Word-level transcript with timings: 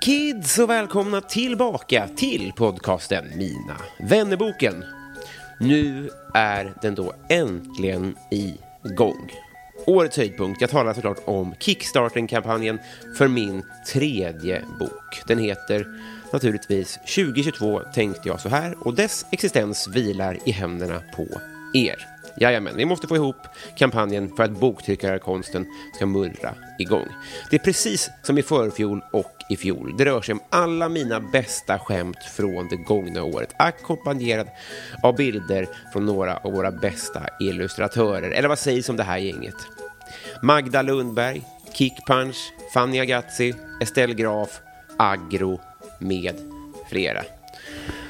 kids 0.00 0.58
och 0.58 0.70
välkomna 0.70 1.20
tillbaka 1.20 2.08
till 2.16 2.52
podcasten 2.56 3.24
Mina 3.36 3.76
vännerboken. 3.98 4.84
Nu 5.60 6.10
är 6.34 6.74
den 6.82 6.94
då 6.94 7.14
äntligen 7.28 8.16
igång. 8.30 9.30
Årets 9.86 10.16
höjdpunkt, 10.16 10.60
jag 10.60 10.70
talar 10.70 10.94
såklart 10.94 11.22
om 11.24 11.54
Kickstarter-kampanjen 11.58 12.78
för 13.18 13.28
min 13.28 13.62
tredje 13.92 14.64
bok. 14.78 15.22
Den 15.26 15.38
heter 15.38 15.86
naturligtvis 16.32 16.94
2022 16.94 17.80
tänkte 17.94 18.28
jag 18.28 18.40
så 18.40 18.48
här 18.48 18.86
och 18.86 18.94
dess 18.94 19.26
existens 19.32 19.88
vilar 19.88 20.38
i 20.44 20.50
händerna 20.50 21.02
på 21.16 21.26
er. 21.74 22.19
Jajamän, 22.40 22.76
vi 22.76 22.84
måste 22.84 23.08
få 23.08 23.16
ihop 23.16 23.36
kampanjen 23.76 24.36
för 24.36 24.42
att 24.42 24.50
boktryckarkonsten 24.50 25.66
ska 25.94 26.06
mullra 26.06 26.54
igång. 26.78 27.06
Det 27.50 27.56
är 27.56 27.60
precis 27.60 28.10
som 28.22 28.38
i 28.38 28.42
förfjol 28.42 29.04
och 29.12 29.32
i 29.50 29.56
fjol. 29.56 29.94
Det 29.98 30.04
rör 30.04 30.20
sig 30.20 30.32
om 30.32 30.40
alla 30.50 30.88
mina 30.88 31.20
bästa 31.20 31.78
skämt 31.78 32.24
från 32.36 32.68
det 32.68 32.76
gångna 32.76 33.22
året, 33.22 33.54
ackompanjerad 33.58 34.48
av 35.02 35.16
bilder 35.16 35.66
från 35.92 36.06
några 36.06 36.36
av 36.36 36.52
våra 36.52 36.70
bästa 36.70 37.26
illustratörer. 37.40 38.30
Eller 38.30 38.48
vad 38.48 38.58
sägs 38.58 38.88
om 38.88 38.96
det 38.96 39.02
här 39.02 39.18
gänget? 39.18 39.56
Magda 40.42 40.82
Lundberg, 40.82 41.42
Kickpunch, 41.72 42.52
Fanny 42.74 43.00
Agazzi, 43.00 43.54
Estelle 43.82 44.14
Graf, 44.14 44.60
Agro 44.98 45.60
med 45.98 46.34
flera. 46.90 47.22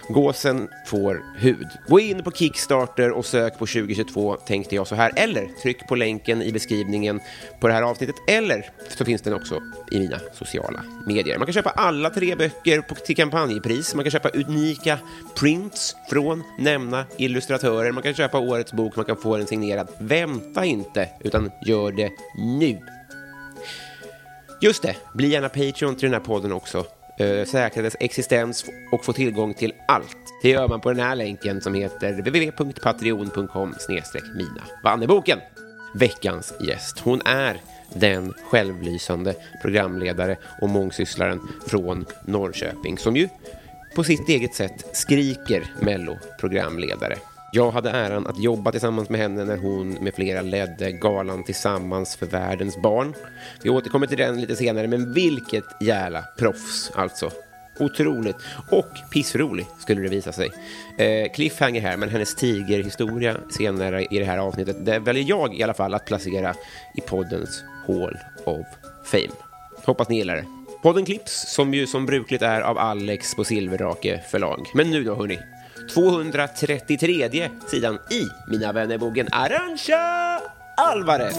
Gåsen 0.09 0.69
får 0.87 1.23
hud. 1.37 1.69
Gå 1.89 2.01
in 2.01 2.23
på 2.23 2.31
Kickstarter 2.31 3.11
och 3.11 3.27
sök 3.27 3.53
på 3.53 3.67
2022 3.67 4.37
tänkte 4.37 4.75
jag 4.75 4.87
så 4.87 4.95
här. 4.95 5.13
Eller 5.17 5.49
tryck 5.63 5.89
på 5.89 5.95
länken 5.95 6.43
i 6.43 6.53
beskrivningen 6.53 7.21
på 7.61 7.69
det 7.69 7.75
här 7.75 7.83
avsnittet. 7.83 8.17
Eller 8.29 8.71
så 8.89 9.05
finns 9.05 9.23
den 9.23 9.35
också 9.35 9.63
i 9.91 9.99
mina 9.99 10.21
sociala 10.33 10.85
medier. 11.07 11.39
Man 11.39 11.47
kan 11.47 11.53
köpa 11.53 11.71
alla 11.71 12.11
tre 12.11 12.37
böcker 12.37 12.81
på, 12.81 12.95
till 12.95 13.17
kampanjpris. 13.17 13.95
Man 13.95 14.05
kan 14.05 14.11
köpa 14.11 14.29
unika 14.29 14.99
prints 15.37 15.97
från 16.11 16.43
nämnda 16.59 17.05
illustratörer. 17.17 17.93
Man 17.93 18.03
kan 18.03 18.15
köpa 18.15 18.39
årets 18.39 18.73
bok, 18.73 18.97
man 18.97 19.05
kan 19.05 19.17
få 19.17 19.37
den 19.37 19.47
signerad. 19.47 19.89
Vänta 19.99 20.65
inte, 20.65 21.09
utan 21.21 21.51
gör 21.67 21.93
det 21.93 22.11
nu. 22.39 22.79
Just 24.61 24.83
det, 24.83 24.97
bli 25.15 25.29
gärna 25.29 25.49
Patreon 25.49 25.95
till 25.95 26.11
den 26.11 26.21
här 26.21 26.27
podden 26.27 26.53
också. 26.53 26.85
Eh, 27.21 27.45
Säkra 27.45 27.83
dess 27.83 27.97
existens 28.01 28.65
och 28.93 29.05
få 29.05 29.13
tillgång 29.13 29.55
till 29.55 29.73
allt. 29.89 30.17
Det 30.43 30.49
gör 30.49 30.69
man 30.69 30.81
på 30.81 30.93
den 30.93 31.01
här 31.01 31.17
länken 31.17 31.61
som 31.61 31.75
heter 31.75 32.13
www.patreon.com 32.13 33.75
mina 34.35 34.63
Vanneboken. 34.85 35.39
Veckans 35.95 36.55
gäst, 36.61 36.99
hon 36.99 37.21
är 37.25 37.61
den 37.95 38.33
självlysande 38.51 39.35
programledare 39.63 40.37
och 40.61 40.69
mångsysslaren 40.69 41.41
från 41.67 42.07
Norrköping 42.27 42.99
som 42.99 43.17
ju 43.17 43.29
på 43.95 44.05
sitt 44.05 44.29
eget 44.29 44.55
sätt 44.55 44.97
skriker 44.97 45.73
Mello-programledare. 45.81 47.17
Jag 47.53 47.71
hade 47.71 47.91
äran 47.91 48.27
att 48.27 48.39
jobba 48.39 48.73
tillsammans 48.73 49.09
med 49.09 49.21
henne 49.21 49.45
när 49.45 49.57
hon 49.57 49.91
med 49.93 50.15
flera 50.15 50.43
ledde 50.43 50.93
galan 50.93 51.45
Tillsammans 51.45 52.17
för 52.17 52.27
världens 52.27 52.83
barn. 52.83 53.15
Vi 53.63 53.71
återkommer 53.71 54.07
till 54.07 54.19
den 54.19 54.41
lite 54.41 54.57
senare, 54.57 54.87
men 54.87 55.13
vilket 55.13 55.65
jävla 55.81 56.23
proffs 56.39 56.93
alltså. 56.95 57.31
Otroligt. 57.79 58.37
Och 58.71 58.91
pissrolig 59.11 59.67
skulle 59.79 60.01
det 60.01 60.09
visa 60.09 60.33
sig. 60.33 60.51
Eh, 60.99 61.33
cliffhanger 61.33 61.81
här, 61.81 61.97
men 61.97 62.09
hennes 62.09 62.35
tigerhistoria 62.35 63.37
senare 63.51 64.05
i 64.05 64.19
det 64.19 64.25
här 64.25 64.39
avsnittet, 64.39 64.87
det 64.87 64.99
väljer 64.99 65.25
jag 65.25 65.55
i 65.55 65.63
alla 65.63 65.75
fall 65.75 65.95
att 65.95 66.07
placera 66.07 66.55
i 66.95 67.01
poddens 67.01 67.65
Hall 67.87 68.19
of 68.45 68.67
Fame. 69.05 69.35
Hoppas 69.85 70.09
ni 70.09 70.17
gillar 70.17 70.37
det. 70.37 70.45
Podden 70.83 71.05
klipps, 71.05 71.55
som 71.55 71.75
ju 71.75 71.87
som 71.87 72.07
brukligt 72.07 72.43
är, 72.43 72.61
av 72.61 72.79
Alex 72.79 73.35
på 73.35 73.45
Silverrake 73.45 74.21
förlag. 74.31 74.67
Men 74.75 74.91
nu 74.91 75.05
då, 75.05 75.15
hörni. 75.15 75.39
233 75.95 77.51
sidan 77.67 77.99
i 78.11 78.29
Mina 78.49 78.73
vännerboken 78.73 79.29
Arantxa 79.33 80.41
Alvarez. 80.77 81.37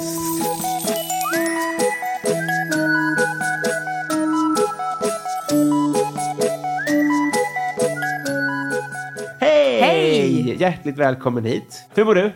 Hjärtligt 10.62 10.98
välkommen 10.98 11.46
hit. 11.46 11.84
Hur 11.96 12.06
mår 12.06 12.16
du? 12.16 12.32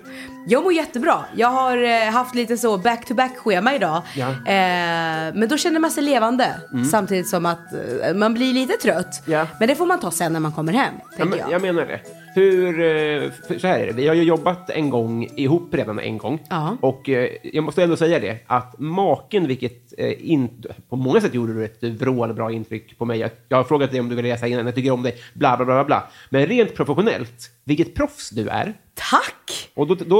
Jag 0.47 0.63
mår 0.63 0.73
jättebra. 0.73 1.25
Jag 1.35 1.47
har 1.47 1.77
eh, 1.83 2.11
haft 2.11 2.35
lite 2.35 2.57
så 2.57 2.77
back-to-back-schema 2.77 3.75
idag. 3.75 4.01
Ja. 4.15 4.27
Eh, 4.29 5.33
men 5.35 5.47
då 5.49 5.57
känner 5.57 5.79
man 5.79 5.91
sig 5.91 6.03
levande. 6.03 6.55
Samtidigt 6.91 7.27
som 7.29 7.45
att 7.45 7.73
eh, 8.07 8.13
man 8.13 8.33
blir 8.33 8.53
lite 8.53 8.73
trött. 8.73 9.23
Ja. 9.25 9.47
Men 9.59 9.67
det 9.67 9.75
får 9.75 9.85
man 9.85 9.99
ta 9.99 10.11
sen 10.11 10.33
när 10.33 10.39
man 10.39 10.51
kommer 10.51 10.73
hem, 10.73 10.93
Ja, 11.17 11.25
men, 11.25 11.39
jag. 11.39 11.51
jag 11.51 11.61
menar 11.61 11.85
det. 11.85 11.99
Hur, 12.35 12.79
eh, 12.79 13.31
så 13.59 13.67
här 13.67 13.79
är 13.79 13.87
det, 13.87 13.93
vi 13.93 14.07
har 14.07 14.15
ju 14.15 14.23
jobbat 14.23 14.69
en 14.69 14.89
gång 14.89 15.27
ihop 15.35 15.73
redan 15.73 15.99
en 15.99 16.17
gång. 16.17 16.39
Ja. 16.49 16.77
Och 16.81 17.09
eh, 17.09 17.29
jag 17.43 17.63
måste 17.63 17.83
ändå 17.83 17.95
säga 17.95 18.19
det, 18.19 18.37
att 18.47 18.79
maken, 18.79 19.47
vilket 19.47 19.93
eh, 19.97 20.31
in, 20.31 20.63
på 20.89 20.95
många 20.95 21.21
sätt 21.21 21.33
gjorde 21.33 21.53
du 21.53 21.65
ett 21.65 21.83
vrålbra 21.83 22.51
intryck 22.51 22.97
på 22.97 23.05
mig. 23.05 23.19
Jag, 23.19 23.31
jag 23.49 23.57
har 23.57 23.63
frågat 23.63 23.91
dig 23.91 23.99
om 23.99 24.09
du 24.09 24.15
vill 24.15 24.25
läsa 24.25 24.47
innan, 24.47 24.65
jag 24.65 24.75
tycker 24.75 24.91
om 24.91 25.03
dig, 25.03 25.15
bla 25.33 25.57
bla 25.57 25.65
bla 25.65 25.83
bla. 25.83 26.03
Men 26.29 26.45
rent 26.45 26.75
professionellt, 26.75 27.51
vilket 27.63 27.95
proffs 27.95 28.29
du 28.29 28.47
är. 28.47 28.73
Tack! 28.93 29.69
Och, 29.73 29.87
då, 29.87 29.95
då, 29.95 30.17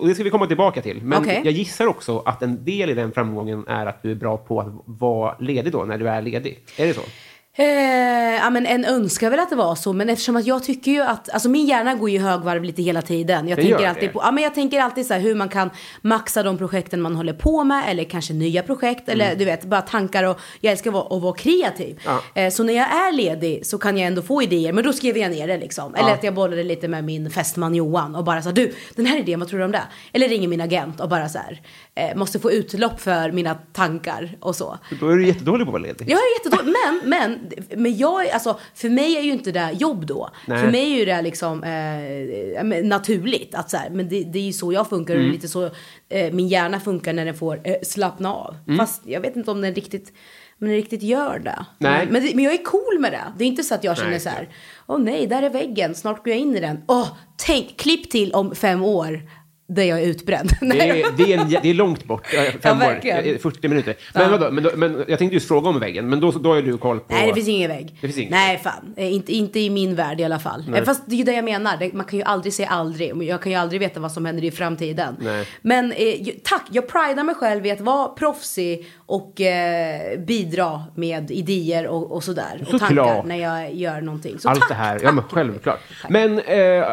och 0.00 0.08
det 0.08 0.14
ska 0.14 0.24
vi 0.24 0.30
komma 0.30 0.46
tillbaka 0.46 0.82
till. 0.82 1.02
Men 1.02 1.22
Okej. 1.22 1.40
jag 1.44 1.52
gissar 1.52 1.86
också 1.86 2.18
att 2.18 2.42
en 2.42 2.64
del 2.64 2.90
i 2.90 2.94
den 2.94 3.12
framgången 3.12 3.64
är 3.68 3.86
att 3.86 4.02
du 4.02 4.10
är 4.10 4.14
bra 4.14 4.36
på 4.36 4.60
att 4.60 4.72
vara 4.84 5.36
ledig 5.38 5.72
då, 5.72 5.84
när 5.84 5.98
du 5.98 6.08
är 6.08 6.22
ledig. 6.22 6.58
Är 6.76 6.86
det 6.86 6.94
så? 6.94 7.02
Eh, 7.60 8.34
ja, 8.34 8.50
men 8.50 8.66
en 8.66 8.84
önskar 8.84 9.30
väl 9.30 9.40
att 9.40 9.50
det 9.50 9.56
var 9.56 9.74
så, 9.74 9.92
men 9.92 10.08
eftersom 10.08 10.36
att 10.36 10.46
jag 10.46 10.64
tycker 10.64 10.90
ju 10.90 11.02
att, 11.02 11.28
alltså 11.28 11.48
min 11.48 11.66
hjärna 11.66 11.94
går 11.94 12.10
ju 12.10 12.18
högvarv 12.18 12.64
lite 12.64 12.82
hela 12.82 13.02
tiden. 13.02 13.48
Jag 13.48 13.58
Det 13.58 13.62
tänker 13.62 13.88
alltid 13.88 14.12
på, 14.12 14.20
ja 14.22 14.30
men 14.30 14.44
jag 14.44 14.54
tänker 14.54 14.80
alltid 14.80 15.06
så 15.06 15.14
här 15.14 15.20
hur 15.20 15.34
man 15.34 15.48
kan 15.48 15.70
maxa 16.02 16.42
de 16.42 16.58
projekten 16.58 17.00
man 17.00 17.16
håller 17.16 17.32
på 17.32 17.64
med, 17.64 17.84
eller 17.88 18.04
kanske 18.04 18.32
nya 18.32 18.62
projekt, 18.62 19.08
eller 19.08 19.36
du 19.36 19.44
vet, 19.44 19.64
bara 19.64 19.80
tankar 19.82 20.24
och 20.24 20.40
jag 20.60 20.72
älskar 20.72 20.90
att 20.90 20.94
vara, 20.94 21.16
att 21.16 21.22
vara 21.22 21.34
kreativ. 21.34 22.00
Mm. 22.04 22.18
Ja. 22.34 22.42
Eh, 22.42 22.50
så 22.50 22.62
när 22.62 22.74
jag 22.74 22.86
är 22.86 23.12
ledig 23.12 23.66
så 23.66 23.78
kan 23.78 23.98
jag 23.98 24.06
ändå 24.06 24.22
få 24.22 24.42
idéer, 24.42 24.72
men 24.72 24.84
då 24.84 24.92
skriver 24.92 25.20
jag 25.20 25.30
ner 25.30 25.46
det 25.46 25.58
liksom. 25.58 25.94
Eller 25.94 26.12
att 26.12 26.24
jag 26.24 26.34
bollar 26.34 26.56
det 26.56 26.64
lite 26.64 26.88
med 26.88 27.04
min 27.04 27.30
fästman 27.30 27.74
Johan 27.74 28.14
och 28.14 28.24
bara 28.24 28.42
så 28.42 28.48
här, 28.48 28.56
du, 28.56 28.74
den 28.94 29.06
här 29.06 29.18
idén, 29.18 29.40
vad 29.40 29.48
tror 29.48 29.58
du 29.58 29.64
om 29.64 29.72
det? 29.72 29.82
Eller 30.12 30.28
ringer 30.28 30.48
min 30.48 30.60
agent 30.60 31.00
och 31.00 31.08
bara 31.08 31.28
så 31.28 31.38
här, 31.38 31.60
måste 32.16 32.38
få 32.38 32.52
utlopp 32.52 33.00
för 33.00 33.32
mina 33.32 33.54
tankar 33.54 34.36
och 34.40 34.56
så. 34.56 34.78
Då 35.00 35.08
är 35.08 35.16
du 35.16 35.26
jättedålig 35.26 35.66
på 35.66 35.70
att 35.70 35.72
vara 35.72 35.82
ledig. 35.82 36.10
Jag 36.10 36.18
är 36.18 36.44
jättedålig, 36.44 36.74
men, 36.84 37.10
men, 37.10 37.50
men 37.82 37.96
jag, 37.96 38.28
alltså, 38.28 38.58
för 38.74 38.88
mig 38.88 39.16
är 39.16 39.20
ju 39.22 39.32
inte 39.32 39.52
det 39.52 39.70
jobb 39.72 40.06
då. 40.06 40.30
Nej. 40.46 40.62
För 40.64 40.70
mig 40.70 40.92
är 40.92 40.98
ju 40.98 41.04
det 41.04 41.22
liksom 41.22 41.62
eh, 41.64 42.82
naturligt. 42.84 43.54
Att 43.54 43.70
så 43.70 43.76
här, 43.76 43.90
men 43.90 44.08
det, 44.08 44.24
det 44.24 44.38
är 44.38 44.42
ju 44.42 44.52
så 44.52 44.72
jag 44.72 44.88
funkar 44.88 45.14
och 45.14 45.18
Mm. 45.18 45.30
är 45.30 45.34
lite 45.34 45.48
så 45.48 45.70
eh, 46.08 46.32
min 46.32 46.48
hjärna 46.48 46.80
funkar 46.80 47.12
när 47.12 47.24
den 47.24 47.34
får 47.34 47.60
eh, 47.64 47.74
slappna 47.82 48.34
av. 48.34 48.56
Mm. 48.66 48.78
Fast 48.78 49.02
jag 49.06 49.20
vet 49.20 49.36
inte 49.36 49.50
om 49.50 49.60
den 49.60 49.74
riktigt 49.74 50.12
men 50.60 50.70
riktigt 50.70 51.02
gör 51.02 51.38
det. 51.38 51.66
Nej. 51.78 52.06
Men, 52.10 52.22
men 52.34 52.44
jag 52.44 52.54
är 52.54 52.64
cool 52.64 52.98
med 53.00 53.12
det. 53.12 53.24
Det 53.38 53.44
är 53.44 53.48
inte 53.48 53.62
så 53.62 53.74
att 53.74 53.84
jag 53.84 53.96
känner 53.96 54.10
Nej, 54.10 54.20
så 54.20 54.28
här, 54.28 54.48
åh 54.86 54.98
nej, 54.98 55.26
där 55.26 55.42
är 55.42 55.50
väggen, 55.50 55.94
snart 55.94 56.24
går 56.24 56.28
jag 56.28 56.38
in 56.38 56.56
i 56.56 56.60
den. 56.60 56.82
Åh, 56.86 57.08
tänk, 57.36 57.76
klipp 57.76 58.10
till 58.10 58.32
om 58.32 58.54
fem 58.54 58.84
år 58.84 59.22
där 59.70 59.82
jag 59.82 60.02
är 60.02 60.06
utbränd. 60.06 60.50
Det 60.60 60.66
Nej. 60.66 61.00
är, 61.02 61.06
det, 61.16 61.32
är 61.32 61.38
en, 61.38 61.48
det 61.62 61.70
är 61.70 61.74
långt 61.74 62.04
bort, 62.04 62.26
fem 62.62 62.76
år, 62.76 62.80
verkligen. 62.80 63.24
eh, 63.34 63.38
40 63.38 63.68
minuter. 63.68 63.94
Men, 64.14 64.22
Ja. 64.22 64.28
vadå, 64.38 64.50
men, 64.50 64.64
men 64.64 65.04
jag 65.08 65.18
tänkte 65.18 65.34
just 65.34 65.48
fråga 65.48 65.68
om 65.68 65.80
väggen, 65.80 66.08
men 66.08 66.20
då, 66.20 66.30
då 66.30 66.54
har 66.54 66.62
du 66.62 66.78
koll 66.78 67.00
på... 67.00 67.14
Nej, 67.14 67.26
det 67.26 67.34
finns 67.34 67.48
ingen 67.48 67.70
vägg. 67.70 67.86
Det 68.00 68.06
finns 68.06 68.18
ingen 68.18 68.30
Nej, 68.30 68.58
fan. 68.64 68.94
Eh, 68.96 69.14
Inte, 69.14 69.32
inte 69.32 69.60
i 69.60 69.70
min 69.70 69.94
värld 69.94 70.20
i 70.20 70.24
alla 70.24 70.38
fall. 70.38 70.74
Eh, 70.76 70.84
Fast 70.84 71.02
det 71.06 71.14
är 71.14 71.18
ju 71.18 71.24
det 71.24 71.32
jag 71.32 71.44
menar. 71.44 71.90
Man 71.96 72.06
kan 72.06 72.18
ju 72.18 72.24
aldrig 72.24 72.52
säga 72.52 72.68
aldrig. 72.68 73.22
Jag 73.22 73.42
kan 73.42 73.52
ju 73.52 73.58
aldrig 73.58 73.80
veta 73.80 74.00
vad 74.00 74.12
som 74.12 74.24
händer 74.26 74.44
i 74.44 74.50
framtiden. 74.50 75.16
Nej. 75.20 75.46
Men 75.62 75.92
eh, 75.92 76.14
tack, 76.44 76.62
jag 76.70 76.88
pridar 76.88 77.24
mig 77.24 77.34
själv 77.34 77.66
i 77.66 77.70
att 77.70 77.80
vara 77.80 78.08
proffsig 78.08 78.86
och 79.10 79.40
eh, 79.40 80.18
bidra 80.20 80.82
med 80.94 81.30
idéer 81.30 81.86
och, 81.86 82.12
och 82.12 82.24
sådär. 82.24 82.58
Och 82.62 82.68
tankar 82.70 82.86
Såklart. 82.86 83.26
när 83.26 83.36
jag 83.36 83.74
gör 83.74 84.00
någonting. 84.00 84.38
Så 84.38 84.48
Allt 84.48 84.60
tack, 84.60 84.68
det 84.68 84.74
här, 84.74 84.94
tack. 84.98 85.08
ja 85.08 85.12
men 85.12 85.24
självklart. 85.24 85.80
Men 86.08 86.38
eh, 86.38 86.84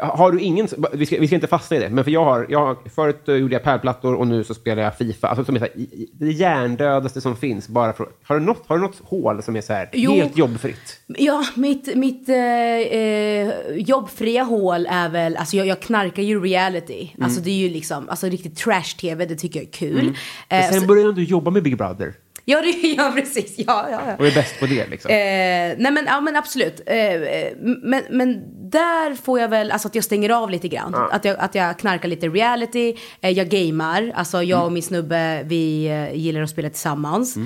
har 0.00 0.32
du 0.32 0.40
ingen, 0.40 0.68
vi 0.92 1.06
ska, 1.06 1.16
vi 1.20 1.26
ska 1.26 1.34
inte 1.34 1.46
fastna 1.46 1.76
i 1.76 1.80
det, 1.80 1.88
men 1.88 2.04
för 2.04 2.10
jag 2.10 2.24
har, 2.24 2.46
jag 2.48 2.66
har 2.66 2.76
förut 2.94 3.28
eh, 3.28 3.34
gjorde 3.34 3.54
jag 3.54 3.62
pärlplattor 3.62 4.14
och 4.14 4.26
nu 4.26 4.44
så 4.44 4.54
spelar 4.54 4.82
jag 4.82 4.96
Fifa, 4.98 5.28
alltså 5.28 5.44
som 5.44 5.54
är 5.56 5.58
så 5.58 5.64
här, 5.64 5.72
det 6.12 6.32
hjärndödaste 6.32 7.20
som 7.20 7.36
finns. 7.36 7.68
Bara 7.68 7.92
för, 7.92 8.08
har, 8.24 8.38
du 8.38 8.44
något, 8.46 8.62
har 8.66 8.76
du 8.76 8.82
något 8.82 9.00
hål 9.04 9.42
som 9.42 9.56
är 9.56 9.60
så 9.60 9.72
här, 9.72 9.90
Jo. 9.92 10.12
helt 10.12 10.38
jobbfritt? 10.38 11.00
Ja, 11.06 11.44
mitt, 11.54 11.96
mitt 11.96 12.28
eh, 12.28 12.36
eh, 12.36 13.52
jobbfria 13.76 14.42
hål 14.42 14.86
är 14.90 15.08
väl, 15.08 15.36
alltså 15.36 15.56
jag, 15.56 15.66
jag 15.66 15.80
knarkar 15.80 16.22
ju 16.22 16.40
reality. 16.44 17.10
Mm. 17.14 17.24
Alltså 17.24 17.40
det 17.40 17.50
är 17.50 17.54
ju 17.54 17.68
liksom, 17.68 18.08
alltså 18.08 18.26
riktigt 18.26 18.56
trash-tv, 18.56 19.26
det 19.26 19.36
tycker 19.36 19.60
jag 19.60 19.66
är 19.68 19.72
kul. 19.72 19.94
Men 19.94 20.14
Eh, 20.48 20.58
Mm. 20.58 20.72
sen 20.72 20.80
så- 20.80 20.86
började 20.86 21.12
du 21.12 21.24
jobba 21.24 21.50
med 21.50 21.62
Big 21.64 21.76
Brother 21.76 22.14
Ja, 22.44 22.60
det, 22.60 22.88
ja 22.96 23.12
precis. 23.16 23.54
Ja, 23.58 23.88
ja, 23.90 24.00
ja. 24.06 24.16
och 24.16 24.26
är 24.26 24.34
bäst 24.34 24.60
på 24.60 24.66
det 24.66 24.86
liksom. 24.86 25.10
Eh, 25.10 25.16
nej 25.16 25.92
men, 25.92 26.04
ja, 26.06 26.20
men 26.20 26.36
absolut. 26.36 26.80
Eh, 26.86 26.96
eh, 26.96 27.52
men, 27.58 28.02
men 28.10 28.42
där 28.74 29.14
får 29.14 29.40
jag 29.40 29.48
väl, 29.48 29.70
alltså 29.70 29.88
att 29.88 29.94
jag 29.94 30.04
stänger 30.04 30.30
av 30.30 30.50
lite 30.50 30.68
grann. 30.68 30.94
Att, 31.12 31.24
jag, 31.24 31.36
att 31.38 31.54
jag 31.54 31.78
knarkar 31.78 32.08
lite 32.08 32.28
reality, 32.28 32.94
eh, 33.20 33.30
jag 33.30 33.48
gamar. 33.48 34.12
Alltså 34.14 34.42
jag 34.42 34.56
Mm. 34.56 34.66
och 34.66 34.72
min 34.72 34.82
snubbe, 34.82 35.42
vi 35.44 35.86
eh, 35.86 36.14
gillar 36.16 36.42
att 36.42 36.50
spela 36.50 36.70
tillsammans. 36.70 37.36
Eh, 37.36 37.42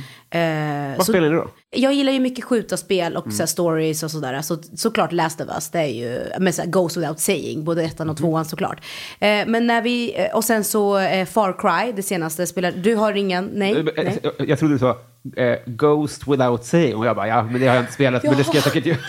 Vad 0.97 1.07
så- 1.07 1.13
spelar 1.13 1.29
ni 1.31 1.35
då? 1.37 1.49
jag 1.71 1.93
gillar 1.93 2.13
ju 2.13 2.21
mycket 2.21 2.45
skjuta 2.45 2.77
spel 2.77 3.17
och 3.17 3.25
Mm. 3.27 3.37
så 3.37 3.43
här, 3.43 3.47
stories 3.47 4.03
och 4.03 4.11
sådär. 4.11 4.43
Så, 4.43 4.57
såklart 4.77 5.13
Last 5.13 5.41
of 5.41 5.49
Us, 5.55 5.71
det 5.71 5.79
är 5.79 5.87
ju, 5.87 6.21
men 6.39 6.53
så 6.53 6.63
här, 6.63 6.69
goes 6.69 6.97
without 6.97 7.21
saying, 7.21 7.65
både 7.65 7.83
ettan 7.83 8.11
och 8.11 8.21
Mm. 8.21 8.31
tvåan 8.31 8.45
såklart. 8.45 8.81
Eh, 9.21 9.29
men 9.47 9.67
när 9.67 9.83
vi, 9.83 10.15
eh, 10.21 10.37
och 10.37 10.45
sen 10.45 10.65
så 10.65 10.99
eh, 10.99 11.27
Far 11.27 11.53
Cry, 11.61 11.93
det 11.93 12.03
senaste, 12.03 12.47
spelar, 12.47 12.73
du 12.73 12.95
har 12.95 13.13
ingen, 13.13 13.51
nej? 13.55 13.77
Eh, 13.77 13.85
nej. 13.97 14.19
eh, 14.39 14.45
Jag 14.49 14.59
trodde 14.59 14.75
du 14.75 14.79
sa 14.79 14.97
eh, 15.37 15.59
Ghost 15.67 16.27
without 16.27 16.65
saying 16.65 16.97
och 16.97 17.07
jag 17.07 17.17
bara, 17.17 17.29
ja 17.29 17.43
men 17.43 17.61
det 17.61 17.67
har 17.67 17.75
jag 17.75 17.83
inte 17.83 17.93
spelat, 17.93 18.23
men 18.23 18.37
det 18.37 18.45
ska 18.45 18.55
jag 18.55 18.65
säkert 18.65 18.87
göra. 18.87 18.99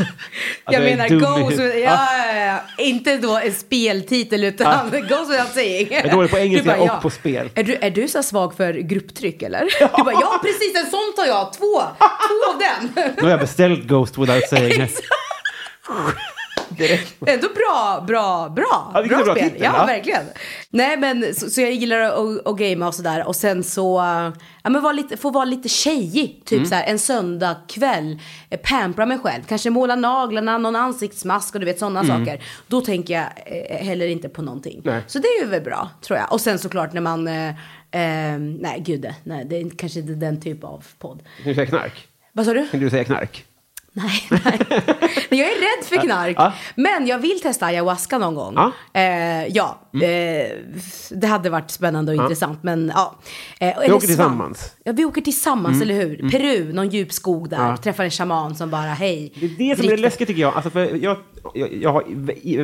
Alltså, 0.64 0.84
jag 0.84 0.98
menar 0.98 1.50
with, 1.50 1.62
ja, 1.62 1.80
ja, 1.80 2.36
ja, 2.36 2.46
ja. 2.46 2.84
inte 2.84 3.18
då 3.18 3.38
en 3.38 3.54
speltitel 3.54 4.44
utan 4.44 4.90
Goes 4.92 5.02
without 5.30 5.54
saying. 5.54 5.88
Jag 5.92 6.06
är 6.06 6.12
dålig 6.12 6.32
på 6.32 6.38
engelska 6.38 6.78
och 6.82 7.02
på 7.02 7.10
spel. 7.10 7.50
Är 7.56 7.64
du, 7.64 7.76
är 7.76 7.92
du 7.92 8.08
så 8.08 8.24
svag 8.24 8.56
för 8.56 8.74
grupptryck 8.74 9.42
eller? 9.42 9.60
Du 9.98 10.04
bara, 10.04 10.14
ja 10.14 10.40
precis 10.44 10.76
en 10.76 10.92
sån 10.92 11.14
tar 11.16 11.26
jag, 11.26 11.54
två, 11.54 11.82
två 12.00 12.52
av 12.52 12.60
den. 12.60 13.06
Nu 13.16 13.24
har 13.24 13.30
jag 13.30 13.40
beställt 13.40 13.84
Ghost 13.84 14.18
without 14.18 14.50
saying. 14.50 14.88
Direkt. 16.70 17.16
Ändå 17.28 17.48
bra, 17.48 18.04
bra, 18.08 18.50
bra. 18.50 18.92
Ja, 18.94 19.02
vilken 19.02 19.24
bra 19.24 19.36
spel. 19.36 19.50
titel, 19.50 19.64
ja, 19.64 19.74
ja. 19.78 19.86
verkligen. 19.86 20.24
Nej, 20.70 20.98
men 20.98 21.36
så, 21.36 21.50
så 21.50 21.62
jag 21.62 21.72
gillar 21.72 22.00
att, 22.00 22.48
att 22.48 22.58
gamea 22.58 22.88
och 22.88 22.96
sådär. 22.96 23.28
Och 23.28 23.36
sen 23.36 23.64
så, 23.64 23.98
ja 24.64 24.70
men 24.70 24.82
var 24.82 24.94
lite, 24.94 25.18
få 25.18 25.30
vara 25.32 25.46
lite 25.46 25.70
tjejig. 25.70 26.42
Typ 26.46 26.58
Mm. 26.58 26.70
så 26.70 26.76
här 26.76 26.84
en 26.84 27.00
söndagkväll. 27.00 28.20
eh, 28.50 28.60
Pampra 28.64 29.06
mig 29.06 29.20
själv. 29.20 29.44
Kanske 29.48 29.70
måla 29.70 29.96
naglarna, 29.96 30.58
någon 30.58 30.76
ansiktsmask 30.76 31.54
och 31.54 31.60
du 31.60 31.66
vet 31.66 31.80
sådana 31.80 32.04
saker. 32.06 32.44
Då 32.68 32.82
tänker 32.82 33.14
jag 33.14 33.26
eh, 33.46 33.86
heller 33.86 34.08
inte 34.08 34.30
på 34.30 34.42
någonting. 34.42 34.82
Nej. 34.84 35.02
Så 35.08 35.20
det 35.20 35.28
är 35.28 35.44
ju 35.44 35.50
väl 35.50 35.62
bra, 35.62 35.90
tror 36.02 36.20
jag. 36.20 36.32
Och 36.34 36.42
sen 36.42 36.60
såklart 36.60 36.94
när 36.94 37.02
man, 37.02 37.28
eh, 37.28 37.50
eh, 37.92 38.40
nej 38.40 38.84
gud, 38.86 39.08
nej, 39.24 39.46
det 39.46 39.56
är 39.62 39.70
kanske 39.78 40.00
inte 40.00 40.14
den 40.14 40.42
typ 40.42 40.64
av 40.64 40.86
podd. 41.00 41.20
Kan 41.38 41.48
du 41.48 41.54
säga 41.56 41.66
knark? 41.68 42.08
Vad 42.34 42.46
sa 42.46 42.54
du? 42.54 42.68
Kan 42.68 42.80
du 42.80 42.90
säga 42.90 43.04
knark? 43.04 43.46
Nej, 43.94 44.28
nej. 44.30 44.60
Men 45.30 45.40
jag 45.40 45.48
är 45.48 45.56
rädd 45.56 45.86
för 45.86 45.96
knark. 45.98 46.36
Ja. 46.38 46.54
Men 46.76 47.08
jag 47.08 47.20
vill 47.20 47.42
testa 47.42 47.66
ayahuasca 47.66 48.18
någon 48.18 48.36
gång. 48.36 48.54
Ja. 48.56 48.72
Eh, 49.02 49.48
ja, 49.48 49.80
eh, 49.94 50.52
det 51.12 51.28
hade 51.28 51.50
varit 51.50 51.72
spännande 51.72 52.12
och 52.12 52.24
intressant. 52.24 52.64
Men 52.64 52.92
ja. 52.96 53.16
Eh, 53.60 53.78
eller 53.78 53.94
åker 53.96 54.08
tillsammans. 54.08 54.74
Mm. 54.76 54.82
Ja, 54.84 54.92
vi 54.92 55.06
åker 55.06 55.22
tillsammans, 55.22 55.82
eller 55.82 55.96
hur? 55.96 56.30
Peru, 56.32 56.74
någon 56.74 56.90
djup 56.90 57.14
skog 57.14 57.50
där. 57.50 57.58
Ja. 57.70 57.78
Träffar 57.78 58.04
en 58.04 58.12
shaman 58.12 58.56
som 58.56 58.70
bara, 58.70 58.82
hej. 58.82 59.34
Det 59.40 59.46
är 59.46 59.50
det 59.70 59.76
som 59.76 59.86
är 59.86 59.90
drick- 59.92 60.02
läskigt 60.02 60.28
tycker 60.28 60.42
jag. 60.42 60.54
Alltså 60.56 60.70
för 60.70 60.96
jag, 61.04 61.18
jag, 61.54 61.74
jag 61.74 61.92
har 61.94 62.04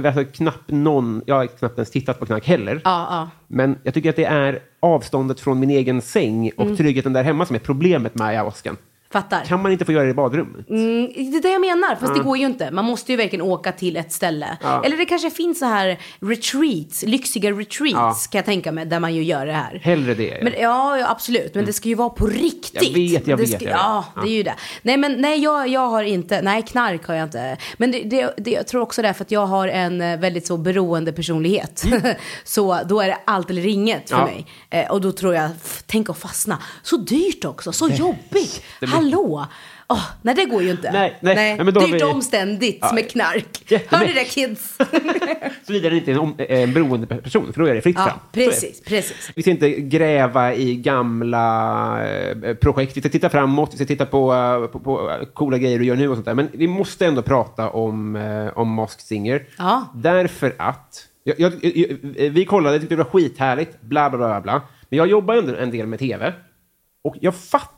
alltså 0.06 0.24
knappt 0.34 0.70
någon, 0.72 1.22
jag 1.26 1.36
har 1.36 1.46
knappt 1.48 1.78
ens 1.78 1.92
tittat 1.92 2.20
på 2.20 2.26
knark 2.26 2.48
heller. 2.48 2.82
Ja, 2.84 3.08
ja. 3.10 3.30
Men 3.48 3.78
jag 3.84 3.94
tycker 3.94 4.10
att 4.10 4.16
det 4.16 4.26
är 4.26 4.60
avståndet 4.80 5.40
från 5.40 5.60
min 5.60 5.70
egen 5.70 6.02
säng 6.02 6.52
och 6.58 6.64
Mm. 6.66 6.78
tryggheten 6.78 7.14
där 7.14 7.24
hemma 7.24 7.46
som 7.46 7.56
är 7.56 7.60
problemet 7.60 8.16
med 8.16 8.28
ayahuascan. 8.28 8.78
Fattar. 9.16 9.46
Kan 9.46 9.62
man 9.62 9.72
inte 9.72 9.86
få 9.86 9.92
göra 9.92 10.04
det 10.04 10.10
i 10.10 10.14
badrummet? 10.14 10.70
Mm, 10.70 11.08
det 11.32 11.38
är 11.38 11.42
det 11.42 11.50
jag 11.50 11.62
menar, 11.62 11.96
fast 11.96 12.14
det 12.16 12.20
går 12.20 12.38
ju 12.38 12.46
inte. 12.46 12.72
Man 12.72 12.86
måste 12.86 13.12
ju 13.12 13.18
verkligen 13.18 13.46
åka 13.46 13.72
till 13.72 13.98
ett 13.98 14.12
ställe. 14.12 14.58
Ja. 14.62 14.84
Eller 14.86 14.98
det 14.98 15.06
kanske 15.06 15.30
finns 15.30 15.60
så 15.60 15.66
här 15.66 15.98
retreats, 16.20 17.04
lyxiga 17.04 17.52
retreats 17.52 17.94
Ja. 17.94 18.16
kan 18.32 18.40
jag 18.40 18.46
tänka 18.46 18.72
mig, 18.72 18.86
där 18.86 19.00
man 19.00 19.16
ju 19.16 19.24
gör 19.24 19.46
det 19.46 19.54
här. 19.54 19.80
Hellre 19.84 20.14
det. 20.14 20.28
Ja. 20.28 20.38
Men, 20.44 20.54
ja, 20.60 21.06
absolut. 21.10 21.56
Men 21.56 21.66
det 21.66 21.74
ska 21.74 21.90
ju 21.90 21.96
vara 21.96 22.10
på 22.10 22.28
riktigt. 22.28 22.84
Jag 22.84 22.94
vet, 22.94 23.28
jag 23.28 23.38
vet, 23.38 23.48
Ska, 23.50 23.54
jag 23.58 23.60
vet. 23.60 23.70
ja, 23.70 24.06
det 24.24 24.30
är 24.30 24.34
ju 24.36 24.44
det. 24.44 24.56
Nej, 24.82 24.98
men 24.98 25.22
nej, 25.22 25.44
jag, 25.44 25.68
jag 25.68 25.88
har 25.88 26.04
inte, 26.04 26.42
nej, 26.42 26.62
knark 26.62 27.08
har 27.08 27.16
jag 27.16 27.24
inte. 27.24 27.58
Men 27.78 27.92
det, 27.92 28.04
det, 28.04 28.34
det, 28.38 28.52
jag 28.52 28.68
tror 28.68 28.82
också 28.82 29.02
det 29.02 29.08
är 29.08 29.14
för 29.14 29.24
att 29.24 29.32
jag 29.32 29.46
har 29.46 29.68
en 29.68 30.02
eh, 30.02 30.20
väldigt 30.20 30.48
så 30.48 30.58
beroende 30.58 31.14
personlighet. 31.14 31.84
så 32.44 32.80
då 32.86 33.02
är 33.02 33.08
det 33.08 33.18
allt 33.26 33.50
eller 33.50 33.68
inget 33.68 34.10
för 34.10 34.24
mig. 34.26 34.48
Eh, 34.70 34.92
och 34.92 35.02
då 35.02 35.12
tror 35.12 35.36
jag, 35.36 35.50
tänk 35.86 36.10
att 36.10 36.18
fastna. 36.18 36.58
Så 36.84 36.98
dyrt 36.98 37.46
också, 37.46 37.72
så 37.72 37.88
jobbigt. 37.90 38.62
det 38.80 38.88
Hallå! 39.06 39.46
Åh, 39.90 40.04
nej, 40.22 40.36
det 40.36 40.46
går 40.46 40.64
ju 40.64 40.72
inte. 40.72 40.92
Nej, 40.92 41.18
nej, 41.22 41.36
nej, 41.36 41.58
men 41.58 41.74
då 41.74 41.80
dyrt 41.80 41.94
vi- 41.94 42.04
omständigt 42.04 42.78
Ja. 42.82 42.94
med 42.94 43.12
knark. 43.12 43.72
Jätte- 43.72 43.96
Hör 43.98 44.06
ni 44.06 44.14
det 44.14 44.24
kids? 44.24 44.78
Såvida 45.68 45.90
det 45.90 45.96
inte 45.98 46.12
är 46.12 46.14
en, 46.14 46.20
om- 46.20 46.36
en 46.38 46.74
beroende 46.74 47.08
person, 47.08 47.54
för 47.54 47.62
då 47.62 47.68
är 47.68 47.74
det 47.76 47.82
fritt 47.82 47.96
fram. 47.96 48.08
ja, 48.08 48.20
det. 48.32 48.46
precis, 48.46 48.84
precis. 48.84 49.32
Vi 49.36 49.42
ska 49.42 49.52
inte 49.52 49.70
gräva 49.72 50.54
i 50.54 50.76
gamla 50.76 52.08
eh, 52.08 52.54
projekt. 52.56 52.98
Vi 52.98 53.02
ska 53.02 53.10
titta 53.10 53.30
framåt, 53.30 53.74
vi 53.74 53.78
ska 53.78 53.86
titta 53.86 54.06
på, 54.06 54.34
eh, 54.34 54.68
på, 54.68 54.80
på 54.80 55.10
eh, 55.12 55.26
coola 55.34 55.58
grejer 55.58 55.80
du 55.80 55.86
gör 55.86 55.96
nu 55.96 56.10
och 56.10 56.16
sånt 56.16 56.26
där. 56.26 56.34
Men 56.34 56.50
vi 56.54 56.68
måste 56.68 57.06
ändå 57.06 57.22
prata 57.22 57.70
om, 57.70 58.16
eh, 58.16 58.58
om 58.58 58.70
Masked 58.70 59.02
Singer. 59.02 59.44
Ja. 59.58 59.88
Därför 59.96 60.56
att... 60.58 61.08
Jag, 61.24 61.40
jag, 61.40 61.54
jag, 61.64 62.30
vi 62.30 62.46
kollade, 62.46 62.80
tyckte 62.80 62.96
det 62.96 63.04
var 63.04 63.10
skithärligt, 63.12 63.82
bla 63.82 64.10
bla 64.10 64.18
bla. 64.18 64.42
bla. 64.42 64.62
Men 64.90 64.98
jag 64.98 65.08
jobbar 65.08 65.36
ändå 65.36 65.56
en 65.56 65.72
del 65.72 65.88
med 65.88 66.00
tv. 66.00 66.34
Och 67.04 67.16
jag 67.22 67.36
fattar 67.36 67.75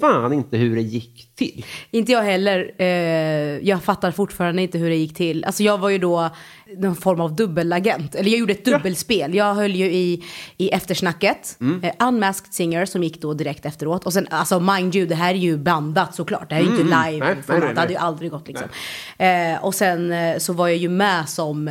fan 0.00 0.32
inte 0.32 0.56
hur 0.56 0.76
det 0.76 0.82
gick 0.82 1.36
till. 1.36 1.64
Inte 1.90 2.12
jag 2.12 2.22
heller. 2.22 2.74
Eh, 2.78 2.86
jag 3.68 3.82
fattar 3.82 4.10
fortfarande 4.10 4.62
inte 4.62 4.78
hur 4.78 4.90
det 4.90 4.96
gick 4.96 5.14
till. 5.14 5.44
Alltså 5.44 5.62
jag 5.62 5.78
var 5.78 5.88
ju 5.88 5.98
då 5.98 6.30
någon 6.76 6.96
form 6.96 7.20
av 7.20 7.36
dubbelagent. 7.36 8.14
Eller 8.14 8.30
jag 8.30 8.38
gjorde 8.40 8.52
ett 8.52 8.64
dubbelspel. 8.64 9.34
Jag 9.34 9.54
höll 9.54 9.74
ju 9.74 9.84
i, 9.84 10.24
i 10.56 10.68
eftersnacket. 10.68 11.56
Mm. 11.60 11.84
Eh, 11.84 12.08
Unmasked 12.08 12.54
Singer 12.54 12.86
som 12.86 13.02
gick 13.02 13.20
då 13.22 13.34
direkt 13.34 13.66
efteråt. 13.66 14.06
Och 14.06 14.12
sen, 14.12 14.26
alltså 14.30 14.60
mind 14.60 14.96
you, 14.96 15.06
det 15.06 15.14
här 15.14 15.34
är 15.34 15.38
ju 15.38 15.56
bandat 15.56 16.14
såklart. 16.14 16.48
Det 16.48 16.54
här 16.54 16.62
är 16.62 16.66
ju 16.66 16.70
inte 16.70 16.84
live. 16.84 16.96
Mm, 16.96 17.20
Nej, 17.20 17.36
nej, 17.48 17.60
nej, 17.60 17.74
Det 17.74 17.80
hade 17.80 17.92
ju 17.92 17.98
aldrig 17.98 18.30
gått 18.30 18.48
liksom. 18.48 18.68
Eh, 19.18 19.64
och 19.64 19.74
sen 19.74 20.12
eh, 20.12 20.38
så 20.38 20.52
var 20.52 20.68
jag 20.68 20.76
ju 20.76 20.88
med 20.88 21.28
som 21.28 21.68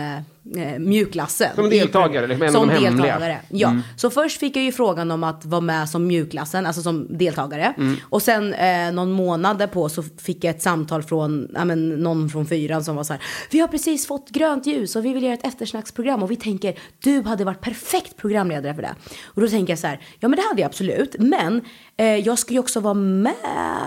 eh, 0.56 0.80
mjukklassen. 0.80 1.56
Som 1.56 1.70
deltagare, 1.70 2.28
liksom 2.28 2.44
en 2.44 2.56
av 2.56 2.60
Som 2.60 2.68
de 2.68 2.74
hemliga. 2.74 2.92
deltagare. 2.92 3.40
Ja, 3.50 3.76
så 3.96 4.10
först 4.10 4.40
fick 4.40 4.56
jag 4.56 4.64
ju 4.64 4.72
frågan 4.72 5.12
om 5.12 5.24
att 5.24 5.46
vara 5.46 5.62
med 5.62 5.90
som 5.90 6.08
mjukklassen, 6.08 6.66
alltså 6.66 6.82
som 6.82 7.18
deltagare. 7.18 7.74
Mm. 7.78 7.96
Och 8.10 8.22
sen 8.22 8.54
eh, 8.54 8.92
någon 8.92 9.12
månad 9.12 9.58
därpå 9.58 9.90
så 9.90 10.04
fick 10.04 10.44
jag 10.44 10.56
ett 10.56 10.62
samtal 10.62 11.04
från 11.04 11.52
ja, 11.54 11.66
men, 11.66 11.90
någon 11.90 12.30
från 12.30 12.46
fyran 12.46 12.84
som 12.84 12.96
var 12.96 13.04
så 13.04 13.14
här. 13.14 13.22
Vi 13.52 13.60
har 13.60 13.68
precis 13.68 14.08
fått 14.08 14.30
grönt 14.30 14.66
ljus 14.66 14.96
och 14.96 15.06
vi 15.06 15.14
vill 15.14 15.24
göra 15.24 15.34
ett 15.34 15.46
eftersnacksprogram 15.46 16.24
och 16.24 16.32
vi 16.32 16.36
tänker 16.36 16.80
du 17.00 17.22
hade 17.22 17.46
varit 17.46 17.62
perfekt 17.62 18.18
programledare 18.18 18.76
för 18.76 18.82
det. 18.82 18.96
Och 19.26 19.42
då 19.42 19.48
tänker 19.48 19.72
jag 19.72 19.80
så 19.80 19.88
här, 19.88 20.00
ja 20.20 20.28
men 20.28 20.40
det 20.40 20.44
hade 20.50 20.62
jag 20.62 20.68
absolut, 20.70 21.16
men 21.20 21.62
eh, 21.98 22.16
jag 22.18 22.40
ska 22.40 22.54
ju 22.54 22.60
också 22.60 22.80
vara 22.80 22.94
med. 22.94 23.34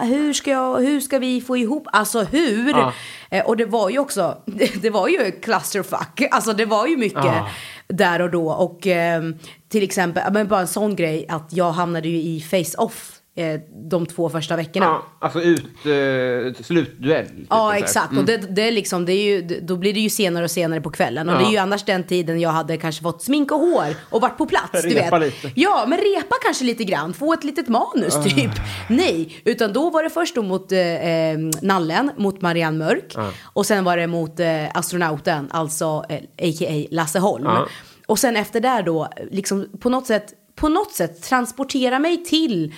Hur 0.02 0.32
ska, 0.32 0.50
jag, 0.50 0.80
hur 0.80 1.00
ska 1.00 1.18
vi 1.18 1.40
få 1.40 1.56
ihop, 1.56 1.86
alltså 1.92 2.22
hur? 2.22 2.70
Ja. 2.70 2.92
Eh, 3.30 3.44
och 3.46 3.56
det 3.56 3.64
var 3.66 3.90
ju 3.90 3.98
också, 3.98 4.38
det, 4.46 4.66
det 4.82 4.90
var 4.90 5.08
ju 5.08 5.30
clusterfuck, 5.30 6.22
alltså 6.30 6.52
det 6.52 6.64
var 6.64 6.86
ju 6.86 6.96
mycket 6.96 7.24
Ah. 7.24 7.48
där 7.88 8.22
och 8.22 8.30
då. 8.30 8.48
Och 8.50 8.86
eh, 8.86 9.22
till 9.68 9.82
exempel, 9.82 10.32
men 10.32 10.48
bara 10.48 10.60
en 10.60 10.66
sån 10.66 10.96
grej 10.96 11.26
att 11.28 11.48
jag 11.52 11.72
hamnade 11.72 12.08
ju 12.08 12.16
i 12.16 12.40
face-off 12.40 13.12
eh, 13.36 13.60
de 13.90 14.06
två 14.06 14.28
första 14.28 14.56
veckorna. 14.56 14.86
Ja, 14.86 15.02
alltså 15.18 15.40
ut, 15.40 15.64
eh, 15.64 16.62
slutduell. 16.64 17.26
typ, 17.26 17.46
Ja, 17.50 17.76
exakt. 17.76 18.16
Och 18.18 18.24
det, 18.24 18.36
det 18.36 18.62
är 18.68 18.72
liksom, 18.72 19.04
det 19.04 19.12
är 19.12 19.24
ju, 19.24 19.60
då 19.60 19.76
blir 19.76 19.94
det 19.94 20.00
ju 20.00 20.10
senare 20.10 20.44
och 20.44 20.50
senare 20.50 20.80
på 20.80 20.90
kvällen. 20.90 21.28
Och 21.28 21.34
Ja. 21.34 21.38
det 21.38 21.44
är 21.46 21.50
ju 21.50 21.56
annars 21.58 21.84
den 21.84 22.04
tiden 22.04 22.40
jag 22.40 22.50
hade 22.50 22.76
kanske 22.76 23.02
fått 23.02 23.22
smink 23.22 23.52
och 23.52 23.58
hår 23.58 23.86
och 24.10 24.20
varit 24.20 24.38
på 24.38 24.46
plats. 24.46 24.82
Du 24.82 24.88
Repa 24.88 25.18
vet. 25.18 25.44
lite. 25.44 25.60
Ja, 25.60 25.84
men 25.88 25.98
repa 25.98 26.34
kanske 26.44 26.64
lite 26.64 26.84
grann. 26.84 27.12
Få 27.14 27.32
ett 27.32 27.44
litet 27.44 27.68
manus 27.68 28.24
typ. 28.24 28.50
Nej, 28.88 29.42
utan 29.44 29.72
då 29.72 29.90
var 29.90 30.02
det 30.02 30.10
först 30.10 30.34
då 30.34 30.42
mot 30.42 30.72
eh, 30.72 30.78
eh, 30.80 31.38
Nallen, 31.62 32.10
mot 32.16 32.40
Marianne 32.42 32.78
Mörk. 32.78 33.16
Och 33.42 33.66
sen 33.66 33.84
var 33.84 33.96
det 33.96 34.06
mot 34.06 34.40
eh, 34.40 34.64
astronauten, 34.74 35.48
alltså 35.50 36.04
eh, 36.08 36.16
a.k.a. 36.16 36.86
Lasse 36.90 37.18
Holm. 37.18 37.44
Ja. 37.44 37.66
Och 38.06 38.18
sen 38.18 38.36
efter 38.36 38.60
där 38.60 38.82
då, 38.82 39.08
liksom 39.30 39.66
på 39.80 39.88
något 39.90 40.06
sätt 40.06 40.32
på 40.56 40.68
något 40.68 40.92
sätt 40.92 41.22
transportera 41.22 41.98
mig 41.98 42.24
till 42.24 42.74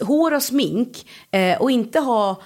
hår 0.00 0.34
och 0.34 0.42
smink 0.42 1.06
eh, 1.30 1.60
och 1.60 1.70
inte 1.70 2.00
ha 2.00 2.42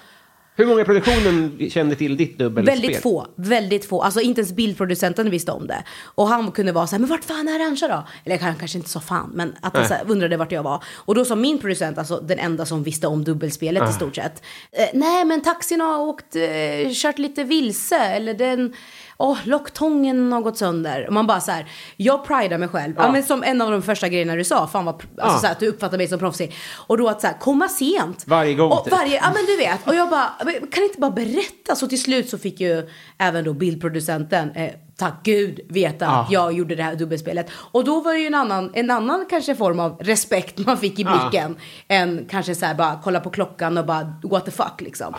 Hur 0.56 0.66
många 0.66 0.80
i 0.80 0.84
produktionen 0.84 1.70
kände 1.70 1.96
till 1.96 2.16
ditt 2.16 2.38
dubbelspel? 2.38 2.80
Väldigt 2.80 3.02
få, 3.02 3.26
väldigt 3.36 3.84
få. 3.84 4.02
Alltså 4.02 4.20
inte 4.20 4.40
ens 4.40 4.52
bildproducenten 4.52 5.30
visste 5.30 5.52
om 5.52 5.66
det. 5.66 5.84
Och 6.14 6.28
han 6.28 6.52
kunde 6.52 6.72
vara 6.72 6.86
så 6.86 6.94
här, 6.94 7.00
men 7.00 7.08
vart 7.10 7.24
fan 7.24 7.48
är 7.48 7.54
Arantxa 7.60 7.88
då? 7.88 8.04
Eller 8.24 8.38
han 8.38 8.54
kanske 8.56 8.78
inte 8.78 8.90
sa 8.90 9.00
fan, 9.00 9.30
men 9.34 9.54
att 9.60 9.76
han 9.76 9.88
så 9.88 9.94
här, 9.94 10.04
undrade 10.08 10.36
vart 10.36 10.52
jag 10.52 10.62
var. 10.62 10.84
Och 10.94 11.14
då 11.14 11.24
sa 11.24 11.36
min 11.36 11.58
producent, 11.58 11.98
alltså 11.98 12.20
den 12.20 12.38
enda 12.38 12.66
som 12.66 12.82
visste 12.82 13.06
om 13.06 13.24
dubbelspelet 13.24 13.90
i 13.90 13.92
stort 13.92 14.16
sett. 14.16 14.42
Eh, 14.72 14.88
nej 14.94 15.24
men 15.24 15.40
taxin 15.42 15.80
har 15.80 15.98
åkt, 15.98 16.36
eh, 16.36 16.92
kört 16.92 17.18
lite 17.18 17.44
vilse. 17.44 17.96
Eller 17.98 18.34
den, 18.34 18.74
åh, 19.22 19.38
locktången 19.44 20.32
har 20.32 20.40
gått 20.40 20.58
sönder. 20.58 21.06
Och 21.06 21.12
man 21.12 21.26
bara 21.26 21.40
så 21.40 21.50
här, 21.50 21.66
jag 21.96 22.26
pridar 22.26 22.58
mig 22.58 22.68
själv. 22.68 22.94
Ja. 22.98 23.12
men 23.12 23.22
som 23.22 23.42
en 23.42 23.60
av 23.62 23.70
de 23.70 23.82
första 23.82 24.08
grejerna 24.08 24.34
du 24.34 24.44
sa, 24.44 24.66
fan 24.66 24.84
vad, 24.84 24.94
alltså 24.94 25.08
Ja. 25.18 25.38
så 25.38 25.46
här, 25.46 25.52
att 25.52 25.60
du 25.60 25.66
uppfattar 25.68 25.96
mig 25.98 26.08
som 26.08 26.18
proffsig. 26.18 26.54
Och 26.86 26.98
då 26.98 27.08
att 27.08 27.20
så 27.20 27.26
här, 27.26 27.38
komma 27.38 27.68
sent. 27.68 28.24
Varje 28.26 28.54
gång, 28.54 28.72
Och 28.72 28.84
typ. 28.84 28.92
varje, 28.92 29.14
ja 29.16 29.30
men 29.34 29.46
du 29.46 29.56
vet. 29.56 29.88
Och 29.88 29.94
jag 29.94 30.10
bara, 30.10 30.30
kan 30.72 30.82
inte 30.84 30.98
bara 31.00 31.10
berätta? 31.10 31.74
Så 31.76 31.86
till 31.88 32.02
slut 32.02 32.28
så 32.30 32.38
fick 32.38 32.60
ju 32.60 32.88
även 33.18 33.44
då 33.44 33.52
bildproducenten, 33.52 34.50
eh, 34.50 34.70
tack 34.96 35.14
gud, 35.24 35.60
veta 35.68 36.04
Ja. 36.04 36.10
att 36.20 36.30
jag 36.32 36.52
gjorde 36.52 36.74
det 36.74 36.82
här 36.82 36.94
dubbelspelet. 36.94 37.50
Och 37.54 37.84
då 37.84 38.00
var 38.00 38.12
det 38.12 38.18
ju 38.18 38.26
en 38.26 38.34
annan, 38.34 38.70
en 38.74 38.90
annan 38.90 39.26
kanske 39.30 39.54
form 39.56 39.80
av 39.80 39.96
respekt 40.00 40.58
man 40.66 40.78
fick 40.78 40.98
i 40.98 41.02
Ja. 41.02 41.28
blicken. 41.30 41.56
Än 41.88 42.26
kanske 42.30 42.54
så 42.54 42.66
här 42.66 42.74
bara 42.74 43.00
kolla 43.04 43.20
på 43.20 43.30
klockan 43.30 43.78
och 43.78 43.86
bara 43.86 44.14
what 44.22 44.44
the 44.44 44.50
fuck 44.50 44.80
liksom. 44.80 45.14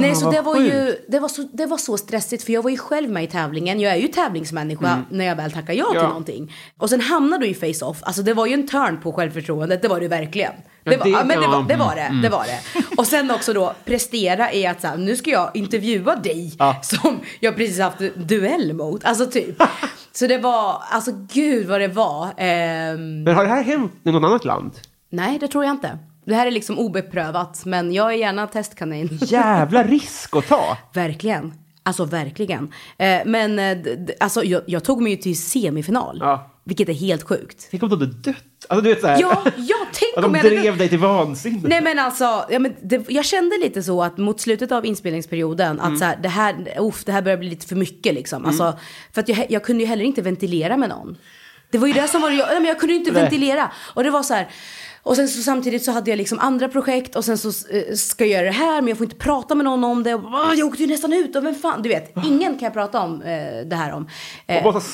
Nej 0.00 0.14
så 0.14 0.30
det 0.30 0.40
var 0.40 0.56
ju, 0.56 0.70
sjukt. 0.70 1.04
det 1.08 1.18
var, 1.20 1.28
så, 1.28 1.48
det 1.52 1.66
var 1.66 1.76
så 1.76 1.96
stressigt 1.96 2.44
för 2.44 2.52
jag 2.52 2.62
var 2.62 2.70
ju 2.70 2.76
själv 2.76 3.10
med 3.10 3.24
i 3.24 3.26
tävlingen. 3.26 3.80
Jag 3.80 3.92
är 3.92 3.96
ju 3.96 4.08
tävlingsmänniska 4.08 5.02
när 5.10 5.24
jag 5.24 5.36
väl 5.36 5.52
tackar 5.52 5.74
ja, 5.74 5.86
till 5.90 5.98
Mm. 5.98 6.08
Någonting. 6.08 6.54
Och 6.78 6.90
sen 6.90 7.00
hamnade 7.00 7.44
du 7.44 7.50
i 7.50 7.54
face-off. 7.54 7.98
Alltså 8.02 8.22
det 8.22 8.34
var 8.34 8.46
ju 8.46 8.52
en 8.54 8.68
turn 8.68 9.00
på 9.00 9.12
självförtroendet, 9.12 9.82
det 9.82 9.88
var 9.88 10.00
det 10.00 10.08
verkligen. 10.08 10.52
Det 10.84 10.96
var, 10.96 11.04
det- 11.04 11.10
ja, 11.10 11.24
men 11.24 11.40
det, 11.40 11.46
var, 11.46 11.62
det 11.68 11.76
var 11.76 11.94
det, 11.94 12.20
det 12.22 12.28
var 12.28 12.44
det. 12.44 12.82
Och 12.96 13.06
sen 13.06 13.30
också 13.30 13.52
då 13.52 13.74
prestera 13.84 14.52
i 14.52 14.66
att 14.66 14.80
så 14.80 14.86
här, 14.86 14.96
nu 14.96 15.16
ska 15.16 15.30
jag 15.30 15.50
intervjua 15.54 16.16
dig 16.16 16.54
Ja. 16.58 16.76
som 16.82 17.20
jag 17.40 17.56
precis 17.56 17.80
haft 17.80 17.98
duell 18.16 18.72
mot. 18.72 19.04
Alltså 19.04 19.26
typ. 19.26 19.62
Så 20.12 20.26
det 20.26 20.38
var, 20.38 20.82
alltså 20.90 21.10
gud 21.32 21.66
vad 21.68 21.80
det 21.80 21.88
var. 21.88 22.28
Ehm, 22.36 23.22
Men 23.22 23.34
har 23.34 23.44
det 23.44 23.50
här 23.50 23.62
hänt 23.62 23.92
i 24.04 24.12
något 24.12 24.24
annat 24.24 24.44
land? 24.44 24.72
nej, 25.10 25.38
det 25.38 25.48
tror 25.48 25.64
jag 25.64 25.70
inte. 25.74 25.98
Det 26.24 26.34
här 26.34 26.46
är 26.46 26.50
liksom 26.50 26.78
obeprövat, 26.78 27.64
men 27.64 27.92
jag 27.92 28.12
är 28.12 28.16
gärna 28.16 28.46
testkanin. 28.46 29.18
Jävla 29.22 29.82
risk 29.84 30.36
att 30.36 30.48
ta. 30.48 30.78
Verkligen. 30.94 31.54
Alltså 31.82 32.04
verkligen. 32.04 32.72
Eh, 32.98 33.20
men 33.26 33.58
eh, 33.58 33.78
alltså, 34.20 34.44
jag, 34.44 34.62
jag 34.66 34.84
tog 34.84 35.02
mig 35.02 35.12
ju 35.12 35.18
till 35.18 35.42
semifinal. 35.42 36.18
Ja. 36.20 36.48
Vilket 36.64 36.88
är 36.88 36.92
helt 36.92 37.22
sjukt. 37.22 37.68
Tänk 37.70 37.82
om 37.82 37.88
du 37.88 37.94
hade 37.94 38.06
dött. 38.06 38.36
Alltså 38.68 38.84
du 38.84 38.88
vet 38.90 39.00
så 39.00 39.06
här. 39.06 39.20
Ja, 39.20 39.42
ja 39.56 39.76
tänk 39.92 40.16
att 40.16 40.24
om 40.24 40.32
de 40.32 40.38
jag 40.38 40.44
hade 40.44 40.60
drev 40.60 40.78
dig 40.78 40.88
till 40.88 40.98
vansinne. 40.98 41.68
Nej 41.68 41.82
men 41.82 41.98
alltså, 41.98 42.44
ja, 42.50 42.58
men 42.58 42.74
det, 42.82 43.04
jag 43.08 43.24
kände 43.24 43.56
lite 43.56 43.82
så 43.82 44.02
att 44.02 44.18
mot 44.18 44.40
slutet 44.40 44.72
av 44.72 44.86
inspelningsperioden 44.86 45.80
att 45.80 45.98
så 45.98 46.04
här, 46.04 46.18
det 46.22 46.28
här, 46.28 46.76
uff, 46.78 47.04
det 47.04 47.12
här 47.12 47.22
börjar 47.22 47.38
bli 47.38 47.48
lite 47.48 47.66
för 47.66 47.76
mycket 47.76 48.14
liksom. 48.14 48.44
Alltså, 48.44 48.78
för 49.12 49.20
att 49.20 49.28
jag, 49.28 49.46
jag 49.48 49.64
kunde 49.64 49.82
ju 49.82 49.88
heller 49.88 50.04
inte 50.04 50.22
ventilera 50.22 50.76
med 50.76 50.88
någon. 50.88 51.16
Det 51.70 51.78
var 51.78 51.86
ju 51.86 51.92
det 51.92 52.08
som 52.08 52.22
var, 52.22 52.30
jag, 52.30 52.66
jag 52.66 52.80
kunde 52.80 52.92
ju 52.92 52.98
inte 52.98 53.10
ventilera. 53.10 53.72
Och 53.94 54.04
det 54.04 54.10
var 54.10 54.22
så 54.22 54.34
här, 54.34 54.48
och 55.04 55.16
sen 55.16 55.28
så 55.28 55.42
samtidigt 55.42 55.84
så 55.84 55.92
hade 55.92 56.10
jag 56.10 56.16
liksom 56.16 56.38
andra 56.38 56.68
projekt 56.68 57.16
och 57.16 57.24
sen 57.24 57.38
så 57.38 57.48
eh, 57.48 57.94
ska 57.94 58.24
jag 58.24 58.32
göra 58.32 58.44
det 58.46 58.52
här 58.52 58.80
men 58.80 58.88
jag 58.88 58.98
får 58.98 59.04
inte 59.04 59.16
prata 59.16 59.54
med 59.54 59.64
någon 59.64 59.84
om 59.84 60.02
det. 60.02 60.14
Och, 60.14 60.24
ah, 60.34 60.54
jag 60.54 60.68
åkte 60.68 60.82
ju 60.82 60.88
nästan 60.88 61.12
ut 61.12 61.36
och 61.36 61.44
vem 61.44 61.54
fan, 61.54 61.82
du 61.82 61.88
vet, 61.88 62.12
ingen 62.26 62.52
kan 62.58 62.66
jag 62.66 62.72
prata 62.72 63.00
om 63.00 63.22
eh, 63.22 63.66
det 63.66 63.76
här 63.76 63.92
om. 63.92 64.08
Eh, 64.46 64.56
Och 64.56 64.62
bara 64.72 64.80
så 64.80 64.86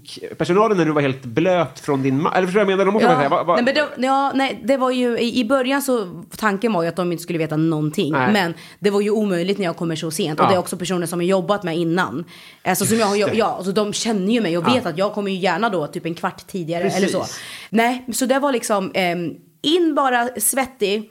sminkpersonalen 0.00 0.76
när 0.76 0.84
du 0.84 0.92
var 0.92 1.02
helt 1.02 1.22
blöt 1.24 1.80
från 1.80 2.02
din 2.02 2.20
ma- 2.26 2.34
Eller 2.36 2.46
förstår 2.46 2.60
du 2.60 2.64
vad 2.64 2.72
jag 2.72 2.78
menar? 2.78 2.84
De 2.84 2.92
måste 2.92 3.08
bara 3.08 3.16
säga, 3.16 3.28
va, 3.28 3.42
va, 3.44 3.54
Nej, 3.54 3.64
men 3.64 3.74
det, 3.74 4.06
ja, 4.06 4.32
nej, 4.34 4.60
det 4.64 4.76
var 4.76 4.90
ju, 4.90 5.18
i, 5.18 5.40
i 5.40 5.44
början 5.44 5.82
så, 5.82 6.22
tanken 6.36 6.72
var 6.72 6.82
ju 6.82 6.88
att 6.88 6.96
de 6.96 7.12
inte 7.12 7.22
skulle 7.22 7.38
veta 7.38 7.56
någonting. 7.56 8.12
Nej. 8.12 8.32
Men 8.32 8.54
det 8.78 8.90
var 8.90 9.00
ju 9.00 9.10
omöjligt 9.10 9.58
när 9.58 9.64
jag 9.64 9.76
kommer 9.76 9.96
så 9.96 10.10
sent. 10.10 10.38
Ja. 10.38 10.44
Och 10.44 10.50
det 10.50 10.54
är 10.56 10.58
också 10.58 10.76
personer 10.76 11.06
som 11.06 11.18
har 11.18 11.24
jobbat 11.26 11.62
med 11.62 11.76
innan. 11.78 12.24
Alltså 12.64 12.84
som 12.86 12.98
jag 12.98 13.30
det. 13.30 13.36
ja, 13.36 13.46
alltså, 13.46 13.72
de 13.72 13.92
känner 13.92 14.32
ju 14.32 14.40
mig 14.40 14.58
och 14.58 14.68
vet 14.68 14.86
att 14.86 14.98
jag 14.98 15.12
kommer 15.14 15.30
ju 15.30 15.36
gärna 15.38 15.68
då 15.68 15.86
typ 15.86 16.06
en 16.06 16.14
kvart 16.14 16.46
tidigare 16.46 16.84
eller 16.90 17.08
så. 17.08 17.18
Precis. 17.20 17.40
Nej, 17.70 18.04
så 18.12 18.26
det 18.26 18.38
var 18.38 18.52
liksom 18.52 18.90
ehm, 18.94 19.30
in 19.62 19.94
bara 19.94 20.28
svettig. 20.40 21.10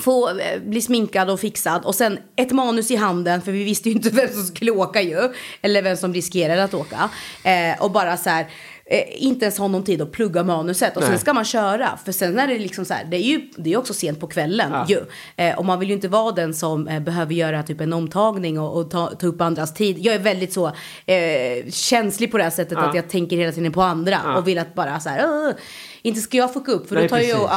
Få 0.00 0.38
eh, 0.38 0.60
bli 0.60 0.82
sminkad 0.82 1.30
och 1.30 1.40
fixad 1.40 1.84
och 1.84 1.94
sen 1.94 2.18
ett 2.36 2.52
manus 2.52 2.90
i 2.90 2.96
handen 2.96 3.42
för 3.42 3.52
vi 3.52 3.64
visste 3.64 3.88
ju 3.88 3.94
inte 3.94 4.10
vem 4.12 4.28
som 4.28 4.42
skulle 4.42 4.70
åka 4.70 5.02
ju. 5.02 5.32
Eller 5.62 5.82
vem 5.82 5.96
som 5.96 6.14
riskerade 6.14 6.64
att 6.64 6.74
åka. 6.74 7.10
Eh, 7.44 7.82
och 7.82 7.90
bara 7.90 8.16
så 8.16 8.30
här, 8.30 8.46
eh, 8.90 9.02
inte 9.24 9.44
ens 9.44 9.58
ha 9.58 9.68
någon 9.68 9.84
tid 9.84 10.02
att 10.02 10.12
plugga 10.12 10.42
manuset. 10.42 10.96
Och 10.96 11.02
Nej. 11.02 11.10
sen 11.10 11.18
ska 11.18 11.32
man 11.32 11.44
köra. 11.44 11.98
För 12.04 12.12
sen 12.12 12.38
är 12.38 12.48
det 12.48 12.58
liksom 12.58 12.84
så 12.84 12.94
här, 12.94 13.04
det 13.04 13.16
är 13.16 13.20
ju 13.22 13.40
det 13.56 13.72
är 13.72 13.76
också 13.76 13.94
sent 13.94 14.20
på 14.20 14.26
kvällen 14.26 14.70
Ja. 14.72 14.86
ju. 14.88 15.00
Eh, 15.44 15.58
och 15.58 15.64
man 15.64 15.78
vill 15.80 15.88
ju 15.88 15.94
inte 15.94 16.08
vara 16.08 16.32
den 16.32 16.54
som 16.54 16.88
eh, 16.88 17.00
behöver 17.00 17.34
göra 17.34 17.62
typ 17.62 17.80
en 17.80 17.92
omtagning 17.92 18.60
och, 18.60 18.76
och 18.80 18.90
ta, 18.90 19.06
ta 19.06 19.26
upp 19.26 19.40
andras 19.40 19.74
tid. 19.74 19.98
Jag 19.98 20.14
är 20.14 20.18
väldigt 20.18 20.52
så 20.52 20.66
eh, 21.06 21.70
känslig 21.70 22.30
på 22.30 22.36
det 22.38 22.42
här 22.42 22.50
sättet 22.50 22.78
Ja. 22.80 22.88
att 22.88 22.94
jag 22.94 23.08
tänker 23.08 23.36
hela 23.36 23.52
tiden 23.52 23.72
på 23.72 23.82
andra. 23.82 24.36
Och 24.36 24.48
vill 24.48 24.58
att 24.58 24.74
bara 24.74 25.00
så 25.00 25.08
här, 25.08 25.24
"Åh, 25.28 25.50
inte 26.02 26.20
ska 26.20 26.36
jag 26.36 26.52
fucka 26.52 26.72
upp 26.72 26.88
för 26.88 26.94
Nej, 26.94 27.04
då 27.04 27.08
tar 27.08 27.16
jag 27.18 27.26
precis. 27.38 27.50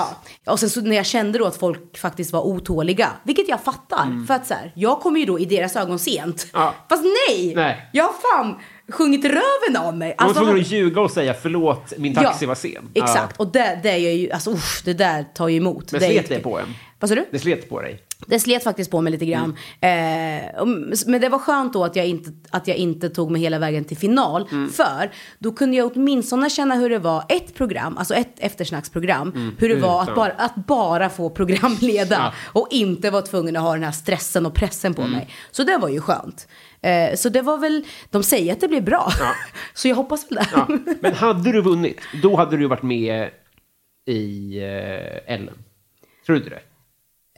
ja. 0.45 0.51
Och 0.51 0.59
sen 0.59 0.69
så 0.69 0.81
när 0.81 0.95
jag 0.95 1.05
kände 1.05 1.39
då 1.39 1.45
att 1.45 1.55
folk 1.55 1.97
faktiskt 1.97 2.33
var 2.33 2.41
otåliga, 2.41 3.09
vilket 3.23 3.49
jag 3.49 3.61
fattar. 3.63 4.25
För 4.27 4.33
att 4.33 4.47
så 4.47 4.53
här, 4.53 4.71
jag 4.75 4.99
kommer 5.01 5.19
ju 5.19 5.25
då 5.25 5.39
i 5.39 5.45
deras 5.45 5.75
ögon 5.75 5.99
sent. 5.99 6.47
Mm. 6.53 6.65
Ja. 6.65 6.73
Fast 6.89 7.03
nej! 7.03 7.53
Nej. 7.55 7.89
Jag 7.93 8.03
har 8.03 8.13
fan 8.37 8.55
sjungit 8.91 9.25
röven 9.25 9.77
av 9.87 9.97
mig. 9.97 10.15
De 10.19 10.25
var 10.27 10.33
tvungna 10.33 10.51
han- 10.51 10.59
att 10.61 10.71
ljuga 10.71 11.01
och 11.01 11.11
säga 11.11 11.33
förlåt, 11.41 11.93
min 11.97 12.15
taxi 12.15 12.45
var 12.45 12.55
sen. 12.55 12.89
Exakt, 12.93 13.35
Ja. 13.37 13.43
och 13.45 13.51
det, 13.51 13.79
det 13.83 13.89
är 13.89 13.97
ju, 13.97 14.31
alltså 14.31 14.51
usch, 14.51 14.81
det 14.85 14.93
där 14.93 15.23
tar 15.35 15.47
ju 15.47 15.57
emot. 15.57 15.91
Men 15.91 16.01
det 16.01 16.07
slet 16.07 16.29
det 16.29 16.39
på 16.39 16.59
en? 16.59 16.73
Vad 16.99 17.09
sa 17.09 17.15
du? 17.15 17.25
Det 17.31 17.39
slet 17.39 17.69
på 17.69 17.81
dig? 17.81 17.99
Det 18.27 18.39
slet 18.39 18.63
faktiskt 18.63 18.91
på 18.91 19.01
mig 19.01 19.11
lite 19.11 19.25
grann. 19.25 19.55
Eh, 19.81 20.59
och- 20.61 20.67
men 21.07 21.21
det 21.21 21.29
var 21.29 21.39
skönt 21.39 21.73
då 21.73 21.83
att 21.83 21.95
jag, 21.95 22.07
inte, 22.07 22.31
att 22.49 22.67
jag 22.67 22.77
inte 22.77 23.09
tog 23.09 23.31
mig 23.31 23.41
hela 23.41 23.59
vägen 23.59 23.83
till 23.85 23.97
final. 23.97 24.47
För 24.73 25.11
då 25.39 25.51
kunde 25.51 25.77
jag 25.77 25.91
åtminstone 25.95 26.49
känna 26.49 26.75
hur 26.75 26.89
det 26.89 26.99
var, 26.99 27.23
ett 27.29 27.53
program, 27.55 27.97
alltså 27.97 28.13
ett 28.13 28.33
eftersnacksprogram. 28.37 29.53
Hur 29.59 29.69
det 29.69 29.75
var 29.75 30.01
att 30.01 30.15
bara, 30.15 30.31
att 30.31 30.55
bara 30.55 31.09
få 31.09 31.29
programleda. 31.29 32.33
Och 32.45 32.67
inte 32.71 33.09
vara 33.09 33.21
tvungen 33.21 33.55
att 33.55 33.63
ha 33.63 33.73
den 33.73 33.83
här 33.83 33.91
stressen 33.91 34.45
och 34.45 34.53
pressen 34.53 34.93
på 34.93 35.01
mig. 35.01 35.27
Så 35.51 35.63
det 35.63 35.77
var 35.77 35.89
ju 35.89 36.01
skönt. 36.01 36.47
Eh, 36.83 37.15
så 37.15 37.29
det 37.29 37.41
var 37.41 37.57
väl, 37.57 37.85
de 38.09 38.23
säger 38.23 38.53
att 38.53 38.61
det 38.61 38.67
blir 38.67 38.81
bra. 38.81 39.11
så 39.73 39.87
jag 39.87 39.95
hoppas 39.95 40.31
väl 40.31 40.35
det. 40.35 40.47
Ja. 40.55 40.67
Men 40.99 41.13
hade 41.13 41.51
du 41.51 41.61
vunnit, 41.61 42.01
då 42.21 42.35
hade 42.35 42.57
du 42.57 42.67
varit 42.67 42.83
med 42.83 43.29
i 44.05 44.57
eh, 44.57 45.33
Ellen. 45.33 45.63
Tror 46.25 46.33
du 46.33 46.37
inte 46.37 46.49
det? 46.49 46.61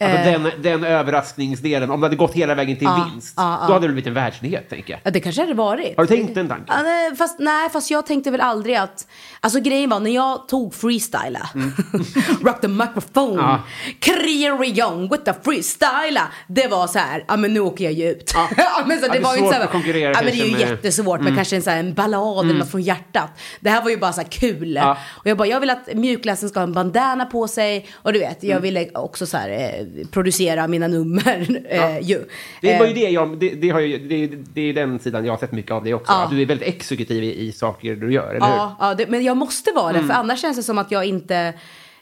Alltså 0.02 0.32
den, 0.32 0.52
den 0.62 0.84
överraskningsdelen, 0.84 1.92
om 1.92 2.02
det 2.02 2.06
hade 2.06 2.16
gått 2.16 2.34
hela 2.34 2.56
vägen 2.56 2.78
till 2.78 2.88
Eh. 2.88 2.94
Ja, 2.98 3.10
vinst, 3.14 3.34
ja. 3.38 3.64
då 3.68 3.74
hade 3.74 3.88
du 3.88 3.94
blivit 3.94 4.08
en 4.08 4.14
världsnyhet, 4.14 4.70
tänker 4.70 4.94
jag. 4.94 5.00
Ja, 5.04 5.12
det 5.12 5.20
kanske 5.20 5.42
hade 5.42 5.54
varit. 5.54 5.98
Har 5.98 6.04
du 6.04 6.08
tänkt 6.16 6.36
den 6.36 6.48
tanken? 6.48 6.76
Ja, 6.86 7.16
fast, 7.18 7.40
nej, 7.40 7.70
fast 7.70 7.92
jag 7.92 8.06
tänkte 8.06 8.32
väl 8.32 8.42
aldrig 8.42 8.76
att... 8.76 9.08
Alltså 9.40 9.60
grejen 9.60 9.90
var 9.90 10.00
när 10.00 10.12
jag 10.12 10.48
tog 10.48 10.74
freestyla. 10.76 11.50
Rock 12.42 12.62
the 12.62 12.68
microphone. 12.68 13.34
Mm. 13.34 13.46
Ja. 13.46 13.60
Carry 14.00 14.82
on 14.84 15.10
with 15.10 15.24
the 15.24 15.34
freestyla. 15.44 16.22
Det 16.48 16.68
var 16.68 16.88
så 16.88 17.00
här, 17.00 17.26
ja 17.28 17.38
men 17.38 17.54
nu 17.54 17.60
åker 17.60 17.84
jag 17.84 17.94
ju 17.94 18.10
ut. 18.12 18.34
Men 18.88 19.00
så, 19.00 19.08
det 19.08 19.14
det 19.14 19.20
var 19.20 19.34
ju 19.36 19.40
inte 19.40 19.54
så 19.56 19.60
här, 19.62 19.68
konkurrera 19.68 20.12
ja, 20.12 20.22
men 20.24 20.26
det 20.26 20.32
är 20.42 20.46
ju 20.46 20.52
med- 20.52 20.62
Mm. 20.62 20.70
jättesvårt 20.76 21.22
med 21.22 21.36
kanske 21.36 21.56
en, 21.56 21.62
så 21.62 21.70
här, 21.70 21.80
en 21.80 21.94
ballad 21.94 22.46
eller 22.46 22.60
något 22.60 22.72
från 22.72 22.82
hjärtat. 22.82 23.30
Det 23.60 23.70
här 23.70 23.82
var 23.84 23.90
ju 23.90 23.98
bara 23.98 24.14
så 24.14 24.22
här 24.22 24.28
kul. 24.28 24.80
Och 25.06 25.28
jag 25.28 25.38
bara, 25.38 25.48
jag 25.48 25.60
vill 25.60 25.70
att 25.70 25.94
mjukglassen 25.94 26.50
ska 26.50 26.60
ha 26.60 26.64
en 26.64 26.74
bandana 26.74 27.26
på 27.26 27.48
sig. 27.48 27.88
Och 27.96 28.14
du 28.14 28.20
vet, 28.20 28.44
Mm. 28.44 28.54
jag 28.54 28.60
ville 28.62 28.90
också 28.94 29.26
så 29.26 29.38
här, 29.38 29.50
eh, 29.50 29.85
producera 30.12 30.68
mina 30.68 30.88
nummer. 30.88 31.62
Eh, 31.76 32.00
ju. 32.02 32.26
Det 32.62 32.80
var 32.80 32.86
ju 32.86 32.92
Eh, 32.92 32.96
det 32.96 33.10
jag, 33.10 33.40
det, 33.40 33.50
det, 33.50 33.70
har 33.70 33.80
ju, 33.80 33.98
det, 33.98 34.28
det 34.54 34.62
är 34.62 34.74
den 34.74 35.00
sidan 35.00 35.26
jag 35.26 35.34
har 35.34 35.38
sett 35.38 35.52
mycket 35.52 35.72
av 35.72 35.84
det 35.84 35.94
också. 35.94 36.12
Ja. 36.12 36.24
Att 36.24 36.30
du 36.30 36.42
är 36.42 36.46
väldigt 36.46 36.68
exekutiv 36.68 37.24
i, 37.24 37.48
i 37.48 37.52
saker 37.52 37.96
du 37.96 38.14
gör, 38.14 38.30
eller 38.30 38.48
hur? 38.48 38.54
Ja, 38.54 38.76
ja 38.80 38.94
det, 38.94 39.08
men 39.08 39.24
jag 39.24 39.38
måste 39.38 39.72
vara 39.72 39.94
det, 39.94 40.04
för 40.04 40.14
annars 40.14 40.42
känns 40.42 40.58
det 40.58 40.64
som 40.64 40.78
att 40.78 40.92
jag 40.92 41.06
inte... 41.06 41.54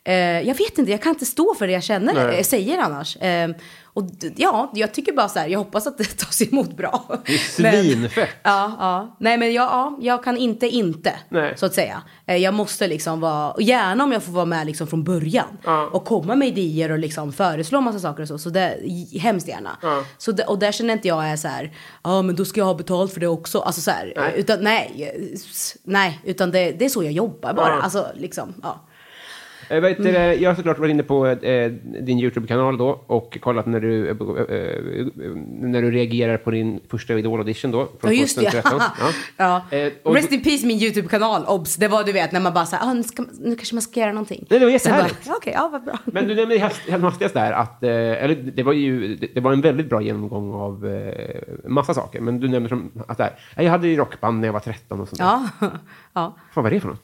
Eh, 0.06 0.16
jag 0.48 0.56
vet 0.56 0.78
inte, 0.78 0.92
jag 0.92 1.02
kan 1.02 1.10
inte 1.14 1.26
stå 1.26 1.56
för 1.56 1.68
det 1.68 1.74
jag 1.74 1.84
känner, 1.84 2.14
Nej. 2.14 2.38
eh, 2.38 2.44
säger 2.44 2.78
annars. 2.78 3.18
Eh, 3.18 3.50
och 3.96 4.04
ja, 4.36 4.72
jag 4.74 4.94
tycker 4.94 5.14
bara 5.14 5.30
så 5.30 5.40
här, 5.40 5.48
jag 5.48 5.60
hoppas 5.60 5.88
att 5.88 5.98
det 5.98 6.04
tas 6.18 6.42
emot 6.42 6.78
bra. 6.78 7.22
Det 7.26 7.34
är 7.34 7.38
svinfett. 7.38 8.30
Ja, 8.44 8.72
ja. 8.80 9.16
Nej, 9.20 9.38
men 9.38 9.54
jag, 9.54 9.64
ja, 9.64 9.98
jag 10.02 10.24
kan 10.24 10.38
inte 10.38 10.68
inte, 10.68 11.14
Nej. 11.30 11.54
så 11.58 11.66
att 11.66 11.74
säga. 11.74 12.02
Eh, 12.26 12.38
Jag 12.38 12.54
måste 12.54 12.88
liksom 12.88 13.20
vara, 13.20 13.56
gärna 13.62 14.04
om 14.04 14.12
jag 14.12 14.24
får 14.24 14.32
vara 14.32 14.46
med 14.46 14.66
liksom 14.68 14.88
från 14.88 15.04
början. 15.04 15.58
Ja. 15.64 15.90
Och 15.92 16.06
komma 16.06 16.36
med 16.36 16.48
idéer 16.48 16.92
och 16.92 17.00
liksom 17.00 17.34
föreslå 17.34 17.82
massa 17.82 18.00
saker 18.00 18.22
och 18.22 18.28
så. 18.28 18.38
Så 18.38 18.50
det, 18.50 18.78
hemskt 19.20 19.48
gärna. 19.48 19.78
Ja. 19.82 20.04
Så 20.18 20.32
det, 20.32 20.44
och 20.44 20.60
där 20.60 20.72
känner 20.72 20.94
inte 20.94 21.08
jag 21.08 21.30
är 21.30 21.36
så 21.36 21.48
här, 21.48 21.72
ja 22.04 22.22
men 22.22 22.36
då 22.36 22.46
ska 22.46 22.60
jag 22.60 22.66
ha 22.66 22.74
betalt 22.76 23.14
för 23.14 23.20
det 23.20 23.28
också. 23.28 23.60
Alltså 23.60 23.82
så 23.82 23.92
här, 23.92 24.14
Nej. 24.16 24.34
utan 24.36 24.64
nej, 24.64 25.12
eh, 25.16 25.40
nej, 25.84 26.20
utan 26.24 26.52
det, 26.52 26.72
det 26.72 26.86
är 26.86 26.90
så 26.90 27.04
jag 27.04 27.12
jobbar 27.14 27.54
bara. 27.54 27.70
Ja. 27.76 27.82
Alltså 27.82 28.08
liksom, 28.16 28.54
ja. 28.64 28.88
Eh, 29.70 29.80
vet 29.80 30.00
Mm. 30.00 30.42
Jag 30.42 30.50
har 30.50 30.56
såklart 30.56 30.80
varit 30.80 30.90
inne 30.92 31.04
på 31.04 31.28
eh, 31.28 31.72
din 32.02 32.20
YouTube-kanal 32.20 32.78
då 32.78 33.04
och 33.08 33.38
kollat 33.42 33.66
när 33.66 33.80
du, 33.80 34.06
eh, 34.06 34.12
eh, 34.12 35.36
när 35.60 35.82
du 35.82 35.92
reagerar 35.92 36.38
på 36.38 36.52
din 36.52 36.80
första 36.90 37.14
Idol-audition 37.14 37.72
då. 37.72 37.86
Från 38.00 38.12
Ja 38.12 38.18
just 38.22 38.40
det. 38.40 38.52
2013. 38.52 38.82
ja. 39.38 39.62
Eh, 39.72 40.12
Rest 40.14 40.32
in 40.32 40.44
peace 40.44 40.66
min 40.68 40.78
YouTube-kanal, 40.78 41.46
obs. 41.48 41.76
Det 41.76 41.88
var 41.88 42.04
du 42.04 42.12
vet 42.12 42.32
när 42.32 42.40
man 42.40 42.54
bara 42.54 42.66
såhär, 42.66 42.90
ah, 42.90 42.94
nu, 42.94 43.04
ska, 43.04 43.26
nu 43.40 43.56
kanske 43.56 43.76
man 43.76 43.82
ska 43.82 44.00
göra 44.00 44.12
någonting. 44.12 44.46
Nej, 44.50 44.60
det 44.60 44.66
var 44.66 44.72
jättehärligt. 44.72 45.20
ja, 45.26 45.34
Okej, 45.38 45.54
ja 45.56 45.70
vad 45.72 45.84
bra. 45.84 46.00
Men 46.06 46.28
du 46.28 46.36
nämnde 46.36 46.58
helt 46.58 46.90
helt 46.90 47.04
hastigast 47.04 47.34
där 47.34 47.52
att, 47.52 47.84
eller 47.84 48.36
det 48.36 48.64
var 48.64 48.74
ju, 48.74 49.16
det, 49.16 49.28
det 49.34 49.40
var 49.40 49.54
en 49.54 49.62
väldigt 49.62 49.90
bra 49.90 50.02
genomgång 50.02 50.54
av 50.54 50.88
massa 51.68 51.94
saker. 51.94 52.22
Men 52.22 52.40
du 52.40 52.48
nämnde 52.48 52.70
som 52.70 52.92
att 53.08 53.18
där, 53.18 53.30
jag 53.56 53.72
hade 53.72 53.88
ju 53.88 53.96
rockband 53.98 54.40
när 54.40 54.48
jag 54.48 54.54
var 54.54 54.60
13 54.60 55.02
och 55.02 55.08
sånt 55.08 55.20
där. 55.20 55.26
Ja, 55.26 55.70
ja. 56.14 56.36
Vad 56.54 56.64
var 56.64 56.72
det 56.72 56.80
för 56.80 56.88
något? 56.88 57.04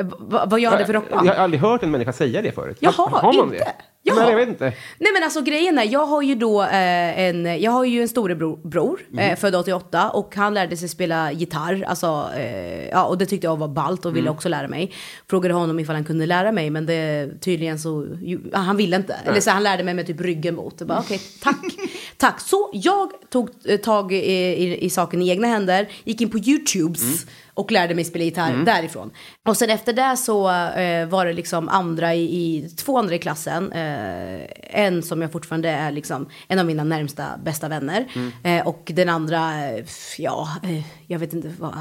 Eh, 0.00 0.06
va- 0.18 0.46
vad 0.46 0.60
jag 0.60 0.70
hade 0.70 0.86
för 0.86 0.92
rockband? 0.92 1.26
Jag 1.26 1.34
har 1.34 1.40
aldrig 1.44 1.60
hört 1.60 1.82
en 1.82 1.90
människa 1.90 2.12
säga 2.12 2.42
det 2.42 2.52
förut. 2.52 2.76
Jaha, 2.80 2.92
har, 2.96 3.08
har 3.08 3.32
man 3.32 3.44
inte? 3.44 3.56
det? 3.64 3.72
Ja. 4.06 4.14
Men 4.14 4.28
jag 4.28 4.36
vet 4.36 4.48
inte. 4.48 4.64
Nej 4.98 5.12
men 5.14 5.22
alltså 5.22 5.40
grejen 5.42 5.78
är, 5.78 5.84
jag 5.92 6.06
har 6.06 6.22
ju 6.22 6.34
då 6.34 6.62
eh, 6.62 7.18
en, 7.20 7.60
jag 7.62 7.70
har 7.70 7.84
ju 7.84 8.02
en 8.02 8.08
storebror, 8.08 8.56
bror, 8.68 9.00
Mm. 9.12 9.30
eh, 9.30 9.36
född 9.36 9.54
88 9.54 10.10
och 10.10 10.36
han 10.36 10.54
lärde 10.54 10.76
sig 10.76 10.88
spela 10.88 11.32
gitarr, 11.32 11.84
alltså, 11.88 12.28
eh, 12.36 12.88
ja 12.88 13.04
och 13.04 13.18
det 13.18 13.26
tyckte 13.26 13.46
jag 13.46 13.56
var 13.56 13.68
ballt 13.68 14.04
och 14.06 14.16
ville 14.16 14.26
Mm. 14.28 14.34
också 14.36 14.48
lära 14.48 14.68
mig. 14.68 14.92
Frågade 15.30 15.54
honom 15.54 15.78
ifall 15.80 15.94
han 15.94 16.04
kunde 16.04 16.26
lära 16.26 16.52
mig 16.52 16.70
men 16.70 16.86
det 16.86 17.30
tydligen 17.40 17.78
så, 17.78 18.06
ju, 18.22 18.40
han 18.52 18.76
ville 18.76 18.96
inte. 18.96 19.16
Eller 19.26 19.40
så 19.40 19.50
han 19.50 19.62
lärde 19.62 19.84
mig 19.84 19.94
med 19.94 20.06
typ 20.06 20.20
ryggen 20.20 20.54
mot. 20.54 20.74
Jag 20.78 20.88
bara 20.88 20.98
okej, 20.98 21.20
tack, 21.42 21.56
tack. 22.24 22.40
Så 22.40 22.70
jag 22.72 23.10
tog 23.30 23.50
eh, 23.64 23.80
tag 23.80 24.12
i, 24.12 24.16
i, 24.16 24.84
i 24.84 24.90
saken 24.90 25.22
i 25.22 25.28
egna 25.28 25.46
händer, 25.46 25.88
gick 26.04 26.20
in 26.20 26.30
på 26.30 26.38
YouTubes 26.38 27.02
Mm. 27.02 27.16
och 27.54 27.72
lärde 27.72 27.94
mig 27.94 28.04
spela 28.04 28.24
gitarr 28.24 28.64
därifrån. 28.64 29.10
Och 29.46 29.56
sen 29.56 29.70
efter 29.70 29.92
det 29.92 30.16
så 30.16 30.50
eh, 30.50 31.06
var 31.08 31.26
det 31.26 31.32
liksom 31.32 31.68
andra 31.68 32.14
i, 32.14 32.22
i 32.22 32.68
två 32.76 32.98
andra 32.98 33.14
i 33.14 33.18
klassen. 33.18 33.72
Eh, 33.72 34.40
en 34.84 35.02
som 35.02 35.22
jag 35.22 35.32
fortfarande 35.32 35.68
är 35.68 35.92
liksom 35.92 36.26
en 36.48 36.58
av 36.58 36.66
mina 36.66 36.84
närmsta 36.84 37.24
bästa 37.44 37.68
vänner. 37.68 38.06
Eh, 38.42 38.66
och 38.66 38.90
den 38.94 39.08
andra, 39.08 39.68
eh, 39.68 39.84
ja, 40.18 40.48
eh, 40.62 40.82
jag 41.06 41.18
vet 41.18 41.32
inte 41.32 41.52
vad. 41.58 41.74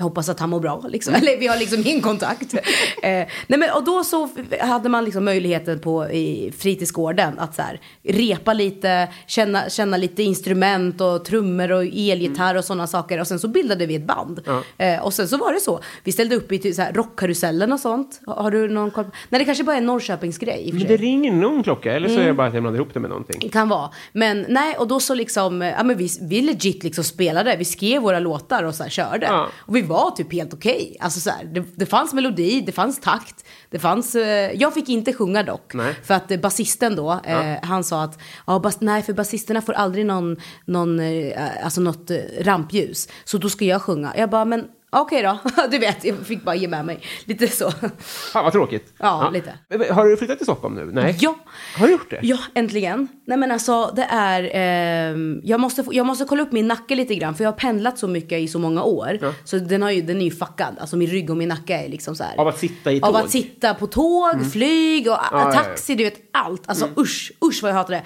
Jag 0.00 0.04
hoppas 0.04 0.28
att 0.28 0.40
han 0.40 0.50
mår 0.50 0.60
bra, 0.60 0.84
liksom. 0.88 1.14
eller 1.14 1.38
vi 1.38 1.46
har 1.46 1.56
liksom 1.56 1.80
ingen 1.86 2.00
kontakt. 2.00 2.54
eh, 3.02 3.10
nej 3.46 3.58
men, 3.58 3.70
och 3.74 3.84
då 3.84 4.04
så 4.04 4.28
hade 4.60 4.88
man 4.88 5.04
liksom 5.04 5.24
möjligheten 5.24 5.78
på 5.78 6.10
i 6.10 6.52
fritidsgården 6.58 7.38
att 7.38 7.54
så 7.54 7.62
här, 7.62 7.80
repa 8.02 8.52
lite, 8.52 9.08
känna, 9.26 9.68
känna 9.70 9.96
lite 9.96 10.22
instrument 10.22 11.00
och 11.00 11.24
trummor 11.24 11.72
och 11.72 11.82
elgitarr 11.84 12.54
och 12.54 12.64
sådana 12.64 12.86
saker. 12.86 13.20
Och 13.20 13.26
sen 13.26 13.38
så 13.38 13.48
bildade 13.48 13.86
vi 13.86 13.94
ett 13.94 14.06
band. 14.06 14.40
Eh, 14.78 15.02
och 15.04 15.12
sen 15.14 15.28
så 15.28 15.36
var 15.36 15.52
det 15.52 15.60
så. 15.60 15.80
Vi 16.04 16.12
ställde 16.12 16.36
upp 16.36 16.52
i 16.52 16.58
typ 16.58 16.74
så 16.74 16.82
här 16.82 16.92
rockkarusellen 16.92 17.72
och 17.72 17.80
sånt. 17.80 18.20
Har 18.26 18.34
har 18.42 18.50
du 18.50 18.68
någon 18.68 18.90
koll? 18.90 19.04
Nej, 19.28 19.38
det 19.38 19.44
kanske 19.44 19.64
bara 19.64 19.72
är 19.76 19.78
en 19.78 19.86
Norrköpingsgrej 19.86 20.70
Men 20.72 20.86
det 20.86 20.96
ringer 20.96 21.32
någon 21.32 21.62
klocka, 21.62 21.92
eller 21.92 22.08
så 22.08 22.14
Mm. 22.14 22.24
är 22.24 22.28
det 22.28 22.34
bara 22.34 22.46
att 22.46 22.54
jag 22.54 22.62
blandar 22.62 22.80
ihop 22.80 22.94
det 22.94 23.00
med 23.00 23.10
någonting. 23.10 23.50
Kan 23.50 23.68
vara. 23.68 23.90
Men 24.12 24.46
nej, 24.48 24.76
och 24.76 24.88
då 24.88 25.00
så 25.00 25.14
liksom, 25.14 25.62
ja 25.62 25.82
men 25.82 25.96
vi, 25.96 26.08
vi 26.22 26.40
legit 26.42 26.84
liksom 26.84 27.04
spelade, 27.04 27.56
vi 27.56 27.64
skrev 27.64 28.02
våra 28.02 28.18
låtar 28.20 28.62
och 28.62 28.74
så 28.74 28.82
här 28.82 28.90
körde. 28.90 29.26
Ja. 29.26 29.48
Och 29.58 29.76
vi 29.76 29.82
var 29.88 30.10
typ 30.10 30.32
helt 30.32 30.54
okej. 30.54 30.96
Alltså 31.00 31.20
så 31.20 31.30
här, 31.30 31.44
det, 31.44 31.64
det 31.74 31.86
fanns 31.86 32.14
melodi, 32.14 32.60
det 32.60 32.72
fanns 32.72 33.00
takt, 33.00 33.44
det 33.70 33.78
fanns, 33.78 34.14
eh, 34.14 34.52
jag 34.54 34.74
fick 34.74 34.88
inte 34.88 35.12
sjunga 35.12 35.42
dock. 35.42 35.74
Nej. 35.74 35.94
För 36.04 36.14
att 36.14 36.30
eh, 36.30 36.40
basisten 36.40 36.96
då, 36.96 37.20
eh, 37.24 37.56
han 37.62 37.84
sa 37.84 38.02
att, 38.02 38.18
ja 38.46 38.58
bas, 38.58 38.80
nej 38.80 39.02
för 39.02 39.12
basisterna 39.12 39.62
får 39.62 39.72
aldrig 39.72 40.06
någon, 40.06 40.36
någon 40.64 41.00
eh, 41.00 41.64
alltså 41.64 41.80
något 41.80 42.10
eh, 42.10 42.18
rampljus. 42.40 43.08
Så 43.24 43.38
då 43.38 43.48
ska 43.48 43.64
jag 43.64 43.82
sjunga. 43.82 44.12
Jag 44.16 44.30
bara, 44.30 44.44
men 44.44 44.64
okej 44.90 45.22
då. 45.22 45.38
du 45.70 45.78
vet, 45.78 46.04
jag 46.04 46.16
fick 46.26 46.42
bara 46.44 46.54
ge 46.54 46.68
med 46.68 46.84
mig. 46.84 47.00
Lite 47.24 47.48
så. 47.48 47.70
Fan 47.98 48.44
vad 48.44 48.52
tråkigt. 48.52 48.94
Ja, 48.98 49.30
lite. 49.32 49.52
Men, 49.68 49.78
men, 49.78 49.90
Har 49.94 50.06
du 50.06 50.16
flyttat 50.16 50.36
till 50.38 50.46
Stockholm 50.46 50.74
nu? 50.74 50.90
Nej. 50.92 51.16
Ja. 51.20 51.34
Har 51.78 51.86
du 51.86 51.92
gjort 51.92 52.10
det? 52.10 52.18
Ja, 52.22 52.38
äntligen. 52.54 53.08
Nej 53.26 53.38
men 53.38 53.50
alltså 53.50 53.92
det 53.96 54.06
är, 54.10 54.50
ehm, 54.54 55.40
jag, 55.44 55.60
måste, 55.60 55.84
jag 55.90 56.06
måste 56.06 56.24
kolla 56.24 56.42
upp 56.42 56.52
min 56.52 56.68
nacke 56.68 56.94
lite 56.94 57.14
grann 57.14 57.34
för 57.34 57.44
jag 57.44 57.50
har 57.52 57.56
pendlat 57.58 57.98
så 57.98 58.08
mycket 58.08 58.38
i 58.38 58.48
så 58.48 58.58
många 58.58 58.82
år. 58.82 59.18
Så 59.44 59.58
den, 59.58 59.82
har 59.82 59.90
ju, 59.90 60.02
den 60.02 60.20
är 60.20 60.24
ju 60.24 60.30
fuckad, 60.30 60.76
alltså 60.80 60.96
min 60.96 61.08
rygg 61.10 61.30
och 61.30 61.36
min 61.36 61.48
nacke 61.48 61.74
är 61.74 61.88
liksom 61.88 62.14
så 62.16 62.24
här. 62.24 62.36
Av 62.40 62.48
att 62.48 62.58
sitta 62.58 62.92
i 62.92 62.96
Av 62.96 63.00
tåg? 63.06 63.10
Mm. 63.14 63.24
att 63.24 63.30
sitta 63.30 63.74
på 63.74 63.86
tåg, 63.86 64.52
flyg 64.52 65.06
och 65.06 65.12
Ja, 65.12 65.28
ja, 65.32 65.40
ja. 65.44 65.52
taxi, 65.52 65.94
du 65.94 66.04
vet 66.04 66.20
allt. 66.32 66.62
Alltså 66.66 66.88
usch, 66.96 67.32
usch 67.44 67.62
vad 67.62 67.70
jag 67.70 67.76
hatar 67.76 67.94
det. 67.94 67.98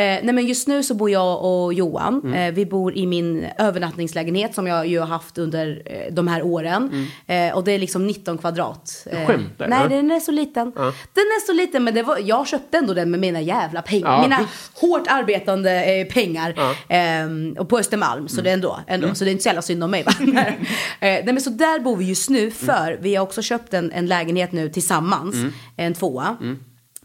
Eh, 0.00 0.20
nej 0.24 0.32
men 0.32 0.46
just 0.46 0.68
nu 0.68 0.82
så 0.82 0.94
bor 0.94 1.10
jag 1.10 1.44
och 1.44 1.74
Johan, 1.74 2.20
Mm. 2.24 2.34
eh, 2.34 2.54
vi 2.54 2.66
bor 2.66 2.96
i 2.96 3.06
min 3.06 3.46
övernattningslägenhet 3.58 4.54
som 4.54 4.66
jag 4.66 4.86
ju 4.86 4.98
har 5.00 5.06
haft 5.06 5.38
under 5.38 5.82
eh, 5.86 6.12
de 6.24 6.28
här 6.30 6.42
åren. 6.42 7.06
Eh, 7.26 7.54
och 7.56 7.64
det 7.64 7.72
är 7.72 7.78
liksom 7.78 8.06
19 8.06 8.38
kvadrat. 8.38 9.06
Eh, 9.10 9.14
Mm. 9.14 9.26
skämtar, 9.26 9.68
Nej, 9.68 9.78
ja. 9.82 9.88
den 9.88 10.10
är 10.10 10.20
så 10.20 10.32
liten. 10.32 10.70
Den 10.74 11.24
är 11.24 11.46
så 11.46 11.52
liten 11.52 11.84
men 11.84 11.94
det 11.94 12.02
var, 12.02 12.18
jag 12.24 12.46
köpte 12.46 12.78
ändå 12.78 12.94
den 12.94 13.10
med 13.10 13.20
mina 13.20 13.40
jävla 13.40 13.82
pengar. 13.82 14.12
Ja, 14.12 14.22
mina 14.22 14.40
hårt 14.80 15.06
arbetande 15.08 15.84
eh, 15.84 16.06
pengar. 16.06 16.54
Ehm, 16.88 17.56
och 17.58 17.68
på 17.68 17.78
Östermalm. 17.78 18.28
Så 18.28 18.40
det 18.40 18.50
är 18.50 18.54
ändå, 18.54 18.80
ändå 18.86 19.14
så 19.14 19.24
det 19.24 19.30
är 19.30 19.32
inte 19.32 19.42
så 19.42 19.48
jävla 19.48 19.62
synd 19.62 19.84
om 19.84 19.90
mig. 19.90 20.04
Eh, 21.00 21.08
nej, 21.24 21.24
men 21.24 21.40
så 21.40 21.50
där 21.50 21.80
bor 21.80 21.96
vi 21.96 22.04
just 22.04 22.30
nu 22.30 22.50
för 22.50 22.98
vi 23.00 23.14
har 23.14 23.22
också 23.22 23.42
köpt 23.42 23.74
en, 23.74 23.92
en 23.92 24.06
lägenhet 24.06 24.52
nu 24.52 24.68
tillsammans. 24.68 25.34
En 25.76 25.94
tvåa. 25.94 26.36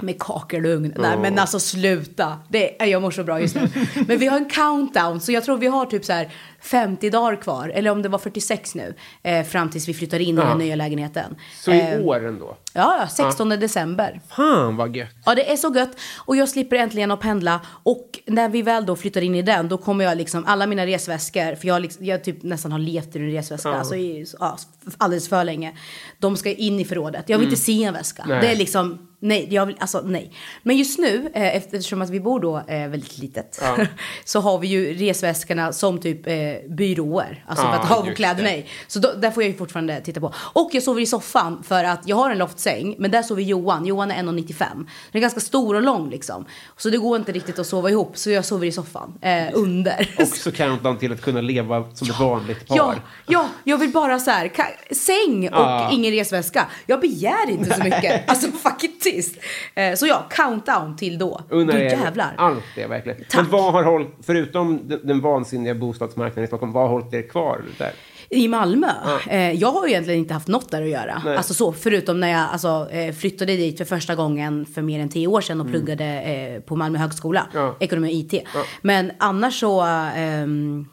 Med 0.01 0.19
kakelugn. 0.19 0.93
Nej 0.97 1.17
men 1.17 1.39
alltså 1.39 1.59
sluta. 1.59 2.39
Det, 2.49 2.75
jag 2.85 3.01
mår 3.01 3.11
så 3.11 3.23
bra 3.23 3.41
just 3.41 3.55
nu. 3.55 3.69
Men 4.07 4.17
vi 4.17 4.27
har 4.27 4.37
en 4.37 4.49
countdown. 4.49 5.21
Så 5.21 5.31
jag 5.31 5.43
tror 5.43 5.57
vi 5.57 5.67
har 5.67 5.85
typ 5.85 6.05
så 6.05 6.13
här 6.13 6.29
50 6.61 7.09
dagar 7.09 7.35
kvar. 7.41 7.69
Eller 7.69 7.91
om 7.91 8.01
det 8.01 8.09
var 8.09 8.19
46 8.19 8.75
nu. 8.75 8.93
Eh, 9.23 9.43
fram 9.45 9.69
tills 9.69 9.87
vi 9.87 9.93
flyttar 9.93 10.19
in 10.19 10.37
i 10.37 10.41
den 10.41 10.57
nya 10.57 10.75
lägenheten. 10.75 11.35
Så 11.59 11.71
i 11.71 11.79
Eh, 11.81 12.01
år 12.01 12.27
ändå? 12.27 12.57
Ja, 12.73 12.97
ja, 12.99 13.07
16 13.07 13.49
december. 13.49 14.21
Fan 14.29 14.77
vad 14.77 14.95
gött. 14.95 15.09
Ja, 15.25 15.35
det 15.35 15.51
är 15.51 15.55
så 15.57 15.73
gött. 15.75 15.91
Och 16.17 16.35
jag 16.35 16.49
slipper 16.49 16.75
äntligen 16.75 17.11
att 17.11 17.19
pendla. 17.19 17.59
Och 17.83 18.19
när 18.25 18.49
vi 18.49 18.61
väl 18.61 18.85
då 18.85 18.95
flyttar 18.95 19.21
in 19.21 19.35
i 19.35 19.41
den, 19.41 19.67
då 19.69 19.77
kommer 19.77 20.05
jag 20.05 20.17
liksom, 20.17 20.45
alla 20.45 20.67
mina 20.67 20.85
resväskor, 20.85 21.55
för 21.55 21.67
jag, 21.67 21.81
liksom, 21.81 22.05
jag 22.05 22.23
typ 22.23 22.43
nästan 22.43 22.71
har 22.71 22.79
levt 22.79 23.15
i 23.15 23.19
en 23.19 23.31
resväska, 23.31 23.69
alltså 23.69 23.95
i, 23.95 24.25
ja, 24.39 24.57
alldeles 24.97 25.29
för 25.29 25.43
länge. 25.43 25.73
De 26.19 26.37
ska 26.37 26.51
in 26.53 26.79
i 26.79 26.85
förrådet. 26.85 27.23
Jag 27.29 27.37
vill 27.37 27.47
inte 27.47 27.61
se 27.61 27.83
en 27.83 27.93
väska. 27.93 28.23
Nej. 28.27 28.41
Det 28.41 28.47
är 28.51 28.55
liksom, 28.55 29.08
nej, 29.19 29.47
jag 29.51 29.65
vill, 29.65 29.75
alltså 29.79 30.01
nej. 30.05 30.31
Men 30.63 30.77
just 30.77 30.99
nu, 30.99 31.31
eh, 31.33 31.55
eftersom 31.55 32.01
att 32.01 32.09
vi 32.09 32.19
bor 32.19 32.39
då 32.39 32.57
eh, 32.57 32.87
väldigt 32.87 33.17
litet, 33.17 33.59
Ja. 33.61 33.77
så 34.25 34.39
har 34.39 34.57
vi 34.59 34.67
ju 34.67 34.93
resväskorna 34.93 35.73
som 35.73 35.99
typ 35.99 36.27
eh, 36.27 36.33
byråer. 36.69 37.45
Alltså 37.47 37.65
Ja, 37.65 37.71
för 37.73 37.79
att 37.79 37.89
ha 37.89 38.05
just 38.05 38.17
kläderna 38.17 38.55
i. 38.55 38.65
Så 38.87 38.99
då, 38.99 39.13
där 39.13 39.31
får 39.31 39.43
jag 39.43 39.51
ju 39.51 39.57
fortfarande 39.57 40.01
titta 40.01 40.19
på. 40.19 40.33
Och 40.35 40.69
jag 40.73 40.83
sover 40.83 41.01
i 41.01 41.05
soffan 41.05 41.63
för 41.63 41.83
att 41.83 42.07
jag 42.07 42.15
har 42.15 42.31
en 42.31 42.37
loftsäng, 42.37 42.95
men 42.97 43.11
där 43.11 43.21
sover 43.23 43.41
Johan. 43.43 43.85
Johan 43.85 44.11
är 44.11 44.23
1,95. 44.23 44.65
Den 44.75 44.85
är 45.11 45.19
ganska 45.19 45.39
stor 45.39 45.75
och 45.75 45.81
lång 45.81 46.09
liksom. 46.09 46.45
Så 46.77 46.89
det 46.89 46.97
går 46.97 47.17
inte 47.17 47.31
riktigt 47.31 47.59
att 47.59 47.67
sova 47.67 47.89
ihop, 47.89 48.17
så 48.17 48.29
jag 48.31 48.45
sover 48.45 48.67
i 48.67 48.71
soffan. 48.71 49.13
Eh, 49.21 49.47
under. 49.53 50.09
Också 50.19 50.51
countdown 50.51 50.97
till 50.97 51.11
att 51.11 51.21
kunna 51.21 51.41
leva 51.41 51.91
som 51.93 52.09
ett 52.09 52.19
vanligt 52.19 52.67
par. 52.67 52.75
Ja, 52.77 52.95
ja, 53.27 53.47
jag 53.63 53.77
vill 53.77 53.89
bara 53.91 54.19
så 54.19 54.31
här, 54.31 54.51
säng 54.93 55.49
och 55.49 55.55
Ja. 55.59 55.89
ingen 55.93 56.11
resväska. 56.11 56.67
Jag 56.85 56.99
begär 57.01 57.49
inte 57.49 57.73
så 57.73 57.83
mycket. 57.83 58.29
Alltså 58.29 58.47
fuck 58.51 58.83
tyst. 59.11 59.37
Eh, 59.75 59.95
så 59.95 60.07
ja, 60.07 60.25
countdown 60.29 60.95
till 60.95 61.17
då. 61.17 61.41
Unnar 61.49 61.73
då 61.73 61.79
jävlar. 61.79 62.33
allt 62.37 62.63
det 62.75 62.87
verkligen. 62.87 63.19
Tack. 63.29 63.41
Men 63.41 63.51
vad 63.51 63.73
har 63.73 63.83
hållit, 63.83 64.07
förutom 64.23 64.87
den, 64.87 64.99
den 65.03 65.21
vansinniga 65.21 65.75
bostadsmarknaden 65.75 66.43
i 66.43 66.47
Stockholm, 66.47 66.71
vad 66.71 66.83
har 66.83 66.89
hållit 66.89 67.13
er 67.13 67.21
kvar 67.21 67.61
där? 67.77 67.91
I 68.29 68.47
Malmö? 68.47 68.87
Eh, 69.29 69.51
jag 69.51 69.71
har 69.71 69.85
ju 69.85 69.91
egentligen 69.91 70.19
inte 70.19 70.33
haft 70.33 70.47
något 70.47 70.71
där 70.71 70.81
att 70.81 70.89
göra. 70.89 71.21
Nej. 71.25 71.37
Alltså 71.37 71.53
så, 71.53 71.73
förutom 71.73 72.19
när 72.19 72.29
jag 72.29 72.49
alltså, 72.51 72.87
eh, 72.91 73.13
flyttade 73.13 73.55
dit 73.55 73.77
för 73.77 73.85
första 73.85 74.15
gången 74.15 74.65
för 74.65 74.81
mer 74.81 74.99
än 74.99 75.09
tio 75.09 75.27
år 75.27 75.41
sedan 75.41 75.61
och 75.61 75.67
pluggade 75.67 76.05
eh, 76.05 76.61
på 76.61 76.75
Malmö 76.75 76.99
högskola. 76.99 77.47
Mm. 77.53 77.65
Ja. 77.65 77.75
Ekonomi 77.79 78.07
och 78.07 78.33
IT. 78.33 78.47
Men 78.81 79.11
annars 79.17 79.59
så... 79.59 79.81
ehm, 80.15 80.85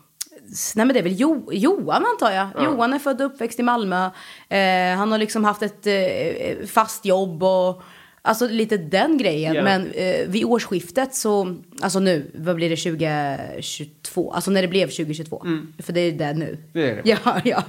Nej 0.76 0.86
men 0.86 0.88
det 0.88 0.98
är 0.98 1.02
väl 1.02 1.16
jo, 1.16 1.48
Johan 1.52 2.06
antar 2.06 2.30
jag. 2.30 2.48
Johan 2.64 2.92
är 2.92 2.98
född 2.98 3.20
och 3.20 3.26
uppväxt 3.26 3.60
i 3.60 3.62
Malmö. 3.62 4.10
Eh, 4.48 4.96
han 4.96 5.12
har 5.12 5.18
liksom 5.18 5.44
haft 5.44 5.62
ett 5.62 5.86
eh, 5.86 6.66
fast 6.66 7.04
jobb 7.04 7.42
och 7.42 7.82
alltså 8.26 8.48
lite 8.48 8.76
den 8.76 9.18
grejen. 9.18 9.54
Ja. 9.54 9.62
Men 9.62 9.90
eh, 9.92 10.28
vid 10.28 10.44
årsskiftet 10.44 11.14
så, 11.14 11.56
alltså 11.82 11.98
nu, 12.00 12.30
vad 12.34 12.56
blir 12.56 12.70
det 12.70 12.76
2022? 12.76 14.32
Alltså 14.32 14.50
när 14.50 14.62
det 14.62 14.68
blev 14.68 14.86
2022. 14.86 15.42
För 15.78 15.92
det 15.92 16.00
är 16.00 16.12
det 16.12 16.32
nu. 16.32 16.44
Mm. 16.48 16.58
Det 16.72 16.90
är 16.90 16.96
det. 16.96 17.02
Ja, 17.24 17.40
ja. 17.44 17.62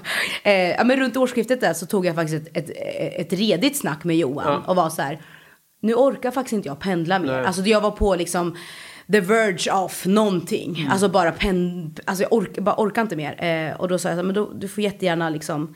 Eh, 0.44 0.70
ja 0.70 0.84
men 0.84 1.00
runt 1.00 1.18
årsskiftet 1.18 1.62
där 1.62 1.74
så 1.74 1.86
tog 1.86 2.06
jag 2.06 2.16
faktiskt 2.16 2.48
ett, 2.48 2.58
ett, 2.58 3.32
ett 3.32 3.40
redigt 3.40 3.78
snack 3.78 4.04
med 4.04 4.18
Johan 4.18 4.46
Ja. 4.48 4.64
och 4.72 4.76
var 4.76 4.90
så 4.90 5.02
här. 5.02 5.22
nu 5.82 5.94
orkar 5.94 6.32
faktiskt 6.32 6.54
inte 6.54 6.68
jag 6.70 6.80
pendla 6.80 7.20
mer. 7.20 7.34
Alltså 7.34 7.62
jag 7.62 7.82
var 7.82 7.92
på 7.92 8.16
liksom 8.16 8.56
the 9.12 9.20
verge 9.20 9.72
of 9.72 10.06
någonting. 10.06 10.76
Mm. 10.80 10.92
Alltså 10.92 11.10
bara 11.10 11.32
pen, 11.32 11.96
alltså 12.06 12.24
jag 12.24 12.34
ork, 12.34 12.58
bara 12.60 12.76
orkar 12.78 13.02
inte 13.02 13.16
mer. 13.16 13.44
Eh, 13.44 13.82
och 13.82 13.88
då 13.88 14.00
sa 14.00 14.10
jag 14.10 14.16
så 14.16 14.20
här, 14.20 14.24
men 14.24 14.36
då, 14.36 14.52
du 14.54 14.68
får 14.68 14.84
jättegärna 14.84 15.30
liksom 15.30 15.76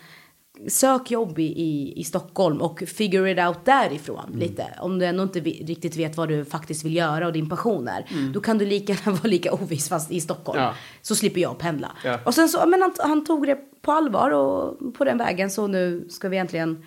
sök 0.68 1.12
jobb 1.12 1.40
i, 1.40 1.94
i, 1.96 2.04
Stockholm 2.04 2.62
och 2.62 2.84
figure 2.88 3.32
it 3.32 3.40
out 3.40 3.66
därifrån 3.66 4.26
Mm. 4.28 4.40
lite. 4.40 4.66
Om 4.80 5.00
du 5.00 5.06
ändå 5.06 5.24
inte 5.24 5.40
riktigt 5.40 5.96
vet 5.96 6.18
vad 6.18 6.30
du 6.30 6.46
faktiskt 6.46 6.86
vill 6.86 6.96
göra 6.96 7.28
och 7.28 7.34
din 7.34 7.50
passion 7.50 7.88
är. 7.88 8.06
Mm. 8.12 8.32
Då 8.32 8.40
kan 8.42 8.58
du 8.58 8.66
lika 8.66 8.94
gärna 8.94 9.12
vara 9.18 9.28
lika 9.28 9.54
oviss 9.54 9.90
fast 9.90 10.12
i 10.12 10.22
Stockholm. 10.22 10.60
Ja. 10.62 10.74
Så 11.02 11.16
slipper 11.16 11.42
jag 11.42 11.58
pendla. 11.60 11.92
Ja. 12.06 12.20
Och 12.26 12.34
sen 12.34 12.50
så, 12.50 12.66
men 12.68 12.82
han, 12.82 12.94
han 13.00 13.26
tog 13.26 13.48
det 13.48 13.58
på 13.82 13.92
allvar 13.92 14.32
och 14.32 14.94
på 14.94 15.04
den 15.06 15.18
vägen 15.18 15.52
så 15.52 15.68
nu 15.68 16.06
ska 16.10 16.30
vi 16.30 16.38
äntligen 16.38 16.84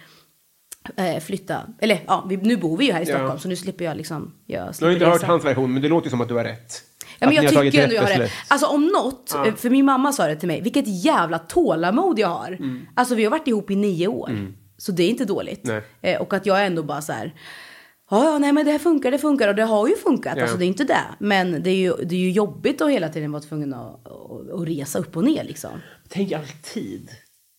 eh, 0.96 1.20
flytta. 1.20 1.60
Eller 1.78 2.00
ja, 2.06 2.26
vi, 2.28 2.36
nu 2.36 2.56
bor 2.56 2.76
vi 2.76 2.84
ju 2.86 2.92
här 2.92 3.00
i 3.02 3.08
Ja. 3.08 3.16
Stockholm 3.16 3.38
så 3.40 3.48
nu 3.48 3.56
slipper 3.56 3.84
jag 3.84 3.96
liksom, 3.96 4.32
jag 4.46 4.74
Du 4.78 4.84
har 4.84 4.92
inte 4.92 5.04
hört 5.06 5.14
resa. 5.14 5.26
hans 5.26 5.44
version, 5.44 5.72
men 5.72 5.82
det 5.82 5.88
låter 5.88 6.06
ju 6.06 6.10
som 6.10 6.20
att 6.20 6.28
du 6.28 6.34
har 6.34 6.44
rätt. 6.44 6.82
Ja, 7.24 7.42
men 7.42 7.44
jag 7.44 7.64
tycker 7.64 7.82
ändå 7.82 7.94
jag 7.94 8.02
har 8.02 8.18
det. 8.18 8.30
Alltså 8.48 8.66
om 8.66 8.86
något, 8.86 9.34
eh, 9.34 9.54
för 9.54 9.70
min 9.70 9.84
mamma 9.84 10.12
sa 10.12 10.26
det 10.26 10.36
till 10.36 10.48
mig, 10.48 10.60
vilket 10.60 11.04
jävla 11.04 11.38
tålamod 11.38 12.18
jag 12.18 12.28
har. 12.28 12.52
Mm. 12.52 12.86
Alltså 12.94 13.14
vi 13.14 13.24
har 13.24 13.30
varit 13.30 13.48
ihop 13.48 13.70
i 13.70 13.76
nio 13.76 14.08
år. 14.08 14.30
Så 14.78 14.92
det 14.92 15.02
är 15.02 15.08
inte 15.08 15.24
dåligt. 15.24 15.68
Eh, 16.02 16.20
och 16.20 16.32
att 16.32 16.46
jag 16.46 16.66
ändå 16.66 16.82
bara 16.82 17.02
så 17.02 17.12
här, 17.12 17.34
ja 18.10 18.24
ja 18.24 18.38
nej 18.38 18.52
men 18.52 18.64
det 18.66 18.72
här 18.72 18.78
funkar, 18.78 19.10
det 19.10 19.18
funkar 19.18 19.48
och 19.48 19.54
det 19.54 19.62
har 19.62 19.88
ju 19.88 19.96
funkat. 19.96 20.36
Ja. 20.36 20.42
Alltså 20.42 20.58
det 20.58 20.64
är 20.64 20.66
inte 20.66 20.84
det. 20.84 21.04
Men 21.18 21.62
det 21.62 21.70
är 21.70 21.76
ju, 21.76 21.92
det 22.04 22.14
är 22.14 22.20
ju 22.20 22.30
jobbigt 22.30 22.80
att 22.80 22.90
hela 22.90 23.08
tiden 23.08 23.32
vara 23.32 23.42
tvungen 23.42 23.74
att, 23.74 24.06
att, 24.06 24.60
att 24.60 24.68
resa 24.68 24.98
upp 24.98 25.16
och 25.16 25.24
ner 25.24 25.44
liksom. 25.44 25.70
Tänk 26.08 26.32
alltid. 26.32 27.10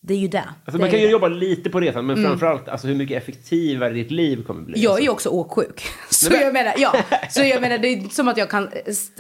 Det 0.08 0.14
är 0.14 0.18
ju 0.18 0.28
det. 0.28 0.40
Alltså, 0.40 0.72
det 0.72 0.78
man 0.78 0.90
kan 0.90 1.00
ju 1.00 1.06
det. 1.06 1.12
jobba 1.12 1.28
lite 1.28 1.70
på 1.70 1.80
resan, 1.80 2.06
men 2.06 2.24
framförallt 2.24 2.70
alltså, 2.70 2.88
hur 2.88 2.96
mycket 2.96 3.24
effektivare 3.24 3.94
ditt 3.94 4.12
liv 4.12 4.44
kommer 4.44 4.62
bli. 4.62 4.84
Jag 4.84 4.84
är 4.84 4.94
alltså. 4.94 5.04
ju 5.04 5.10
också 5.10 5.30
åksjuk. 5.30 5.86
Så 6.10 6.34
jag 6.34 6.54
menar, 6.54 6.74
ja. 6.78 6.96
Så 7.30 7.44
jag 7.44 7.62
menar, 7.62 7.78
det 7.78 7.88
är 7.88 8.10
som 8.10 8.28
att 8.28 8.38
jag 8.38 8.50
kan 8.50 8.70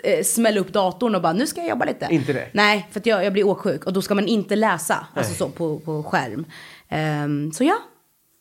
eh, 0.03 0.23
smälla 0.23 0.59
upp 0.59 0.73
datorn 0.73 1.15
och 1.15 1.21
bara, 1.21 1.33
nu 1.33 1.47
ska 1.47 1.61
jag 1.61 1.69
jobba 1.69 1.85
lite. 1.85 2.07
Inte 2.11 2.33
det? 2.33 2.47
Nej, 2.51 2.87
för 2.91 3.01
jag, 3.03 3.25
jag 3.25 3.33
blir 3.33 3.47
åksjuk 3.47 3.85
och 3.85 3.93
då 3.93 4.01
ska 4.01 4.15
man 4.15 4.27
inte 4.27 4.55
läsa, 4.55 5.07
alltså 5.13 5.33
så 5.33 5.49
på, 5.49 5.79
på 5.79 6.03
skärm. 6.03 6.45
Ehm, 6.89 7.51
så 7.51 7.63
ja, 7.63 7.75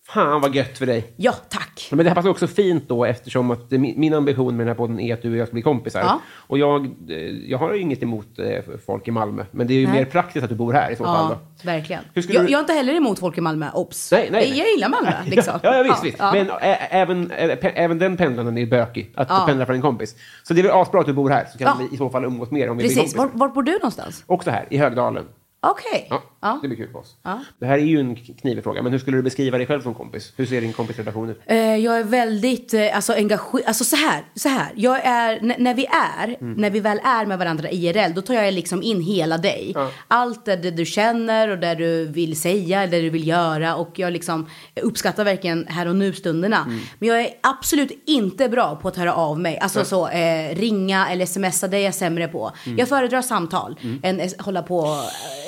Fan 0.09 0.41
vad 0.41 0.55
gött 0.55 0.79
för 0.79 0.87
dig. 0.87 1.13
ja 1.17 1.33
tack. 1.49 1.89
Men 1.91 1.99
det 1.99 2.05
här 2.11 2.15
passar 2.15 2.29
också 2.29 2.47
fint 2.47 2.89
då 2.89 3.05
eftersom 3.05 3.51
att 3.51 3.71
min, 3.71 4.15
ambition 4.15 4.57
med 4.57 4.67
den 4.67 4.69
här 4.69 4.75
podden 4.75 5.01
är 5.01 5.15
att 5.15 5.23
du 5.23 5.31
och 5.31 5.37
jag 5.37 5.47
ska 5.49 5.53
bli 5.53 5.63
kompisar. 5.63 6.01
Ja. 6.01 6.21
Och 6.37 6.59
jag, 6.59 6.85
eh, 7.09 7.17
jag 7.51 7.59
har 7.59 7.73
ju 7.75 7.81
inget 7.81 8.03
emot 8.03 8.39
eh, 8.39 8.75
folk 8.87 9.09
i 9.09 9.11
Malmö, 9.11 9.45
men 9.51 9.67
det 9.67 9.75
är 9.75 9.79
ju 9.79 9.87
mer 9.87 10.05
praktiskt 10.05 10.43
att 10.45 10.51
du 10.51 10.57
bor 10.57 10.73
här 10.73 10.91
i 10.91 10.97
så 10.97 11.05
fall. 11.05 11.31
Ja, 11.31 11.39
Då. 11.63 11.67
verkligen. 11.71 12.03
Jag, 12.15 12.25
du- 12.25 12.33
jag 12.35 12.51
är 12.53 12.59
inte 12.59 12.73
heller 12.73 12.95
emot 12.95 13.19
folk 13.19 13.39
i 13.39 13.41
Malmö, 13.41 13.71
obs. 13.75 14.13
Nej, 14.13 14.29
nej, 14.33 14.49
nej. 14.51 14.59
Jag 14.59 14.69
gillar 14.69 14.89
Malmö, 14.89 15.11
liksom. 15.27 15.59
Ja, 15.63 15.77
ja 15.77 15.83
visst, 15.83 16.05
visst. 16.05 16.17
ja. 16.19 16.33
Men 16.33 16.51
även, 16.91 17.31
även 17.75 17.99
den 17.99 18.17
pendlaren 18.17 18.59
är 18.59 18.67
bökig, 18.67 19.13
att 19.17 19.29
Ja. 19.31 19.45
pendla 19.47 19.67
för 19.67 19.73
en 19.73 19.83
kompis. 19.83 20.15
Så 20.43 20.55
det 20.55 20.61
är 20.61 20.63
väl 20.63 20.73
asbra 20.73 21.01
att 21.01 21.07
du 21.07 21.13
bor 21.13 21.31
här, 21.31 21.47
så 21.53 21.59
kan 21.59 21.67
Ja. 21.67 21.87
vi 21.91 21.95
i 21.95 21.99
så 21.99 22.11
fall 22.11 22.25
umgås 22.25 22.51
mer 22.51 22.71
om 22.71 22.77
vi 22.77 22.83
blir 22.85 22.95
Precis, 22.97 23.15
kompisar. 23.15 23.39
var, 23.39 23.49
var 23.49 23.55
bor 23.55 23.63
du 23.63 23.73
någonstans? 23.73 24.25
Också 24.27 24.51
här, 24.51 24.67
i 24.71 24.79
Högdalen. 24.79 25.25
Okej. 25.67 26.07
Ja, 26.11 26.23
Ja. 26.45 26.59
Det 26.63 26.69
blir 26.69 26.77
kul 26.79 26.89
för 26.93 26.99
oss. 26.99 27.17
Ja. 27.23 27.41
Det 27.59 27.67
här 27.67 27.79
är 27.79 27.83
ju 27.83 28.01
en 28.01 28.17
knivig 28.17 28.65
fråga, 28.65 28.83
men 28.83 28.93
hur 28.93 28.99
skulle 28.99 29.17
du 29.17 29.23
beskriva 29.23 29.59
dig 29.59 29.67
själv 29.67 29.83
som 29.83 29.95
kompis? 29.95 30.33
Hur 30.37 30.47
ser 30.47 30.61
din 30.61 30.73
kompisrelation 30.73 31.31
ut? 31.31 31.41
Eh, 31.47 31.57
jag 31.77 31.99
är 31.99 32.05
väldigt 32.05 32.75
eh, 32.75 32.97
alltså, 32.97 33.13
engagerad. 33.13 33.67
Alltså 33.67 33.85
så 33.85 33.97
här, 33.97 34.25
så 34.35 34.49
här. 34.49 34.73
Jag 34.75 35.07
är, 35.07 35.41
när 35.59 35.75
vi 35.75 35.87
är, 35.87 36.37
Mm. 36.41 36.53
när 36.53 36.71
vi 36.71 36.81
väl 36.81 37.01
är 37.05 37.27
med 37.27 37.39
varandra 37.39 37.71
IRL, 37.71 38.13
då 38.15 38.21
tar 38.23 38.35
jag 38.35 38.55
liksom 38.55 38.83
in 38.83 39.01
hela 39.01 39.39
dig. 39.39 39.73
Ja. 39.75 39.91
Allt 40.09 40.45
det, 40.45 40.57
du 40.71 40.85
känner 40.85 41.49
och 41.49 41.59
det 41.59 41.75
du 41.75 42.07
vill 42.07 42.41
säga, 42.41 42.87
det 42.87 43.01
du 43.01 43.11
vill 43.11 43.27
göra. 43.29 43.77
Och 43.77 43.99
jag 43.99 44.13
liksom 44.13 44.47
uppskattar 44.83 45.25
verkligen 45.25 45.67
här 45.67 45.87
och 45.89 45.97
nu-stunderna. 45.97 46.65
Mm. 46.67 46.81
Men 46.99 47.09
jag 47.09 47.21
är 47.21 47.29
absolut 47.41 48.03
inte 48.07 48.49
bra 48.49 48.77
på 48.77 48.89
att 48.89 48.97
höra 48.97 49.15
av 49.15 49.41
mig. 49.41 49.59
Alltså 49.59 49.85
så, 49.85 50.09
eh, 50.09 50.55
ringa 50.57 51.09
eller 51.09 51.27
smsa, 51.27 51.69
det 51.69 51.77
är 51.77 51.85
jag 51.85 51.95
sämre 51.95 52.29
på. 52.29 52.53
Mm. 52.67 52.79
Jag 52.79 52.89
föredrar 52.89 53.23
samtal 53.23 53.77
än 54.03 54.21
eh, 54.21 54.31
hålla 54.39 54.63
på. 54.63 55.01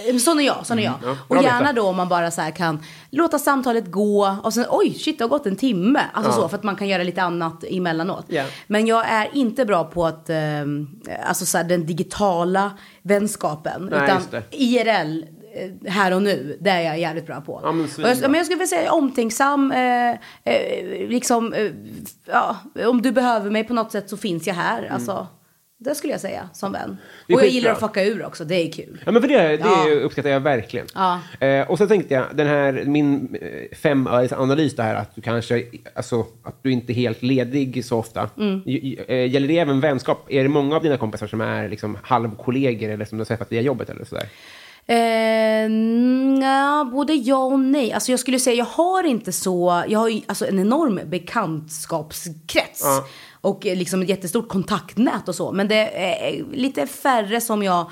Eh, 0.09 0.17
sån 0.17 0.41
är 0.41 0.45
jag, 0.45 0.67
sån 0.67 0.79
är 0.79 0.83
jag. 0.83 0.86
Ja, 0.87 0.99
bra 1.03 1.16
och 1.29 1.37
att 1.37 1.42
gärna 1.42 1.72
då 1.72 1.83
om 1.88 1.96
man 1.96 2.09
bara 2.09 2.31
så 2.31 2.42
kan 2.57 2.83
låta 3.11 3.38
samtalet 3.38 3.90
gå 3.90 4.37
och 4.42 4.55
sen 4.55 4.64
oj 4.70 4.94
shit 4.94 5.18
det 5.18 5.25
har 5.25 5.29
gått 5.29 5.46
en 5.46 5.57
timme. 5.57 6.01
Alltså 6.12 6.31
Ja. 6.31 6.35
så 6.37 6.49
för 6.49 6.57
att 6.57 6.62
man 6.62 6.77
kan 6.77 6.88
göra 6.88 7.03
lite 7.03 7.22
annat 7.22 7.64
emellanåt. 7.64 8.25
Ja. 8.29 8.44
Men 8.66 8.87
jag 8.87 9.07
är 9.09 9.29
inte 9.33 9.64
bra 9.64 9.85
på 9.85 10.07
att, 10.07 10.31
eh, 10.31 10.37
alltså 11.29 11.46
så 11.46 11.59
här, 11.59 11.64
den 11.64 11.87
digitala 11.87 12.70
vänskapen. 13.03 13.88
Nej, 13.90 14.05
utan. 14.05 14.42
IRL 14.51 15.25
eh, 15.55 15.92
här 15.92 16.14
och 16.14 16.22
nu, 16.22 16.59
det 16.61 16.70
är 16.70 16.81
jag 16.81 16.99
jävligt 17.01 17.27
bra 17.27 17.40
på. 17.40 17.61
Ja, 17.62 17.72
men 17.72 17.85
och 17.85 17.90
jag, 18.11 18.20
men 18.20 18.35
jag 18.35 18.46
skulle 18.46 18.59
vilja 18.59 18.66
säga 18.77 18.92
omtänksam, 18.92 19.72
eh, 19.72 20.11
eh, 20.44 21.09
liksom, 21.09 21.53
eh, 21.53 21.70
ja, 22.27 22.57
om 22.87 23.03
du 23.03 23.12
behöver 23.12 23.51
mig 23.51 23.64
på 23.64 23.75
något 23.75 23.92
sätt 23.92 24.11
så 24.11 24.16
finns 24.16 24.46
jag 24.46 24.55
här. 24.55 24.90
Alltså, 24.92 25.27
det 25.79 25.95
skulle 25.95 26.12
jag 26.12 26.21
säga 26.21 26.49
som 26.53 26.73
vän. 26.73 26.97
Och 27.29 27.41
jag 27.41 27.47
gillar 27.49 27.71
att 27.73 27.81
fucka 27.81 28.05
ur 28.05 28.25
också, 28.27 28.45
det 28.45 28.55
är 28.55 28.73
kul. 28.73 29.03
Ja, 29.07 29.12
men 29.12 29.23
för 29.23 29.29
det, 29.29 29.39
det 29.57 29.59
Ja. 29.59 29.91
uppskattar 29.91 30.31
jag 30.31 30.41
verkligen. 30.41 30.87
Ja. 30.95 31.21
Eh, 31.41 31.71
och 31.71 31.79
så 31.79 31.87
tänkte 31.87 32.15
jag, 32.15 32.25
den 32.35 32.47
här, 32.47 32.83
min 32.87 33.37
eh, 33.41 33.77
femöresanalys 33.77 34.77
det 34.77 34.83
här 34.83 34.95
att 34.95 35.15
du 35.15 35.23
kanske, 35.23 35.65
alltså, 35.95 36.21
att 36.43 36.62
du 36.62 36.73
inte 36.73 36.93
är 36.93 36.95
helt 36.95 37.23
ledig 37.23 37.85
så 37.85 37.99
ofta. 37.99 38.31
Mm. 38.39 38.62
Eh, 39.09 39.31
Gäller 39.31 39.49
det 39.49 39.59
även 39.59 39.81
vänskap? 39.81 40.27
Är 40.29 40.43
det 40.43 40.49
många 40.49 40.77
av 40.77 40.83
dina 40.83 40.97
kompisar 40.97 41.27
som 41.27 41.41
är 41.41 41.69
liksom 41.69 41.99
halvkollegor 42.03 42.91
eller 42.91 43.05
som 43.05 43.19
du 43.19 43.21
har 43.21 43.27
träffat 43.27 43.53
via 43.53 43.61
jobbet 43.61 43.91
eller 43.91 44.05
sådär? 44.05 44.29
Eh, 44.89 45.71
nja, 45.71 46.91
både 46.93 47.12
ja 47.15 47.45
och 47.45 47.59
nej. 47.61 47.93
Alltså 47.93 48.11
jag 48.12 48.21
skulle 48.21 48.39
säga, 48.39 48.57
jag 48.57 48.65
har 48.65 49.05
inte 49.07 49.33
så, 49.33 49.85
jag 49.89 49.99
har 49.99 50.09
ju 50.09 50.21
alltså 50.27 50.47
en 50.47 50.59
enorm 50.59 51.01
bekantskapskrets. 51.07 52.81
Ja. 52.85 53.05
Och 53.47 53.67
eh, 53.67 53.77
liksom 53.77 54.03
ett 54.03 54.09
jättestort 54.09 54.49
kontaktnät 54.49 55.29
och 55.29 55.35
så. 55.35 55.53
Men 55.53 55.69
det 55.69 55.99
är 55.99 56.45
lite 56.53 56.87
färre 56.87 57.41
som 57.41 57.63
jag 57.63 57.91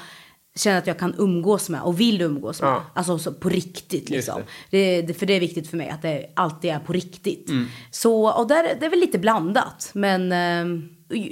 känner 0.57 0.79
att 0.79 0.87
jag 0.87 0.99
kan 0.99 1.15
umgås 1.19 1.69
med 1.69 1.83
och 1.83 2.01
vill 2.01 2.21
umgås 2.21 2.61
med. 2.61 2.71
Ja. 2.71 2.83
Alltså 2.95 3.19
så 3.19 3.33
på 3.33 3.49
riktigt 3.49 4.11
liksom. 4.11 4.43
det. 4.71 5.03
Det. 5.03 5.15
För 5.15 5.27
det 5.27 5.33
är 5.33 5.41
viktigt 5.41 5.71
för 5.71 5.77
mig 5.77 5.91
att 5.91 6.03
det 6.03 6.33
alltid 6.37 6.71
är 6.71 6.79
på 6.79 6.93
riktigt. 6.93 7.49
Mm. 7.49 7.67
Så, 7.91 8.29
och 8.29 8.49
där, 8.49 8.77
det 8.81 8.87
är 8.87 8.91
väl 8.91 8.99
lite 8.99 9.19
blandat. 9.19 9.91
Men 9.93 10.33
eh, 10.33 10.81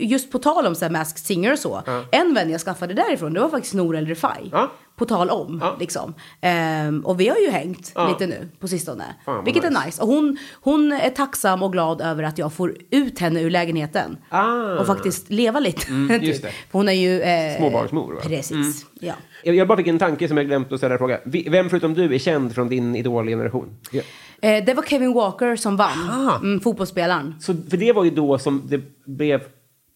just 0.08 0.32
på 0.32 0.38
tal 0.38 0.66
om 0.66 0.74
så 0.74 0.84
här 0.84 0.92
Masked 0.92 1.18
Singer 1.18 1.52
och 1.52 1.58
så. 1.58 1.82
En 2.12 2.34
vän 2.34 2.50
jag 2.50 2.60
skaffade 2.60 2.94
därifrån, 2.94 3.32
det 3.32 3.40
var 3.40 3.48
faktiskt 3.48 3.74
Nour 3.74 3.96
El 3.96 4.06
Refai. 4.06 4.48
Ja. 4.52 4.72
På 5.02 5.06
tal 5.06 5.30
om, 5.30 5.58
Ja. 5.62 5.76
liksom. 5.80 6.14
Ehm, 6.40 7.00
och 7.00 7.20
vi 7.20 7.28
har 7.28 7.36
ju 7.36 7.50
hängt 7.50 7.92
Ja. 7.94 8.08
lite 8.08 8.26
nu 8.26 8.48
på 8.60 8.68
sistone. 8.68 9.04
Fan, 9.24 9.44
vilket 9.44 9.62
nice. 9.64 9.78
är 9.80 9.86
nice. 9.86 10.02
Och 10.02 10.08
hon, 10.08 10.36
hon 10.60 10.92
är 10.92 11.10
tacksam 11.10 11.62
och 11.62 11.72
glad 11.72 12.00
över 12.00 12.22
att 12.22 12.38
jag 12.38 12.52
får 12.52 12.74
ut 12.90 13.18
henne 13.18 13.40
ur 13.40 13.50
lägenheten. 13.50 14.16
Ah. 14.28 14.78
Och 14.80 14.86
faktiskt 14.86 15.30
leva 15.30 15.60
lite. 15.60 15.88
Mm, 15.88 16.22
just 16.24 16.42
typ. 16.42 16.50
det. 16.50 16.70
För 16.70 16.78
hon 16.78 16.88
är 16.88 16.92
ju... 16.92 17.20
Eh, 17.20 17.56
Småbarnsmor, 17.56 18.14
va? 18.14 18.20
Mm. 18.20 18.22
Precis, 18.22 18.86
ja. 19.00 19.14
Jag, 19.44 19.54
jag 19.54 19.68
bara 19.68 19.76
fick 19.78 19.86
en 19.86 19.98
tanke 19.98 20.28
som 20.28 20.36
jag 20.36 20.46
glömt 20.46 20.72
att 20.72 20.78
ställa 20.78 20.98
fråga. 20.98 21.20
Vem 21.24 21.70
förutom 21.70 21.94
du 21.94 22.14
är 22.14 22.18
känd 22.18 22.54
från 22.54 22.68
din 22.68 22.96
idolgeneration? 22.96 23.76
Ja. 23.90 24.02
Eh, 24.42 24.64
det 24.64 24.74
var 24.74 24.82
Kevin 24.82 25.12
Walker 25.12 25.56
som 25.56 25.76
vann. 25.76 26.10
Ah. 26.10 26.36
Mm, 26.36 26.60
fotbollsspelaren. 26.60 27.34
Så, 27.40 27.54
för 27.70 27.76
det 27.76 27.92
var 27.92 28.04
ju 28.04 28.10
då 28.10 28.38
som 28.38 28.62
det 28.68 28.80
blev 29.06 29.42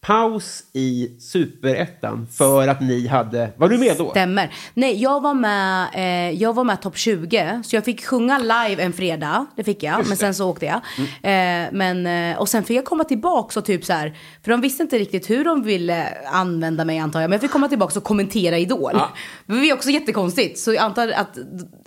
paus 0.07 0.63
i 0.73 1.15
superettan 1.19 2.27
för 2.31 2.67
att 2.67 2.81
ni 2.81 3.07
hade... 3.07 3.49
Var 3.57 3.69
du 3.69 3.77
med 3.77 3.97
då? 3.97 4.09
Stämmer. 4.09 4.53
Nej, 4.73 5.01
jag 5.01 5.21
var 5.21 5.33
med, 5.33 5.87
eh, 5.93 6.41
jag 6.41 6.53
var 6.53 6.63
med 6.63 6.81
topp 6.81 6.97
20. 6.97 7.61
Så 7.63 7.75
jag 7.75 7.85
fick 7.85 8.05
sjunga 8.05 8.37
live 8.37 8.83
en 8.83 8.93
fredag. 8.93 9.45
Det 9.55 9.63
fick 9.63 9.83
jag. 9.83 10.07
men 10.07 10.17
sen 10.17 10.33
så 10.33 10.49
åkte 10.49 10.65
jag. 10.65 10.75
Eh, 11.05 11.67
men, 11.71 12.07
eh, 12.07 12.37
och 12.37 12.49
sen 12.49 12.63
fick 12.63 12.77
jag 12.77 12.85
komma 12.85 13.03
tillbaka 13.03 13.59
och 13.59 13.65
typ 13.65 13.85
så 13.85 13.93
här. 13.93 14.17
För 14.43 14.51
de 14.51 14.61
visste 14.61 14.83
inte 14.83 14.99
riktigt 14.99 15.29
hur 15.29 15.45
de 15.45 15.63
ville 15.63 16.07
använda 16.31 16.85
mig 16.85 16.99
antar 16.99 17.21
jag. 17.21 17.29
Men 17.29 17.35
jag 17.35 17.41
fick 17.41 17.51
komma 17.51 17.67
tillbaka 17.67 17.99
och 17.99 18.05
kommentera 18.05 18.57
Idol. 18.57 18.91
Ja. 18.93 19.09
Det 19.45 19.53
var 19.53 19.73
också 19.73 19.89
jättekonstigt. 19.89 20.59
Så 20.59 20.73
jag 20.73 20.83
antar 20.83 21.07
att 21.07 21.37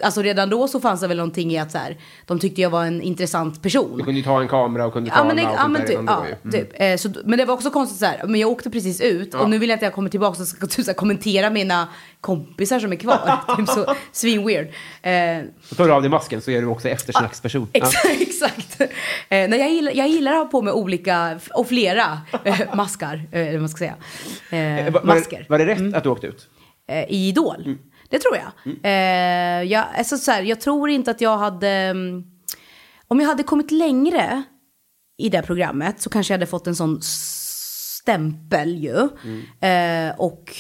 alltså 0.02 0.22
redan 0.22 0.50
då 0.50 0.68
så 0.68 0.80
fanns 0.80 1.00
det 1.00 1.09
väl 1.09 1.16
någonting 1.16 1.52
i 1.52 1.59
att 1.59 1.72
så 1.72 1.78
här. 1.78 1.98
De 2.26 2.38
tyckte 2.38 2.61
jag 2.61 2.70
var 2.70 2.85
en 2.85 3.02
intressant 3.02 3.62
person. 3.62 3.98
Du 3.98 4.04
kunde 4.04 4.20
ju 4.20 4.24
ta 4.24 4.40
en 4.40 4.48
kamera 4.48 4.87
och 4.87 4.92
kunde 4.92 5.11
Ja 5.11 5.16
tala 5.16 5.26
men, 5.26 5.37
det, 5.37 5.46
och 5.46 5.54
ja, 5.56 5.68
men 5.68 5.87
typ. 5.87 6.00
Ja. 6.06 6.26
Mm. 6.44 6.52
typ. 6.52 6.68
Eh, 6.74 6.96
så, 6.96 7.09
men 7.24 7.38
det 7.38 7.44
var 7.44 7.54
också 7.54 7.70
konstigt 7.70 7.98
så 7.98 8.06
här, 8.06 8.09
men 8.26 8.40
jag 8.40 8.50
åkte 8.50 8.70
precis 8.70 9.00
ut 9.00 9.28
Ja. 9.32 9.38
och 9.38 9.50
nu 9.50 9.58
vill 9.58 9.68
jag 9.68 9.76
att 9.76 9.82
jag 9.82 9.92
kommer 9.92 10.10
tillbaka 10.10 10.42
och 10.42 10.48
ska 10.48 10.66
typ, 10.66 10.84
så 10.84 10.90
här, 10.90 10.96
kommentera 10.96 11.50
mina 11.50 11.88
kompisar 12.20 12.80
som 12.80 12.92
är 12.92 12.96
kvar. 12.96 13.38
typ 13.56 13.68
så 13.68 13.94
svin 14.12 14.46
weird. 14.46 14.66
Eh, 15.02 15.46
Så 15.62 15.74
tar 15.74 15.86
du 15.86 15.92
av 15.92 16.02
dig 16.02 16.10
masken 16.10 16.40
så 16.40 16.50
är 16.50 16.60
du 16.60 16.66
också 16.66 16.88
eftersnacksperson. 16.88 17.68
Ja. 17.72 17.86
exakt. 17.86 18.20
exakt. 18.20 18.80
Eh, 18.80 18.88
nej, 19.28 19.56
jag, 19.58 19.70
gillar, 19.70 19.92
jag 19.92 20.08
gillar 20.08 20.32
att 20.32 20.38
ha 20.38 20.44
på 20.44 20.62
mig 20.62 20.72
olika 20.72 21.40
och 21.54 21.68
flera 21.68 22.20
eh, 22.44 22.60
maskar, 22.74 23.22
eh, 23.32 23.40
eller 23.40 23.52
vad 23.52 23.60
man 23.60 23.68
ska 23.68 23.78
säga. 23.78 23.94
Eh, 24.50 24.86
Eh, 24.86 24.92
var, 24.92 25.00
var, 25.00 25.14
masker. 25.14 25.38
det, 25.38 25.46
var 25.50 25.58
det 25.58 25.66
rätt 25.66 25.94
att 25.94 26.02
du 26.02 26.08
åkte 26.08 26.26
ut? 26.26 26.48
eh, 26.88 27.04
i 27.04 27.28
Idol. 27.28 27.76
Det 28.08 28.18
tror 28.18 28.36
jag. 28.36 28.74
Eh, 28.82 29.62
jag, 29.72 29.84
alltså, 29.98 30.16
så 30.18 30.30
här, 30.30 30.42
jag 30.42 30.60
tror 30.60 30.90
inte 30.90 31.10
att 31.10 31.20
jag 31.20 31.38
hade... 31.38 31.68
mm, 31.68 32.22
Om 33.08 33.20
jag 33.20 33.26
hade 33.28 33.42
kommit 33.42 33.70
längre 33.70 34.42
i 35.18 35.28
det 35.28 35.42
programmet 35.42 36.00
så 36.00 36.10
kanske 36.10 36.32
jag 36.32 36.38
hade 36.38 36.46
fått 36.46 36.66
en 36.66 36.76
sån 36.76 37.00
stämpel 38.02 38.76
ju. 38.84 39.08
Eh, 39.68 40.14
och 40.18 40.52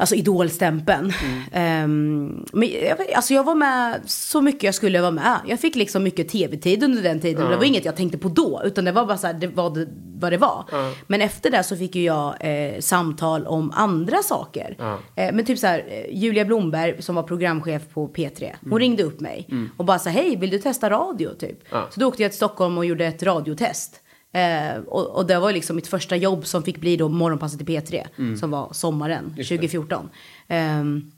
Alltså 0.00 0.14
idolstämpeln. 0.14 1.12
Ehm, 1.52 2.46
men 2.52 2.68
jag, 2.68 3.12
alltså 3.14 3.34
jag 3.34 3.44
var 3.44 3.54
med 3.54 4.00
så 4.06 4.40
mycket 4.40 4.62
jag 4.62 4.74
skulle 4.74 5.00
vara 5.00 5.10
med. 5.10 5.38
Jag 5.46 5.60
fick 5.60 5.74
liksom 5.76 6.02
mycket 6.02 6.28
tv-tid 6.28 6.82
under 6.84 7.02
den 7.02 7.20
tiden. 7.20 7.50
Det 7.50 7.56
var 7.56 7.64
inget 7.64 7.84
jag 7.84 7.96
tänkte 7.96 8.18
på 8.18 8.28
då. 8.28 8.62
Utan 8.64 8.84
det 8.84 8.92
var 8.92 9.06
bara 9.06 9.18
så 9.18 9.26
här, 9.26 9.34
det 9.34 9.46
var 9.46 9.70
det, 9.70 9.88
vad 10.20 10.32
det 10.32 10.36
var. 10.36 10.64
Men 11.06 11.20
efter 11.20 11.50
det 11.50 11.62
så 11.62 11.76
fick 11.76 11.94
ju 11.94 12.02
jag 12.02 12.34
eh, 12.40 12.80
samtal 12.80 13.46
om 13.46 13.72
andra 13.74 14.22
saker. 14.22 14.76
Eh, 15.16 15.34
men 15.34 15.44
typ 15.44 15.58
så 15.58 15.66
här, 15.66 15.84
eh, 15.88 16.18
Julia 16.18 16.44
Blomberg 16.44 17.02
som 17.02 17.14
var 17.14 17.22
programchef 17.22 17.82
på 17.94 18.08
P3. 18.08 18.54
Hon 18.70 18.78
ringde 18.78 19.02
upp 19.02 19.20
mig. 19.20 19.48
Och 19.76 19.84
bara 19.84 19.98
här, 19.98 20.10
hej 20.10 20.36
vill 20.36 20.50
du 20.50 20.58
testa 20.58 20.90
radio 20.90 21.28
typ? 21.34 21.58
Så 21.90 22.00
då 22.00 22.06
åkte 22.06 22.22
jag 22.22 22.30
till 22.30 22.36
Stockholm 22.36 22.78
och 22.78 22.84
gjorde 22.84 23.06
ett 23.06 23.22
radiotest. 23.22 24.00
Eh, 24.32 24.82
och, 24.86 25.16
och 25.16 25.26
det 25.26 25.38
var 25.38 25.52
liksom 25.52 25.76
mitt 25.76 25.86
första 25.86 26.16
jobb 26.16 26.46
som 26.46 26.62
fick 26.62 26.78
bli 26.78 26.96
då 26.96 27.08
morgonpasset 27.08 27.60
i 27.60 27.64
P3. 27.64 28.06
Som 28.36 28.50
var 28.50 28.72
sommaren 28.72 29.30
2014. 29.30 30.08
Ehm, 30.48 31.10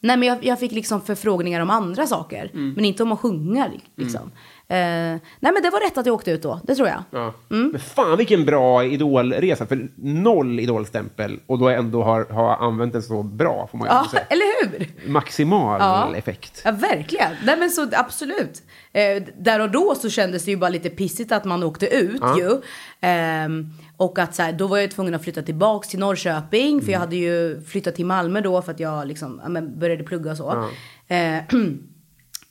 nej 0.00 0.16
men 0.16 0.28
jag, 0.28 0.44
jag 0.44 0.60
fick 0.60 0.72
liksom 0.72 1.00
förfrågningar 1.00 1.60
om 1.60 1.70
andra 1.70 2.06
saker. 2.06 2.50
Men 2.76 2.84
inte 2.84 3.02
om 3.02 3.12
att 3.12 3.20
sjunga 3.20 3.70
liksom. 3.96 4.30
Eh, 4.68 4.76
nej 4.76 5.20
men 5.40 5.62
det 5.62 5.70
var 5.70 5.80
rätt 5.80 5.98
att 5.98 6.06
jag 6.06 6.14
åkte 6.14 6.30
ut 6.30 6.42
då, 6.42 6.60
det 6.64 6.74
tror 6.74 6.88
jag. 6.88 7.02
Ja. 7.10 7.34
Men 7.48 7.78
fan 7.80 8.16
vilken 8.18 8.44
bra 8.44 8.84
idolresa, 8.84 9.66
för 9.66 9.88
noll 9.96 10.60
idolstämpel 10.60 11.40
och 11.46 11.58
då 11.58 11.68
ändå 11.68 12.02
har, 12.02 12.24
har 12.24 12.56
använt 12.56 12.92
den 12.92 13.02
så 13.02 13.22
bra, 13.22 13.68
får 13.70 13.78
man 13.78 13.86
Ja, 13.90 14.06
säga. 14.10 14.22
eller 14.30 14.44
hur? 14.78 15.08
Maximal 15.10 15.80
Ja. 15.80 16.14
effekt. 16.16 16.62
Ja, 16.64 16.70
verkligen. 16.70 17.30
Nej, 17.44 17.56
men 17.58 17.70
så, 17.70 17.88
absolut. 17.92 18.62
Eh, 18.92 19.22
där 19.38 19.60
och 19.60 19.70
då 19.70 19.94
så 19.94 20.10
kändes 20.10 20.44
det 20.44 20.50
ju 20.50 20.56
bara 20.56 20.70
lite 20.70 20.90
pissigt 20.90 21.32
att 21.32 21.44
man 21.44 21.62
åkte 21.62 21.86
ut 21.96 22.22
ju. 22.38 22.60
Ehm, 23.00 23.66
och 23.96 24.18
att 24.18 24.34
så 24.34 24.42
här, 24.42 24.52
då 24.52 24.66
var 24.66 24.78
jag 24.78 24.90
tvungen 24.90 25.14
att 25.14 25.22
flytta 25.22 25.42
tillbaks 25.42 25.88
till 25.88 25.98
Norrköping. 25.98 26.82
För 26.82 26.92
jag 26.92 26.98
hade 27.00 27.16
ju 27.16 27.60
flyttat 27.62 27.94
till 27.94 28.06
Malmö 28.06 28.40
då 28.40 28.62
för 28.62 28.72
att 28.72 28.80
jag 28.80 29.06
liksom, 29.08 29.40
ja, 29.54 29.60
började 29.60 30.04
plugga 30.04 30.30
och 30.30 30.36
så. 30.36 30.68
Eh, 31.08 31.38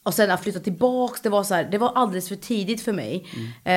och 0.03 0.13
sen 0.13 0.31
att 0.31 0.43
flytta 0.43 0.59
tillbaks, 0.59 1.21
det 1.21 1.29
var 1.29 1.43
så 1.43 1.53
här, 1.53 1.63
det 1.71 1.77
var 1.77 1.91
alldeles 1.95 2.27
för 2.29 2.35
tidigt 2.35 2.81
för 2.81 2.93
mig. 2.93 3.25
Eh, 3.63 3.73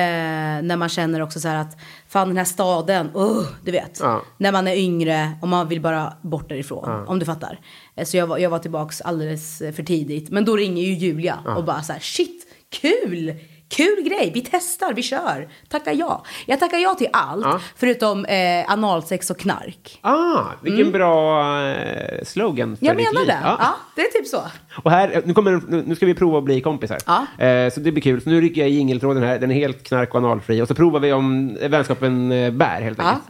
när 0.63 0.77
man 0.77 0.89
känner 0.89 1.21
också 1.21 1.39
så 1.39 1.47
här 1.47 1.55
att, 1.55 1.77
fan 2.07 2.27
den 2.27 2.37
här 2.37 2.45
staden, 2.45 3.09
uh, 3.15 3.47
du 3.65 3.71
vet. 3.71 3.99
Ja. 4.01 4.21
När 4.37 4.51
man 4.51 4.67
är 4.67 4.75
yngre 4.75 5.31
och 5.41 5.47
man 5.47 5.67
vill 5.67 5.81
bara 5.81 6.13
bort 6.21 6.49
därifrån. 6.49 7.05
Om 7.07 7.19
du 7.19 7.25
fattar. 7.25 7.59
Eh, 7.95 8.05
Så 8.05 8.17
jag 8.17 8.27
var, 8.27 8.37
jag 8.37 8.49
var 8.49 8.59
tillbaks 8.59 9.01
alldeles 9.01 9.57
för 9.57 9.83
tidigt. 9.83 10.29
Men 10.29 10.45
då 10.45 10.55
ringer 10.55 10.83
ju 10.83 10.93
Julia 10.93 11.39
och 11.57 11.63
bara 11.63 11.81
så 11.81 11.93
här, 11.93 11.99
shit, 11.99 12.47
kul! 12.69 13.35
Kul 13.69 14.03
grej, 14.03 14.31
vi 14.33 14.41
testar, 14.41 14.93
vi 14.93 15.03
kör. 15.03 15.47
Tackar 15.69 15.93
ja. 15.93 16.23
Jag 16.45 16.59
tackar 16.59 16.77
ja 16.77 16.93
till 16.95 17.07
allt, 17.13 17.45
Ja. 17.45 17.59
förutom 17.75 18.25
eh, 18.25 18.71
analsex 18.71 19.29
och 19.29 19.37
knark. 19.39 19.99
Ah, 20.01 20.39
vilken 20.61 20.91
bra 20.91 21.41
eh, 21.67 22.23
slogan 22.23 22.77
för 22.77 22.85
Mm. 22.85 22.97
Jag 22.99 23.05
menar 23.13 23.19
liv. 23.19 23.27
det. 23.27 23.39
Ja. 23.43 23.57
Ja. 23.59 23.75
det 23.95 24.01
är 24.01 24.11
typ 24.11 24.27
så. 24.27 24.41
Och 24.83 24.91
här, 24.91 25.21
nu, 25.25 25.33
kommer, 25.33 25.61
nu 25.67 25.83
nu 25.87 25.95
ska 25.95 26.05
vi 26.05 26.13
prova 26.13 26.37
att 26.37 26.43
bli 26.43 26.61
kompisar. 26.61 26.97
Ja. 27.05 27.45
Eh, 27.45 27.73
så 27.73 27.79
det 27.79 27.91
blir 27.91 28.01
kul. 28.01 28.21
Så 28.21 28.29
nu 28.29 28.41
rycker 28.41 28.61
jag 28.61 28.69
i 28.69 28.73
jingeltråden 28.73 29.23
här. 29.23 29.39
Den 29.39 29.51
är 29.51 29.55
helt 29.55 29.83
knark 29.87 30.09
och 30.15 30.15
analfri. 30.21 30.61
Och 30.61 30.67
så 30.67 30.75
provar 30.75 30.99
vi 30.99 31.13
om 31.13 31.57
vänskapen 31.61 32.31
eh, 32.31 32.51
bär, 32.51 32.81
helt 32.81 32.99
enkelt. 32.99 33.23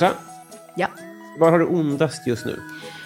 Ja. 0.00 0.06
Arantxa, 0.06 0.20
ja. 0.76 0.86
var 1.38 1.50
har 1.50 1.58
du 1.58 1.66
ondast 1.66 2.26
just 2.26 2.44
nu? 2.46 2.60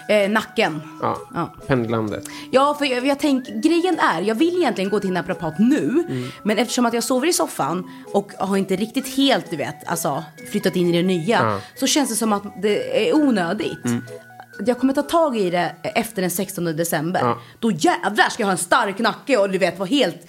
Eh, 0.08 0.30
nacken. 0.30 0.80
Ja, 1.02 1.18
Ja. 1.34 1.54
pendlandet. 1.66 2.24
Ja, 2.50 2.74
för 2.78 2.84
jag, 2.84 3.06
jag 3.06 3.18
tänk, 3.18 3.46
grejen 3.48 3.98
är, 3.98 4.20
jag 4.22 4.34
vill 4.34 4.56
egentligen 4.56 4.90
gå 4.90 5.00
till 5.00 5.12
naprapat 5.12 5.58
nu, 5.58 6.04
men 6.42 6.58
eftersom 6.58 6.86
att 6.86 6.94
jag 6.94 7.04
sover 7.04 7.26
i 7.28 7.32
soffan 7.32 7.90
och 8.12 8.32
har 8.38 8.56
inte 8.56 8.76
riktigt 8.76 9.16
helt, 9.16 9.50
du 9.50 9.56
vet, 9.56 9.88
alltså 9.88 10.24
flyttat 10.50 10.76
in 10.76 10.94
i 10.94 11.02
det 11.02 11.06
nya, 11.06 11.60
så 11.74 11.86
känns 11.86 12.08
det 12.10 12.16
som 12.16 12.32
att 12.32 12.42
det 12.62 13.08
är 13.08 13.14
onödigt. 13.16 13.78
Jag 14.66 14.78
kommer 14.78 14.92
ta 14.92 15.02
tag 15.02 15.36
i 15.36 15.50
det 15.50 15.74
efter 15.82 16.22
den 16.22 16.30
16 16.30 16.64
december. 16.64 17.20
Ja. 17.22 17.38
Då 17.58 17.70
jävlar 17.70 18.28
ska 18.28 18.42
jag 18.42 18.46
ha 18.46 18.52
en 18.52 18.58
stark 18.58 18.98
nacke 18.98 19.36
och 19.36 19.50
du 19.50 19.58
vet 19.58 19.78
vara 19.78 19.88
helt 19.88 20.26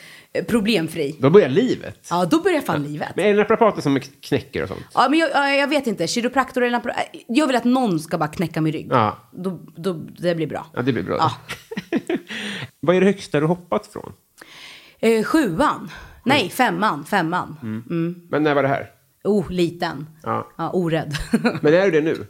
problemfri. 0.47 1.15
Då 1.19 1.29
börjar 1.29 1.49
livet. 1.49 2.07
Ja, 2.09 2.25
då 2.25 2.41
börjar 2.41 2.61
fan 2.61 2.83
livet. 2.83 3.09
Men 3.15 3.25
är 3.25 3.29
det 3.29 3.37
naprapater 3.39 3.81
som 3.81 3.99
knäcker 3.99 4.63
och 4.63 4.67
sånt? 4.67 4.85
Ja, 4.93 5.07
men 5.09 5.19
jag, 5.19 5.29
ja, 5.33 5.49
jag 5.49 5.67
vet 5.67 5.87
inte. 5.87 6.07
Kiropraktor 6.07 6.63
eller 6.63 6.71
napra... 6.71 6.93
Jag 7.27 7.47
vill 7.47 7.55
att 7.55 7.63
någon 7.63 7.99
ska 7.99 8.17
bara 8.17 8.29
knäcka 8.29 8.61
min 8.61 8.73
rygg. 8.73 8.87
Ja. 8.91 9.17
Då, 9.31 9.59
då, 9.75 9.93
det 9.93 10.35
blir 10.35 10.47
bra. 10.47 10.65
Ja, 10.73 10.81
det 10.81 10.93
blir 10.93 11.03
bra. 11.03 11.17
Ja. 11.19 11.31
Vad 12.79 12.95
är 12.95 12.99
det 12.99 13.05
högsta 13.05 13.39
du 13.39 13.45
hoppat 13.45 13.87
från? 13.87 14.13
Eh, 14.99 15.23
sjuan. 15.23 15.91
Nej, 16.23 16.49
femman. 16.49 17.05
Femman. 17.05 17.55
Men 18.29 18.43
när 18.43 18.55
var 18.55 18.63
det 18.63 18.69
här? 18.69 18.91
Oh, 19.23 19.51
liten. 19.51 20.09
Ja. 20.23 20.47
Ja, 20.57 20.69
orädd. 20.73 21.13
Men 21.61 21.73
är 21.73 21.85
du 21.85 21.91
det 21.91 22.01
nu? 22.01 22.27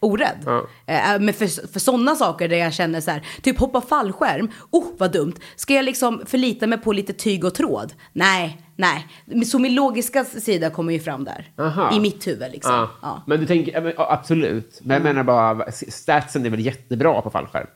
orädd. 0.00 0.42
Ja. 0.46 0.66
Eh, 0.86 1.20
men 1.20 1.34
för, 1.34 1.68
för 1.72 1.80
sådana 1.80 2.14
saker 2.14 2.48
där 2.48 2.56
jag 2.56 2.72
känner 2.74 3.00
så 3.00 3.10
här, 3.10 3.26
typ 3.42 3.58
hoppa 3.58 3.80
fallskärm. 3.80 4.50
Oh, 4.70 4.84
vad 4.98 5.12
dumt. 5.12 5.34
Ska 5.56 5.74
jag 5.74 5.84
liksom 5.84 6.22
förlita 6.26 6.66
mig 6.66 6.78
på 6.78 6.92
lite 6.92 7.12
tyg 7.12 7.44
och 7.44 7.54
tråd? 7.54 7.92
Nej, 8.12 8.62
nej. 8.76 9.06
Så 9.46 9.58
min 9.58 9.74
logiska 9.74 10.24
sida 10.24 10.70
kommer 10.70 10.92
ju 10.92 11.00
fram 11.00 11.24
där. 11.24 11.52
Aha. 11.58 11.92
I 11.96 12.00
mitt 12.00 12.26
huvud 12.26 12.52
liksom. 12.52 12.74
Ja. 12.74 12.90
Ja. 13.02 13.22
Men 13.26 13.40
du 13.40 13.46
tänker, 13.46 13.80
men, 13.80 13.92
absolut. 13.96 14.80
Men 14.82 14.94
jag 14.94 15.02
menar 15.02 15.24
bara, 15.24 15.72
statsen 15.72 16.46
är 16.46 16.50
väl 16.50 16.60
jättebra 16.60 17.22
på 17.22 17.30
fallskärm? 17.30 17.66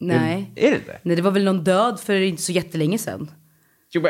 Nej. 0.00 0.52
Är 0.56 0.70
det 0.70 0.76
inte? 0.76 0.98
Nej, 1.02 1.16
det 1.16 1.22
var 1.22 1.30
väl 1.30 1.44
någon 1.44 1.64
död 1.64 2.00
för 2.00 2.14
inte 2.14 2.42
så 2.42 2.52
jättelänge 2.52 2.98
sedan. 2.98 3.30
Jo, 3.96 4.08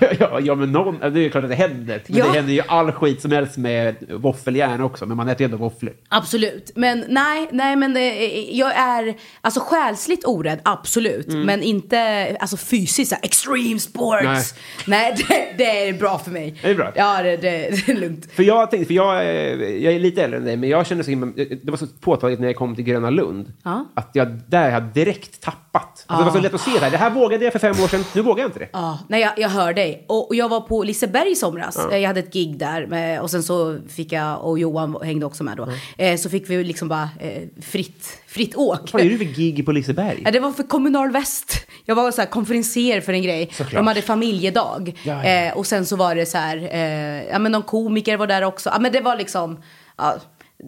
ja, 0.18 0.40
ja, 0.40 0.54
men 0.54 0.72
någon, 0.72 0.98
det 1.00 1.06
är 1.06 1.10
ju 1.22 1.30
klart 1.30 1.44
att 1.44 1.50
det 1.50 1.56
händer. 1.56 2.02
Men 2.06 2.18
Ja. 2.18 2.24
det 2.26 2.30
händer 2.32 2.52
ju 2.52 2.62
all 2.68 2.92
skit 2.92 3.22
som 3.22 3.32
helst 3.32 3.56
med 3.56 3.96
våffeljärn 4.08 4.80
också, 4.80 5.06
men 5.06 5.16
man 5.16 5.28
äter 5.28 5.40
ju 5.40 5.44
ändå 5.44 5.56
våfflor. 5.56 5.92
Absolut. 6.08 6.72
Men 6.74 7.04
nej, 7.08 7.48
nej 7.52 7.76
men 7.76 7.94
det, 7.94 8.28
jag 8.52 8.74
är 8.74 9.14
alltså 9.40 9.60
själsligt 9.60 10.24
orädd, 10.26 10.58
absolut. 10.62 11.28
Mm. 11.28 11.42
Men 11.42 11.62
inte 11.62 12.36
alltså 12.40 12.56
fysiskt, 12.56 13.08
så 13.08 13.14
här, 13.14 13.24
extreme 13.24 13.78
sports. 13.80 14.54
Nej, 14.86 15.14
det, 15.28 15.54
det 15.58 15.88
är 15.88 15.92
bra 15.92 16.18
för 16.18 16.30
mig. 16.30 16.54
Är 16.62 16.68
det 16.68 16.74
bra? 16.74 16.92
Ja, 16.94 17.22
det, 17.22 17.36
det, 17.36 17.86
det 17.86 17.92
är 17.92 17.96
lugnt. 17.96 18.32
För 18.32 18.42
jag 18.42 18.70
tänkte, 18.70 18.86
för 18.86 18.94
jag, 18.94 19.24
är- 19.26 19.56
jag 19.84 19.94
är 19.94 19.98
lite 19.98 20.22
äldre 20.24 20.38
än 20.38 20.44
dig, 20.44 20.56
men 20.56 20.68
jag 20.68 20.86
kände 20.86 21.04
så 21.04 21.10
himla, 21.10 21.32
det 21.62 21.70
var 21.70 21.76
så 21.76 21.86
påtagligt 22.00 22.40
när 22.40 22.46
jag 22.46 22.56
kom 22.56 22.74
till 22.74 22.84
Gröna 22.84 23.10
Lund. 23.10 23.52
Ja. 23.64 23.86
Att 23.94 24.10
jag 24.12 24.28
där 24.46 24.70
jag 24.70 24.82
direkt 24.82 25.40
tappat. 25.40 26.04
Alltså, 26.06 26.24
Det 26.24 26.30
var 26.30 26.36
så 26.36 26.42
lätt 26.42 26.54
att 26.54 26.60
se 26.60 26.70
det 26.70 26.78
här. 26.80 26.90
Det 26.90 26.96
här 26.96 27.10
vågade 27.10 27.44
jag 27.44 27.52
för 27.52 27.58
fem 27.60 27.70
år 27.84 27.88
sedan, 27.88 28.04
nu 28.14 28.22
vågar 28.22 28.42
jag 28.42 28.48
inte 28.48 28.58
det. 28.58 28.68
Ja, 28.72 28.98
nej, 29.08 29.19
jag, 29.20 29.32
jag 29.38 29.48
hör 29.48 29.72
dig. 29.72 30.04
Och 30.08 30.28
och 30.28 30.34
jag 30.34 30.48
var 30.48 30.60
på 30.60 30.82
Liseberg 30.82 31.32
i 31.32 31.34
somras. 31.34 31.76
Eh, 31.92 31.98
Jag 31.98 32.08
hade 32.08 32.20
ett 32.20 32.32
gig 32.32 32.58
där. 32.58 32.86
Med, 32.86 33.20
och 33.20 33.30
sen 33.30 33.42
så 33.42 33.78
fick 33.88 34.12
jag, 34.12 34.44
och 34.44 34.58
Johan 34.58 34.96
hängde 35.02 35.26
också 35.26 35.44
med 35.44 35.56
då. 35.56 35.68
Eh, 35.98 36.16
så 36.16 36.30
fick 36.30 36.50
vi 36.50 36.64
liksom 36.64 36.88
bara 36.88 37.08
eh, 37.20 37.42
fritt, 37.62 38.18
fritt 38.26 38.56
åk. 38.56 38.92
Vad 38.92 39.02
är 39.02 39.10
du 39.10 39.18
för 39.18 39.24
gig 39.24 39.66
på 39.66 39.72
Liseberg? 39.72 40.22
Ja, 40.24 40.30
det 40.30 40.40
var 40.40 40.52
för 40.52 40.62
Kommunal 40.62 41.10
Väst. 41.10 41.66
Jag 41.84 41.94
var 41.94 42.10
så 42.10 42.20
här 42.20 42.28
konferenser 42.28 43.00
för 43.00 43.12
en 43.12 43.22
grej. 43.22 43.48
Såklart. 43.52 43.72
De 43.74 43.86
hade 43.86 44.02
familjedag. 44.02 44.98
Ja, 45.02 45.24
ja. 45.24 45.46
Eh, 45.48 45.56
och 45.56 45.66
sen 45.66 45.86
så 45.86 45.96
var 45.96 46.14
det 46.14 46.26
så 46.26 46.38
här, 46.38 46.56
eh, 46.72 47.24
ja 47.28 47.38
men 47.38 47.52
någon 47.52 47.62
komiker 47.62 48.16
var 48.16 48.26
där 48.26 48.42
också. 48.44 48.70
Ja 48.72 48.78
men 48.78 48.92
det 48.92 49.00
var 49.00 49.16
liksom, 49.16 49.62
ja, 49.96 50.16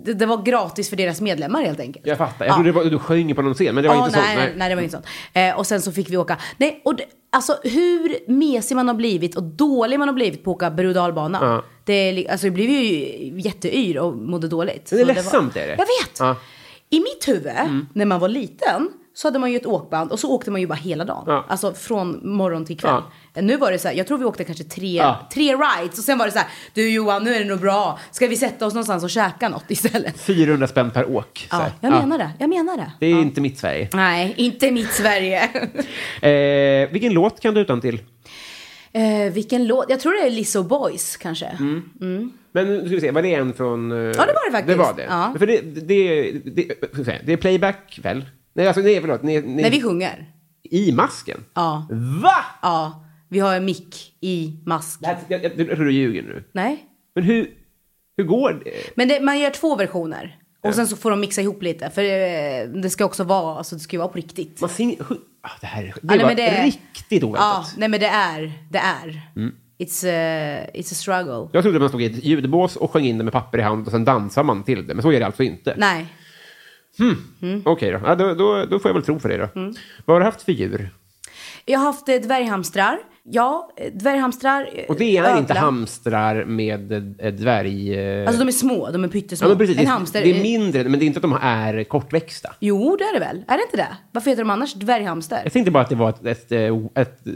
det, 0.04 0.14
det 0.14 0.26
var 0.26 0.42
gratis 0.42 0.90
för 0.90 0.96
deras 0.96 1.20
medlemmar 1.20 1.62
helt 1.62 1.80
enkelt. 1.80 2.06
Jag 2.06 2.18
fattar. 2.18 2.44
Jag 2.44 2.52
Ja. 2.52 2.54
trodde 2.54 2.68
det 2.68 2.72
var, 2.72 2.84
du 2.84 2.98
sjöng 2.98 3.34
på 3.34 3.42
någon 3.42 3.54
scen, 3.54 3.74
men 3.74 3.82
det 3.84 3.88
var 3.88 3.96
Ja, 3.96 4.06
inte 4.06 4.18
nej, 4.20 4.26
sånt. 4.36 4.38
nej. 4.48 4.54
nej, 4.56 4.68
det 4.68 4.74
var 4.74 4.82
inte 4.82 4.92
sånt. 4.92 5.06
Eh, 5.32 5.58
och 5.58 5.66
sen 5.66 5.82
så 5.82 5.92
fick 5.92 6.10
vi 6.10 6.16
åka. 6.16 6.36
Nej, 6.56 6.82
och 6.84 6.96
det, 6.96 7.04
alltså 7.32 7.56
hur 7.62 8.30
mesig 8.32 8.74
man 8.76 8.88
har 8.88 8.94
blivit 8.94 9.36
och 9.36 9.42
dålig 9.42 9.98
man 9.98 10.08
har 10.08 10.14
blivit 10.14 10.44
på 10.44 10.50
att 10.50 10.56
åka 10.56 10.70
berg. 10.70 10.92
Ja. 10.92 11.64
Det, 11.84 12.28
alltså, 12.30 12.46
jag 12.46 12.54
blev 12.54 12.70
ju 12.70 13.40
jätteyr 13.40 13.98
och 13.98 14.16
mådde 14.16 14.48
dåligt. 14.48 14.92
Men 14.92 15.06
det 15.06 15.12
är 15.12 15.14
ledsamt, 15.14 15.56
är 15.56 15.60
det? 15.66 15.70
Jag 15.72 15.76
vet. 15.78 16.18
Ja. 16.18 16.36
I 16.90 17.00
mitt 17.00 17.28
huvud, 17.28 17.52
när 17.92 18.04
man 18.04 18.20
var 18.20 18.28
liten, 18.28 18.88
så 19.14 19.26
hade 19.28 19.38
man 19.38 19.50
ju 19.50 19.56
ett 19.56 19.66
åkband 19.66 20.12
och 20.12 20.18
så 20.18 20.30
åkte 20.30 20.50
man 20.50 20.60
ju 20.60 20.66
bara 20.66 20.74
hela 20.74 21.04
dagen. 21.04 21.24
Ja. 21.26 21.44
Alltså 21.48 21.74
från 21.74 22.20
morgon 22.36 22.64
till 22.64 22.78
kväll. 22.78 23.02
Ja. 23.34 23.42
Nu 23.42 23.56
var 23.56 23.72
det 23.72 23.78
så 23.78 23.88
här, 23.88 23.94
jag 23.94 24.06
tror 24.06 24.18
vi 24.18 24.24
åkte 24.24 24.44
kanske 24.44 24.64
tre, 24.64 24.92
Ja. 24.96 25.28
tre 25.34 25.54
rides 25.54 25.98
och 25.98 26.04
sen 26.04 26.18
var 26.18 26.26
det 26.26 26.32
så 26.32 26.38
här, 26.38 26.48
du 26.74 26.90
Johan 26.90 27.24
nu 27.24 27.34
är 27.34 27.38
det 27.38 27.44
nog 27.44 27.60
bra, 27.60 27.98
ska 28.10 28.26
vi 28.26 28.36
sätta 28.36 28.66
oss 28.66 28.74
någonstans 28.74 29.04
och 29.04 29.10
käka 29.10 29.48
något 29.48 29.64
istället? 29.70 30.20
400 30.20 30.66
spänn 30.68 30.90
per 30.90 31.10
åk. 31.16 31.48
Ja, 31.50 31.66
jag 31.80 31.92
Ja. 31.92 32.00
menar 32.00 32.18
det, 32.18 32.30
jag 32.38 32.48
menar 32.48 32.76
det. 32.76 32.92
Det 33.00 33.06
är 33.06 33.20
inte 33.20 33.40
mitt 33.40 33.58
Sverige. 33.58 33.88
Nej, 33.92 34.34
inte 34.36 34.70
mitt 34.70 34.92
Sverige. 34.92 35.48
Eh, 36.22 36.90
vilken 36.92 37.12
låt 37.12 37.40
kan 37.40 37.54
du 37.54 37.60
utan 37.60 37.80
till? 37.80 38.00
Eh, 38.92 39.32
vilken 39.32 39.66
låt? 39.66 39.86
Jag 39.88 40.00
tror 40.00 40.12
det 40.12 40.26
är 40.26 40.30
Lizzo 40.30 40.62
Boys 40.62 41.16
kanske. 41.16 41.46
Mm. 41.46 42.32
Men 42.52 42.66
nu 42.66 42.80
ska 42.86 42.94
vi 42.94 43.00
se, 43.00 43.10
var 43.10 43.22
det 43.22 43.34
en 43.34 43.52
från... 43.54 43.92
eh, 43.92 43.98
Ja, 43.98 44.02
det 44.12 44.18
var 44.18 44.46
det 44.50 44.52
faktiskt. 44.52 44.66
Det 44.78 44.84
var 44.84 44.94
det. 44.94 45.02
Ja. 45.08 45.34
För 45.38 45.46
det, 45.46 45.60
det, 45.60 46.32
det, 46.44 47.04
säga, 47.04 47.18
det 47.24 47.32
är 47.32 47.36
playback 47.36 47.98
väl? 48.02 48.24
Nej, 48.54 48.66
alltså 48.66 48.80
nej, 48.82 49.00
förlåt. 49.00 49.22
Ni, 49.22 49.40
ni, 49.40 49.62
När 49.62 49.70
vi 49.70 49.82
sjunger. 49.82 50.26
I 50.62 50.92
masken? 50.92 51.44
Ja. 51.54 51.86
Va? 52.22 52.44
Ja. 52.62 53.01
Vi 53.32 53.38
har 53.38 53.56
en 53.56 53.64
mick 53.64 54.14
i 54.20 54.52
mask. 54.66 55.00
Jag, 55.02 55.16
jag, 55.28 55.44
jag 55.44 55.54
tror 55.76 55.84
du 55.84 55.92
ljuger 55.92 56.22
nu. 56.22 56.44
Nej. 56.52 56.84
Men 57.14 57.24
hur, 57.24 57.50
hur 58.16 58.24
går 58.24 58.60
det? 58.64 58.70
Men 58.96 59.08
det, 59.08 59.20
man 59.20 59.38
gör 59.40 59.50
två 59.50 59.76
versioner. 59.76 60.38
Och 60.60 60.74
sen 60.74 60.86
så 60.86 60.96
får 60.96 61.10
de 61.10 61.20
mixa 61.20 61.40
ihop 61.40 61.62
lite. 61.62 61.90
För 61.90 62.02
eh, 62.02 62.68
det 62.82 62.90
ska 62.90 63.04
också 63.04 63.24
vara, 63.24 63.58
alltså 63.58 63.74
det 63.74 63.80
ska 63.80 63.96
ju 63.96 63.98
vara 63.98 64.08
på 64.08 64.16
riktigt. 64.16 64.60
Man 64.60 64.70
ser, 64.70 64.94
ah, 65.42 65.50
det 65.60 65.66
här 65.66 65.82
det 65.84 65.92
nej, 66.02 66.18
var 66.18 66.26
men 66.26 66.36
det- 66.36 66.62
riktigt 66.64 67.22
Ja, 67.22 67.28
oväntat. 67.28 67.74
nej 67.76 67.88
men 67.88 68.00
det 68.00 68.06
är, 68.06 68.52
det 68.70 68.78
är. 68.78 69.20
It's, 69.78 70.06
a, 70.06 70.66
it's 70.74 70.92
a 70.92 70.94
struggle. 70.94 71.48
Jag 71.52 71.62
trodde 71.62 71.78
man 71.78 71.88
stod 71.88 72.02
i 72.02 72.06
ett 72.06 72.24
ljudbås 72.24 72.76
och 72.76 72.90
sjöng 72.90 73.04
in 73.04 73.18
det 73.18 73.24
med 73.24 73.32
papper 73.32 73.58
i 73.58 73.62
hand 73.62 73.86
och 73.86 73.92
sen 73.92 74.04
dansar 74.04 74.42
man 74.42 74.62
till 74.64 74.86
det. 74.86 74.94
Men 74.94 75.02
så 75.02 75.12
är 75.12 75.20
det 75.20 75.26
alltså 75.26 75.42
inte. 75.42 75.74
Nej. 75.78 76.06
Okej 77.64 77.90
då. 77.92 78.00
Ja, 78.04 78.14
då, 78.14 78.34
då. 78.34 78.66
Då 78.66 78.78
får 78.78 78.88
jag 78.88 78.94
väl 78.94 79.02
tro 79.02 79.18
för 79.18 79.28
det 79.28 79.36
då. 79.36 79.60
Mm. 79.60 79.74
Vad 80.04 80.14
har 80.14 80.20
du 80.20 80.24
haft 80.24 80.42
för 80.42 80.52
djur? 80.52 80.90
Jag 81.64 81.78
har 81.78 81.86
haft 81.86 82.06
dvärghamstrar. 82.06 82.98
Ja, 83.24 83.70
eh, 83.76 83.92
dvärghamstrar. 83.92 84.68
eh, 84.74 84.84
Och 84.88 84.96
det 84.98 85.16
är 85.16 85.22
ödla. 85.24 85.38
inte 85.38 85.54
hamstrar 85.54 86.44
med 86.44 86.92
eh, 86.92 87.32
dvärg... 87.32 88.26
Alltså 88.26 88.38
de 88.42 88.48
är 88.48 88.52
små, 88.52 88.90
de 88.90 89.04
är 89.04 89.08
pyttesmå. 89.08 89.48
Ja, 89.48 89.56
precis. 89.56 89.78
En 89.78 89.84
Det- 89.84 89.90
hamster. 89.90 90.22
Det 90.22 90.38
är 90.38 90.42
mindre, 90.42 90.84
men 90.88 90.98
det 90.98 91.04
är 91.04 91.06
inte 91.06 91.18
att 91.18 91.22
de 91.22 91.38
är 91.42 91.84
kortväxta. 91.84 92.54
Jo, 92.60 92.96
det 92.96 93.04
är 93.04 93.14
det 93.14 93.20
väl? 93.20 93.44
Är 93.48 93.56
det 93.56 93.62
inte 93.62 93.76
det? 93.76 93.96
Varför 94.12 94.30
heter 94.30 94.42
de 94.42 94.50
annars 94.50 94.74
dvärghamster? 94.74 95.40
Jag 95.44 95.52
tänkte 95.52 95.70
bara 95.70 95.82
att 95.82 95.88
det 95.88 95.94
var 95.96 96.10
ett, 96.10 96.26
ett, 96.26 96.52
ett, 96.52 97.26
eh, 97.26 97.32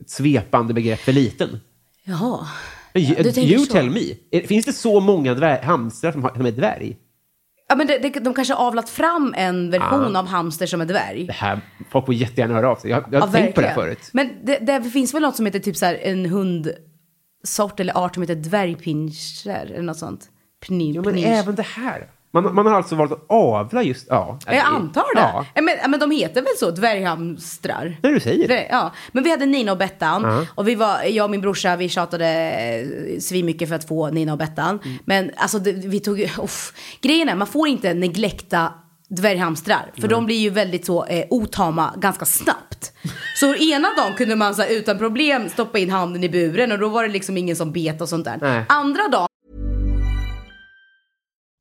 ett 0.00 0.10
svepande 0.10 0.74
begrepp 0.74 1.00
för 1.00 1.12
liten. 1.12 1.60
Jaha. 2.04 2.46
Men 2.92 3.02
you, 3.02 3.14
du 3.22 3.32
tänker 3.32 3.52
you 3.52 3.66
så. 3.66 3.72
tell 3.72 3.90
me. 3.90 4.40
Finns 4.46 4.64
det 4.66 4.72
så 4.72 5.00
många 5.00 5.34
dvär, 5.34 5.62
hamstrar 5.62 6.12
som, 6.12 6.22
har, 6.22 6.30
som 6.34 6.46
är 6.46 6.50
dvärg? 6.52 6.96
Ja, 7.72 7.76
men 7.76 7.86
det, 7.86 7.98
det, 7.98 8.08
de 8.20 8.34
kanske 8.34 8.54
har 8.54 8.66
avlat 8.66 8.88
fram 8.90 9.34
en 9.36 9.70
version 9.70 10.16
av 10.16 10.26
hamster 10.26 10.66
som 10.66 10.80
är 10.80 10.84
dvärg. 10.86 11.26
Det 11.26 11.32
här, 11.32 11.60
folk 11.90 12.06
får 12.06 12.14
jättegärna 12.14 12.54
höra 12.54 12.70
av 12.70 12.76
sig. 12.76 12.90
Jag, 12.90 13.04
jag 13.12 13.20
har 13.20 13.26
Ja, 13.28 13.32
tänkt 13.32 13.54
på 13.54 13.60
det 13.60 13.66
här 13.66 13.76
verkligen. 13.76 13.96
förut. 13.96 14.10
Men 14.12 14.30
det, 14.44 14.58
det 14.58 14.90
finns 14.90 15.14
väl 15.14 15.22
något 15.22 15.36
som 15.36 15.46
heter 15.46 15.58
typ 15.58 15.76
så 15.76 15.86
här 15.86 15.94
en 16.02 16.26
hundsort 16.26 17.80
eller 17.80 17.96
art 17.98 18.14
som 18.14 18.22
heter 18.22 18.34
dvärgpinscher 18.34 19.50
eller 19.72 19.82
något 19.82 19.96
sånt. 19.98 20.28
Pni, 20.66 20.92
Ja, 20.92 21.02
men 21.02 21.18
även 21.18 21.54
det 21.54 21.62
här. 21.66 22.06
Man, 22.34 22.54
man 22.54 22.66
har 22.66 22.74
alltså 22.74 22.94
valt 22.94 23.12
att 23.12 23.24
avla 23.28 23.82
just... 23.82 24.06
Ja, 24.10 24.38
Ja, 24.46 24.54
Jag 24.54 24.66
antar 24.66 25.14
det. 25.14 25.20
Ja. 25.20 25.44
Men, 25.54 25.90
men 25.90 26.00
de 26.00 26.10
heter 26.10 26.42
väl 26.42 26.52
så, 26.58 26.70
dvärghamstrar? 26.70 27.96
när 28.02 28.10
du 28.10 28.20
säger 28.20 28.48
det. 28.48 28.66
Ja, 28.70 28.92
men 29.12 29.24
vi 29.24 29.30
hade 29.30 29.46
Nina 29.46 29.72
och 29.72 29.78
Bettan. 29.78 30.46
Och 30.54 30.68
vi 30.68 30.74
var, 30.74 31.02
jag 31.02 31.24
och 31.24 31.30
min 31.30 31.40
brorsa, 31.40 31.76
vi 31.76 31.88
tjatade 31.88 32.26
eh, 32.26 33.20
svinmycket 33.20 33.68
för 33.68 33.76
att 33.76 33.88
få 33.88 34.10
Nina 34.10 34.32
och 34.32 34.38
Bettan. 34.38 34.80
Mm. 34.84 34.98
Men 35.04 35.30
alltså, 35.36 35.58
det, 35.58 35.72
vi 35.72 36.00
tog 36.00 36.20
uff. 36.20 36.72
Grejen 37.00 37.28
är, 37.28 37.34
man 37.34 37.46
får 37.46 37.68
inte 37.68 37.94
neglekta 37.94 38.72
dvärghamstrar. 39.08 39.92
För 40.00 40.08
de 40.08 40.26
blir 40.26 40.36
ju 40.36 40.50
väldigt 40.50 40.86
så 40.86 41.04
eh, 41.04 41.24
otama 41.30 41.94
ganska 41.96 42.24
snabbt. 42.24 42.92
Så 43.36 43.54
ena 43.54 43.88
dagen 43.96 44.14
kunde 44.16 44.36
man 44.36 44.54
så 44.54 44.62
här, 44.62 44.70
utan 44.70 44.98
problem 44.98 45.48
stoppa 45.48 45.78
in 45.78 45.90
handen 45.90 46.24
i 46.24 46.28
buren 46.28 46.72
och 46.72 46.78
då 46.78 46.88
var 46.88 47.02
det 47.02 47.08
liksom 47.08 47.36
ingen 47.36 47.56
som 47.56 47.72
bet 47.72 48.00
och 48.00 48.08
sånt 48.08 48.24
där. 48.24 48.38
Nej. 48.40 48.64
Andra 48.68 49.08
dagen 49.08 49.28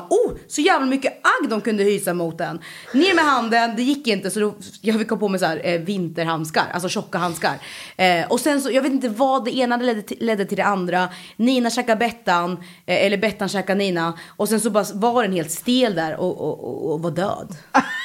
Oh, 0.00 0.32
så 0.48 0.60
jävla 0.60 0.86
mycket 0.86 1.12
agg 1.12 1.50
de 1.50 1.60
kunde 1.60 1.84
hysa 1.84 2.14
mot 2.14 2.38
den. 2.38 2.60
Ner 2.94 3.14
med 3.14 3.24
handen, 3.24 3.76
det 3.76 3.82
gick 3.82 4.06
inte 4.06 4.30
så 4.30 4.40
då, 4.40 4.54
jag 4.80 4.98
fick 4.98 5.10
ha 5.10 5.16
på 5.16 5.28
mig 5.28 5.40
så 5.40 5.46
här, 5.46 5.60
eh, 5.64 5.80
vinterhandskar, 5.80 6.64
alltså 6.72 6.88
tjocka 6.88 7.18
handskar. 7.18 7.58
Eh, 7.96 8.26
och 8.28 8.40
sen 8.40 8.60
så, 8.60 8.70
jag 8.70 8.82
vet 8.82 8.92
inte 8.92 9.08
vad 9.08 9.44
det 9.44 9.56
ena 9.56 9.76
ledde 9.76 10.02
till, 10.02 10.16
ledde 10.20 10.44
till 10.44 10.56
det 10.56 10.64
andra. 10.64 11.08
Nina 11.36 11.70
käkade 11.70 11.98
Bettan, 11.98 12.52
eh, 12.86 13.06
eller 13.06 13.16
Bettan 13.16 13.48
käkade 13.48 13.78
Nina. 13.78 14.18
Och 14.36 14.48
sen 14.48 14.60
så 14.60 14.70
bara 14.70 14.84
var 14.94 15.22
den 15.22 15.32
helt 15.32 15.50
stel 15.50 15.94
där 15.94 16.16
och, 16.16 16.40
och, 16.40 16.64
och, 16.64 16.92
och 16.92 17.02
var 17.02 17.10
död. 17.10 17.56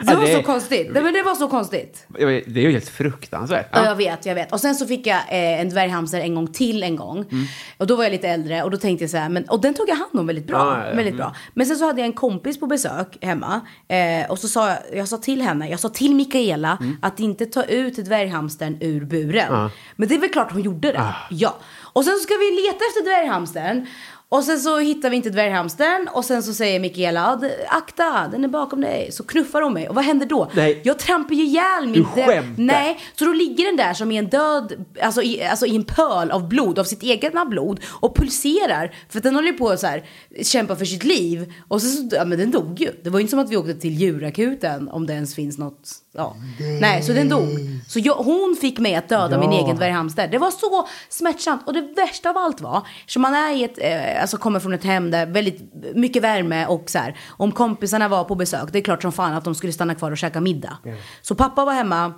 Det 0.00 0.14
var 0.14 0.26
så 0.26 0.42
konstigt. 0.42 0.94
Det, 0.94 1.00
men 1.02 1.14
det 1.14 1.22
var 1.22 1.34
så 1.34 1.48
konstigt. 1.48 2.06
Det 2.08 2.22
är 2.22 2.58
ju 2.58 2.70
helt 2.70 2.88
fruktansvärt. 2.88 3.68
Ja. 3.72 3.78
Ja. 3.78 3.84
jag 3.88 3.96
vet, 3.96 4.26
jag 4.26 4.34
vet. 4.34 4.52
Och 4.52 4.60
sen 4.60 4.74
så 4.74 4.86
fick 4.86 5.06
jag 5.06 5.16
eh, 5.16 5.60
en 5.60 5.68
dvärghamster 5.68 6.20
en 6.20 6.34
gång 6.34 6.52
till 6.52 6.82
en 6.82 6.96
gång. 6.96 7.18
Mm. 7.18 7.44
Och 7.78 7.86
då 7.86 7.96
var 7.96 8.02
jag 8.04 8.10
lite 8.10 8.28
äldre 8.28 8.62
och 8.62 8.70
då 8.70 8.76
tänkte 8.76 9.04
jag 9.04 9.10
så 9.10 9.16
här, 9.16 9.28
men, 9.28 9.44
och 9.44 9.60
den 9.60 9.74
tog 9.74 9.88
jag 9.88 9.94
hand 9.96 10.10
om 10.20 10.26
väldigt 10.26 10.46
bra. 10.46 10.56
Ja, 10.58 10.78
ja, 10.78 10.88
ja. 10.90 10.96
Väldigt 10.96 11.06
Mm. 11.06 11.16
bra. 11.16 11.34
Men 11.54 11.66
sen 11.66 11.76
så 11.76 11.86
hade 11.86 12.00
jag 12.00 12.06
en 12.06 12.12
kompis 12.12 12.60
på 12.60 12.66
besök 12.66 13.18
hemma. 13.20 13.60
Eh, 13.88 14.30
och 14.30 14.38
så 14.38 14.48
sa 14.48 14.68
jag, 14.68 14.78
jag 14.94 15.08
sa 15.08 15.16
till 15.16 15.42
henne, 15.42 15.68
jag 15.70 15.80
sa 15.80 15.88
till 15.88 16.14
Mikaela 16.14 16.78
Mm. 16.80 16.96
att 17.02 17.20
inte 17.20 17.46
ta 17.46 17.64
ut 17.64 17.96
dvärghamstern 18.04 18.78
ur 18.80 19.04
buren. 19.04 19.70
Men 19.96 20.08
det 20.08 20.14
är 20.14 20.18
väl 20.18 20.30
klart 20.30 20.52
hon 20.52 20.62
gjorde 20.62 20.92
det. 20.92 21.00
Ah. 21.00 21.14
Ja. 21.30 21.56
Och 21.82 22.04
sen 22.04 22.12
så 22.12 22.18
ska 22.20 22.34
vi 22.34 22.50
leta 22.62 22.84
efter 22.84 23.04
dvärghamstern. 23.04 23.86
Och 24.28 24.44
sen 24.44 24.58
så 24.60 24.78
hittar 24.78 25.10
vi 25.10 25.16
inte 25.16 25.30
dvärghamstern 25.30 26.08
och 26.12 26.24
sen 26.24 26.42
så 26.42 26.52
säger 26.54 26.80
Mikaela, 26.80 27.36
"D- 27.36 27.50
akta, 27.68 28.28
den 28.32 28.44
är 28.44 28.48
bakom 28.48 28.80
dig. 28.80 29.12
Så 29.12 29.24
knuffar 29.24 29.62
hon 29.62 29.72
mig 29.72 29.88
och 29.88 29.94
vad 29.94 30.04
händer 30.04 30.26
då? 30.26 30.50
Nej. 30.54 30.80
Jag 30.84 30.98
trampar 30.98 31.34
ju 31.34 31.42
ihjäl 31.44 31.84
min... 31.86 31.92
Du 31.92 32.04
skämtar. 32.04 32.62
Nej, 32.62 32.98
så 33.14 33.24
då 33.24 33.32
ligger 33.32 33.64
den 33.66 33.76
där 33.76 33.94
som 33.94 34.12
i 34.12 34.16
en 34.16 34.26
död, 34.28 34.84
alltså 35.02 35.22
i, 35.22 35.42
alltså 35.44 35.66
i 35.66 35.76
en 35.76 35.84
pöl 35.84 36.30
av 36.30 36.48
blod, 36.48 36.78
av 36.78 36.84
sitt 36.84 37.02
eget 37.02 37.32
blod 37.48 37.80
och 38.00 38.16
pulserar. 38.16 38.94
För 39.08 39.18
att 39.18 39.22
den 39.22 39.34
håller 39.34 39.48
ju 39.52 39.58
på 39.58 39.76
så 39.76 39.86
här, 39.86 40.04
kämpa 40.42 40.76
för 40.76 40.84
sitt 40.84 41.04
liv. 41.04 41.52
Och 41.68 41.82
så, 41.82 41.88
så, 41.88 42.16
ja 42.16 42.24
men 42.24 42.38
den 42.38 42.50
dog 42.50 42.80
ju. 42.80 42.90
Det 43.02 43.10
var 43.10 43.18
ju 43.18 43.22
inte 43.22 43.30
som 43.30 43.40
att 43.40 43.50
vi 43.50 43.56
åkte 43.56 43.74
till 43.74 43.92
djurakuten 43.94 44.88
om 44.88 45.06
det 45.06 45.12
ens 45.12 45.34
finns 45.34 45.58
något, 45.58 45.90
ja. 46.16 46.36
Nej, 46.80 47.02
så 47.02 47.12
den 47.12 47.28
dog. 47.28 47.48
Så 47.88 47.98
jag, 47.98 48.14
hon 48.14 48.56
fick 48.60 48.78
mig 48.78 48.94
att 48.94 49.08
döda 49.08 49.38
min 49.40 49.52
egen 49.52 49.76
dvärghamster. 49.76 50.28
Det 50.28 50.38
var 50.38 50.50
så 50.50 50.88
smärtsamt. 51.08 51.62
Och 51.66 51.72
det 51.72 51.80
värsta 51.96 52.30
av 52.30 52.36
allt 52.36 52.60
var, 52.60 52.82
som 53.06 53.22
man 53.22 53.34
är 53.34 53.54
i 53.56 53.64
ett, 53.64 53.78
eh, 53.78 54.20
alltså 54.20 54.36
kommer 54.36 54.60
från 54.60 54.72
ett 54.74 54.84
hem 54.84 55.10
där 55.10 55.26
väldigt 55.26 55.72
mycket 55.94 56.22
värme 56.22 56.66
och 56.66 56.90
så 56.90 56.98
här. 56.98 57.16
Om 57.28 57.52
kompisarna 57.52 58.08
var 58.08 58.24
på 58.24 58.34
besök, 58.34 58.68
det 58.72 58.78
är 58.78 58.82
klart 58.82 59.02
som 59.02 59.12
fan 59.12 59.34
att 59.34 59.44
de 59.44 59.54
skulle 59.54 59.72
stanna 59.72 59.94
kvar 59.94 60.10
och 60.10 60.18
käka 60.18 60.40
middag. 60.40 60.78
Så 61.22 61.34
pappa 61.34 61.64
var 61.64 61.72
hemma. 61.72 62.12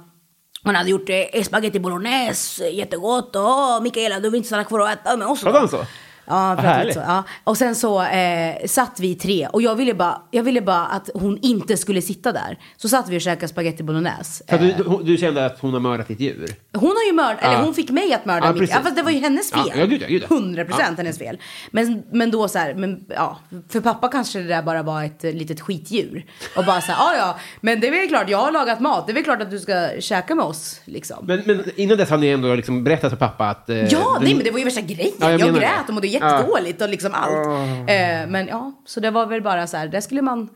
Han 0.63 0.75
hade 0.75 0.91
gjort 0.91 1.09
eh, 1.09 1.43
spaghetti 1.43 1.81
bolognese, 1.81 2.69
jättegott. 2.69 3.37
Och 3.37 3.83
Mikaela, 3.83 4.21
du 4.21 4.31
vill 4.31 4.39
inte 4.39 4.47
stanna 4.47 4.65
kvar 4.65 4.79
och 4.79 4.91
äta 4.91 5.17
med 5.17 5.27
oss? 5.27 5.43
Pratade 5.43 5.59
han 5.59 5.69
så? 5.69 5.85
Ja, 6.29 6.55
härligt. 6.59 6.87
lite 6.89 7.01
så. 7.01 7.07
Ja. 7.11 7.25
Och 7.45 7.57
sen 7.57 7.75
så 7.75 8.03
eh, 8.03 8.67
satt 8.67 9.01
vi 9.01 9.15
tre 9.15 9.47
och 9.53 9.63
jag 9.63 9.75
ville, 9.75 9.95
bara, 9.95 10.23
jag 10.31 10.43
ville 10.43 10.61
bara 10.61 10.87
att 10.87 11.11
hon 11.15 11.39
inte 11.43 11.77
skulle 11.77 12.03
sitta 12.03 12.33
där. 12.33 12.59
Så 12.77 12.89
satt 12.89 13.09
vi 13.09 13.17
och 13.17 13.21
käkade 13.21 13.49
spaghetti 13.49 13.83
bolognese. 13.83 14.45
För 14.49 14.55
att 14.55 14.61
du, 14.61 14.73
du, 14.73 15.03
du 15.05 15.17
kände 15.17 15.47
att 15.47 15.59
hon 15.61 15.73
har 15.73 15.81
mördat 15.81 16.09
ditt 16.09 16.21
djur? 16.21 16.51
Hon 16.73 16.89
har 16.91 17.07
ju 17.07 17.13
mördat, 17.13 17.45
eller 17.45 17.63
hon 17.63 17.75
fick 17.75 17.91
mig 17.91 18.13
att 18.15 18.25
mörda 18.25 18.47
Ja, 18.47 18.53
mitt, 18.53 18.71
ja, 18.71 18.77
fast 18.83 18.97
det 18.97 19.03
var 19.03 19.11
ju 19.11 19.19
hennes 19.19 19.51
fel. 19.53 19.73
Ja, 19.77 19.85
gud 19.87 20.05
gud 20.09 20.23
ja. 20.31 20.37
100 20.37 20.65
procent 20.65 20.99
hennes 20.99 21.19
fel. 21.19 21.39
Men, 21.71 22.03
men 22.13 22.31
då 22.31 22.49
så 22.49 22.59
här, 22.59 22.75
men 22.75 23.05
ja, 23.09 23.39
för 23.69 23.81
pappa 23.81 24.09
kanske 24.09 24.39
det 24.39 24.49
där 24.49 24.63
bara 24.63 24.83
var 24.83 25.05
ett 25.05 25.25
eh, 25.25 25.33
litet 25.33 25.61
skitdjur. 25.61 26.27
Och 26.57 26.65
bara 26.65 26.81
så 26.81 26.93
här, 26.93 26.99
ja 26.99 27.17
ja, 27.17 27.39
men 27.61 27.81
det 27.81 27.87
är 27.87 27.91
väl 27.91 28.09
klart, 28.09 28.29
jag 28.31 28.39
har 28.39 28.53
lagat 28.53 28.81
mat, 28.81 29.07
det 29.07 29.13
är 29.13 29.15
väl 29.15 29.25
klart 29.25 29.43
att 29.43 29.51
du 29.51 29.59
ska 29.59 29.89
käka 30.01 30.35
med 30.35 30.45
oss 30.45 30.81
liksom. 30.85 31.17
Men, 31.27 31.43
men 31.47 31.65
innan 31.77 31.97
dess 31.99 32.11
har 32.11 32.19
ni 32.19 32.29
ändå 32.29 32.55
liksom 32.55 32.85
berättat 32.85 33.11
för 33.11 33.17
pappa 33.17 33.45
att... 33.49 33.71
eh, 33.71 33.77
Ja, 33.77 33.83
den- 34.15 34.23
nej 34.25 34.35
men 34.35 34.45
det 34.45 34.51
var 34.51 34.59
ju 34.59 34.65
värsta 34.65 34.81
grejen. 34.81 35.13
Ja, 35.21 35.31
jag 35.31 35.41
jag 35.41 35.55
grät 35.55 35.61
det. 35.63 35.89
och 35.89 35.95
mådde 35.95 36.07
jättedåligt 36.19 36.83
och 36.83 36.89
liksom 36.89 37.15
allt. 37.15 37.47
Eh, 37.91 38.27
men 38.29 38.47
ja, 38.47 38.73
så 38.85 39.01
det 39.01 39.11
var 39.11 39.27
väl 39.27 39.43
bara 39.43 39.67
så 39.67 39.77
här, 39.77 39.89
där 39.89 40.01
skulle 40.01 40.23
man... 40.23 40.49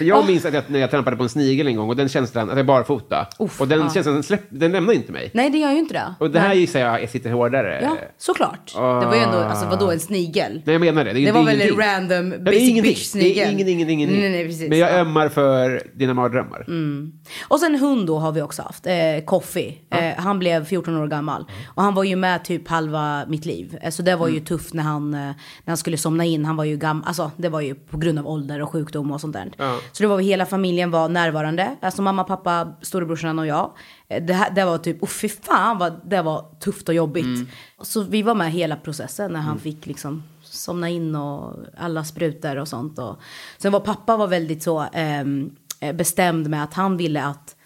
För 0.00 0.04
jag 0.04 0.18
Åh. 0.18 0.26
minns 0.26 0.44
att 0.44 0.54
jag, 0.54 0.64
när 0.66 0.78
jag 0.80 0.90
trampade 0.90 1.16
på 1.16 1.22
en 1.22 1.28
snigel 1.28 1.66
en 1.66 1.76
gång 1.76 1.88
och 1.88 1.96
den 1.96 2.08
känslan, 2.08 2.50
att 2.50 2.56
jag 2.56 2.66
bara 2.66 2.84
fota. 2.84 3.26
Uff, 3.38 3.60
och 3.60 3.68
den 3.68 3.80
ja. 3.80 3.90
känslan, 3.90 4.14
den, 4.14 4.22
släpp, 4.22 4.42
den 4.48 4.72
lämnade 4.72 4.94
inte 4.96 5.12
mig. 5.12 5.30
Nej, 5.34 5.50
det 5.50 5.58
gör 5.58 5.70
ju 5.72 5.78
inte 5.78 5.94
det. 5.94 6.14
Och 6.18 6.30
det 6.30 6.40
här 6.40 6.48
Nej. 6.48 6.60
gissar 6.60 6.80
jag 6.80 7.10
sitter 7.10 7.30
hårdare. 7.30 7.78
Ja, 7.82 7.96
såklart. 8.18 8.72
Det 8.74 8.80
var 9.06 9.14
ju 9.14 9.20
ändå, 9.20 9.38
alltså 9.38 9.66
vadå, 9.66 9.90
en 9.90 10.00
snigel? 10.00 10.62
Nej, 10.64 10.74
jag 10.74 10.80
menar 10.80 11.04
det. 11.04 11.12
Det, 11.12 11.24
Det 11.24 11.32
var 11.32 11.42
väl 11.44 11.60
en 11.60 11.76
random 11.76 12.32
Ja, 12.32 12.38
basic 12.38 12.60
ingenting. 12.62 12.82
bitch 12.82 13.04
snigel? 13.06 13.34
Det 13.34 13.42
är 13.44 13.52
ingen, 13.52 13.68
ingen, 13.68 13.90
ingen, 13.90 14.08
Nej, 14.10 14.30
nej, 14.30 14.46
precis. 14.46 14.68
Men 14.68 14.78
jag 14.78 14.90
Ja. 14.90 14.94
Mm. 14.94 15.06
ömmar 15.06 15.28
för 15.28 15.82
dina 15.94 16.14
mardrömmar. 16.14 16.66
Och 17.48 17.60
sen 17.60 17.74
hund 17.74 18.06
då 18.06 18.18
har 18.18 18.32
vi 18.32 18.42
också 18.42 18.62
haft, 18.62 18.86
eh, 18.86 18.94
Coffee. 19.26 19.78
Eh, 19.94 20.14
han 20.16 20.38
blev 20.38 20.64
14 20.64 20.96
år 20.96 21.06
gammal. 21.06 21.44
Och 21.74 21.82
han 21.82 21.94
var 21.94 22.04
ju 22.04 22.16
med 22.16 22.44
typ 22.44 22.68
halva 22.68 23.24
mitt 23.28 23.44
liv. 23.46 23.78
Eh, 23.82 23.90
så 23.90 24.02
det 24.02 24.16
var 24.16 24.26
ju 24.28 24.32
Mm. 24.34 24.44
tufft 24.44 24.74
när 24.74 24.82
han, 24.82 25.14
eh, 25.14 25.20
när 25.20 25.34
han 25.66 25.76
skulle 25.76 25.96
somna 25.96 26.24
in. 26.24 26.44
Han 26.44 26.56
var 26.56 26.64
ju 26.64 26.76
gammal, 26.76 27.04
alltså 27.06 27.30
det 27.36 27.48
var 27.48 27.60
ju 27.60 27.74
på 27.74 27.98
grund 27.98 28.18
av 28.18 28.26
ålder 28.28 28.62
och 28.62 28.70
sjukdom 28.72 29.10
och 29.12 29.20
sånt 29.20 29.32
där. 29.32 29.50
Ja. 29.58 29.78
Så 29.92 30.02
det 30.02 30.06
var 30.06 30.20
hela 30.20 30.46
familjen 30.46 30.90
var 30.90 31.08
närvarande. 31.08 31.76
Alltså 31.80 32.02
mamma, 32.02 32.24
pappa, 32.24 32.72
storebrorsan 32.82 33.38
och 33.38 33.46
jag. 33.46 33.72
Eh, 34.08 34.22
Det, 34.22 34.32
här, 34.32 34.50
det 34.50 34.64
var 34.64 34.78
typ, 34.78 35.02
oh, 35.02 35.08
fy 35.08 35.28
fan 35.28 35.78
vad 35.78 36.00
det 36.04 36.22
var 36.22 36.44
tufft 36.60 36.88
och 36.88 36.94
jobbigt. 36.94 37.24
Mm. 37.24 37.46
Så 37.82 38.02
vi 38.02 38.22
var 38.22 38.34
med 38.34 38.52
hela 38.52 38.76
processen 38.76 39.32
när 39.32 39.40
han 39.40 39.58
fick 39.58 39.86
liksom 39.86 40.22
somna 40.42 40.88
in 40.88 41.14
och 41.14 41.56
alla 41.76 42.04
sprutor 42.04 42.56
och 42.56 42.68
sånt. 42.68 42.98
Och, 42.98 43.16
sen 43.58 43.72
var 43.72 43.80
pappa 43.80 44.16
var 44.16 44.26
väldigt 44.26 44.62
så 44.62 44.86
ehm, 44.92 45.50
eh, 45.80 45.92
bestämd 45.92 46.48
med 46.50 46.62
att 46.64 46.74
han 46.74 46.96
ville 46.96 47.24
att 47.24 47.56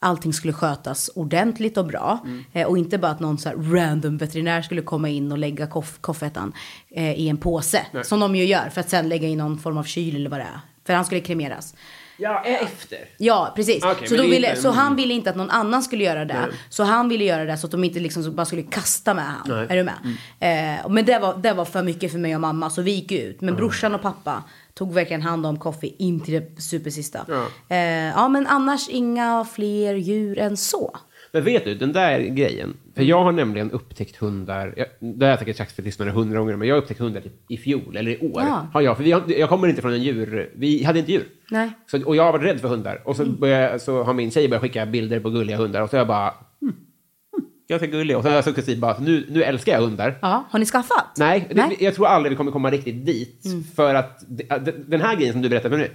allting 0.00 0.32
skulle 0.32 0.52
skötas 0.52 1.10
ordentligt 1.14 1.76
och 1.78 1.86
bra. 1.86 2.18
Eh, 2.52 2.66
och 2.66 2.78
inte 2.78 2.98
bara 2.98 3.12
att 3.12 3.20
någon 3.20 3.38
så 3.38 3.48
här 3.48 3.56
random 3.56 4.16
veterinär 4.16 4.62
skulle 4.62 4.82
komma 4.82 5.08
in 5.08 5.32
och 5.32 5.38
lägga 5.38 5.66
koff 5.66 5.98
koffettan 6.00 6.52
eh, 6.90 7.12
i 7.14 7.28
en 7.28 7.36
påse. 7.36 7.86
Som 8.04 8.20
de 8.20 8.36
ju 8.36 8.44
gör 8.44 8.68
för 8.68 8.80
att 8.80 8.88
sen 8.90 9.08
lägga 9.08 9.28
i 9.28 9.36
någon 9.36 9.58
form 9.58 9.78
av 9.78 9.84
kyl 9.84 10.16
eller 10.16 10.30
vad 10.30 10.40
det 10.40 10.44
är. 10.44 10.60
För 10.86 10.92
han 10.92 11.04
skulle 11.04 11.20
kremeras. 11.20 11.74
Ja, 12.16 12.42
efter. 12.44 12.98
Ja, 13.18 13.52
precis. 13.56 13.84
Okej, 13.84 14.08
så, 14.08 14.14
ville, 14.22 14.48
inte- 14.50 14.62
så 14.62 14.70
han 14.70 14.96
ville 14.96 15.14
inte 15.14 15.30
att 15.30 15.36
någon 15.36 15.50
annan 15.50 15.82
skulle 15.82 16.04
göra 16.04 16.24
det. 16.24 16.48
Så 16.68 16.84
han 16.84 17.08
ville 17.08 17.24
göra 17.24 17.44
det 17.44 17.56
så 17.58 17.66
att 17.66 17.70
de 17.70 17.84
inte 17.84 18.00
liksom 18.00 18.34
bara 18.34 18.46
skulle 18.46 18.62
kasta 18.62 19.14
med 19.14 19.24
han. 19.24 19.42
Nej. 19.48 19.66
Är 19.70 19.76
du 19.76 19.82
med? 19.82 19.94
Eh, 20.80 20.88
men 20.88 21.04
det 21.04 21.18
var, 21.18 21.36
det 21.36 21.52
var 21.52 21.64
för 21.64 21.82
mycket 21.82 22.12
för 22.12 22.18
mig 22.18 22.34
och 22.34 22.40
mamma 22.40 22.70
så 22.70 22.82
vi 22.82 22.90
gick 22.90 23.12
ut. 23.12 23.40
Men 23.40 23.56
brorsan 23.56 23.94
och 23.94 24.02
pappa 24.02 24.42
tog 24.74 24.92
verkligen 24.94 25.22
hand 25.22 25.46
om 25.46 25.58
Coffee 25.58 25.94
in 25.98 26.20
till 26.20 26.34
det 26.34 26.62
supersista. 26.62 27.24
Ja. 27.28 27.46
Eh, 27.76 27.78
ja 28.08 28.28
men 28.28 28.46
annars 28.46 28.88
inga 28.88 29.46
fler 29.54 29.94
djur 29.94 30.38
än 30.38 30.56
så. 30.56 30.96
Men 31.34 31.44
vet 31.44 31.64
du, 31.64 31.74
den 31.74 31.92
där 31.92 32.20
grejen. 32.20 32.76
För 32.96 33.02
jag 33.02 33.24
har 33.24 33.32
nämligen 33.32 33.70
upptäckt 33.70 34.16
hundar, 34.16 34.74
jag, 34.76 34.86
det 35.00 35.24
har 35.26 35.30
jag 35.30 35.38
säkert 35.38 35.56
sagt 35.56 35.72
för 35.72 35.82
lyssnare 35.82 36.10
hundra 36.10 36.38
gånger, 36.38 36.56
men 36.56 36.68
jag 36.68 36.74
har 36.74 36.82
upptäckt 36.82 37.00
hundar 37.00 37.20
typ 37.20 37.32
i 37.50 37.56
fjol, 37.56 37.96
eller 37.96 38.10
i 38.10 38.18
år. 38.18 38.42
Ja. 38.42 38.66
Har 38.72 38.80
jag, 38.80 38.96
för 38.96 39.12
har, 39.12 39.22
jag 39.38 39.48
kommer 39.48 39.68
inte 39.68 39.82
från 39.82 39.92
en 39.92 40.02
djur, 40.02 40.50
vi 40.56 40.84
hade 40.84 40.98
inte 40.98 41.12
djur. 41.12 41.24
Nej. 41.50 41.70
Så, 41.90 42.04
och 42.04 42.16
jag 42.16 42.24
har 42.24 42.32
varit 42.32 42.44
rädd 42.44 42.60
för 42.60 42.68
hundar. 42.68 43.00
Och 43.04 43.16
så, 43.16 43.24
började, 43.26 43.78
så 43.78 44.02
har 44.02 44.14
min 44.14 44.30
tjej 44.30 44.48
börjat 44.48 44.62
skicka 44.62 44.86
bilder 44.86 45.20
på 45.20 45.30
gulliga 45.30 45.56
hundar 45.56 45.82
och 45.82 45.90
så 45.90 45.96
har 45.96 46.00
jag 46.00 46.08
bara, 46.08 46.34
hmm, 46.60 46.72
hmm, 47.32 47.46
ganska 47.68 47.86
gulliga. 47.86 48.16
Och 48.16 48.22
så 48.22 48.28
har 48.28 48.34
jag 48.36 48.44
successivt 48.44 48.78
bara, 48.78 48.98
nu, 48.98 49.26
nu 49.30 49.42
älskar 49.42 49.72
jag 49.72 49.80
hundar. 49.80 50.18
Ja, 50.22 50.44
har 50.50 50.58
ni 50.58 50.66
skaffat? 50.66 51.16
Nej, 51.18 51.46
det, 51.48 51.54
Nej. 51.54 51.64
Mm. 51.64 51.76
jag 51.80 51.94
tror 51.94 52.06
aldrig 52.06 52.30
vi 52.30 52.36
kommer 52.36 52.52
komma 52.52 52.70
riktigt 52.70 53.06
dit. 53.06 53.42
För 53.76 53.94
att 53.94 54.24
det- 54.28 54.58
det- 54.64 54.74
den 54.88 55.00
här 55.00 55.16
grejen 55.16 55.32
som 55.32 55.42
du 55.42 55.48
berättar 55.48 55.70
för 55.70 55.76
nu, 55.78 55.88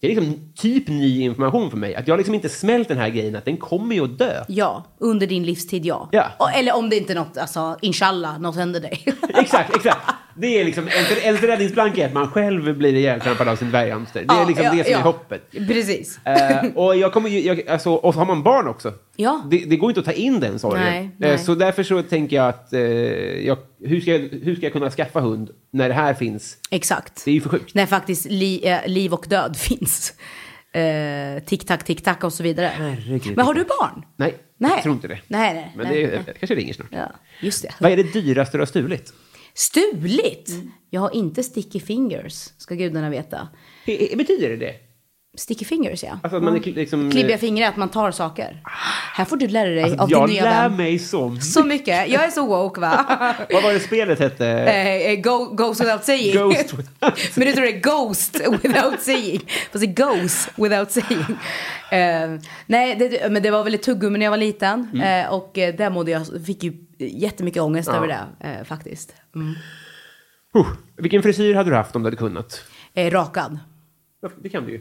det 0.00 0.12
är 0.12 0.14
liksom 0.20 0.52
typ 0.54 0.88
ny 0.88 1.20
information 1.20 1.70
för 1.70 1.76
mig. 1.76 1.94
Att 1.94 2.08
jag 2.08 2.16
liksom 2.16 2.34
inte 2.34 2.48
smält 2.48 2.88
den 2.88 2.98
här 2.98 3.08
grejen 3.08 3.36
att 3.36 3.44
den 3.44 3.56
kommer 3.56 3.94
ju 3.94 4.04
att 4.04 4.18
dö. 4.18 4.44
Ja, 4.48 4.84
under 4.98 5.26
din 5.26 5.42
livstid 5.46 5.86
ja. 5.86 6.08
Ja. 6.12 6.26
Och, 6.38 6.52
eller 6.54 6.76
om 6.76 6.90
det 6.90 6.96
inte 6.96 7.12
är 7.12 7.14
något, 7.14 7.38
alltså 7.38 7.76
inshallah, 7.82 8.38
något 8.38 8.56
händer 8.56 8.80
dig. 8.80 9.04
exakt, 9.34 9.76
exakt. 9.76 10.10
Det 10.36 10.60
är 10.60 10.64
liksom, 10.64 10.88
en, 10.88 11.34
en 11.34 11.36
räddningsplanka 11.36 12.02
är 12.02 12.06
att 12.06 12.12
man 12.12 12.30
själv 12.30 12.78
blir 12.78 12.94
ihjältrampad 12.94 13.48
av 13.48 13.56
sin 13.56 13.70
dvärghamster. 13.70 14.24
Det 14.28 14.34
är 14.34 14.38
Ja, 14.40 14.46
liksom 14.48 14.64
ja, 14.64 14.72
det 14.72 14.84
som 14.84 14.92
ja. 14.92 14.98
är 14.98 15.02
hoppet. 15.02 15.50
Precis. 15.50 16.18
Eh, 16.24 16.64
och, 16.74 16.96
jag 16.96 17.12
kommer, 17.12 17.30
jag, 17.30 17.68
alltså, 17.68 17.90
och 17.94 18.14
så 18.14 18.20
har 18.20 18.26
man 18.26 18.42
barn 18.42 18.68
också. 18.68 18.92
Ja. 19.16 19.46
Det, 19.50 19.58
det 19.58 19.76
går 19.76 19.90
inte 19.90 20.00
att 20.00 20.06
ta 20.06 20.12
in 20.12 20.40
den 20.40 20.58
sorgen. 20.58 20.84
Nej, 20.84 21.10
nej. 21.18 21.38
så 21.38 21.54
därför 21.54 21.82
så 21.82 22.02
tänker 22.02 22.36
jag 22.36 22.48
att 22.48 22.72
eh, 22.72 22.80
jag, 23.46 23.58
hur, 23.84 24.00
ska 24.00 24.10
jag, 24.10 24.18
hur 24.18 24.54
ska 24.56 24.66
jag 24.66 24.72
kunna 24.72 24.90
skaffa 24.90 25.20
hund 25.20 25.50
när 25.70 25.88
det 25.88 25.94
här 25.94 26.14
finns? 26.14 26.56
Exakt. 26.70 27.24
Det 27.24 27.30
är 27.30 27.34
ju 27.34 27.40
för 27.40 27.48
sjukt. 27.50 27.74
När 27.74 27.86
faktiskt 27.86 28.26
li, 28.30 28.78
liv 28.86 29.14
och 29.14 29.26
död 29.28 29.56
finns. 29.60 30.14
Eh, 30.72 31.42
tick-tack, 31.46 31.84
tick-tack 31.84 32.24
och 32.24 32.32
så 32.32 32.42
vidare. 32.42 32.70
Herregud. 32.76 33.36
Men 33.36 33.46
har 33.46 33.54
du 33.54 33.64
barn? 33.64 34.04
Nej, 34.16 34.34
Nej. 34.58 34.70
jag 34.74 34.82
tror 34.82 34.94
inte 34.94 35.08
det. 35.08 35.18
Nej, 35.26 35.54
nej. 35.54 35.72
Men 35.76 35.86
nej, 35.86 36.06
det, 36.06 36.22
nej. 36.26 36.34
kanske 36.40 36.54
ringer 36.54 36.74
snart. 36.74 36.88
Ja, 36.90 37.12
just 37.40 37.62
det. 37.62 37.74
Vad 37.80 37.92
är 37.92 37.96
det 37.96 38.12
dyraste 38.12 38.56
du 38.56 38.60
har 38.60 38.66
stulit? 38.66 39.12
Stulit? 39.54 40.50
Jag 40.90 41.00
har 41.00 41.14
inte 41.16 41.42
sticky 41.42 41.80
fingers, 41.80 42.48
ska 42.58 42.74
gudarna 42.74 43.10
veta. 43.10 43.48
He- 43.86 44.16
Betyder 44.16 44.48
det 44.50 44.56
det? 44.56 44.74
Sticky 45.36 45.64
fingers, 45.64 46.02
ja. 46.02 46.18
Alltså 46.22 46.36
att 46.36 46.42
man 46.42 46.56
kl- 46.62 46.74
liksom... 46.74 47.10
Klibbiga 47.10 47.38
fingrar, 47.38 47.68
att 47.68 47.76
man 47.76 47.88
tar 47.88 48.10
saker. 48.10 48.62
Här 49.14 49.24
får 49.24 49.36
du 49.36 49.48
lära 49.48 49.70
dig 49.70 49.82
Alltså, 49.82 49.98
av 50.02 50.10
jag 50.10 50.28
din 50.28 50.34
nya 50.34 50.44
lär 50.44 50.68
vän. 50.68 50.76
mig 50.76 50.98
så 50.98 51.36
Så 51.42 51.64
mycket. 51.64 52.08
Jag 52.08 52.24
är 52.24 52.30
så 52.30 52.46
woke, 52.46 52.80
va? 52.80 53.06
Vad 53.52 53.62
var 53.62 53.72
det 53.72 53.80
spelet 53.80 54.18
hette? 54.18 54.46
Eh, 54.48 54.96
eh, 55.10 55.20
go, 55.20 55.44
goes 55.54 55.80
without 55.80 56.04
saying. 56.04 56.32
Ghost 56.34 56.72
without 56.78 57.36
Men 57.36 57.46
du 57.46 57.52
tror 57.52 57.64
det 57.64 57.72
är 57.72 57.80
ghost 57.80 58.40
without 58.62 59.00
saying. 59.00 59.40
Fast 59.72 59.84
det 59.84 60.02
är 60.02 60.06
goes 60.16 60.48
without 60.56 60.90
saying. 60.90 61.24
Eh, 61.90 62.40
nej, 62.66 62.96
det, 62.96 63.30
men 63.32 63.42
det 63.42 63.50
var 63.50 63.64
väl 63.64 63.74
ett 63.74 63.82
tuggummi 63.82 64.18
när 64.18 64.26
jag 64.26 64.30
var 64.30 64.38
liten. 64.38 64.90
Mm. 64.94 65.24
Eh, 65.26 65.32
och 65.32 65.58
eh, 65.58 65.74
där 65.74 65.90
mådde 65.90 66.10
jag, 66.10 66.26
fick 66.46 66.62
ju 66.64 66.72
jättemycket 67.12 67.62
ångest 67.62 67.88
över 67.88 68.08
det 68.08 68.48
eh, 68.48 68.64
faktiskt. 68.64 69.14
Mm. 69.34 69.54
Uh, 70.56 70.66
vilken 70.96 71.22
frisyr 71.22 71.54
hade 71.54 71.70
du 71.70 71.76
haft 71.76 71.96
om 71.96 72.02
du 72.02 72.06
hade 72.06 72.16
kunnat? 72.16 72.64
Eh, 72.94 73.10
rakad. 73.10 73.58
Det 74.42 74.48
kan 74.48 74.64
du 74.66 74.72
ju. 74.72 74.80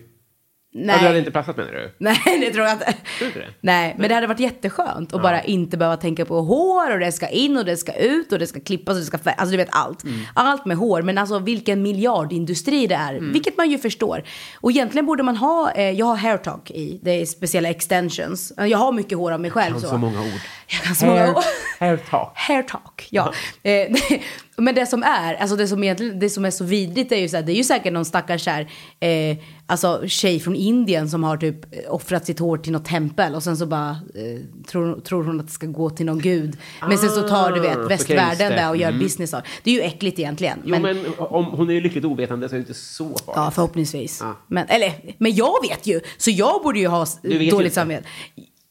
Nej. 0.75 0.95
Ja, 0.95 1.01
du 1.01 1.07
hade 1.07 1.19
inte 1.19 1.31
passat 1.31 1.57
menar 1.57 1.71
du? 1.71 1.95
Nej, 1.97 2.17
det 2.25 2.53
tror 2.53 2.65
jag 2.65 2.73
inte. 2.73 2.85
Tror 2.85 2.95
du 3.19 3.25
inte 3.25 3.39
det? 3.39 3.53
Nej, 3.61 3.95
men 3.99 4.09
det 4.09 4.15
hade 4.15 4.27
varit 4.27 4.39
jätteskönt 4.39 5.13
att 5.13 5.21
bara 5.21 5.43
inte 5.43 5.77
behöva 5.77 5.97
tänka 5.97 6.25
på 6.25 6.41
hår 6.41 6.91
och 6.91 6.99
det 6.99 7.11
ska 7.11 7.27
in 7.27 7.57
och 7.57 7.65
det 7.65 7.77
ska 7.77 7.93
ut 7.93 8.31
och 8.31 8.39
det 8.39 8.47
ska 8.47 8.59
klippas 8.59 8.93
och 8.93 8.99
det 8.99 9.05
ska 9.05 9.17
fär- 9.17 9.35
Alltså 9.37 9.51
du 9.51 9.57
vet 9.57 9.69
allt. 9.71 10.03
Mm. 10.03 10.19
Allt 10.33 10.65
med 10.65 10.77
hår, 10.77 11.01
men 11.01 11.17
alltså 11.17 11.39
vilken 11.39 11.81
miljardindustri 11.81 12.87
det 12.87 12.95
är. 12.95 13.13
Mm. 13.13 13.33
Vilket 13.33 13.57
man 13.57 13.71
ju 13.71 13.77
förstår. 13.77 14.23
Och 14.61 14.71
egentligen 14.71 15.05
borde 15.05 15.23
man 15.23 15.37
ha, 15.37 15.71
eh, 15.71 15.91
jag 15.91 16.05
har 16.05 16.15
hair 16.15 16.37
talk 16.37 16.71
i, 16.71 16.99
det 17.03 17.11
är 17.11 17.25
speciella 17.25 17.69
extensions. 17.69 18.53
Jag 18.57 18.77
har 18.77 18.91
mycket 18.91 19.17
hår 19.17 19.31
av 19.31 19.39
mig 19.41 19.51
själv. 19.51 19.71
kan 19.73 19.89
så 19.89 19.97
många 19.97 20.21
ord. 20.21 20.41
Jag 20.67 20.81
kan 20.81 20.95
så 20.95 21.05
många 21.05 21.29
ord. 21.29 21.43
Hair 21.83 21.97
talk. 21.97 22.31
Hair 22.35 22.63
talk, 22.63 23.07
ja. 23.09 23.33
Eh, 23.63 23.95
men 24.57 24.75
det 24.75 24.85
som 24.85 25.03
är, 25.03 25.33
alltså 25.33 25.55
det 25.55 25.67
som, 25.67 25.83
egentligen, 25.83 26.19
det 26.19 26.29
som 26.29 26.45
är 26.45 26.51
så 26.51 26.63
vidrigt 26.63 27.11
är 27.11 27.17
ju 27.17 27.29
så 27.29 27.35
här, 27.35 27.43
det 27.43 27.51
är 27.51 27.55
ju 27.55 27.63
säkert 27.63 27.93
någon 27.93 28.05
stackars 28.05 28.47
här, 28.47 28.61
eh, 28.99 29.37
alltså 29.67 30.03
tjej 30.07 30.39
från 30.39 30.55
Indien 30.55 31.09
som 31.09 31.23
har 31.23 31.37
typ 31.37 31.87
offrat 31.89 32.25
sitt 32.25 32.39
hår 32.39 32.57
till 32.57 32.71
något 32.71 32.85
tempel 32.85 33.35
och 33.35 33.43
sen 33.43 33.57
så 33.57 33.65
bara 33.65 33.89
eh, 33.89 34.65
tror, 34.67 34.99
tror 34.99 35.23
hon 35.23 35.39
att 35.39 35.45
det 35.45 35.53
ska 35.53 35.67
gå 35.67 35.89
till 35.89 36.05
någon 36.05 36.19
gud. 36.19 36.57
Men 36.81 36.97
sen 36.97 37.09
så 37.09 37.27
tar 37.27 37.51
du 37.51 37.61
vet 37.61 37.77
Ah, 37.77 37.87
västvärlden 37.87 38.51
det. 38.51 38.55
det 38.55 38.69
och 38.69 38.77
gör 38.77 38.91
business 38.91 39.33
av 39.33 39.41
Det 39.63 39.71
är 39.71 39.75
ju 39.75 39.81
äckligt 39.81 40.19
egentligen. 40.19 40.59
Jo, 40.65 40.79
men, 40.79 41.05
om 41.17 41.45
hon 41.45 41.69
är 41.69 41.73
ju 41.73 41.81
lyckligt 41.81 42.05
ovetande 42.05 42.49
så 42.49 42.55
är 42.55 42.57
det 42.57 42.61
inte 42.61 42.73
så 42.73 43.03
farligt. 43.03 43.23
Ja, 43.35 43.51
förhoppningsvis. 43.51 44.19
Ja. 44.21 44.35
Men, 44.47 44.67
eller, 44.67 44.93
men 45.17 45.35
jag 45.35 45.53
vet 45.69 45.87
ju, 45.87 46.01
så 46.17 46.31
jag 46.31 46.63
borde 46.63 46.79
ju 46.79 46.87
ha 46.87 47.05
dåligt 47.51 47.73
samvete. 47.73 48.07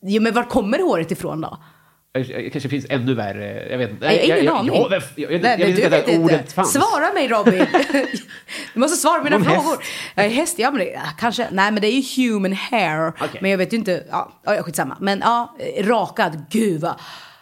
Jo, 0.02 0.22
men 0.22 0.34
var 0.34 0.44
kommer 0.44 0.78
håret 0.78 1.10
ifrån 1.10 1.40
då? 1.40 1.58
Det 2.14 2.50
kanske 2.50 2.68
finns 2.68 2.86
ännu 2.88 3.14
värre. 3.14 3.68
Jag 3.70 3.78
vet 3.78 3.90
inte. 3.90 4.06
Jag 4.06 4.34
har 4.34 4.42
ingen 4.42 4.54
aning. 4.54 4.74
Jag, 5.16 5.32
jag, 5.32 5.42
Nej, 5.42 5.70
inte 5.70 5.86
att 5.98 6.08
inte. 6.08 6.18
ordet 6.18 6.52
fanns. 6.52 6.72
Svara 6.72 7.12
mig 7.12 7.28
Robin. 7.28 7.66
du 8.74 8.80
måste 8.80 8.96
svara 8.96 9.18
på 9.18 9.24
mina 9.24 9.38
Någon 9.38 9.46
frågor. 9.46 9.76
häst? 9.76 9.82
Jag 10.14 10.24
är 10.26 10.30
häst, 10.30 10.58
ja 10.58 10.70
men 10.70 10.86
kanske. 11.18 11.48
Nej 11.50 11.72
men 11.72 11.80
det 11.80 11.86
är 11.86 12.00
ju 12.00 12.30
human 12.32 12.52
hair. 12.52 13.08
Okej. 13.08 13.38
Men 13.40 13.50
jag 13.50 13.58
vet 13.58 13.72
ju 13.72 13.76
inte, 13.76 14.04
ja, 14.10 14.32
skitsamma. 14.62 14.96
Men 15.00 15.18
ja, 15.20 15.56
eh, 15.58 15.86
rakad, 15.86 16.44
gud 16.50 16.80
vad, 16.80 16.94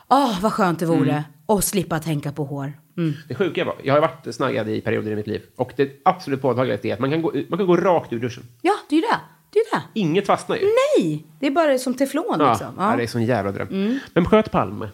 åh 0.08 0.40
vad 0.40 0.52
skönt 0.52 0.78
det 0.78 0.86
vore. 0.86 1.10
Mm. 1.10 1.22
Och 1.46 1.64
slippa 1.64 1.98
tänka 1.98 2.32
på 2.32 2.44
hår. 2.44 2.72
Mm. 2.96 3.14
Det 3.28 3.34
sjuka 3.34 3.64
var, 3.64 3.74
jag 3.82 3.94
har 3.94 4.00
varit 4.00 4.34
snaggad 4.34 4.68
i 4.68 4.80
perioder 4.80 5.10
i 5.10 5.16
mitt 5.16 5.26
liv. 5.26 5.42
Och 5.56 5.72
det 5.76 5.90
absolut 6.04 6.42
påtagligaste 6.42 6.88
är 6.88 6.92
att 6.94 7.00
man 7.00 7.10
kan 7.10 7.22
gå, 7.22 7.32
man 7.48 7.58
kan 7.58 7.66
gå 7.66 7.76
rakt 7.76 8.12
ur 8.12 8.18
duschen. 8.18 8.42
Ja, 8.62 8.72
det 8.88 8.94
är 8.96 9.00
ju 9.00 9.06
det. 9.06 9.18
Det 9.50 9.58
är 9.58 9.76
det. 9.76 9.82
Inget 10.00 10.26
fastnar 10.26 10.56
ju. 10.56 10.62
Nej, 10.62 11.26
det 11.40 11.46
är 11.46 11.50
bara 11.50 11.78
som 11.78 11.94
teflon 11.94 12.36
Ja, 12.38 12.50
liksom. 12.50 12.74
ja. 12.78 12.90
Ja. 12.90 12.96
det 12.96 13.02
är 13.02 13.06
sån 13.06 13.24
jävla 13.24 13.52
dröm. 13.52 13.98
Vem 14.14 14.24
sköt 14.24 14.50
Palme? 14.50 14.88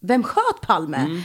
Vem 0.00 0.22
sköt 0.22 0.60
Palme? 0.62 0.96
Mm. 0.96 1.20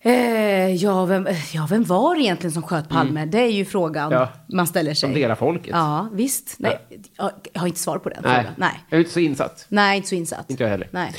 Eh, 0.00 0.74
ja, 0.74 1.04
vem, 1.04 1.28
ja, 1.52 1.66
vem 1.70 1.84
var 1.84 2.14
det 2.14 2.20
egentligen 2.20 2.52
som 2.52 2.62
sköt 2.62 2.88
Palme? 2.88 3.26
Det 3.26 3.38
är 3.38 3.50
ju 3.50 3.64
frågan 3.64 4.12
Mm. 4.12 4.18
Ja. 4.20 4.28
man 4.56 4.66
ställer 4.66 4.90
sig. 4.94 4.96
Som 5.00 5.12
delar 5.14 5.34
folket? 5.34 5.70
Ja, 5.72 6.08
visst. 6.12 6.54
Nej, 6.58 6.78
jag, 7.16 7.30
jag 7.52 7.60
har 7.60 7.66
inte 7.66 7.80
svar 7.80 7.98
på 7.98 8.08
den 8.08 8.18
Nej. 8.22 8.34
frågan. 8.34 8.52
Nej. 8.56 8.84
Jag 8.88 8.96
är 8.96 9.00
inte 9.00 9.12
så 9.12 9.20
insatt. 9.20 9.66
Nej, 9.68 9.96
inte 9.96 10.08
så 10.08 10.14
insatt. 10.14 10.50
Inte 10.50 10.62
jag 10.62 10.70
heller. 10.70 10.88
Nej. 10.92 11.12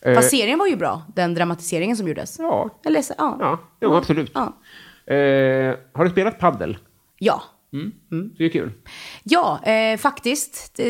Eh. 0.00 0.14
Fast 0.14 0.30
serien 0.30 0.58
var 0.58 0.66
ju 0.66 0.76
bra, 0.76 1.02
den 1.14 1.34
dramatiseringen 1.34 1.96
som 1.96 2.08
gjordes. 2.08 2.36
Ja, 2.38 2.70
Eller, 2.86 3.04
ja. 3.18 3.36
ja 3.40 3.58
jo, 3.80 3.94
absolut. 3.94 4.30
Ja. 4.34 4.42
Eh, 5.14 5.74
har 5.92 6.04
du 6.04 6.10
spelat 6.10 6.38
paddel? 6.38 6.78
Ja. 7.18 7.42
Så 8.22 8.38
det 8.38 8.44
är 8.44 8.48
kul. 8.48 8.72
Ja, 9.22 9.60
eh, 9.64 9.96
faktiskt. 9.98 10.80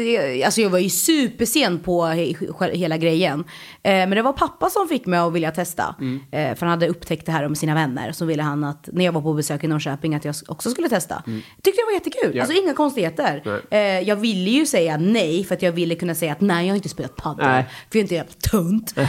Alltså 0.44 0.60
jag 0.60 0.70
var 0.70 0.78
ju 0.78 0.90
supersen 0.90 1.78
på 1.78 2.02
he- 2.04 2.74
hela 2.74 2.96
grejen. 2.96 3.40
Eh, 3.82 3.92
men 3.92 4.10
det 4.10 4.22
var 4.22 4.32
pappa 4.32 4.70
som 4.70 4.88
fick 4.88 5.06
mig 5.06 5.18
att 5.20 5.32
vilja 5.32 5.50
testa. 5.50 5.94
Eh, 6.32 6.54
för 6.54 6.60
han 6.66 6.68
hade 6.68 6.88
upptäckt 6.88 7.26
det 7.26 7.32
här 7.32 7.48
med 7.48 7.58
sina 7.58 7.74
vänner. 7.74 8.12
Så 8.12 8.24
ville 8.24 8.42
han 8.42 8.64
att 8.64 8.88
när 8.92 9.04
jag 9.04 9.12
var 9.12 9.20
på 9.20 9.32
besök 9.34 9.64
i 9.64 9.66
Norrköping 9.66 10.14
att 10.14 10.24
jag 10.24 10.34
också 10.48 10.70
skulle 10.70 10.88
testa. 10.88 11.22
Tyckte 11.62 11.80
det 11.80 11.84
var 11.86 11.92
jättekul. 11.92 12.36
Ja. 12.36 12.42
Alltså 12.42 12.62
inga 12.62 12.74
konstigheter. 12.74 13.42
Eh, 13.70 13.78
jag 13.80 14.16
ville 14.16 14.50
ju 14.50 14.66
säga 14.66 14.96
nej 14.96 15.44
för 15.44 15.54
att 15.54 15.62
jag 15.62 15.72
ville 15.72 15.94
kunna 15.94 16.14
säga 16.14 16.32
att 16.32 16.40
nej 16.40 16.66
jag 16.66 16.72
har 16.72 16.76
inte 16.76 16.88
spelat 16.88 17.16
padel. 17.16 17.46
Nej. 17.46 17.62
För 17.90 17.98
jag 17.98 18.00
är 18.00 18.02
inte 18.02 18.14
jävla 18.14 18.32
tunt. 18.50 18.94
eh, 18.98 19.06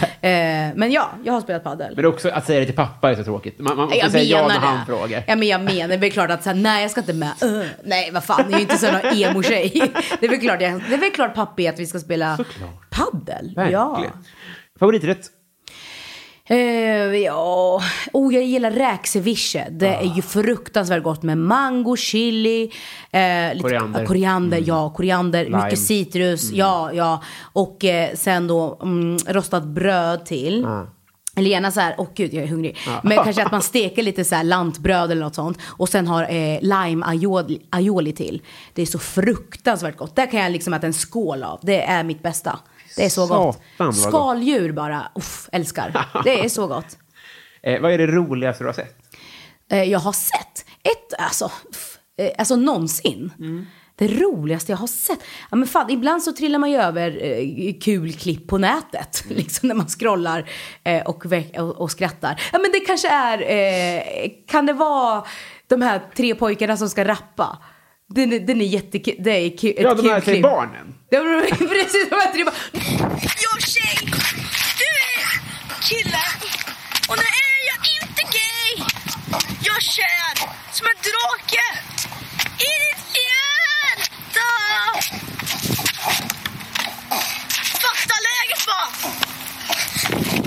men 0.76 0.92
ja, 0.92 1.10
jag 1.24 1.34
har 1.34 1.42
spelat 1.42 1.64
padel. 1.64 1.94
Men 1.96 2.06
också 2.06 2.30
att 2.30 2.46
säga 2.46 2.60
det 2.60 2.66
till 2.66 2.76
pappa 2.76 3.12
är 3.12 3.16
så 3.16 3.24
tråkigt. 3.24 3.60
Man, 3.60 3.78
man 3.78 3.86
måste 3.86 4.00
Jag 4.00 4.12
säga 4.12 4.24
ja 4.40 4.48
när 4.48 4.56
han 4.60 4.86
frågar. 4.86 5.24
Ja, 5.28 5.36
men 5.36 5.48
jag 5.48 5.62
menar, 5.62 5.98
det 5.98 6.08
är 6.08 6.12
klart 6.12 6.30
att 6.32 6.44
så 6.44 6.50
här, 6.50 6.58
nej 6.58 6.82
jag 6.82 6.92
ska 6.92 7.02
inte 7.02 7.14
med. 7.14 7.32
Uh, 7.44 7.64
nej 7.84 8.05
vad 8.14 8.24
fan, 8.24 8.42
jag 8.44 8.52
är 8.54 8.56
ju 8.58 8.62
inte 8.62 8.78
sån 8.78 8.96
emo-tjej. 9.14 9.72
Det 10.20 10.26
är 10.26 10.30
väl 10.30 10.40
klart, 10.40 10.62
jag, 10.62 10.82
det 10.90 10.94
är 10.94 10.98
väl 10.98 11.12
klart 11.12 11.36
pappi 11.36 11.68
att 11.68 11.80
vi 11.80 11.86
ska 11.86 12.00
spela 12.00 12.38
paddel. 12.90 13.54
Ja. 13.56 13.90
Verkligen. 13.92 14.18
Favoriträtt? 14.80 15.32
Eh, 16.48 16.58
ja, 17.16 17.82
oh, 18.14 18.34
jag 18.34 18.44
gillar 18.44 18.72
räkceviche. 18.72 19.68
Det 19.72 19.88
är 19.88 20.00
Ah. 20.12 20.14
ju 20.16 20.22
fruktansvärt 20.22 21.04
gott 21.04 21.24
med 21.24 21.38
mango, 21.38 21.96
chili, 21.96 22.64
eh, 23.12 23.54
lite, 23.54 23.62
Koriander. 23.62 24.00
ja, 24.02 24.06
koriander, 24.08 24.64
ja, 24.66 24.90
koriander, 24.90 25.44
Lime. 25.46 25.64
mycket 25.64 25.80
citrus, 25.80 26.52
ja, 26.52 26.92
ja. 26.94 27.24
Och 27.54 27.86
eh, 27.86 28.14
sen 28.16 28.48
då 28.48 28.80
mm, 28.84 29.18
rostat 29.28 29.64
bröd 29.64 30.26
till. 30.26 30.68
Eller 31.36 31.50
gärna 31.50 31.72
så 31.72 31.80
här, 31.80 31.96
åh 31.98 32.08
gud 32.16 32.34
jag 32.34 32.44
är 32.44 32.48
hungrig. 32.48 32.78
Men 33.04 33.24
kanske 33.24 33.44
att 33.46 33.52
man 33.52 33.62
steker 33.62 34.04
lite 34.04 34.24
så 34.26 34.36
här 34.36 34.44
lantbröd 34.44 35.12
eller 35.12 35.22
något 35.24 35.36
sånt. 35.36 35.58
Och 35.66 35.90
sen 35.90 36.08
har 36.08 36.24
eh, 36.24 36.60
lime 36.62 37.06
aioli, 37.06 37.62
aioli 37.70 38.14
till. 38.14 38.42
Det 38.74 38.82
är 38.82 38.86
så 38.86 39.00
fruktansvärt 39.00 39.98
gott. 39.98 40.16
Det 40.16 40.28
kan 40.28 40.40
jag 40.40 40.52
liksom 40.52 40.74
äta 40.74 40.88
en 40.88 40.94
skål 40.94 41.44
av. 41.44 41.60
Det 41.64 41.82
är 41.84 42.04
mitt 42.04 42.24
bästa. 42.24 42.60
Det 42.98 43.06
är 43.06 43.10
så 43.10 43.28
Satan, 43.28 43.46
gott. 43.46 43.60
vad 43.78 43.88
gott. 43.88 43.96
Skaldjur 43.98 44.72
bara, 44.72 45.12
uff, 45.16 45.50
älskar. 45.52 46.08
Det 46.24 46.46
är 46.46 46.50
så 46.50 46.68
gott. 46.68 46.98
Eh, 47.68 47.82
vad 47.82 47.92
är 47.92 47.98
det 47.98 48.08
roligaste 48.08 48.64
du 48.64 48.68
har 48.68 48.74
sett? 48.74 48.96
Eh, 49.72 49.84
jag 49.84 50.00
har 50.00 50.12
sett 50.14 50.66
ett, 50.84 51.14
alltså, 51.20 51.52
f- 51.74 51.98
eh, 52.18 52.30
alltså 52.38 52.56
någonsin. 52.56 53.32
Det 53.98 54.08
roligaste 54.08 54.72
jag 54.72 54.78
har 54.78 54.88
sett. 54.88 55.20
Ja, 55.52 55.58
men 55.58 55.68
fan, 55.68 55.90
ibland 55.90 56.24
så 56.24 56.32
trillar 56.34 56.60
man 56.60 56.72
ju 56.72 56.78
över 56.78 57.24
eh, 57.24 57.74
kul 57.82 58.14
klipp 58.14 58.48
på 58.48 58.58
nätet. 58.58 59.24
Liksom 59.30 59.68
när 59.68 59.76
man 59.76 59.88
scrollar 59.88 60.50
eh, 60.84 61.02
och, 61.02 61.26
och, 61.58 61.82
och 61.82 61.92
skrattar. 61.92 62.42
Ja 62.54 62.60
men 62.60 62.72
det 62.72 62.80
kanske 62.80 63.10
är, 63.10 63.38
eh, 63.42 64.30
kan 64.48 64.66
det 64.66 64.74
vara 64.74 65.24
de 65.68 65.82
här 65.82 66.02
tre 66.16 66.36
pojkarna 66.36 66.78
som 66.78 66.90
ska 66.90 67.06
rappa? 67.08 67.58
Den, 68.10 68.34
är- 68.34 68.40
den 68.40 68.62
är 68.62 68.66
jättekul. 68.66 69.16
Det 69.20 69.32
är 69.32 69.58
kul, 69.58 69.70
ett 69.70 69.80
Ja, 69.80 69.94
de 69.94 70.02
kul 70.02 70.12
här 70.12 70.22
tre 70.22 70.42
barnen. 70.42 70.96
Ja, 71.10 71.20
precis, 71.70 72.10
de 72.10 72.16
här 72.16 72.34
tre 72.34 72.44
barnen. 72.44 72.60
Jag 73.46 73.58
är 73.58 73.62
tjej, 73.62 73.98
du 74.82 74.88
är 75.20 75.30
kille 75.90 76.24
och 77.10 77.16
nu 77.22 77.28
är 77.48 77.60
jag 77.72 77.80
inte 78.02 78.22
gay. 78.38 78.86
Jag 79.66 79.76
är 79.78 79.82
kär 79.82 80.36
som 80.72 80.88
en 80.88 80.98
drake 81.08 81.64
Fatta 87.82 88.18
läget 88.28 88.66
bara. 88.68 88.88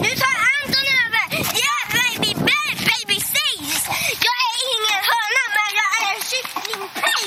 Nu 0.03 0.11
tar 0.17 0.37
Anton 0.53 0.87
över. 1.05 1.25
Yeah 1.59 1.85
baby, 1.97 2.35
baby, 2.35 2.85
baby 2.91 3.21
says. 3.21 3.85
Jag 4.27 4.37
är 4.47 4.55
ingen 4.75 5.01
höna 5.11 5.45
men 5.57 5.71
jag 5.81 5.89
är 5.99 6.15
en 6.15 6.23
kycklingpej. 6.31 7.27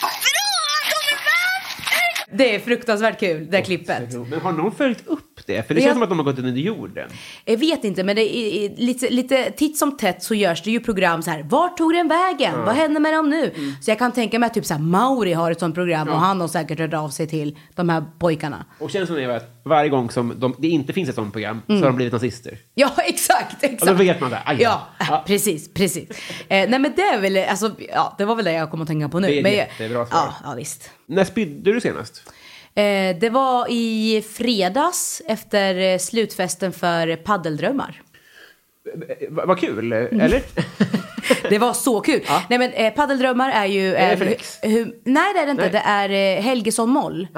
Vadå 0.00 0.46
Anton 0.76 1.02
min 1.08 1.20
vän? 1.28 2.21
Det 2.34 2.54
är 2.54 2.58
fruktansvärt 2.58 3.20
kul, 3.20 3.50
det 3.50 3.56
här 3.56 3.64
klippet. 3.64 4.12
Men 4.30 4.40
har 4.40 4.52
någon 4.52 4.72
följt 4.72 5.06
upp 5.06 5.46
det? 5.46 5.66
För 5.66 5.74
det 5.74 5.80
Ja. 5.80 5.84
känns 5.86 5.94
som 5.94 6.02
att 6.02 6.08
de 6.08 6.18
har 6.18 6.24
gått 6.24 6.38
under 6.38 6.52
jorden. 6.52 7.08
Jag 7.44 7.56
vet 7.56 7.84
inte, 7.84 8.04
men 8.04 8.16
det 8.16 8.36
är, 8.36 8.64
är, 8.64 8.76
lite, 8.76 9.10
lite 9.10 9.50
titt 9.50 9.78
som 9.78 9.96
tätt 9.96 10.22
så 10.22 10.34
görs 10.34 10.62
det 10.62 10.70
ju 10.70 10.80
program 10.80 11.22
så 11.22 11.30
här. 11.30 11.42
Vart 11.42 11.76
tog 11.76 11.92
den 11.94 12.08
vägen? 12.08 12.58
Vad 12.64 12.74
händer 12.74 13.00
med 13.00 13.12
dem 13.14 13.30
nu? 13.30 13.50
Så 13.80 13.90
jag 13.90 13.98
kan 13.98 14.12
tänka 14.12 14.38
mig 14.38 14.46
att 14.46 14.54
typ 14.54 14.66
så 14.66 14.74
här, 14.74 14.80
Mauri 14.80 15.32
har 15.32 15.50
ett 15.50 15.60
sånt 15.60 15.74
program 15.74 16.08
och 16.08 16.18
han 16.18 16.40
har 16.40 16.48
säkert 16.48 16.78
hört 16.78 16.94
av 16.94 17.08
sig 17.08 17.26
till 17.26 17.58
de 17.74 17.88
här 17.88 18.04
pojkarna. 18.18 18.64
Och 18.78 18.90
känslan 18.90 19.18
är 19.18 19.28
att 19.28 19.51
varje 19.64 19.90
gång 19.90 20.10
som 20.10 20.40
de, 20.40 20.54
det 20.58 20.68
inte 20.68 20.92
finns 20.92 21.08
ett 21.08 21.14
sånt 21.14 21.32
program 21.32 21.62
så 21.66 21.74
har 21.74 21.82
de 21.82 21.96
blivit 21.96 22.12
nazister. 22.12 22.58
Ja, 22.74 22.90
exakt, 23.06 23.64
exakt. 23.64 23.82
Och 23.82 23.88
då 23.88 23.94
vet 23.94 24.20
man 24.20 24.30
det. 24.30 24.42
Aj, 24.44 24.56
Ja, 24.60 24.88
ja. 24.98 25.24
precis, 25.26 25.74
precis. 25.74 26.08
Eh, 26.48 26.68
nej 26.68 26.78
men 26.78 26.92
det 26.96 27.02
är 27.02 27.20
väl, 27.20 27.36
alltså, 27.36 27.70
ja, 27.94 28.14
det 28.18 28.24
var 28.24 28.34
väl 28.34 28.44
det 28.44 28.52
jag 28.52 28.70
kom 28.70 28.82
att 28.82 28.88
tänka 28.88 29.08
på 29.08 29.20
nu. 29.20 29.26
Det 29.28 29.38
är 29.38 29.42
men, 29.42 29.52
jättebra 29.52 30.06
svar. 30.06 30.18
Ja, 30.18 30.34
ja, 30.44 30.54
visst. 30.54 30.90
När 31.06 31.24
spydde 31.24 31.72
du 31.72 31.80
senast? 31.80 32.22
Eh, 32.74 33.16
det 33.20 33.30
var 33.32 33.66
i 33.70 34.22
fredags 34.32 35.22
efter 35.28 35.74
eh, 35.92 35.98
slutfesten 35.98 36.72
för 36.72 37.16
paddeldrömmar. 37.16 38.02
Eh, 39.08 39.26
Vad 39.30 39.48
vad 39.48 39.58
kul, 39.58 39.92
eller? 39.92 40.42
Det 41.50 41.58
var 41.58 41.72
så 41.72 42.00
kul. 42.00 42.20
Nej 42.50 42.58
men 42.58 42.72
eh, 42.72 42.92
paddeldrömmar 42.92 43.50
är 43.50 43.66
ju... 43.66 43.94
Är 43.94 44.06
det 44.06 44.12
eh, 44.12 44.18
Flex? 44.28 44.58
hu- 44.62 44.92
nej 45.04 45.34
det 45.34 45.40
är 45.40 45.44
det 45.46 45.50
inte. 45.50 45.62
Nej. 45.62 45.72
Det 45.72 45.78
är 45.78 46.36
eh, 46.38 46.42
Helgesson 46.42 46.90
Moll. 46.90 47.28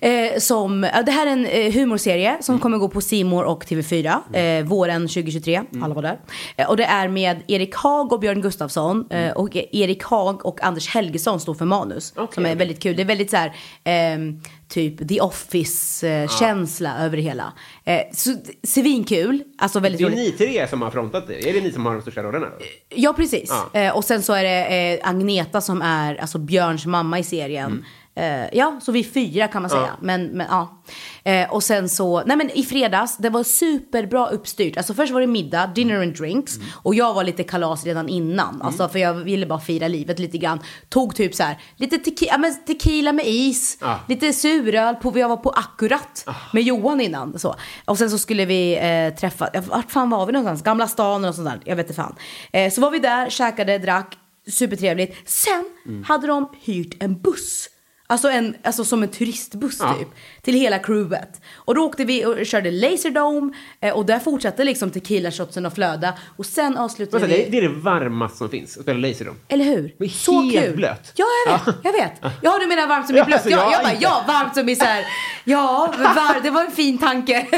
Eh, 0.00 0.38
som, 0.38 0.86
ja, 0.94 1.02
det 1.02 1.12
här 1.12 1.26
är 1.26 1.30
en 1.30 1.46
eh, 1.46 1.72
humorserie 1.72 2.36
som 2.40 2.58
kommer 2.58 2.78
gå 2.78 2.88
på 2.88 3.00
Simor 3.00 3.44
och 3.44 3.64
TV4 3.64 4.18
Mm. 4.34 4.64
eh, 4.64 4.68
våren 4.68 5.00
2023. 5.08 5.62
Alla 5.82 5.94
var 5.94 6.02
där. 6.02 6.18
Eh, 6.56 6.68
och 6.70 6.76
det 6.76 6.84
är 6.84 7.08
med 7.08 7.42
Erik 7.48 7.74
Haag 7.74 8.12
och 8.12 8.20
Björn 8.20 8.40
Gustafsson. 8.40 9.06
Mm. 9.10 9.24
Eh, 9.28 9.32
och 9.32 9.56
Erik 9.56 10.02
Haag 10.04 10.46
och 10.46 10.64
Anders 10.64 10.88
Helgesson 10.88 11.40
står 11.40 11.54
för 11.54 11.64
manus. 11.64 12.12
Okej. 12.16 12.34
Som 12.34 12.46
är 12.46 12.54
väldigt 12.56 12.82
kul. 12.82 12.96
Det 12.96 13.02
är 13.02 13.06
väldigt 13.06 13.30
så 13.30 13.36
här, 13.36 13.52
ehm, 13.84 14.40
typ 14.68 15.08
The 15.08 15.20
Office-känsla 15.20 16.98
över 16.98 17.16
det 17.16 17.22
hela. 17.22 17.52
Eh, 17.84 18.00
så 18.12 18.34
svinkul. 18.62 19.42
Alltså 19.58 19.80
väldigt 19.80 19.98
Det 19.98 20.04
är 20.04 20.08
roligt. 20.10 20.40
ni 20.40 20.46
tre 20.46 20.68
som 20.68 20.82
har 20.82 20.90
frontat 20.90 21.26
det. 21.28 21.48
Är 21.48 21.52
det 21.52 21.60
ni 21.60 21.72
som 21.72 21.86
har 21.86 21.92
de 21.92 22.02
största 22.02 22.22
rollerna? 22.22 22.46
Då? 22.46 22.64
Ja, 22.88 23.12
precis. 23.16 23.52
Ja. 23.72 23.80
Eh, 23.80 23.96
och 23.96 24.04
sen 24.04 24.22
så 24.22 24.32
är 24.32 24.44
det 24.44 24.96
eh, 25.02 25.08
Agneta 25.08 25.60
som 25.60 25.82
är 25.82 26.14
alltså 26.16 26.38
Björns 26.38 26.86
mamma 26.86 27.18
i 27.18 27.22
serien. 27.24 27.84
Eh, 28.16 28.46
ja, 28.52 28.80
så 28.82 28.92
vi 28.92 29.00
är 29.00 29.04
fyra 29.04 29.48
kan 29.48 29.62
man 29.62 29.70
säga. 29.70 29.82
Mm. 29.82 29.92
Ja. 29.94 30.06
Men, 30.06 30.26
men 30.26 30.46
ja. 30.50 30.82
Eh, 31.24 31.50
och 31.52 31.62
sen 31.62 31.88
så, 31.88 32.22
nej 32.26 32.36
men 32.36 32.50
i 32.50 32.62
fredags, 32.62 33.16
det 33.16 33.30
var 33.30 33.42
superbra 33.42 34.28
uppstyrt. 34.28 34.76
Alltså 34.76 34.94
först 34.94 35.12
var 35.12 35.20
det 35.20 35.26
middag, 35.26 35.66
dinner 35.66 36.02
and 36.02 36.16
drinks. 36.16 36.56
Mm. 36.56 36.68
Och 36.82 36.94
jag 36.94 37.14
var 37.14 37.24
lite 37.24 37.42
kalas 37.44 37.84
redan 37.84 38.08
innan. 38.08 38.62
Alltså 38.62 38.88
för 38.88 38.98
jag 38.98 39.14
ville 39.14 39.46
bara 39.46 39.60
fira 39.60 39.88
livet 39.88 40.18
lite 40.18 40.38
grann. 40.38 40.60
Tog 40.88 41.14
typ 41.16 41.34
så 41.34 41.42
här, 41.42 41.58
lite 41.76 41.98
tequila, 41.98 42.32
ja, 42.32 42.38
men 42.38 42.64
tequila 42.64 43.12
med 43.12 43.26
is. 43.26 43.78
Ja. 43.80 44.00
Lite 44.08 44.32
suröl, 44.32 44.94
på, 44.94 45.18
jag 45.18 45.28
var 45.28 45.36
på 45.36 45.50
Akkurat 45.50 46.28
med 46.52 46.62
Johan 46.62 47.00
innan. 47.00 47.38
Så. 47.38 47.54
Och 47.84 47.98
sen 47.98 48.10
så 48.10 48.18
skulle 48.18 48.44
vi 48.44 48.76
eh, 48.76 49.14
träffa, 49.20 49.48
ja, 49.52 49.62
vart 49.68 49.90
fan 49.90 50.10
var 50.10 50.26
vi 50.26 50.32
någonstans? 50.32 50.62
Gamla 50.62 50.88
stan 50.88 51.24
och 51.24 51.34
sånt 51.34 51.48
där, 51.48 51.60
jag 51.64 51.76
vet 51.76 51.86
inte 51.86 52.02
fan. 52.02 52.14
Eh, 52.52 52.70
så 52.72 52.80
var 52.80 52.90
vi 52.90 52.98
där, 52.98 53.30
käkade, 53.30 53.78
drack, 53.78 54.16
supertrevligt. 54.50 55.28
Sen 55.28 55.64
Mm. 55.86 56.04
hade 56.04 56.26
de 56.26 56.48
hyrt 56.62 57.02
en 57.02 57.20
buss. 57.20 57.68
Alltså, 58.06 58.28
en, 58.28 58.56
alltså 58.64 58.84
som 58.84 59.02
en 59.02 59.08
turistbuss 59.08 59.78
Ja. 59.80 59.94
typ. 59.94 60.08
Till 60.46 60.54
hela 60.54 60.78
crewet. 60.78 61.40
Och 61.54 61.74
då 61.74 61.82
åkte 61.86 62.04
vi 62.04 62.24
och 62.24 62.46
körde 62.46 62.70
Laserdome. 62.70 63.52
Eh, 63.80 63.94
och 63.94 64.06
där 64.06 64.18
fortsatte 64.18 64.64
liksom 64.64 64.90
tequila-shotsen 64.90 65.66
att 65.66 65.74
flöda. 65.74 66.14
Och 66.36 66.46
sen 66.46 66.76
avslutade 66.76 67.20
Men 67.20 67.30
så, 67.30 67.36
vi... 67.36 67.48
det, 67.50 67.58
är 67.58 67.62
det 67.62 67.68
varmaste 67.68 68.38
som 68.38 68.48
finns, 68.48 68.76
att 68.76 68.82
spela 68.82 68.98
Laserdome. 69.08 69.36
Eller 69.48 69.64
hur? 69.64 69.94
Men 69.98 70.08
Så 70.08 70.42
helt 70.42 70.66
kul. 70.66 70.76
blöt. 70.76 71.12
Ja, 71.14 71.24
jag 71.46 71.52
vet. 71.58 71.76
Jag 71.84 71.92
vet. 71.92 72.12
Ja, 72.42 72.58
du 72.60 72.66
menar 72.66 72.86
varmt 72.86 73.06
som 73.06 73.16
i 73.16 73.18
Ja, 73.18 73.24
blött. 73.24 73.36
alltså, 73.36 73.50
Ja, 73.50 73.72
jag 73.72 73.72
jag 73.72 73.82
bara, 73.82 73.96
ja, 74.00 74.24
varmt 74.28 74.54
som 74.54 74.68
i 74.68 74.76
så 74.76 74.84
här. 74.84 75.04
Ja, 75.44 75.94
var, 75.98 76.42
det 76.42 76.50
var 76.50 76.64
en 76.64 76.70
fin 76.70 76.98
tanke. 76.98 77.46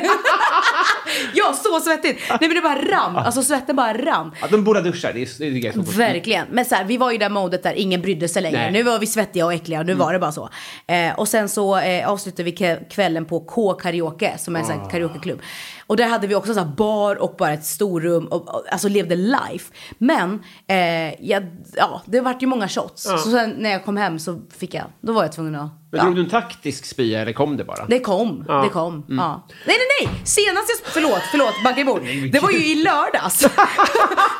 ja, 1.34 1.54
så 1.64 1.80
svettigt. 1.80 2.20
Nej, 2.30 2.38
men 2.40 2.54
det 2.54 2.60
bara 2.60 2.78
rann. 2.96 3.16
Alltså 3.16 3.42
svetten 3.42 3.76
bara 3.76 3.94
rann. 3.94 4.32
Att 4.42 4.50
de 4.50 4.64
borde 4.64 4.80
duscha, 4.80 5.12
det, 5.12 5.22
är, 5.22 5.50
det 5.60 5.68
är 5.68 5.72
så. 5.72 5.80
Verkligen. 5.98 6.46
Men 6.50 6.64
så 6.64 6.74
här, 6.74 6.84
vi 6.84 6.96
var 6.96 7.10
ju 7.10 7.14
i 7.16 7.18
det 7.18 7.28
modet 7.28 7.62
där 7.62 7.72
ingen 7.72 8.00
brydde 8.02 8.28
sig 8.28 8.42
längre. 8.42 8.58
Nej. 8.58 8.72
Nu 8.72 8.82
var 8.82 8.98
vi 8.98 9.06
svettiga 9.06 9.44
och 9.44 9.52
äckliga 9.52 9.82
nu 9.82 9.94
var 9.94 10.12
det 10.12 10.18
bara 10.18 10.32
så. 10.32 10.48
Eh, 10.86 11.18
och 11.18 11.28
sen 11.28 11.48
så 11.48 11.78
eh, 11.78 12.08
avslutade 12.08 12.42
vi 12.42 12.52
kvällen 12.90 13.24
på 13.24 13.40
K 13.40 13.72
Karaoke 13.72 14.38
som 14.38 14.56
är 14.56 14.60
en 14.60 14.66
här 14.66 14.90
karaokeklubb. 14.90 15.40
Och 15.88 15.96
där 15.96 16.08
hade 16.08 16.26
vi 16.26 16.34
också 16.34 16.54
så 16.54 16.60
här 16.60 16.66
bar 16.76 17.16
och 17.16 17.34
bara 17.38 17.52
ett 17.52 17.64
storrum 17.64 18.26
och, 18.26 18.54
och 18.54 18.64
alltså 18.72 18.88
levde 18.88 19.14
life. 19.16 19.72
Men 19.98 20.42
eh, 20.66 21.24
ja, 21.24 21.40
ja, 21.76 22.02
det 22.06 22.20
vart 22.20 22.42
ju 22.42 22.46
många 22.46 22.68
shots. 22.68 23.02
Så 23.02 23.18
sen 23.18 23.54
när 23.58 23.70
jag 23.70 23.84
kom 23.84 23.96
hem 23.96 24.18
så 24.18 24.40
fick 24.58 24.74
jag, 24.74 24.84
då 25.00 25.12
var 25.12 25.22
jag 25.22 25.32
tvungen 25.32 25.54
att 25.54 25.70
Men 25.90 25.98
ja. 25.98 26.04
drog 26.04 26.16
du 26.16 26.20
en 26.22 26.28
taktisk 26.30 26.84
spya 26.84 27.20
eller 27.20 27.32
kom 27.32 27.56
det 27.56 27.64
bara? 27.64 27.86
Det 27.86 28.00
kom, 28.00 28.44
Ja. 28.48 28.62
det 28.62 28.68
kom. 28.68 29.04
Ja. 29.08 29.46
Nej, 29.66 29.76
nej, 30.00 30.08
nej! 30.08 30.20
Senast 30.24 30.64
jag, 30.68 30.92
förlåt, 30.92 31.22
förlåt, 31.30 31.54
backa 31.64 31.80
i 31.80 31.84
bord. 31.84 32.02
Det 32.32 32.40
var 32.40 32.50
ju 32.50 32.64
i 32.66 32.74
lördags. 32.74 33.38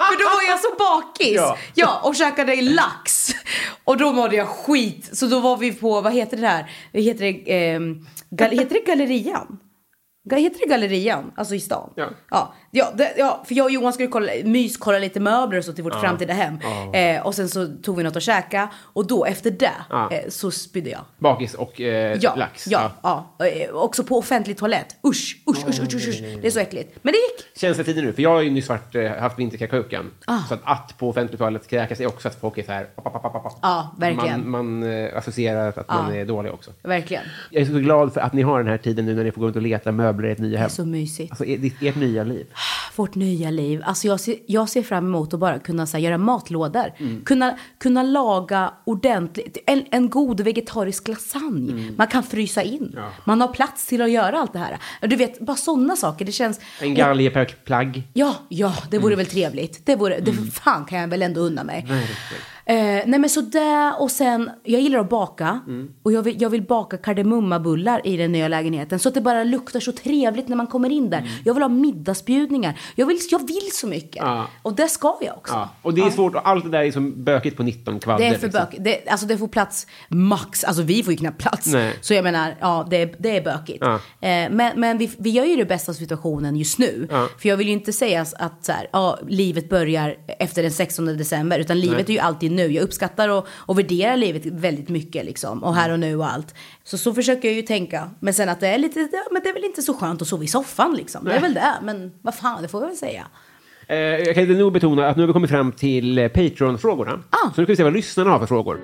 För 0.09 0.19
då 0.19 0.25
var 0.25 0.49
jag 0.49 0.61
så 0.61 0.69
bakis. 0.79 1.35
Ja. 1.37 1.57
Ja. 1.75 2.01
och 2.05 2.17
käkade 2.17 2.63
lax. 2.63 3.31
Och 3.85 3.97
då 3.97 4.13
mådde 4.13 4.37
jag 4.37 4.49
skit. 4.49 5.11
Så 5.13 5.27
då 5.27 5.41
var 5.41 5.57
vi 5.57 5.73
på, 5.73 6.01
vad 6.01 6.13
heter 6.13 6.37
det 6.37 6.47
här? 6.47 6.71
Heter 6.93 7.25
det, 7.25 7.33
gal, 8.31 8.51
heter 8.51 8.75
det 8.75 8.87
Gallerian? 8.87 9.59
Heter 10.37 10.59
det 10.61 10.67
Gallerian? 10.67 11.33
Alltså 11.37 11.55
i 11.55 11.61
stan? 11.61 11.93
Ja. 11.97 12.11
ja. 12.31 12.55
Ja, 12.71 12.93
det, 12.95 13.13
ja, 13.19 13.43
för 13.49 13.55
jag 13.55 13.65
och 13.65 13.71
Johan 13.71 13.93
skulle 13.93 14.09
kolla, 14.09 14.33
mys, 14.45 14.77
kolla 14.77 14.99
lite 14.99 15.21
möbler 15.21 15.59
och 15.59 15.65
så 15.65 15.73
till 15.73 15.85
vårt 15.85 16.01
framtida 16.01 16.33
hem. 16.33 16.59
Eh, 16.95 17.27
och 17.27 17.35
sen 17.35 17.49
så 17.49 17.67
tog 17.83 17.97
vi 17.97 18.03
något 18.03 18.17
att 18.17 18.23
käka. 18.23 18.69
Och 18.77 19.07
då 19.07 19.25
efter 19.25 19.51
det 19.51 19.71
Ja. 19.91 20.11
eh, 20.13 20.29
så 20.29 20.51
spydde 20.51 20.91
jag. 20.91 21.01
Bakis 21.19 21.55
och 21.55 21.81
eh, 21.81 22.19
Ja, 22.21 22.35
lax. 22.37 22.67
ja, 22.67 22.93
ja. 23.03 23.37
Eh, 23.47 23.71
också 23.75 24.05
på 24.05 24.19
offentlig 24.19 24.57
toalett. 24.59 24.97
Usch, 25.07 25.37
usch, 25.51 25.69
usch, 25.69 25.81
usch, 25.83 25.95
usch, 25.95 26.09
usch. 26.09 26.21
Det 26.41 26.47
är 26.47 26.51
så 26.51 26.59
äckligt. 26.61 26.99
Men 27.03 27.13
det 27.13 27.19
gick. 27.19 27.59
Känsletider 27.61 28.03
nu, 28.03 28.13
för 28.13 28.23
jag 28.23 28.31
har 28.31 28.41
ju 28.41 28.51
nyss 28.51 28.69
varit, 28.69 28.95
eh, 28.95 29.11
haft 29.13 29.39
vinterkräksjukan. 29.39 30.11
Ah. 30.27 30.39
Så 30.49 30.55
att, 30.55 30.61
att 30.65 30.99
på 30.99 31.09
offentlig 31.09 31.39
toalett 31.39 31.69
kräkas 31.69 32.01
är 32.01 32.07
också 32.07 32.29
att 32.29 32.41
folk 32.41 32.59
är 32.59 32.63
så 32.63 32.73
här... 32.73 32.87
app, 32.97 33.07
app, 33.25 33.25
app. 33.47 33.53
Ja, 33.63 33.95
verkligen. 33.99 34.51
Man, 34.51 34.79
man 34.81 34.93
eh, 34.93 35.17
associerar 35.19 35.69
att 35.69 35.89
man 35.89 36.13
är 36.15 36.25
dålig 36.25 36.53
också. 36.53 36.71
Verkligen. 36.83 37.23
Jag 37.51 37.63
är 37.63 37.67
så 37.67 37.73
glad 37.73 38.13
för 38.15 38.21
att 38.21 38.33
ni 38.33 38.43
har 38.43 38.59
den 38.59 38.69
här 38.69 38.79
tiden 38.79 39.07
nu 39.07 39.15
när 39.15 39.25
ni 39.25 39.33
får 39.33 39.41
gå 39.41 39.47
runt 39.47 39.57
och 39.57 39.63
leta 39.63 39.93
möbler 39.93 40.29
i 40.29 40.33
ett 40.33 40.39
nya 40.39 40.51
Det 40.51 40.57
är 40.57 40.61
hem. 40.61 40.71
så 40.71 40.85
mysigt. 40.85 41.31
Alltså, 41.33 41.45
ert, 41.45 41.83
ert 41.83 41.97
nya 41.97 42.25
liv. 42.25 42.47
Vårt 42.97 43.15
nya 43.15 43.51
liv. 43.51 43.83
Alltså 43.85 44.07
jag 44.07 44.21
ser, 44.21 44.37
jag 44.47 44.69
ser 44.69 44.83
fram 44.83 45.07
emot 45.07 45.35
att 45.35 45.41
bara 45.41 45.59
kunna 45.59 45.87
så 45.87 45.97
här, 45.97 46.05
göra 46.05 46.19
matlådor. 46.19 46.93
Mm. 46.99 47.25
Kunna, 47.25 47.59
kunna 47.79 48.03
laga 48.03 48.73
ordentligt. 48.85 49.57
En, 49.67 49.85
en 49.91 50.11
god 50.11 50.41
vegetarisk 50.41 51.09
lasagne. 51.09 51.73
Mm. 51.73 51.95
Man 51.99 52.07
kan 52.07 52.23
frysa 52.23 52.63
in. 52.63 52.99
Man 53.25 53.41
har 53.41 53.49
plats 53.49 53.87
till 53.87 54.03
att 54.03 54.11
göra 54.11 54.39
allt 54.41 54.53
det 54.53 54.59
här. 54.59 54.79
Du 55.01 55.17
vet, 55.17 55.41
bara 55.41 55.57
sådana 55.57 55.97
saker. 55.97 56.25
Det 56.25 56.33
känns... 56.33 56.61
En 56.81 56.95
galgeplagg. 56.95 58.03
Ja, 58.13 58.35
ja, 58.49 58.75
det 58.91 58.99
vore 58.99 59.15
Mm. 59.15 59.19
väl 59.25 59.27
trevligt. 59.27 59.87
Det, 59.87 59.97
vore, 59.97 60.21
det 60.21 60.33
fan 60.53 60.85
kan 60.85 60.99
jag 60.99 61.09
väl 61.09 61.23
ändå 61.23 61.41
unna 61.41 61.65
mig. 61.65 61.87
Eh, 62.69 62.75
nej 63.07 63.19
men 63.19 63.29
sådär 63.31 64.03
och 64.03 64.11
sen, 64.11 64.51
jag 64.65 64.81
gillar 64.81 64.99
att 64.99 65.09
baka. 65.09 65.61
Mm. 65.67 65.93
Och 66.03 66.13
jag 66.13 66.23
vill, 66.23 66.43
jag 66.43 66.51
vill 66.51 66.63
baka 66.63 66.97
kardemummabullar 66.97 68.07
i 68.07 68.17
den 68.17 68.33
nya 68.33 68.49
lägenheten. 68.49 68.99
Så 68.99 69.09
att 69.09 69.15
det 69.15 69.21
bara 69.21 69.45
luktar 69.45 69.81
så 69.81 69.93
trevligt 69.93 70.49
när 70.49 70.57
man 70.57 70.67
kommer 70.67 70.91
in 70.91 71.11
där. 71.11 71.31
Jag 71.45 71.55
vill 71.55 71.63
ha 71.63 71.69
middagsbjudningar. 71.69 72.81
Jag 72.95 73.07
vill, 73.07 73.19
jag 73.31 73.47
vill 73.47 73.69
så 73.73 73.87
mycket. 73.87 74.23
Mm. 74.23 74.35
Ja. 74.35 74.47
Och 74.63 74.75
det 74.75 74.89
ska 74.89 75.19
jag 75.21 75.37
också. 75.37 75.55
Ja. 75.55 75.71
Och 75.83 75.95
det 75.95 76.01
är 76.01 76.11
svårt, 76.11 76.35
och 76.35 76.49
allt 76.49 76.65
det 76.65 76.71
där 76.71 76.83
är 76.83 76.91
som 76.93 77.25
bökigt 77.25 77.57
på 77.57 77.63
19 77.63 77.99
kvadder. 78.01 78.25
Det 78.25 78.35
är 78.35 78.39
för 78.39 78.47
liksom. 78.47 78.65
bökigt. 78.65 78.85
Det, 78.85 79.09
alltså 79.11 79.27
det 79.27 79.39
får 79.39 79.49
plats 79.49 79.87
max. 80.09 80.65
Alltså 80.65 80.83
vi 80.83 81.03
får 81.03 81.13
ju 81.13 81.17
knappt 81.17 81.39
plats. 81.39 81.67
Nej. 81.67 81.95
Så 82.01 82.15
jag 82.15 82.25
menar, 82.25 82.55
ja 82.61 82.87
det, 82.91 82.97
är- 83.03 83.15
det 83.19 83.37
är 83.37 83.43
bökigt. 83.45 83.79
Ja. 83.81 83.95
Eh, 83.95 84.51
men 84.51 84.81
men 84.81 84.99
vi, 84.99 85.11
vi 85.19 85.31
gör 85.31 85.45
ju 85.45 85.57
det 85.57 85.65
bästa 85.65 85.93
av 85.93 85.95
situationen 85.95 86.57
just 86.57 86.79
nu. 86.79 87.09
Ja. 87.11 87.29
För 87.39 87.49
jag 87.49 87.57
vill 87.57 87.67
ju 87.67 87.73
inte 87.73 87.93
säga 87.93 88.21
att 88.39 88.65
så 88.65 88.73
här, 88.73 88.89
ja, 88.93 89.19
livet 89.29 89.69
börjar 89.69 90.15
efter 90.39 90.63
den 90.63 90.73
16 90.73 91.07
december. 91.07 91.59
Utan 91.59 91.81
livet 91.81 92.09
är 92.09 92.13
ju 92.13 92.19
alltid 92.19 92.53
nu. 92.59 92.73
Jag 92.73 92.83
uppskattar 92.83 93.29
och, 93.29 93.47
och 93.51 93.79
värderar 93.79 94.17
livet 94.17 94.47
väldigt 94.47 94.89
mycket 94.89 95.25
liksom. 95.25 95.65
Och 95.65 95.75
här 95.75 95.93
och 95.93 96.01
nu 96.01 96.17
och 96.17 96.33
allt. 96.33 96.55
Så 96.85 96.99
så 96.99 97.15
försöker 97.15 97.49
jag 97.49 97.57
ju 97.57 97.63
tänka. 97.63 98.11
Men 98.21 98.35
sen 98.35 98.49
att 98.49 98.61
det 98.61 98.69
är 98.69 98.79
lite, 98.79 99.01
ja, 99.13 99.23
men 99.31 99.43
det 99.43 99.49
är 99.49 99.55
väl 99.55 99.65
inte 99.65 99.83
så 99.83 99.95
skönt 99.95 100.23
att 100.23 100.29
sova 100.29 100.45
i 100.45 100.49
soffan 100.49 100.95
liksom. 100.97 101.25
Det 101.25 101.33
är 101.33 101.41
väl 101.41 101.55
det. 101.55 101.75
Men 101.83 102.13
vad 102.23 102.35
fan, 102.35 102.63
det 102.63 102.69
får 102.69 102.83
jag 102.83 102.89
väl 102.89 102.97
säga. 102.97 103.27
Eh, 103.87 103.97
jag 103.99 104.35
kan 104.35 104.43
inte 104.43 104.55
nog 104.55 104.73
betona 104.73 105.09
att 105.09 105.17
nu 105.17 105.23
har 105.23 105.27
vi 105.27 105.33
kommit 105.33 105.51
fram 105.51 105.73
till 105.73 106.19
eh, 106.19 106.29
Patreon-frågorna. 106.29 107.23
Ah. 107.31 107.51
Så 107.55 107.61
nu 107.61 107.65
ska 107.65 107.73
vi 107.73 107.77
se 107.77 107.85
vad 107.85 107.93
lyssnarna 107.93 108.31
har 108.31 108.39
för 108.39 108.47
frågor. 108.47 108.81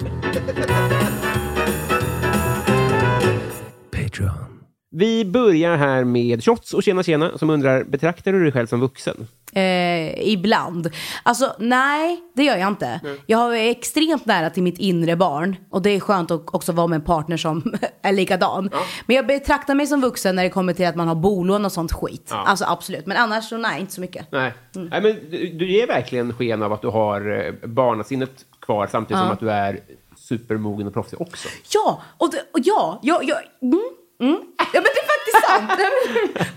Vi 4.97 5.25
börjar 5.25 5.77
här 5.77 6.05
med 6.05 6.45
Shots 6.45 6.75
och 6.75 6.83
Tjena 6.83 7.03
Tjena 7.03 7.39
som 7.39 7.51
undrar, 7.51 7.85
betraktar 7.85 8.33
du 8.33 8.43
dig 8.43 8.53
själv 8.53 8.66
som 8.66 8.81
vuxen? 8.81 9.27
Eh, 9.55 10.29
ibland. 10.29 10.91
Alltså 11.23 11.57
nej, 11.59 12.21
det 12.35 12.45
gör 12.45 12.57
jag 12.57 12.69
inte. 12.69 13.01
Jag 13.27 13.39
har 13.39 13.53
extremt 13.53 14.27
nära 14.27 14.51
till 14.51 14.63
mitt 14.63 14.79
inre 14.79 15.17
barn. 15.17 15.57
Och 15.71 15.83
det 15.83 15.91
är 15.91 16.01
skönt 16.01 16.31
att 16.31 16.55
också 16.55 16.73
vara 16.73 16.87
med 16.87 16.97
en 16.97 17.03
partner 17.03 17.37
som 17.37 17.75
är 18.03 18.13
likadan. 18.13 18.71
Men 19.07 19.17
jag 19.17 19.27
betraktar 19.27 19.75
mig 19.75 19.87
som 19.87 20.01
vuxen 20.01 20.37
när 20.37 20.43
det 20.43 20.51
kommer 20.51 20.73
till 20.73 20.87
att 20.87 20.97
man 20.97 21.09
har 21.09 21.15
bolån 21.15 21.65
och 21.65 21.73
sånt 21.73 21.93
skit. 21.93 22.33
Alltså 22.33 22.65
absolut. 22.69 23.07
Men 23.07 23.17
annars 23.17 23.49
så 23.49 23.57
nej, 23.57 23.81
inte 23.81 23.93
så 23.93 24.01
mycket. 24.01 24.27
Nej. 24.33 24.55
Mm. 24.77 24.89
Nej 24.89 25.03
men 25.03 25.31
du, 25.31 25.49
du 25.49 25.73
ger 25.73 25.87
verkligen 25.87 26.35
sken 26.35 26.63
av 26.63 26.73
att 26.73 26.83
du 26.83 26.89
har 26.89 27.47
eh, 27.47 27.69
barnasinnet 27.69 28.45
kvar 28.61 28.87
samtidigt 28.87 29.21
som 29.21 29.31
att 29.31 29.41
du 29.41 29.51
är 29.51 29.81
supermogen 30.17 30.87
och 30.87 30.93
proffsig 30.93 31.21
också. 31.21 31.49
Ja, 31.75 32.03
och, 32.19 32.31
det, 32.31 32.39
och 32.53 32.61
ja, 32.63 33.01
ja, 33.03 33.21
ja 33.23 33.41
mm, 33.63 33.83
mm. 34.21 34.41
Ja 34.59 34.81
men 34.81 34.83
det 34.83 35.01
är 35.01 35.07
faktiskt 35.15 35.47
sant. 35.49 35.71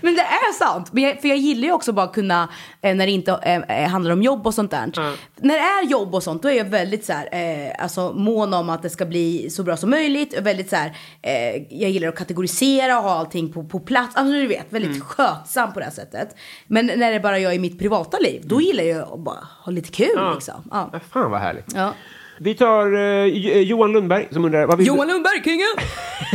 Men, 0.00 0.14
det 0.14 0.20
är 0.20 0.52
sant. 0.52 0.92
Men 0.92 1.04
jag, 1.04 1.20
för 1.20 1.28
jag 1.28 1.38
gillar 1.38 1.62
ju 1.62 1.72
också 1.72 1.92
bara 1.92 2.06
kunna, 2.06 2.48
eh, 2.82 2.94
när 2.94 3.06
det 3.06 3.12
inte 3.12 3.32
eh, 3.68 3.88
handlar 3.88 4.12
om 4.12 4.22
jobb 4.22 4.46
och 4.46 4.54
sånt 4.54 4.70
där. 4.70 4.92
När 5.36 5.54
det 5.54 5.60
är 5.60 5.90
jobb 5.90 6.14
och 6.14 6.22
sånt, 6.22 6.42
då 6.42 6.48
är 6.48 6.52
jag 6.52 6.64
väldigt 6.64 7.04
så 7.04 7.12
här, 7.12 7.28
eh, 7.32 7.82
alltså 7.82 8.12
mån 8.12 8.54
om 8.54 8.70
att 8.70 8.82
det 8.82 8.90
ska 8.90 9.06
bli 9.06 9.50
så 9.50 9.62
bra 9.62 9.76
som 9.76 9.90
möjligt. 9.90 10.38
Och 10.38 10.46
väldigt 10.46 10.70
så 10.70 10.76
här, 10.76 10.96
eh, 11.22 11.62
jag 11.70 11.90
gillar 11.90 12.08
att 12.08 12.16
kategorisera 12.16 12.98
och 12.98 13.04
ha 13.04 13.18
allting 13.18 13.52
på, 13.52 13.64
på 13.64 13.80
plats. 13.80 14.16
Alltså 14.16 14.32
du 14.32 14.46
vet, 14.46 14.72
väldigt 14.72 15.02
skötsam 15.02 15.72
på 15.72 15.78
det 15.78 15.84
här 15.84 15.92
sättet. 15.92 16.36
Men 16.66 16.86
när 16.86 17.12
det 17.12 17.20
bara 17.20 17.38
jag 17.38 17.54
i 17.54 17.58
mitt 17.58 17.78
privata 17.78 18.18
liv, 18.18 18.42
då 18.44 18.60
gillar 18.60 18.84
jag 18.84 19.12
att 19.12 19.20
bara 19.20 19.48
ha 19.64 19.72
lite 19.72 19.90
kul 19.90 20.34
liksom. 20.34 20.68
Ja. 20.70 20.90
Ja, 20.92 21.00
fan 21.12 21.30
vad 21.30 21.40
härligt. 21.40 21.74
Ja. 21.74 21.94
Vi 22.40 22.54
tar 22.54 22.92
eh, 22.94 23.24
Jo- 23.24 23.54
Johan 23.60 23.92
Lundberg 23.92 24.28
som 24.30 24.44
undrar, 24.44 24.66
vad 24.66 24.78
vill, 24.78 24.86
Johan 24.86 25.08
Lundberg, 25.08 25.42
kingen! 25.44 25.66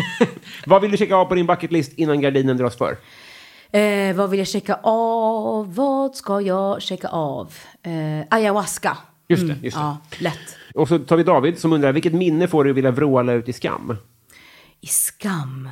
vad 0.65 0.81
vill 0.81 0.91
du 0.91 0.97
checka 0.97 1.15
av 1.15 1.25
på 1.25 1.35
din 1.35 1.45
bucketlist 1.45 1.93
innan 1.93 2.21
gardinen 2.21 2.57
dras 2.57 2.77
för? 2.77 2.97
Eh, 3.71 4.15
vad 4.15 4.29
vill 4.29 4.39
jag 4.39 4.47
checka 4.47 4.79
av? 4.83 5.75
Vad 5.75 6.15
ska 6.15 6.41
jag 6.41 6.81
checka 6.81 7.07
av? 7.07 7.53
Eh, 7.83 8.27
ayahuasca. 8.29 8.97
Just 9.27 9.47
det, 9.47 9.55
just 9.61 9.77
det. 9.77 9.81
Ja, 9.83 9.97
lätt. 10.19 10.55
Och 10.75 10.87
så 10.87 10.99
tar 10.99 11.17
vi 11.17 11.23
David 11.23 11.59
som 11.59 11.73
undrar, 11.73 11.91
vilket 11.93 12.13
minne 12.13 12.47
får 12.47 12.63
du 12.63 12.69
att 12.69 12.75
vilja 12.77 12.91
vråla 12.91 13.33
ut 13.33 13.49
i 13.49 13.53
skam? 13.53 13.97
I 14.81 14.87
skam. 14.87 15.69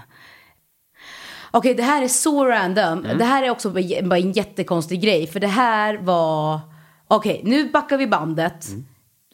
Okej, 1.52 1.76
det 1.76 1.84
här 1.84 2.02
är 2.04 2.08
så 2.08 2.46
random. 2.46 3.04
Det 3.18 3.26
här 3.26 3.44
är 3.44 3.50
också 3.50 3.70
bara 4.04 4.18
en 4.18 4.32
jättekonstig 4.32 5.02
grej. 5.02 5.28
För 5.28 5.40
det 5.40 5.48
här 5.48 5.98
var... 5.98 6.60
Okej, 7.08 7.42
nu 7.46 7.70
backar 7.70 7.98
vi 7.98 8.08
bandet. 8.08 8.68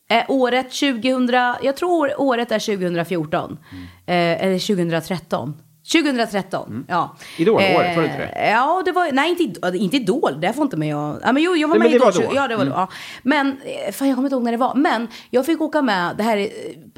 Eh, 0.10 0.24
året 0.28 0.72
2000... 0.72 1.30
Jag 1.62 1.76
tror 1.78 2.22
året 2.22 2.52
är 2.52 2.60
2014. 2.60 3.58
Eh, 4.06 4.44
eller 4.44 4.68
2013. 4.68 5.54
2013, 5.92 6.86
ja. 6.88 7.16
Idol-året, 7.38 7.76
var 7.76 8.02
det 8.04 8.08
inte 8.08 8.18
det? 8.18 8.50
Ja, 8.52 8.82
det 8.86 8.92
var... 8.92 9.12
Nej, 9.12 9.30
inte, 9.40 9.78
inte 9.78 9.98
Idol. 9.98 10.42
Det 10.42 10.54
får 10.54 10.64
inte 10.64 10.78
med 10.78 10.88
jag... 10.88 11.20
Ja, 11.24 11.32
men 11.32 11.44
jo, 11.44 11.56
jag 11.56 11.68
var 11.68 11.76
Nej, 11.76 11.88
med 11.88 11.94
i 11.94 11.96
Idol. 11.96 12.12
då. 12.14 12.32
Ja, 12.36 12.48
det 12.48 12.56
var 12.56 12.66
då. 12.66 12.72
Ja. 12.72 12.88
Men, 13.24 13.48
eh, 13.88 13.92
fan 13.94 14.08
jag 14.08 14.16
kommer 14.16 14.28
inte 14.28 14.36
ihåg 14.36 14.44
när 14.44 14.52
det 14.52 14.58
var. 14.58 14.76
Men 14.76 15.08
jag 15.30 15.46
fick 15.46 15.62
åka 15.62 15.82
med, 15.82 16.16
det 16.18 16.24
här 16.24 16.38
är 16.38 16.44
eh, 16.44 16.50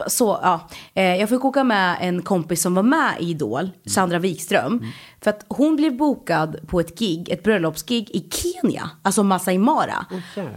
så, 0.08 0.40
ja. 0.44 0.68
Eh, 0.94 1.16
Jag 1.16 1.30
fick 1.30 1.46
åka 1.46 1.64
med 1.64 1.98
en 2.02 2.22
kompis 2.22 2.62
som 2.62 2.76
var 2.76 2.84
med 2.84 3.12
i 3.20 3.24
Idol, 3.30 3.70
Sandra 3.86 4.20
Wikström. 4.20 4.86
För 5.22 5.30
att 5.30 5.46
hon 5.48 5.76
blev 5.76 5.98
bokad 5.98 6.58
på 6.68 6.80
ett 6.80 7.00
gig, 7.00 7.30
ett 7.30 7.44
bröllopsgig 7.44 8.10
i 8.10 8.30
Kenya, 8.32 8.90
alltså 9.02 9.24
Masai 9.24 9.58
Mara. 9.58 10.06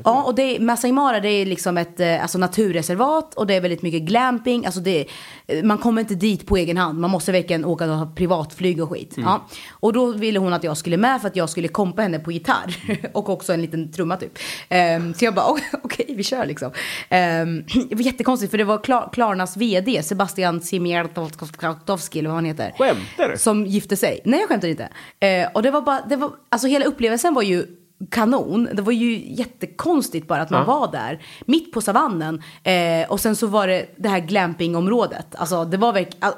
ja, 0.04 0.22
och 0.22 0.34
det 0.34 0.42
är, 0.56 0.60
Masai 0.60 0.92
Mara 0.92 1.20
det 1.20 1.28
är 1.28 1.46
liksom 1.46 1.78
ett 1.78 2.00
eh, 2.00 2.22
alltså 2.22 2.38
naturreservat 2.38 3.34
och 3.34 3.46
det 3.46 3.54
är 3.54 3.60
väldigt 3.60 3.82
mycket 3.82 4.02
glamping. 4.02 4.66
Alltså 4.66 4.80
det, 4.80 5.00
är- 5.46 5.62
man 5.62 5.78
kommer 5.78 6.00
inte 6.00 6.14
dit 6.14 6.46
på 6.46 6.56
egen 6.56 6.76
hand, 6.76 6.98
man 7.00 7.10
måste 7.10 7.32
verkligen 7.32 7.64
åka 7.64 7.84
och 7.84 7.96
ha 7.98 8.06
privatflyg 8.06 8.82
och 8.82 8.90
skit. 8.90 9.14
Ja. 9.16 9.46
Och 9.70 9.92
då 9.92 10.12
ville 10.12 10.38
hon 10.38 10.52
att 10.52 10.64
jag 10.64 10.76
skulle 10.76 10.96
med 10.96 11.20
för 11.20 11.28
att 11.28 11.36
jag 11.36 11.50
skulle 11.50 11.68
kompa 11.68 12.02
henne 12.02 12.18
på 12.18 12.32
gitarr 12.32 12.76
och 13.12 13.28
också 13.28 13.52
en 13.52 13.62
liten 13.62 13.92
trumma 13.92 14.16
typ. 14.16 14.38
Ehm, 14.68 15.14
så 15.14 15.24
jag 15.24 15.34
bara 15.34 15.46
okej, 15.50 15.68
okej, 15.82 16.14
vi 16.16 16.22
kör 16.22 16.46
liksom. 16.46 16.70
Ehm, 17.08 17.64
det 17.88 17.94
var 17.94 18.02
jättekonstigt 18.02 18.50
för 18.50 18.58
det 18.58 18.64
var 18.64 18.78
Klar, 18.84 19.10
Klarnas 19.12 19.56
vd 19.56 20.02
Sebastian 20.02 20.60
Siemiatowski 20.60 22.18
eller 22.18 22.28
vad 22.28 22.36
han 22.36 22.44
heter. 22.44 22.72
Skämtar 22.78 23.28
du? 23.28 23.38
Som 23.38 23.66
gifte 23.66 23.96
sig. 23.96 24.20
Nej, 24.24 24.40
jag 24.40 24.48
skämtar 24.52 24.68
inte. 24.68 24.88
Eh, 25.20 25.48
och 25.54 25.62
det 25.62 25.70
var 25.70 25.82
bara, 25.82 26.00
det 26.08 26.16
var, 26.16 26.30
alltså 26.48 26.68
hela 26.68 26.84
upplevelsen 26.84 27.34
var 27.34 27.42
ju 27.42 27.66
kanon. 28.10 28.68
Det 28.72 28.82
var 28.82 28.92
ju 28.92 29.34
jättekonstigt 29.34 30.26
bara 30.26 30.42
att 30.42 30.50
man 30.50 30.66
var 30.66 30.92
där, 30.92 31.22
mitt 31.46 31.72
på 31.72 31.80
savannen. 31.80 32.42
Eh, 32.62 33.10
och 33.10 33.20
sen 33.20 33.36
så 33.36 33.46
var 33.46 33.66
det 33.66 33.86
det 33.96 34.08
här 34.08 34.20
glampingområdet. 34.20 35.34
Alltså 35.34 35.64
det 35.64 35.76
var 35.76 35.92
verkligen, 35.92 36.32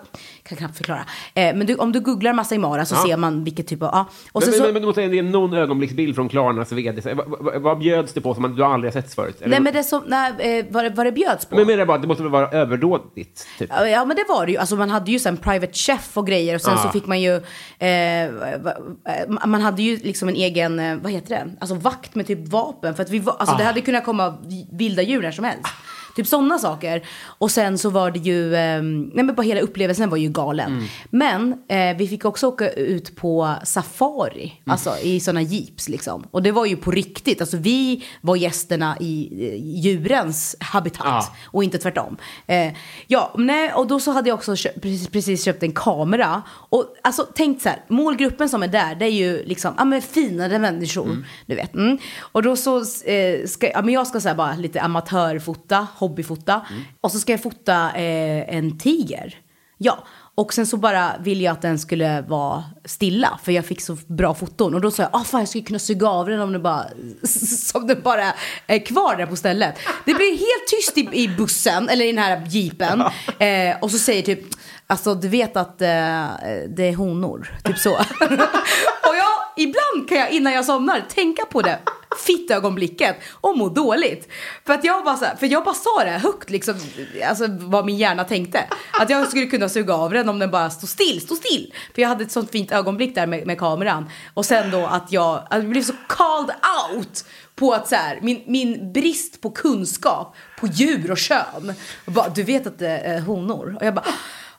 kan 0.49 0.59
knappt 0.59 0.76
förklara. 0.76 1.05
Eh, 1.34 1.55
men 1.57 1.66
du, 1.66 1.74
om 1.74 1.92
du 1.92 2.01
googlar 2.01 2.32
Masai 2.32 2.59
Mara 2.59 2.84
så 2.84 2.95
Ja. 2.95 3.03
ser 3.07 3.16
man 3.16 3.45
vilket 3.45 3.66
typ 3.66 3.82
av, 3.82 3.88
ja. 3.92 4.07
Och 4.32 4.42
Men, 4.42 4.42
sen 4.42 4.51
men, 4.51 4.66
så, 4.68 4.72
men 4.72 4.82
du 4.82 4.86
måste 4.86 5.03
ge 5.03 5.22
någon 5.22 5.55
ögonblicksbild 5.55 6.14
från 6.14 6.28
Klarnas 6.28 6.72
vd. 6.72 7.03
Så, 7.03 7.14
vad, 7.14 7.26
vad, 7.40 7.62
vad 7.62 7.78
bjöds 7.78 8.12
det 8.12 8.20
på 8.20 8.34
som 8.34 8.42
man- 8.42 8.55
du 8.57 8.64
aldrig 8.64 8.92
har 8.95 9.03
sett 9.03 9.14
förut? 9.14 9.36
Eller- 9.40 9.51
nej 9.51 9.61
men 9.61 9.72
det 9.72 9.84
som, 9.84 10.03
nej, 10.07 10.32
eh, 10.59 10.64
vad, 10.70 10.84
det, 10.84 10.90
vad 10.90 11.07
det 11.07 11.12
bjöds 11.12 11.47
på. 11.47 11.57
men 11.57 11.66
menar 11.66 11.86
bara, 11.86 11.99
det 11.99 12.07
måste 12.07 12.22
väl 12.22 12.32
vara 12.32 12.49
överdådigt? 12.51 13.47
Typ. 13.59 13.70
Ja, 13.70 14.05
men 14.05 14.16
det 14.16 14.24
var 14.28 14.47
det 14.47 14.53
ju. 14.53 14.59
Alltså 14.59 14.76
man 14.76 14.90
hade 14.90 15.11
ju 15.12 15.18
en 15.28 15.36
private 15.36 15.72
chef 15.72 16.11
och 16.18 16.26
grejer 16.26 16.55
och 16.55 16.61
sen 16.61 16.72
Ja. 16.76 16.82
så 16.82 16.88
fick 16.88 17.07
man 17.07 17.20
ju, 17.20 17.36
eh, 17.78 18.24
eh, 18.24 18.30
man 19.47 19.61
hade 19.61 19.82
ju 19.82 19.97
liksom 19.97 20.28
en 20.28 20.34
egen, 20.36 20.78
eh, 20.78 20.97
vad 20.97 21.12
heter 21.12 21.28
det, 21.30 21.51
alltså 21.61 21.74
vakt 21.74 22.14
med 22.14 22.26
typ 22.26 22.49
vapen. 22.49 22.95
För 22.95 23.03
att 23.03 23.11
vi 23.11 23.18
var, 23.18 23.36
alltså 23.38 23.57
det 23.57 23.64
hade 23.64 23.80
kunnat 23.80 24.05
komma 24.05 24.34
vilda 24.72 25.03
djur 25.03 25.22
när 25.22 25.30
som 25.32 25.45
helst. 25.45 25.66
Typ 26.17 26.27
sådana 26.27 26.59
saker. 26.59 27.07
Och 27.39 27.51
sen 27.51 27.79
så 27.79 27.91
var 27.91 28.11
det 28.11 28.19
ju, 28.19 28.55
eh, 28.55 28.83
nej 28.83 29.25
men 29.25 29.35
bara 29.35 29.43
hela 29.43 29.61
upplevelsen 29.61 30.11
var 30.11 30.17
ju 30.17 30.29
galen. 30.29 30.73
Mm. 30.73 30.85
Men 31.11 31.53
eh, 31.69 31.97
vi 31.97 32.09
fick 32.09 32.25
också 32.25 32.47
åka 32.47 32.71
ut 32.71 33.17
på 33.17 33.55
safari, 33.65 34.45
Mm. 34.45 34.73
alltså 34.73 34.97
i 35.03 35.21
sådana 35.21 35.43
jeeps 35.43 35.89
liksom. 35.89 36.25
Och 36.31 36.43
det 36.43 36.53
var 36.53 36.67
ju 36.67 36.77
på 36.77 36.91
riktigt, 36.91 37.41
alltså 37.41 37.57
vi 37.57 38.05
var 38.21 38.37
gästerna 38.37 38.97
i 39.01 39.29
eh, 39.49 39.81
djurens 39.81 40.57
habitat 40.61 41.05
Ja. 41.07 41.35
och 41.47 41.65
inte 41.65 41.79
tvärtom. 41.79 42.17
Eh, 42.47 42.73
ja, 43.07 43.35
nej, 43.39 43.73
och 43.73 43.87
då 43.87 44.01
så 44.01 44.11
hade 44.11 44.29
jag 44.29 44.37
också 44.37 44.57
köpt, 44.57 44.83
precis, 44.83 45.09
precis 45.09 45.45
köpt 45.45 45.62
en 45.62 45.73
kamera. 45.73 46.43
Och 46.49 46.85
alltså 47.03 47.27
tänk 47.35 47.62
så 47.62 47.69
här, 47.69 47.79
målgruppen 47.89 48.49
som 48.49 48.62
är 48.62 48.69
där, 48.69 48.95
det 48.95 49.05
är 49.05 49.11
ju 49.11 49.45
liksom, 49.45 49.75
ja 49.79 49.85
men 49.85 50.03
finare 50.03 50.59
människor, 50.59 51.25
du 51.47 51.55
vet. 51.55 51.75
Mm. 51.75 51.99
Och 52.21 52.43
då 52.43 52.57
så 52.57 52.79
eh, 53.05 53.47
ska, 53.47 53.71
ja 53.71 53.83
men 53.83 53.95
jag 53.95 54.07
ska 54.07 54.21
här 54.29 54.35
bara 54.35 54.55
lite 54.57 54.81
amatörfota, 54.81 55.87
hobbyfota. 56.09 56.66
Och 57.00 57.12
så 57.12 57.18
ska 57.18 57.32
jag 57.32 57.42
fota 57.42 57.92
eh, 57.94 58.57
en 58.57 58.78
tiger. 58.78 59.38
Ja, 59.78 60.05
och 60.36 60.55
sen 60.55 60.66
så 60.66 60.76
bara 60.76 61.12
ville 61.20 61.44
jag 61.44 61.52
att 61.52 61.62
den 61.62 61.78
skulle 61.78 62.20
vara 62.22 62.64
stilla, 62.84 63.38
för 63.42 63.52
jag 63.52 63.64
fick 63.64 63.80
så 63.80 63.96
bra 64.07 64.34
foton. 64.34 64.74
Och 64.74 64.80
då 64.80 64.90
sa 64.90 65.02
jag, 65.02 65.11
ah 65.12 65.24
fan 65.24 65.40
jag 65.40 65.48
skulle 65.48 65.64
kunna 65.64 65.78
suga 65.78 66.09
av 66.09 66.28
den 66.28 66.40
om 66.40 66.52
den 66.52 66.62
bara, 66.62 66.84
som 67.72 67.86
den 67.86 68.02
bara 68.02 68.32
är 68.66 68.86
kvar 68.86 69.16
där 69.16 69.26
på 69.26 69.36
stället. 69.36 69.78
Det 70.05 70.14
blir 70.14 70.30
helt 70.30 70.66
tyst 70.70 70.98
i, 70.98 71.22
i 71.22 71.28
bussen, 71.28 71.88
eller 71.88 72.05
i 72.05 72.12
den 72.12 72.24
här 72.24 72.46
jeepen. 72.48 73.00
Eh, 73.38 73.76
och 73.80 73.90
så 73.90 73.98
säger 73.98 74.22
typ, 74.22 74.40
alltså 74.86 75.14
du 75.14 75.28
vet 75.28 75.57
att 75.57 75.82
eh, 75.82 75.88
det 76.68 76.88
är 76.88 76.94
honor, 76.94 77.59
typ 77.64 77.78
så. 77.78 77.92
och 79.09 79.14
jag, 79.16 79.34
ibland 79.57 80.09
kan 80.09 80.18
jag 80.18 80.30
innan 80.30 80.52
jag 80.52 80.64
somnar 80.64 81.05
tänka 81.14 81.44
på 81.44 81.62
det 81.62 81.78
fittögonblicket 82.19 83.17
och 83.31 83.59
må 83.59 83.69
dåligt. 83.69 84.29
För 84.67 84.75
att 84.75 84.85
jag 84.85 85.05
bara, 85.05 85.17
så 85.17 85.25
här, 85.25 85.37
för 85.37 85.47
jag 85.47 85.65
bara 85.65 85.75
sa 85.75 86.05
det 86.05 86.11
högt 86.11 86.51
liksom, 86.51 86.75
alltså 87.29 87.47
vad 87.51 87.87
min 87.87 87.97
hjärna 87.97 88.25
tänkte. 88.25 88.65
Att 89.01 89.11
jag 89.11 89.29
skulle 89.29 89.47
kunna 89.47 89.69
suga 89.69 89.95
av 89.95 90.11
den 90.12 90.29
om 90.29 90.39
den 90.39 90.51
bara 90.51 90.71
stod 90.71 90.89
still, 90.89 91.21
stod 91.21 91.37
still. 91.39 91.75
För 91.95 92.03
jag 92.03 92.09
hade 92.09 92.25
ett 92.25 92.33
sånt 92.33 92.51
fint 92.51 92.73
ögonblick 92.73 93.15
där 93.15 93.27
med, 93.27 93.47
med 93.47 93.59
kameran. 93.59 94.11
Och 94.35 94.47
sen 94.47 94.71
då 94.71 94.87
att 94.87 95.12
jag, 95.12 95.35
att 95.51 95.59
jag 95.62 95.69
blev 95.69 95.83
så 95.83 95.95
called 96.09 96.55
out 96.91 97.25
på 97.55 97.73
att 97.73 97.89
så 97.89 97.95
här, 97.95 98.19
min, 98.23 98.43
min 98.47 98.93
brist 98.93 99.41
på 99.41 99.51
kunskap 99.51 100.37
på 100.61 100.67
djur 100.67 101.11
och 101.11 101.19
kön. 101.19 101.75
Och 102.07 102.12
bara, 102.12 102.29
du 102.29 102.43
vet 102.43 102.67
att 102.67 102.79
det 102.79 102.89
är 102.91 103.21
honor? 103.21 103.77
Och 103.81 103.87
jag 103.87 103.95
bara, 103.95 104.05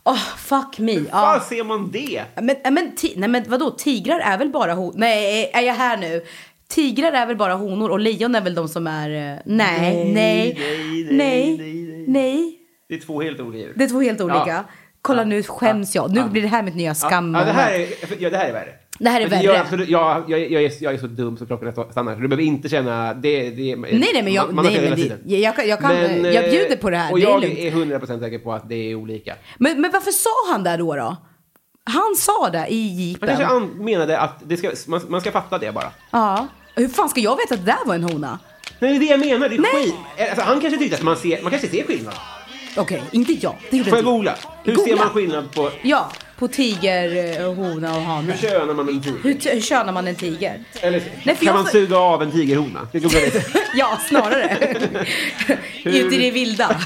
oh 0.04 0.36
fuck 0.38 0.80
me. 0.80 1.00
Var 1.00 1.06
Ja. 1.12 1.46
ser 1.50 1.64
man 1.64 1.92
det? 1.92 2.24
Men, 2.36 2.56
men, 2.74 2.92
nej 3.16 3.30
men 3.30 3.44
vadå, 3.48 3.72
tigrar 3.72 4.20
är 4.20 4.38
väl 4.38 4.50
bara 4.50 4.74
honor? 4.74 4.94
Nej, 4.96 5.52
är 5.54 5.62
jag 5.62 5.74
här 5.74 5.98
nu? 5.98 6.26
Tigrar 6.68 7.12
är 7.12 7.26
väl 7.26 7.36
bara 7.38 7.54
honor 7.54 7.90
och 7.92 8.00
lejon 8.00 8.36
är 8.36 8.42
väl 8.42 8.56
de 8.56 8.68
som 8.68 8.88
är... 8.88 9.10
eh, 9.10 9.40
Nej, 9.46 10.14
nej, 10.14 10.14
nej, 10.14 10.58
nej, 11.12 11.58
nej, 11.58 11.58
nej, 11.58 12.06
nej. 12.08 12.60
Det 12.90 12.96
är 12.96 13.00
två 13.00 13.22
helt 13.22 13.40
olika 13.40 13.58
djur. 13.66 13.74
Det 13.76 13.84
är 13.84 13.88
två 13.88 14.02
helt 14.02 14.22
olika. 14.22 14.44
Ja. 14.48 14.64
Kolla 15.02 15.22
Ja. 15.22 15.26
nu 15.26 15.44
skäms 15.44 15.96
jag. 15.96 16.12
Nu 16.14 16.20
Ja. 16.20 16.28
blir 16.28 16.42
det 16.42 16.48
här 16.48 16.64
mitt 16.64 16.76
nya 16.76 16.96
skam. 16.96 17.34
Ja, 17.36 17.46
det, 17.46 17.52
här 17.52 17.74
är, 17.74 17.88
ja, 18.20 18.30
det 18.30 18.38
här 18.38 18.50
är 18.50 18.54
värre. 18.54 18.70
Det 19.00 19.10
här 19.10 19.22
är 19.22 19.30
Men 19.30 19.42
Jag, 19.42 19.52
värre. 19.52 19.62
absolut, 19.62 19.90
jag, 19.90 20.24
jag, 20.28 20.52
jag, 20.52 20.64
är, 20.64 20.72
jag 20.84 20.94
är 20.94 20.98
så 20.98 21.08
dum 21.08 21.38
så 21.38 21.46
klockan 21.46 21.72
stannar. 21.92 22.16
Så 22.16 22.20
du 22.22 22.28
behöver 22.28 22.44
inte 22.44 22.70
känna... 22.70 23.14
Det, 23.14 23.50
det, 23.50 23.76
Nej, 23.76 24.10
nej, 24.14 24.24
men 24.24 24.34
jag, 24.34 24.54
man, 24.54 24.66
nej, 24.66 24.90
men 24.90 25.00
det, 25.26 25.36
jag, 25.38 25.56
kan- 25.56 25.68
jag, 25.68 25.80
kan, 25.80 25.90
Men, 25.96 26.24
jag 26.34 26.46
eh, 26.46 26.52
bjuder 26.52 26.76
på 26.76 26.90
det 26.90 26.98
här. 26.98 27.12
Och 27.12 27.20
det 27.20 27.26
är 27.26 27.30
jag 27.30 27.42
lugnt. 27.42 27.58
är 27.60 27.72
100% 28.08 28.20
säker 28.20 28.40
på 28.40 28.54
att 28.54 28.70
det 28.70 28.76
är 28.92 28.96
olika. 28.96 29.36
Men, 29.58 29.82
men 29.82 29.92
varför 29.92 30.12
sa 30.12 30.30
han 30.52 30.64
det 30.64 30.78
då? 30.78 30.96
då? 30.96 31.18
Han 31.90 32.16
sa 32.18 32.50
det 32.50 32.68
i 32.70 32.90
Man 32.90 33.00
jeepen. 33.00 33.28
kanske 33.28 33.46
an, 33.46 33.64
menade 33.86 34.20
att 34.20 34.40
det 34.44 34.58
ska, 34.58 34.72
man, 34.88 35.02
man 35.08 35.22
ska 35.22 35.32
fatta 35.32 35.58
det 35.58 35.72
bara. 35.72 35.92
Ja. 36.12 36.48
Hur 36.76 36.88
fan 36.88 37.10
ska 37.10 37.20
jag 37.20 37.36
veta 37.38 37.54
att 37.54 37.66
det 37.66 37.72
där 37.72 37.86
var 37.88 37.96
en 37.96 38.04
hona? 38.04 38.40
Nej, 38.80 39.00
det 39.00 39.06
är 39.06 39.18
det 39.18 39.26
jag 39.26 39.40
menar. 39.40 39.50
Det 39.50 39.56
är 39.56 39.60
Nej. 39.60 39.72
skit. 39.84 39.96
Alltså, 40.30 40.42
han 40.46 40.62
kanske 40.62 40.80
tyckte 40.80 40.98
att 40.98 41.04
man 41.04 41.16
ser, 41.18 41.42
man 41.42 41.52
kanske 41.52 41.68
ser 41.70 41.84
skillnad. 41.84 42.14
Okej, 42.78 43.04
inte 43.12 43.34
jag. 43.34 43.56
Det 43.72 43.84
Får 43.84 43.98
jag 43.98 44.06
googla? 44.06 44.36
Hur 44.64 44.76
Googla. 44.76 44.96
ser 44.98 45.04
man 45.04 45.10
skillnad 45.14 45.52
på... 45.56 45.72
Ja, 45.82 46.10
på 46.38 46.48
tiger, 46.48 47.40
eh, 47.42 47.54
hona 47.54 47.96
och 47.96 48.02
hane. 48.02 48.32
Hur 48.34 48.38
könar 48.50 48.74
man 48.74 48.90
en 48.90 49.02
tiger? 49.02 49.18
Hur, 49.24 49.54
hur 49.54 49.62
könar 49.62 49.94
man 49.94 50.08
en 50.08 50.16
tiger? 50.16 50.64
Eller, 50.82 51.02
Nej, 51.24 51.36
kan 51.36 51.46
jag- 51.46 51.54
man 51.56 51.66
suga 51.68 51.98
av 51.98 52.24
en 52.24 52.32
tigerhona? 52.32 52.88
Ja, 53.76 53.98
snarare. 54.10 54.76
Ut 55.84 56.14
i 56.14 56.18
det 56.18 56.32
vilda. 56.32 56.82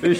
Hur 0.00 0.18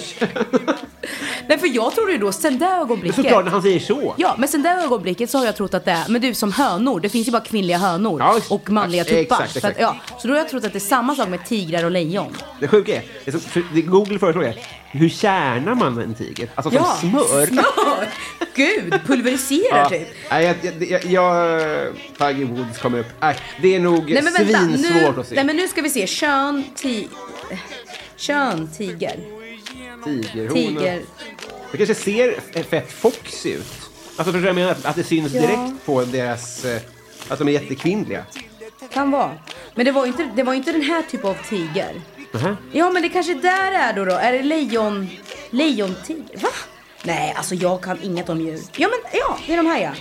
Nej, 1.49 1.59
för 1.59 1.67
jag 1.77 1.95
trodde 1.95 2.13
ju 2.13 2.19
då, 2.19 2.33
sen 2.33 2.59
det 2.59 2.67
ögonblicket. 2.67 3.17
såklart, 3.17 3.45
när 3.45 3.53
han 3.53 3.63
säger 3.63 3.81
så. 3.81 4.15
Ja, 4.19 4.35
men 4.39 4.49
sen 4.49 4.63
det 4.63 4.69
ögonblicket 4.71 5.31
så 5.31 5.39
har 5.39 5.45
jag 5.45 5.57
trott 5.57 5.75
att 5.75 5.85
det 5.85 5.91
är, 5.91 6.05
men 6.09 6.21
du 6.21 6.35
som 6.35 6.53
hönor, 6.53 7.01
det 7.01 7.09
finns 7.09 7.29
ju 7.29 7.33
bara 7.33 7.43
kvinnliga 7.43 7.79
hönor 7.79 8.21
Ja, 8.21 8.41
och 8.51 8.71
manliga 8.71 9.03
exakt, 9.03 9.21
tuppar. 9.21 9.45
exakt. 9.45 9.61
Så, 9.61 9.67
att, 9.67 9.81
ja, 9.81 9.97
så 10.21 10.29
då 10.29 10.35
har 10.35 10.39
jag 10.39 10.49
trott 10.49 10.65
att 10.65 10.73
det 10.73 10.79
är 10.79 10.81
samma 10.81 11.15
sak 11.15 11.29
med 11.29 11.45
tigrar 11.45 11.85
och 11.85 11.91
lejon. 11.91 12.37
Det 12.61 12.69
sjuka 12.69 12.97
är, 12.97 13.03
det 13.25 13.31
som, 13.33 13.41
för, 13.41 13.63
det 13.75 13.81
Google 13.83 14.19
föreslår 14.19 14.45
är, 14.45 14.57
hur 14.91 15.09
kärnar 15.09 15.75
man 15.75 15.99
en 15.99 16.15
tiger? 16.15 16.49
Alltså 16.55 16.71
som 16.71 17.11
smör? 17.11 17.47
Smör! 17.47 18.09
Gud, 18.55 18.95
pulveriserar 19.07 19.79
Ja, 19.79 19.89
typ. 19.89 20.09
nej, 20.31 20.45
jag, 20.45 20.57
jag, 20.83 20.91
jag, 20.91 21.05
jag, 21.13 21.93
Tiger 22.19 22.45
Woods 22.45 22.79
kommer 22.79 22.99
upp. 22.99 23.07
Nej, 23.21 23.37
det 23.63 23.75
är 23.75 23.81
nog 23.81 24.11
Nej 24.11 24.23
men 24.23 24.33
vänta, 24.33 24.59
svinsvårt 24.59 25.15
nu, 25.17 25.21
att 25.21 25.29
se. 25.29 25.35
nej, 25.35 25.45
men 25.45 25.57
nu 25.57 25.69
ska 25.69 25.83
vi 25.83 25.91
se. 25.91 26.07
Kön, 26.07 26.65
ti, 26.77 27.09
kön, 28.17 28.69
tiger. 28.77 29.17
Tigerhona. 30.05 30.55
Tiger. 30.81 31.03
Det 31.73 31.77
kanske 31.77 31.95
ser 31.95 32.41
fett 32.63 32.93
foxy 32.93 33.53
ut. 33.53 33.61
Alltså 34.17 34.25
förstår 34.33 34.41
du 34.41 34.47
jag 34.47 34.55
menar? 34.55 34.71
Att- 34.71 34.85
Att 34.85 34.97
det 34.97 35.05
syns 35.05 35.33
Ja. 35.35 35.41
direkt 35.41 35.87
på 35.87 36.05
deras... 36.05 36.65
eh, 36.65 36.81
Att 37.29 37.39
de 37.39 37.49
är 37.49 37.53
jättekvinnliga. 37.53 38.25
Kan 38.93 39.11
vara. 39.11 39.35
Men 39.75 39.85
det 39.87 39.93
var 39.93 40.05
ju 40.05 40.11
inte, 40.13 40.31
det 40.37 40.43
var 40.43 40.55
inte 40.55 40.73
den 40.73 40.83
här 40.83 41.03
typen 41.03 41.31
av 41.31 41.37
tiger. 41.49 42.01
Nähä. 42.33 42.57
Ja, 42.73 42.91
men 42.91 43.03
det 43.03 43.09
kanske 43.09 43.35
där 43.35 43.73
är 43.73 43.93
då 43.93 44.05
då. 44.05 44.13
Är 44.15 44.33
det 44.33 44.43
lejon, 44.43 45.09
lejontiger? 45.51 46.39
Va? 46.43 46.49
Nej, 47.03 47.35
alltså 47.37 47.55
jag 47.55 47.83
kan 47.83 48.03
inget 48.03 48.29
om 48.29 48.41
djur. 48.41 48.61
Ja, 48.77 48.89
men 48.89 49.21
ja, 49.21 49.39
det 49.47 49.53
är 49.53 49.57
de 49.57 49.67
här 49.67 49.81
ja. 49.83 49.93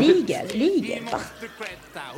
Liger, 0.00 0.46
liger, 0.54 1.00
va? 1.12 1.18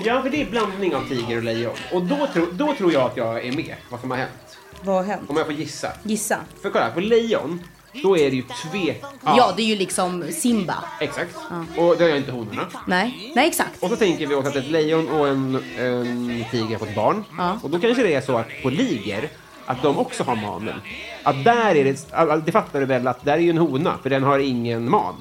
Ja, 0.05 0.23
för 0.23 0.31
det 0.31 0.43
är 0.43 0.47
blandning 0.51 0.95
av 0.95 1.09
tiger 1.09 1.37
och 1.37 1.43
lejon. 1.43 1.75
Och 1.93 2.03
då, 2.03 2.29
tro, 2.33 2.47
då 2.53 2.75
tror 2.75 2.93
jag 2.93 3.03
att 3.03 3.17
jag 3.17 3.47
är 3.47 3.53
med, 3.53 3.75
vad 3.91 4.01
som 4.01 4.11
har 4.11 4.19
hänt. 4.19 4.48
Vad 4.83 4.97
har 4.97 5.03
hänt? 5.05 5.31
Om 5.31 5.37
jag 5.37 5.47
får 5.47 5.55
gissa. 5.55 5.93
Gissa. 6.03 6.39
För 6.63 6.71
kolla, 6.71 6.91
på 6.91 7.01
lejon, 7.01 7.61
då 8.03 8.19
är 8.19 8.31
det 8.31 8.37
ju 8.37 8.43
tve... 8.43 8.95
Ja. 9.25 9.53
det 9.57 9.63
är 9.63 9.67
ju 9.67 9.77
liksom 9.77 10.25
Simba. 10.33 10.75
Exakt. 11.01 11.37
Och 11.77 11.97
det 11.99 12.05
är 12.11 12.17
inte 12.17 12.33
honorna. 12.33 12.67
Nej, 12.87 13.33
nej 13.35 13.49
exakt. 13.49 13.83
Och 13.83 13.89
så 13.91 13.97
tänker 13.97 14.27
vi 14.27 14.35
oss 14.35 14.47
att 14.47 14.57
ett 14.57 14.71
lejon 14.71 15.09
och 15.09 15.29
en, 15.29 15.55
en 15.79 16.45
tiger 16.51 16.79
har 16.79 16.87
fått 16.87 16.95
barn. 16.95 17.25
Ja. 17.39 17.59
Och 17.63 17.71
då 17.71 17.79
kanske 17.79 18.03
det 18.03 18.15
är 18.15 18.21
så 18.21 18.37
att 18.37 18.47
på 18.63 18.71
liger, 18.71 19.29
att 19.67 19.83
de 19.83 19.99
också 19.99 20.23
har 20.25 20.37
manen. 20.37 20.81
Att 21.23 21.45
där 21.45 21.75
är 21.75 21.85
det, 21.85 22.07
all- 22.13 22.45
det 22.45 22.53
fattar 22.53 22.81
du 22.81 22.87
väl 22.87 23.07
att 23.09 23.25
där 23.25 23.33
är 23.33 23.39
ju 23.39 23.51
en 23.51 23.59
hona, 23.59 23.99
för 24.03 24.11
den 24.11 24.23
har 24.23 24.39
ingen 24.39 24.91
man. 24.91 25.15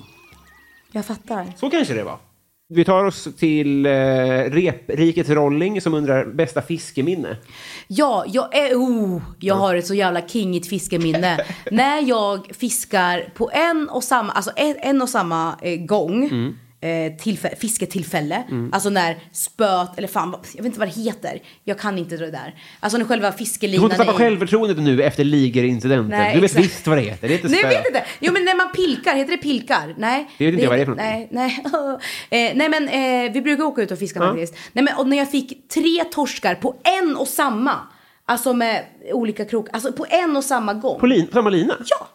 Jag 0.92 1.06
fattar. 1.06 1.54
Så 1.58 1.70
kanske 1.70 1.94
det 1.94 2.04
var. 2.04 2.18
Vi 2.70 2.86
tar 2.86 3.06
oss 3.06 3.28
till 3.38 3.86
eh, 3.86 3.92
Reprikets 4.52 5.30
Rolling 5.30 5.82
som 5.82 5.94
undrar 5.94 6.26
bästa 6.26 6.62
fiskeminne. 6.62 7.38
Ja, 7.88 8.26
jag 8.28 8.56
är, 8.56 8.76
oh, 8.76 9.22
jag 9.40 9.56
har 9.56 9.76
ett 9.76 9.88
så 9.88 9.94
jävla 9.94 10.28
kingigt 10.28 10.70
fiskeminne. 10.70 11.46
När 11.72 12.02
jag 12.02 12.56
fiskar 12.56 13.34
på 13.36 13.52
en 13.54 13.90
och 13.90 14.04
samma, 14.04 14.32
alltså 14.32 14.52
en, 14.56 14.76
en 14.80 15.02
och 15.02 15.10
samma 15.10 15.56
eh, 15.62 15.80
gång. 15.80 16.24
Mm. 16.24 16.56
Eh, 16.82 16.90
tillfä- 17.18 17.56
fisketillfälle. 17.60 18.44
Alltså 18.72 18.90
när 18.90 19.18
spöt, 19.32 19.98
eller 19.98 20.08
fan, 20.08 20.36
jag 20.56 20.64
vet 20.64 20.66
inte 20.66 20.80
vad 20.80 20.88
det 20.88 21.02
heter. 21.02 21.40
Jag 21.64 21.80
kan 21.80 21.98
inte 21.98 22.18
det 22.18 22.32
där. 22.32 22.56
Alltså 22.80 22.98
när 22.98 23.06
själva 23.06 23.28
Du 23.28 23.32
får 23.32 23.38
fiskelinan 23.38 23.84
inte 23.84 23.98
tappa 23.98 24.14
självförtroendet 24.14 24.78
nu 24.78 25.04
efter 25.04 25.24
ligerincidenten. 25.24 26.10
Nej, 26.20 26.36
Du 26.36 26.42
vet 26.42 26.52
exakt. 26.52 26.66
visst 26.66 26.88
vad 26.88 26.98
det 26.98 27.02
heter. 27.02 27.28
Det 27.28 27.34
heter 27.34 27.50
Nej, 27.50 27.60
jag 27.62 27.72
spö. 27.72 27.78
vet 27.80 27.88
inte. 27.88 28.04
Jo, 28.20 28.34
men 28.34 28.46
när 28.46 28.56
man 28.56 28.72
pilkar, 28.72 29.16
heter 29.16 29.32
det 29.32 29.38
pilkar? 29.38 29.96
Nej. 29.98 30.30
Det 30.38 30.46
vet 30.46 30.54
inte 30.54 30.64
jag 30.64 30.70
vad 30.70 30.80
det 30.80 30.82
är 30.82 30.86
för 30.86 30.96
Nej, 30.96 31.28
nej. 31.32 31.64
eh, 32.50 32.58
nej, 32.58 32.70
men 32.70 32.88
eh, 32.88 33.32
vi 33.34 33.42
brukar 33.42 33.64
åka 33.64 33.82
ut 33.82 33.92
och 33.92 34.00
fiska 34.00 34.20
Ja. 34.20 34.28
faktiskt. 34.32 34.54
Nej, 34.74 34.84
men 34.86 34.98
och 34.98 35.08
när 35.08 35.18
jag 35.18 35.32
fick 35.32 35.70
tre 35.70 36.04
torskar 36.12 36.56
på 36.56 36.76
en 37.02 37.16
och 37.16 37.28
samma. 37.28 37.74
Alltså 38.26 38.54
med 38.54 38.84
olika 39.14 39.46
krokar. 39.46 39.74
Alltså 39.74 39.92
på 39.94 40.06
en 40.10 40.38
och 40.38 40.44
samma 40.44 40.74
gång. 40.74 41.00
På, 41.00 41.06
lin, 41.06 41.28
samma 41.34 41.50
lina? 41.50 41.74
Ja! 41.86 42.08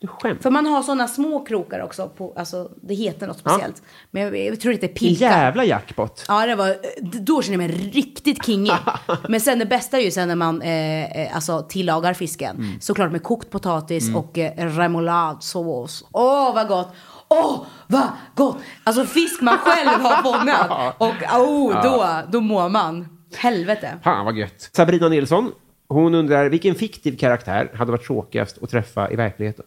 Du 0.00 0.06
skämt. 0.06 0.42
För 0.42 0.50
man 0.50 0.66
har 0.66 0.82
sådana 0.82 1.08
små 1.08 1.44
krokar 1.44 1.80
också. 1.80 2.08
På, 2.08 2.32
alltså 2.36 2.70
det 2.82 2.94
heter 2.94 3.26
något 3.26 3.38
speciellt. 3.38 3.82
Men 4.10 4.22
jag, 4.22 4.38
jag 4.38 4.60
tror 4.60 4.72
inte 4.74 4.86
det 4.86 4.90
är 4.90 4.92
En 4.92 4.98
pilkar. 4.98 5.26
jävla 5.26 5.64
jackpot. 5.64 6.24
Ja, 6.28 6.46
det 6.46 6.54
var, 6.54 6.76
då 7.20 7.42
känner 7.42 7.58
jag 7.64 7.70
mig 7.70 7.90
riktigt 7.90 8.46
kingig. 8.46 8.72
Men 9.28 9.40
sen 9.40 9.58
det 9.58 9.66
bästa 9.66 9.98
är 9.98 10.04
ju 10.04 10.10
sen 10.10 10.28
när 10.28 10.34
man 10.36 10.62
eh, 10.62 11.04
eh, 11.22 11.34
alltså, 11.36 11.66
tillagar 11.68 12.14
fisken. 12.14 12.56
Mm. 12.56 12.80
Såklart 12.80 13.12
med 13.12 13.22
kokt 13.22 13.50
potatis 13.50 14.14
och 14.14 14.38
eh, 14.38 14.76
remouladesås. 14.76 16.04
Åh, 16.12 16.54
vad 16.54 16.68
gott! 16.68 16.94
Åh, 17.28 17.64
vad 17.86 18.08
gott! 18.34 18.58
Alltså 18.84 19.04
fisk 19.04 19.40
man 19.40 19.58
själv 19.58 20.00
har 20.00 20.22
fångat. 20.22 20.94
Och 20.98 21.40
oh, 21.40 21.82
då, 21.82 22.22
då 22.32 22.40
mår 22.40 22.68
man. 22.68 23.08
Helvete. 23.36 23.98
Fan 24.04 24.24
vad 24.24 24.36
gött. 24.38 24.70
Sabrina 24.72 25.08
Nilsson, 25.08 25.52
hon 25.88 26.14
undrar 26.14 26.48
vilken 26.48 26.74
fiktiv 26.74 27.16
karaktär 27.16 27.72
hade 27.74 27.92
varit 27.92 28.06
tråkigast 28.06 28.62
att 28.62 28.70
träffa 28.70 29.10
i 29.10 29.16
verkligheten? 29.16 29.64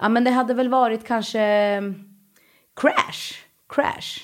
Ja, 0.00 0.08
men 0.08 0.24
det 0.24 0.30
hade 0.30 0.54
väl 0.54 0.68
varit 0.68 1.06
kanske 1.06 1.38
Crash. 2.80 3.34
Crash. 3.74 4.20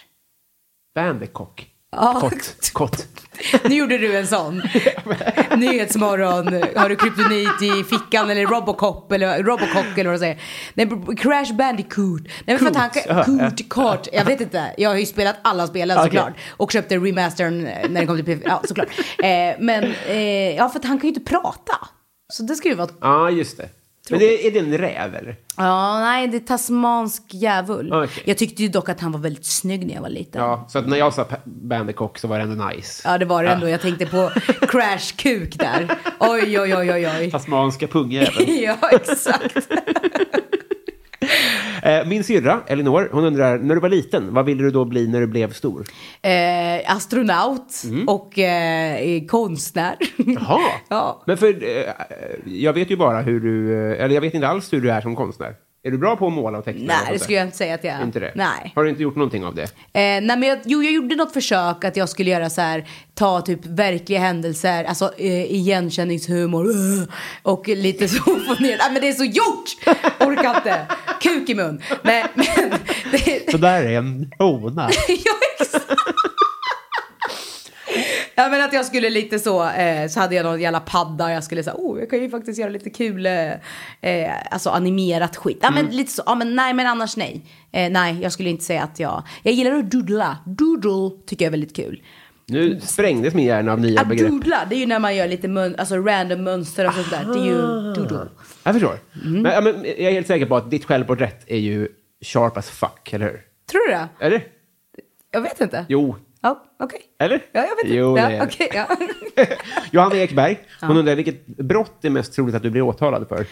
Bandycock. 0.95 1.71
Kott. 1.97 2.71
Kott. 2.73 3.07
Nu 3.65 3.75
gjorde 3.75 3.99
du 3.99 4.17
en 4.17 4.27
sån. 4.27 4.57
Nyhetsmorgon. 5.57 6.47
Har 6.77 6.89
du 6.89 6.97
kryptonit 6.97 7.63
i 7.63 7.85
fickan 7.85 8.31
eller 8.31 8.47
Robocop 8.47 9.13
eller 9.13 9.43
Robocock 9.43 9.99
eller 9.99 10.11
vad 10.11 10.19
säger. 10.19 10.43
Nej, 10.75 10.89
Crash 11.17 11.55
Bandicoot. 11.55 12.23
Nej, 12.23 12.33
men 12.47 12.59
för 12.59 12.67
att 12.67 12.77
han 12.77 13.25
Coot. 13.25 13.69
kort. 13.69 14.09
Jag 14.13 14.25
vet 14.25 14.41
inte. 14.41 14.75
Jag 14.77 14.91
har 14.91 14.97
ju 14.97 15.07
spelat 15.07 15.37
alla 15.43 15.67
spelen 15.67 15.99
Okej. 15.99 16.11
såklart. 16.11 16.33
Och 16.51 16.73
köpte 16.73 16.97
remastern 16.97 17.63
när 17.63 17.89
den 17.89 18.07
kom 18.07 18.17
till 18.17 18.27
P4. 18.27 18.43
Ja, 18.45 18.63
såklart. 18.65 18.89
Eh, 19.19 19.27
men, 19.59 19.95
eh, 20.07 20.57
ja, 20.57 20.69
för 20.69 20.79
att 20.79 20.85
han 20.85 20.99
kan 20.99 21.09
ju 21.11 21.15
inte 21.15 21.31
prata. 21.31 21.89
Så 22.29 22.43
det 22.43 22.55
ska 22.55 22.69
ju 22.69 22.75
vara... 22.75 22.89
Ja, 23.01 23.31
just 23.31 23.57
det. 23.57 23.69
Men 24.11 24.19
det, 24.19 24.47
är 24.47 24.53
det 24.53 24.59
en 24.59 24.79
räv 24.79 25.15
eller? 25.15 25.37
Ja, 25.57 26.01
nej, 26.01 26.29
det 26.29 26.37
är 26.37 26.41
tasmansk 26.41 27.23
djävul. 27.31 27.93
Okej. 27.93 28.23
Jag 28.25 28.39
tyckte 28.39 28.63
ju 28.63 28.69
dock 28.69 28.89
att 28.89 29.01
han 29.01 29.13
var 29.13 29.21
väldigt 29.21 29.47
snygg 29.47 29.87
när 29.87 29.95
jag 29.95 30.03
var 30.03 30.09
liten. 30.09 30.43
Ja, 30.43 30.67
så 30.69 30.79
att 30.79 30.89
när 30.89 30.97
jag 30.97 31.15
sa 31.15 31.27
Bandicock 31.45 32.19
så 32.19 32.29
var 32.29 32.39
det 32.39 32.43
ändå 32.45 32.67
nice. 32.67 33.03
Ja, 33.05 33.19
det 33.19 33.25
var 33.25 33.45
det 33.45 33.51
ändå. 33.51 33.69
Jag 33.69 33.81
tänkte 33.81 34.07
på 34.07 34.31
Crash 34.67 35.17
Kuk 35.17 35.59
där. 35.59 35.99
Oj, 36.19 36.61
oj, 36.61 36.77
oj, 36.77 36.93
oj, 36.93 37.09
oj. 37.19 37.31
Tasmanska 37.31 37.87
pungjäveln. 37.87 38.47
Ja, 38.63 38.77
exakt. 38.93 39.69
Eh, 41.87 42.07
Min 42.07 42.25
syrra, 42.25 42.61
Elinor, 42.67 43.09
hon 43.13 43.25
undrar, 43.25 43.59
när 43.59 43.75
du 43.75 43.81
var 43.81 43.89
liten, 43.89 44.35
vad 44.35 44.45
ville 44.45 44.63
du 44.63 44.71
då 44.71 44.85
bli 44.85 45.09
när 45.09 45.21
du 45.21 45.27
blev 45.27 45.53
stor? 45.53 45.85
Eh, 46.23 46.97
astronaut 46.97 47.83
Mm. 47.85 48.09
och 48.09 48.39
eh, 48.39 49.25
konstnär. 49.27 49.97
Jaha. 50.17 50.61
Ja. 50.89 51.23
Men 51.27 51.37
för, 51.37 51.49
eh, 51.49 51.85
jag 52.45 52.73
vet 52.73 52.91
ju 52.91 52.97
bara 52.97 53.21
hur 53.21 53.41
du, 53.41 53.75
eh, 53.93 54.05
eller 54.05 54.15
jag 54.15 54.21
vet 54.21 54.35
inte 54.35 54.49
alls 54.49 54.73
hur 54.73 54.81
du 54.81 54.91
är 54.91 55.01
som 55.01 55.17
konstnär. 55.17 55.55
Är 55.87 55.91
du 55.91 55.99
bra 55.99 56.17
på 56.17 56.27
att 56.27 56.33
måla 56.33 56.59
och 56.59 56.65
teckna? 56.65 56.85
Nej, 56.87 57.13
det 57.13 57.19
skulle 57.19 57.39
jag 57.39 57.47
inte 57.47 57.57
säga 57.57 57.75
att 57.75 57.85
jag 57.85 57.95
är. 57.95 58.03
Inte 58.03 58.21
det? 58.21 58.33
Nej. 58.35 58.73
Har 58.75 58.85
du 58.85 58.91
inte 58.91 59.03
gjort 59.03 59.17
någonting 59.17 59.45
av 59.45 59.55
det? 59.55 59.63
Eh, 59.63 59.69
nej 59.93 60.23
men 60.23 60.43
jag, 60.43 60.59
jo, 60.65 60.83
jag 60.83 60.93
gjorde 60.93 61.17
något 61.17 61.33
försök 61.33 61.85
att 61.85 61.97
jag 61.97 62.09
skulle 62.09 62.31
göra 62.31 62.51
så 62.51 62.61
här, 62.61 62.89
ta 63.15 63.41
typ 63.41 63.67
verkliga 63.67 64.19
händelser, 64.21 64.85
alltså 64.85 65.13
eh, 65.19 65.53
igenkänningshumor 65.53 66.71
eh, 66.71 67.09
och 67.43 67.69
lite 67.69 68.09
så 68.09 68.23
få 68.47 68.55
ner, 68.63 68.79
nej 68.79 68.93
men 68.93 69.01
det 69.01 69.09
är 69.09 69.13
så 69.13 69.25
gjort! 69.25 69.97
Orkar 70.21 70.57
inte, 70.57 70.87
kuk 71.21 71.49
i 71.49 71.55
mun. 71.55 71.83
Nej 72.03 72.25
men, 72.35 72.71
det, 73.13 73.51
Så 73.51 73.57
där 73.57 73.83
är 73.83 73.99
en 73.99 74.33
hona. 74.39 74.91
ja 75.09 75.33
exakt. 75.61 75.96
Ja 78.39 78.49
men 78.49 78.63
att 78.63 78.73
jag 78.73 78.87
skulle 78.87 79.11
lite 79.11 79.39
så, 79.39 79.69
eh, 79.69 80.09
så 80.09 80.21
hade 80.21 80.35
jag 80.35 80.45
någon 80.45 80.61
jävla 80.61 80.81
padda 80.81 81.33
jag 81.33 81.45
skulle 81.45 81.63
säga, 81.63 81.77
oh 81.77 82.01
jag 82.01 82.11
kan 82.11 82.23
ju 82.23 82.31
faktiskt 82.31 82.59
göra 82.59 82.71
lite 82.71 82.91
kul, 82.91 83.27
eh, 83.27 83.53
eh, 84.01 84.33
alltså 84.51 84.71
animerat 84.71 85.37
skit. 85.37 85.59
Ja 85.63 85.71
men 85.71 85.87
lite 85.87 86.13
så, 86.13 86.23
ja 86.27 86.35
men 86.35 86.57
nej 86.57 86.75
men 86.75 86.87
annars 86.87 87.17
nej. 87.17 87.43
Eh, 87.73 87.91
nej 87.91 88.19
jag 88.23 88.33
skulle 88.33 88.51
inte 88.51 88.65
säga 88.65 88.83
att 88.83 89.01
jag, 89.01 89.23
jag 89.43 89.55
gillar 89.55 89.75
att 89.75 89.91
doodla, 89.91 90.39
doodle 90.47 91.17
tycker 91.27 91.45
jag 91.45 91.49
är 91.49 91.51
väldigt 91.51 91.77
kul. 91.77 92.03
Nu 92.49 92.81
sprängdes 92.81 93.35
min 93.35 93.47
hjärna 93.47 93.73
av 93.73 93.81
nya 93.81 94.01
Att 94.01 94.09
begrepp. 94.09 94.31
doodla, 94.31 94.67
det 94.69 94.77
är 94.77 94.79
ju 94.79 94.87
när 94.87 94.99
man 94.99 95.17
gör 95.17 95.29
lite 95.29 95.49
mun, 95.49 95.75
alltså 95.79 95.97
random 95.97 96.45
mönster 96.45 96.87
och 96.87 96.95
sånt 96.95 97.11
där. 97.11 97.25
Det 97.25 97.41
är 97.41 97.45
ju 97.45 97.95
doodle. 97.95 98.29
Jag 98.63 98.75
förstår. 98.75 98.99
Mm. 99.25 99.43
Men, 99.43 99.65
men, 99.65 99.85
jag 99.85 99.99
är 99.99 100.13
helt 100.13 100.27
säker 100.27 100.47
på 100.47 100.57
att 100.57 100.71
ditt 100.71 100.85
självporträtt 100.85 101.45
är 101.47 101.59
ju 101.59 101.89
sharp 102.25 102.57
as 102.57 102.71
fuck, 102.71 103.13
eller 103.13 103.27
hur? 103.27 103.41
Tror 103.71 103.89
du 103.89 103.95
det? 103.95 104.09
Eller? 104.27 104.45
Jag 105.31 105.41
vet 105.41 105.61
inte. 105.61 105.87
Jo. 105.89 106.17
Ja, 106.47 106.63
okej. 106.81 107.01
Eller? 107.19 107.43
Ja, 107.53 107.61
jag 107.61 107.77
vet 107.77 107.85
inte. 107.85 107.97
Jo, 107.97 108.15
det 108.15 108.21
är 108.21 108.31
ja, 108.31 108.39
det. 108.39 108.47
okej, 108.47 108.69
ja. 108.75 108.87
Johanna 109.91 110.17
Ekberg, 110.17 110.59
hon 110.81 110.97
undrar 110.97 111.15
vilket 111.15 111.47
brott 111.47 112.05
är 112.05 112.11
mest 112.11 112.33
troligt 112.35 112.55
att 112.55 112.63
du 112.63 112.71
blir 112.71 112.83
åtalad 112.83 113.29
för? 113.29 113.47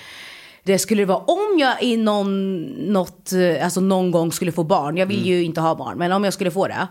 Det 0.66 0.78
skulle 0.78 1.04
vara 1.04 1.18
om 1.18 1.58
jag 1.58 1.82
i 1.82 1.96
någon, 1.96 2.60
något, 2.92 3.32
eh, 3.32 3.64
alltså 3.64 3.80
någon 3.80 4.10
gång 4.10 4.32
skulle 4.32 4.52
få 4.52 4.64
barn. 4.64 4.96
Jag 4.96 5.06
vill 5.06 5.16
Mm. 5.18 5.28
ju 5.28 5.44
inte 5.44 5.60
ha 5.60 5.74
barn, 5.74 5.98
men 5.98 6.12
om 6.12 6.24
jag 6.24 6.32
skulle 6.32 6.50
få 6.50 6.68
det. 6.68 6.88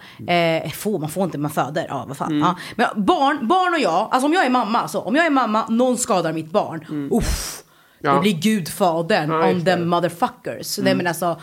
Eh, 0.63 0.71
få, 0.71 0.97
man 0.97 1.09
får 1.09 1.23
inte, 1.23 1.37
man 1.37 1.51
föder. 1.51 1.85
Ja, 1.89 2.05
vad 2.07 2.17
fan. 2.17 2.27
Mm. 2.31 2.39
Ja. 2.41 2.55
Men 2.75 3.05
barn, 3.05 3.47
barn 3.47 3.73
och 3.73 3.79
jag, 3.79 4.07
alltså 4.11 4.25
om 4.25 4.33
jag 4.33 4.45
är 4.45 4.49
mamma, 4.49 4.87
så 4.87 4.99
om 5.01 5.15
jag 5.15 5.25
är 5.25 5.29
mamma, 5.29 5.65
någon 5.69 5.97
skadar 5.97 6.33
mitt 6.33 6.51
barn. 6.51 7.09
Uff, 7.11 7.59
Mm. 8.03 8.15
Ja. 8.15 8.15
det 8.15 8.21
blir 8.21 8.41
gudfadern 8.55 9.29
Ja, 9.31 9.49
on 9.49 9.65
them 9.65 9.79
det. 9.79 9.85
motherfuckers. 9.85 10.77
Nej 10.77 10.95
men 10.95 11.07
alltså, 11.07 11.37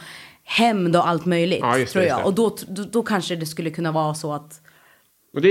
hämnd 0.50 0.96
och 0.96 1.08
allt 1.08 1.26
möjligt, 1.26 1.58
Ja, 1.62 1.76
det, 1.76 1.86
tror 1.86 2.04
jag. 2.04 2.26
Och 2.26 2.34
då, 2.34 2.56
då, 2.68 2.84
då 2.84 3.02
kanske 3.02 3.36
det 3.36 3.46
skulle 3.46 3.70
kunna 3.70 3.92
vara 3.92 4.14
så 4.14 4.32
att 4.32 4.60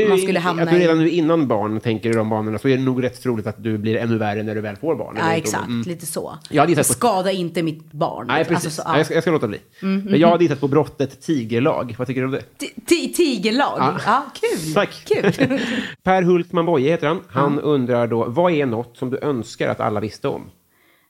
Man 0.10 0.18
skulle 0.18 0.40
hamna 0.40 0.64
att 0.64 0.70
du 0.72 0.78
redan 0.80 0.98
nu 1.00 1.10
innan 1.10 1.48
barn 1.48 1.80
tänker 1.80 2.10
i 2.10 2.14
de 2.14 2.30
banorna 2.30 2.60
så 2.60 2.68
är 2.68 2.78
det 2.78 2.84
nog 2.84 3.04
rätt 3.04 3.24
troligt 3.24 3.48
att 3.48 3.64
du 3.64 3.78
blir 3.78 3.96
ännu 3.98 4.18
värre 4.18 4.44
när 4.44 4.56
du 4.56 4.62
väl 4.62 4.76
får 4.76 4.96
barn. 4.96 5.16
Ja, 5.20 5.32
exakt. 5.34 5.68
Mm. 5.68 5.82
Lite 5.88 6.06
så. 6.06 6.38
Jag 6.50 6.70
gissat 6.70 6.88
på- 6.88 6.94
Skada 6.94 7.32
inte 7.32 7.64
mitt 7.64 7.92
barn. 7.92 8.28
Nej, 8.28 8.46
precis. 8.46 8.66
Alltså, 8.66 8.82
så, 8.82 8.90
Nej, 8.90 8.98
jag, 9.00 9.06
ska, 9.06 9.14
jag 9.16 9.24
ska 9.24 9.32
låta 9.32 9.48
bli. 9.48 9.58
Mm, 9.82 10.02
Men 10.06 10.20
jag 10.20 10.28
hade 10.30 10.44
hittat 10.44 10.60
på 10.60 10.68
brottet 10.68 11.22
tigerlag. 11.22 11.96
Vad 11.98 12.08
tycker 12.08 12.22
du 12.22 12.26
om 12.28 12.32
det? 12.32 12.44
Ti- 12.90 13.14
Tigerlag. 13.14 13.76
Ja. 13.80 13.98
Ja. 14.06 14.26
kul. 14.42 14.74
Tack. 14.74 15.04
Kul. 15.06 15.60
per 16.04 16.22
Hultman 16.22 16.66
Boye 16.66 16.90
heter 16.92 17.08
han. 17.08 17.20
Han 17.28 17.60
undrar 17.60 18.08
då, 18.08 18.26
vad 18.28 18.52
är 18.54 18.66
något 18.66 18.98
som 18.98 19.10
du 19.10 19.20
önskar 19.22 19.70
att 19.70 19.80
alla 19.80 20.00
visste 20.00 20.28
om? 20.28 20.42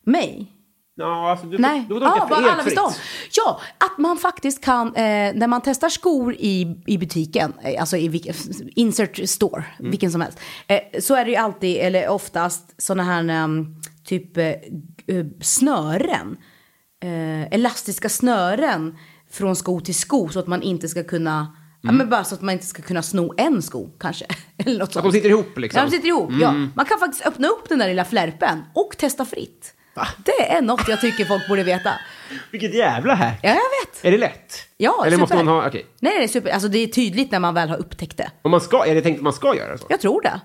Mig? 0.03 0.51
Ja, 0.99 1.31
alltså, 1.31 1.47
du, 1.47 1.57
Nej, 1.57 1.85
du 1.89 1.95
ja, 1.95 1.99
tolka 1.99 2.25
vad 2.29 2.45
alla 2.45 2.63
visste 2.63 2.81
om. 2.81 2.91
Ja, 3.31 3.61
att 3.77 3.97
man 3.97 4.17
faktiskt 4.17 4.63
kan, 4.63 4.87
eh, 4.87 5.33
när 5.35 5.47
man 5.47 5.61
testar 5.61 5.89
skor 5.89 6.33
i, 6.33 6.83
i 6.87 6.97
butiken, 6.97 7.53
eh, 7.63 7.81
alltså 7.81 7.97
i 7.97 8.07
vilken, 8.07 8.33
insert 8.75 9.29
store, 9.29 9.63
Mm. 9.79 9.91
vilken 9.91 10.11
som 10.11 10.21
helst, 10.21 10.39
eh, 10.67 10.79
så 11.01 11.15
är 11.15 11.25
det 11.25 11.31
ju 11.31 11.37
alltid, 11.37 11.77
eller 11.77 12.09
oftast, 12.09 12.81
sådana 12.81 13.03
här 13.03 13.43
um, 13.43 13.75
typ 14.05 14.37
eh, 14.37 14.45
eh, 14.47 15.25
snören, 15.41 16.37
elastiska 17.51 18.09
snören 18.09 18.97
från 19.31 19.55
sko 19.55 19.79
till 19.79 19.95
sko 19.95 20.29
så 20.29 20.39
att 20.39 20.47
man 20.47 20.61
inte 20.61 20.87
ska 20.87 21.03
kunna 21.03 21.55
Ja, 21.81 21.91
men 21.91 22.09
bara 22.09 22.23
så 22.23 22.35
att 22.35 22.41
man 22.41 22.53
inte 22.53 22.65
ska 22.65 22.81
kunna 22.81 23.01
sno 23.01 23.33
en 23.37 23.61
sko 23.61 23.89
kanske. 23.99 24.25
Eller 24.57 24.79
något 24.79 24.95
Mm. 24.95 25.07
Att 25.07 25.11
de 25.13 25.17
sitter 25.17 25.29
ihop 25.29 25.57
liksom? 25.57 25.79
Ja, 25.79 25.85
de 25.85 25.91
sitter 25.91 26.07
ihop. 26.07 26.29
Ja. 26.41 26.53
Man 26.75 26.85
kan 26.85 26.99
faktiskt 26.99 27.25
öppna 27.25 27.47
upp 27.47 27.69
den 27.69 27.79
där 27.79 27.87
lilla 27.87 28.05
flärpen 28.05 28.63
och 28.73 28.97
testa 28.97 29.25
fritt. 29.25 29.73
Det 30.25 30.51
är 30.51 30.61
något 30.61 30.87
jag 30.87 31.01
tycker 31.01 31.25
folk 31.25 31.47
borde 31.47 31.63
veta. 31.63 31.91
Vilket 32.51 32.73
jävla 32.73 33.15
hack! 33.15 33.39
Ja, 33.43 33.49
jag 33.49 33.55
vet. 33.55 34.05
Är 34.05 34.11
det 34.11 34.17
lätt? 34.17 34.53
Ja, 34.77 35.03
Eller 35.05 35.17
måste 35.17 35.33
super. 35.35 35.43
man 35.43 35.55
ha, 35.61 35.67
okej. 35.67 35.85
Nej, 35.99 36.13
det 36.17 36.23
är 36.23 36.27
super. 36.27 36.49
Alltså 36.51 36.67
det 36.69 36.79
är 36.79 36.87
tydligt 36.87 37.31
när 37.31 37.39
man 37.39 37.53
väl 37.53 37.69
har 37.69 37.77
upptäckt 37.77 38.17
det. 38.17 38.31
Om 38.41 38.51
man 38.51 38.61
ska, 38.61 38.85
är 38.85 38.95
det 38.95 39.01
tänkt 39.01 39.17
att 39.17 39.23
man 39.23 39.33
ska 39.33 39.55
göra 39.55 39.77
så? 39.77 39.85
Jag 39.89 40.01
tror 40.01 40.21
det. 40.21 40.41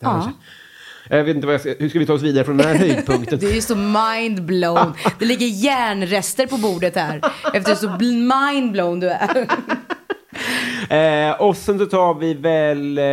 Ja. 0.00 0.32
Jag 1.08 1.24
vet 1.24 1.34
inte 1.36 1.46
vad 1.46 1.54
jag 1.54 1.60
ska, 1.60 1.74
hur 1.78 1.88
ska 1.88 1.98
vi 1.98 2.06
ta 2.06 2.12
oss 2.12 2.22
vidare 2.22 2.44
från 2.44 2.56
den 2.56 2.66
här 2.66 2.74
höjdpunkten? 2.78 3.38
Det 3.38 3.56
är 3.56 3.60
så 3.60 3.74
mind-blown. 3.74 4.92
Det 5.18 5.24
ligger 5.24 5.46
järnrester 5.46 6.46
på 6.46 6.56
bordet 6.56 6.94
här. 6.96 7.20
Efter 7.54 7.74
så 7.74 7.86
bl- 7.88 8.26
mind-blown 8.32 9.00
du 9.00 9.08
är. 9.08 9.46
Eh, 10.90 11.30
och 11.40 11.56
sen 11.56 11.78
så 11.78 11.86
tar 11.86 12.14
vi 12.14 12.34
väl 12.34 12.98
eh, 12.98 13.04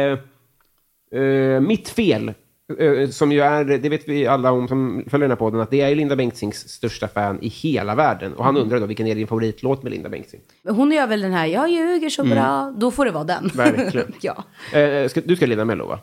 eh, 1.22 1.60
Mitt 1.60 1.90
fel. 1.90 2.34
Eh, 2.80 3.10
som 3.10 3.32
ju 3.32 3.42
är, 3.42 3.64
det 3.64 3.90
vet 3.90 4.08
vi 4.08 4.28
alla 4.28 4.52
om 4.52 4.68
som 4.68 5.04
följer 5.08 5.28
den 5.28 5.32
här 5.32 5.36
podden, 5.36 5.62
att 5.62 5.72
det 5.72 5.82
är 5.82 5.96
Linda 5.96 6.16
Bengtzings 6.16 6.70
största 6.70 7.08
fan 7.08 7.40
i 7.42 7.48
hela 7.48 7.96
världen. 7.96 8.34
Och 8.34 8.46
han 8.46 8.58
undrar 8.58 8.80
då, 8.80 8.86
vilken 8.86 9.08
är 9.08 9.16
din 9.16 9.28
favoritlåt 9.28 9.84
med 9.84 9.92
Linda 9.92 10.10
Bengtzing? 10.10 10.42
Hon 10.64 10.92
gör 10.92 11.08
väl 11.08 11.22
den 11.22 11.34
här, 11.34 11.46
jag 11.46 11.70
ljuger 11.70 12.10
så 12.10 12.24
bra. 12.24 12.74
Då 12.78 12.92
får 12.92 13.06
det 13.06 13.12
vara 13.12 13.24
den. 13.24 13.52
Verkligen. 13.54 14.14
ja. 14.22 14.44
Eh, 14.80 15.08
ska, 15.08 15.22
du 15.22 15.36
ska 15.36 15.46
leda 15.46 15.66
Mello, 15.66 15.88
va? 15.88 16.00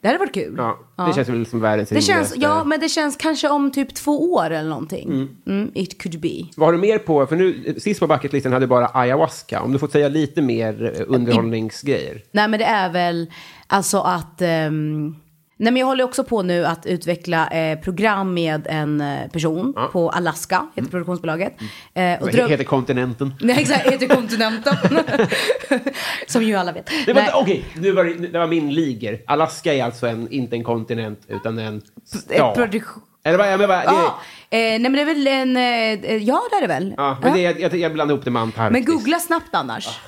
Det 0.00 0.08
hade 0.08 0.18
varit 0.18 0.34
kul. 0.34 0.54
Ja, 0.56 0.78
det 1.06 1.14
känns 1.14 1.28
väl 1.28 1.46
som 1.46 1.60
världens 1.60 1.88
Det 1.88 2.00
känns, 2.00 2.34
ja, 2.36 2.64
men 2.64 2.80
det 2.80 2.88
känns 2.88 3.16
kanske 3.16 3.48
om 3.48 3.70
typ 3.70 3.94
två 3.94 4.32
år 4.32 4.50
eller 4.50 4.68
någonting. 4.68 5.28
Mm. 5.46 5.70
it 5.74 6.02
could 6.02 6.20
be. 6.20 6.46
Vad 6.56 6.68
har 6.68 6.72
du 6.72 6.78
mer 6.78 6.98
på? 6.98 7.26
För 7.26 7.36
nu, 7.36 7.74
sist 7.78 8.00
på 8.00 8.06
bucketlistan 8.06 8.52
hade 8.52 8.66
du 8.66 8.68
bara 8.68 8.86
ayahuasca. 8.86 9.60
Om 9.60 9.72
du 9.72 9.78
får 9.78 9.88
säga 9.88 10.08
lite 10.08 10.42
mer 10.42 10.94
eh, 10.96 11.04
underhållningsgrejer. 11.14 12.22
Nej 12.32 12.48
men 12.48 12.60
det 12.60 12.66
är 12.66 12.92
väl 12.92 13.30
alltså 13.66 13.98
att... 13.98 14.42
ehm, 14.42 15.16
nej 15.56 15.72
men 15.72 15.80
jag 15.80 15.86
håller 15.86 16.04
också 16.04 16.24
på 16.24 16.42
nu 16.42 16.66
att 16.66 16.86
utveckla 16.86 17.48
eh, 17.48 17.78
program 17.78 18.34
med 18.34 18.66
en 18.70 19.00
eh, 19.00 19.28
person 19.32 19.74
på 19.92 20.10
Alaska, 20.10 20.66
heter 20.74 20.90
produktionsbolaget. 20.90 21.52
Eh, 21.94 22.22
och 22.22 22.28
dröm- 22.28 22.48
heter 22.48 22.64
kontinenten? 22.64 23.34
Nej 23.40 23.60
exakt, 23.60 23.86
heter 23.92 24.06
kontinenten. 24.14 24.76
Som 26.26 26.42
ju 26.42 26.54
alla 26.54 26.72
vet. 26.72 26.90
Nej, 27.06 27.30
Okej, 27.34 27.64
nu 27.74 27.92
var 27.92 28.04
det, 28.04 28.14
det 28.14 28.38
var 28.38 28.46
min 28.46 28.74
liger. 28.74 29.20
Alaska 29.26 29.74
är 29.74 29.84
alltså 29.84 30.06
en, 30.06 30.28
inte 30.32 30.56
en 30.56 30.64
kontinent, 30.64 31.20
utan 31.28 31.58
en 31.58 31.82
stad. 32.04 32.54
produktion... 32.54 33.02
Eller 33.26 33.38
vad? 33.38 33.52
Jag 33.52 33.60
menar, 33.60 33.76
det, 33.76 33.84
Ja, 33.84 34.18
eh, 34.50 34.58
nej 34.58 34.78
men 34.80 34.92
det 34.92 35.00
är 35.00 35.04
väl 35.06 35.26
en... 35.26 35.56
Eh, 35.56 36.16
ja 36.16 36.42
det 36.50 36.56
är 36.56 36.60
det 36.60 36.66
väl. 36.66 36.94
ja, 36.96 37.18
men 37.22 37.30
Ja. 37.42 37.52
det, 37.52 37.60
jag, 37.60 37.74
jag 37.74 37.92
blandar 37.92 38.14
ihop 38.14 38.24
det 38.24 38.30
med 38.30 38.42
Antarktis. 38.42 38.72
Men 38.86 38.94
googla 38.96 39.18
snabbt 39.18 39.48
annars. 39.54 39.98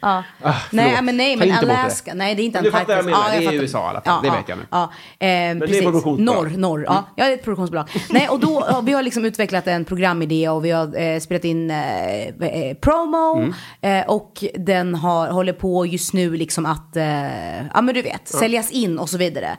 Ja. 0.00 0.24
Ah, 0.42 0.54
nej, 0.70 1.02
men 1.02 1.16
nej, 1.16 1.36
men 1.36 1.48
bort 1.48 1.60
det. 1.60 1.78
Alaska. 1.78 2.14
Nej, 2.14 2.34
det 2.34 2.42
är 2.42 2.44
inte 2.44 2.58
Men 2.58 2.64
du 2.64 2.70
fattar 2.70 2.98
Antarktis. 2.98 3.12
vad 3.12 3.22
jag 3.22 3.26
menar. 3.26 3.40
Det 3.40 3.44
är 3.44 3.50
fattar. 3.50 3.62
USA 3.62 3.86
i 3.86 3.88
alla 3.88 4.00
fall. 4.00 4.22
Det 4.22 4.30
vet 4.30 4.48
jag 4.48 4.58
nu. 4.58 4.64
Ja, 4.70 4.82
eh, 4.82 4.88
det 5.18 5.26
är 5.26 5.60
precis. 5.60 5.82
produktionsbolag. 5.82 6.36
Norr, 6.36 6.56
norr. 6.56 6.84
Ja, 6.88 7.04
ja, 7.16 7.24
det 7.24 7.30
är 7.30 7.34
ett 7.34 7.44
produktionsbolag. 7.44 7.88
nej, 8.10 8.28
och 8.28 8.40
då, 8.40 8.64
ja, 8.68 8.80
vi 8.80 8.92
har 8.92 9.02
liksom 9.02 9.24
utvecklat 9.24 9.66
en 9.66 9.84
programidé 9.84 10.48
och 10.48 10.64
vi 10.64 10.70
har 10.70 11.00
eh, 11.00 11.20
spelat 11.20 11.44
in 11.44 11.70
eh, 11.70 12.26
eh, 12.26 12.76
promo. 12.80 13.36
Mm. 13.36 13.54
Eh, 13.80 14.06
och 14.10 14.44
den 14.54 14.94
har, 14.94 15.28
håller 15.28 15.52
på 15.52 15.86
just 15.86 16.12
nu 16.12 16.36
liksom 16.36 16.66
att, 16.66 16.96
eh, 16.96 17.66
ja 17.66 17.80
men 17.82 17.94
du 17.94 18.02
vet, 18.02 18.28
säljas 18.28 18.70
in 18.70 18.98
och 18.98 19.08
så 19.08 19.18
vidare. 19.18 19.56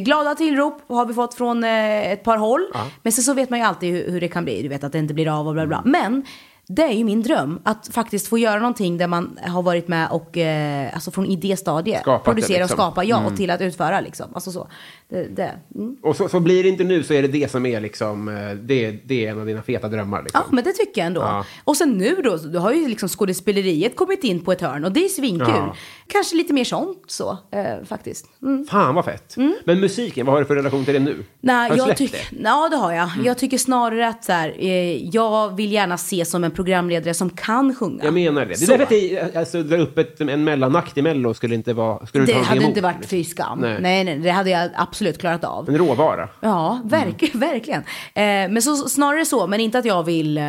Glada 0.00 0.34
tillrop 0.34 0.84
har 0.88 1.06
vi 1.06 1.14
fått 1.14 1.34
från 1.34 1.64
ett 1.64 2.24
par 2.24 2.36
håll. 2.36 2.60
Men 3.02 3.12
sen 3.12 3.24
så 3.24 3.34
vet 3.34 3.50
man 3.50 3.58
ju 3.58 3.64
alltid 3.64 3.92
hur, 3.92 4.10
hur 4.12 4.20
det 4.20 4.28
kan 4.28 4.44
bli. 4.44 4.62
Du 4.62 4.68
vet 4.68 4.84
att 4.84 4.92
det 4.92 4.98
inte 4.98 5.14
blir 5.14 5.40
av 5.40 5.48
och 5.48 5.54
bla 5.54 5.66
bla. 5.66 5.82
Men 5.84 6.24
Det 6.68 6.82
är 6.82 6.92
ju 6.92 7.04
min 7.04 7.22
dröm, 7.22 7.60
att 7.62 7.88
faktiskt 7.92 8.28
få 8.28 8.38
göra 8.38 8.58
någonting 8.58 8.98
där 8.98 9.06
man 9.06 9.38
har 9.46 9.62
varit 9.62 9.88
med 9.88 10.08
och, 10.10 10.38
eh, 10.38 10.94
alltså 10.94 11.10
från 11.10 11.26
idéstadiet, 11.26 12.04
producera 12.04 12.58
liksom. 12.58 12.62
och 12.62 12.70
skapa, 12.70 13.04
ja, 13.04 13.26
och 13.26 13.36
till 13.36 13.50
att 13.50 13.60
utföra 13.60 14.00
liksom. 14.00 14.26
Alltså 14.34 14.52
så. 14.52 14.68
Det, 15.08 15.36
det. 15.36 15.52
Mm. 15.74 15.96
Och 16.02 16.16
så, 16.16 16.28
så 16.28 16.40
blir 16.40 16.62
det 16.62 16.68
inte 16.68 16.84
nu 16.84 17.02
så 17.02 17.14
är 17.14 17.22
det 17.22 17.28
det 17.28 17.50
som 17.50 17.66
är 17.66 17.80
liksom, 17.80 18.28
eh, 18.28 18.50
det, 18.50 18.90
det 18.90 19.26
är 19.26 19.30
en 19.30 19.40
av 19.40 19.46
dina 19.46 19.62
feta 19.62 19.88
drömmar. 19.88 20.22
Liksom. 20.22 20.40
Ja, 20.44 20.54
men 20.54 20.64
det 20.64 20.72
tycker 20.72 21.00
jag 21.00 21.06
ändå. 21.06 21.20
Ja. 21.20 21.44
Och 21.64 21.76
sen 21.76 21.90
nu 21.90 22.16
då, 22.24 22.36
då 22.36 22.58
har 22.58 22.72
ju 22.72 22.88
liksom 22.88 23.08
skådespeleriet 23.08 23.96
kommit 23.96 24.24
in 24.24 24.44
på 24.44 24.52
ett 24.52 24.60
hörn 24.60 24.84
och 24.84 24.92
det 24.92 25.04
är 25.04 25.08
svinkul. 25.08 25.48
Ja. 25.48 25.76
Kanske 26.06 26.36
lite 26.36 26.52
mer 26.52 26.64
sånt 26.64 27.02
så, 27.06 27.38
eh, 27.50 27.84
faktiskt. 27.84 28.26
Mm. 28.42 28.66
Fan 28.66 28.94
vad 28.94 29.04
fett. 29.04 29.36
Men 29.64 29.80
musiken, 29.80 30.26
vad 30.26 30.34
har 30.34 30.40
du 30.40 30.46
för 30.46 30.56
relation 30.56 30.84
till 30.84 30.94
det 30.94 31.00
nu? 31.00 31.24
Nej, 31.40 31.68
har 31.68 31.70
du 31.70 31.76
jag 31.76 31.84
släppt 31.84 31.98
tycker, 31.98 32.18
det? 32.30 32.36
Mm. 32.36 32.44
ja 32.44 32.68
det 32.68 32.76
har 32.76 32.92
jag. 32.92 33.10
Jag 33.24 33.38
tycker 33.38 33.58
snarare 33.58 34.08
att 34.08 34.24
så 34.24 34.32
här, 34.32 34.54
eh, 34.58 35.08
jag 35.08 35.56
vill 35.56 35.72
gärna 35.72 35.98
se 35.98 36.24
som 36.24 36.44
en 36.44 36.50
programledare 36.62 37.14
som 37.14 37.30
kan 37.30 37.74
sjunga. 37.74 38.04
Jag 38.04 38.14
menar 38.14 38.40
det. 38.40 38.46
Det 38.46 38.52
är 38.52 38.56
Så. 38.56 38.66
därför 38.66 38.82
att 38.82 38.88
det, 38.90 39.36
alltså, 39.36 39.62
dra 39.62 39.76
upp 39.76 39.98
ett, 39.98 40.20
en 40.20 40.44
mellanakt 40.44 40.98
i 40.98 41.02
Mello 41.02 41.34
skulle 41.34 41.54
inte 41.54 41.72
vara... 41.72 42.06
Skulle 42.06 42.24
Det 42.24 42.32
inte 42.32 42.42
ha 42.44 42.54
hade 42.54 42.64
inte 42.64 42.80
varit 42.80 42.96
liksom. 43.00 43.08
fy 43.18 43.24
skam. 43.24 43.58
Nej. 43.58 43.76
Nej. 43.80 44.04
nej, 44.04 44.18
det 44.18 44.30
hade 44.30 44.50
jag 44.50 44.70
absolut 44.74 45.18
klarat 45.18 45.44
av. 45.44 45.68
En 45.68 45.78
råvara. 45.78 46.28
Ja, 46.40 46.80
verk, 46.84 47.30
verkligen. 47.34 47.80
Eh, 48.14 48.22
men 48.24 48.62
så, 48.62 48.76
snarare 48.76 49.24
så, 49.24 49.46
men 49.46 49.60
inte 49.60 49.78
att 49.78 49.84
jag 49.84 50.02
vill 50.02 50.38
eh, 50.38 50.44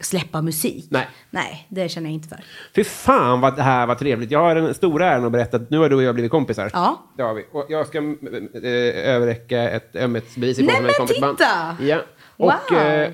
släppa 0.00 0.42
musik. 0.42 0.86
Nej. 0.90 1.08
Nej, 1.30 1.66
det 1.70 1.88
känner 1.88 2.06
jag 2.10 2.14
inte 2.14 2.28
för. 2.28 2.38
Fy 2.74 2.84
fan 2.84 3.40
vad 3.40 3.56
det 3.56 3.62
här 3.62 3.86
var 3.86 3.94
trevligt. 3.94 4.30
Jag 4.30 4.38
har 4.40 4.54
den 4.54 4.74
stora 4.74 5.06
äran 5.12 5.24
att 5.24 5.32
berätta 5.32 5.56
att 5.56 5.70
nu 5.70 5.78
har 5.78 5.88
du 5.88 5.96
och 5.96 6.02
jag 6.02 6.14
blivit 6.14 6.30
kompisar. 6.30 6.70
Ja. 6.72 7.02
Det 7.16 7.22
har 7.22 7.34
vi. 7.34 7.44
Och 7.52 7.66
jag 7.68 7.86
ska 7.86 7.98
äh, 7.98 8.04
överräcka 9.14 9.70
ett 9.70 9.96
ömhetsbevis 9.96 10.58
i 10.58 10.62
Nej, 10.62 10.74
form 10.76 10.84
av 10.84 10.90
ett 11.10 11.20
men 11.20 11.36
titta! 11.36 11.76
Ja. 11.80 11.98
Och, 12.36 12.52
Wow. 12.70 12.78
eh, 12.78 13.10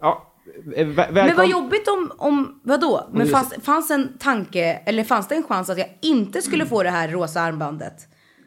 ja, 0.00 0.32
eh, 0.76 0.86
vä- 0.86 0.94
Men 0.96 1.14
välkom- 1.14 1.36
vad 1.36 1.48
jobbigt 1.48 1.88
om, 1.88 2.12
om 2.18 2.60
vadå? 2.62 3.08
Men 3.12 3.26
fanns, 3.28 3.54
fanns 3.62 3.90
en 3.90 4.18
tanke, 4.18 4.64
eller 4.86 5.04
fanns 5.04 5.28
det 5.28 5.34
en 5.34 5.42
chans 5.42 5.70
att 5.70 5.78
jag 5.78 5.88
inte 6.02 6.42
skulle 6.42 6.66
få 6.66 6.82
det 6.82 6.90
här 6.90 7.08
rosa 7.08 7.40
armbandet? 7.40 7.94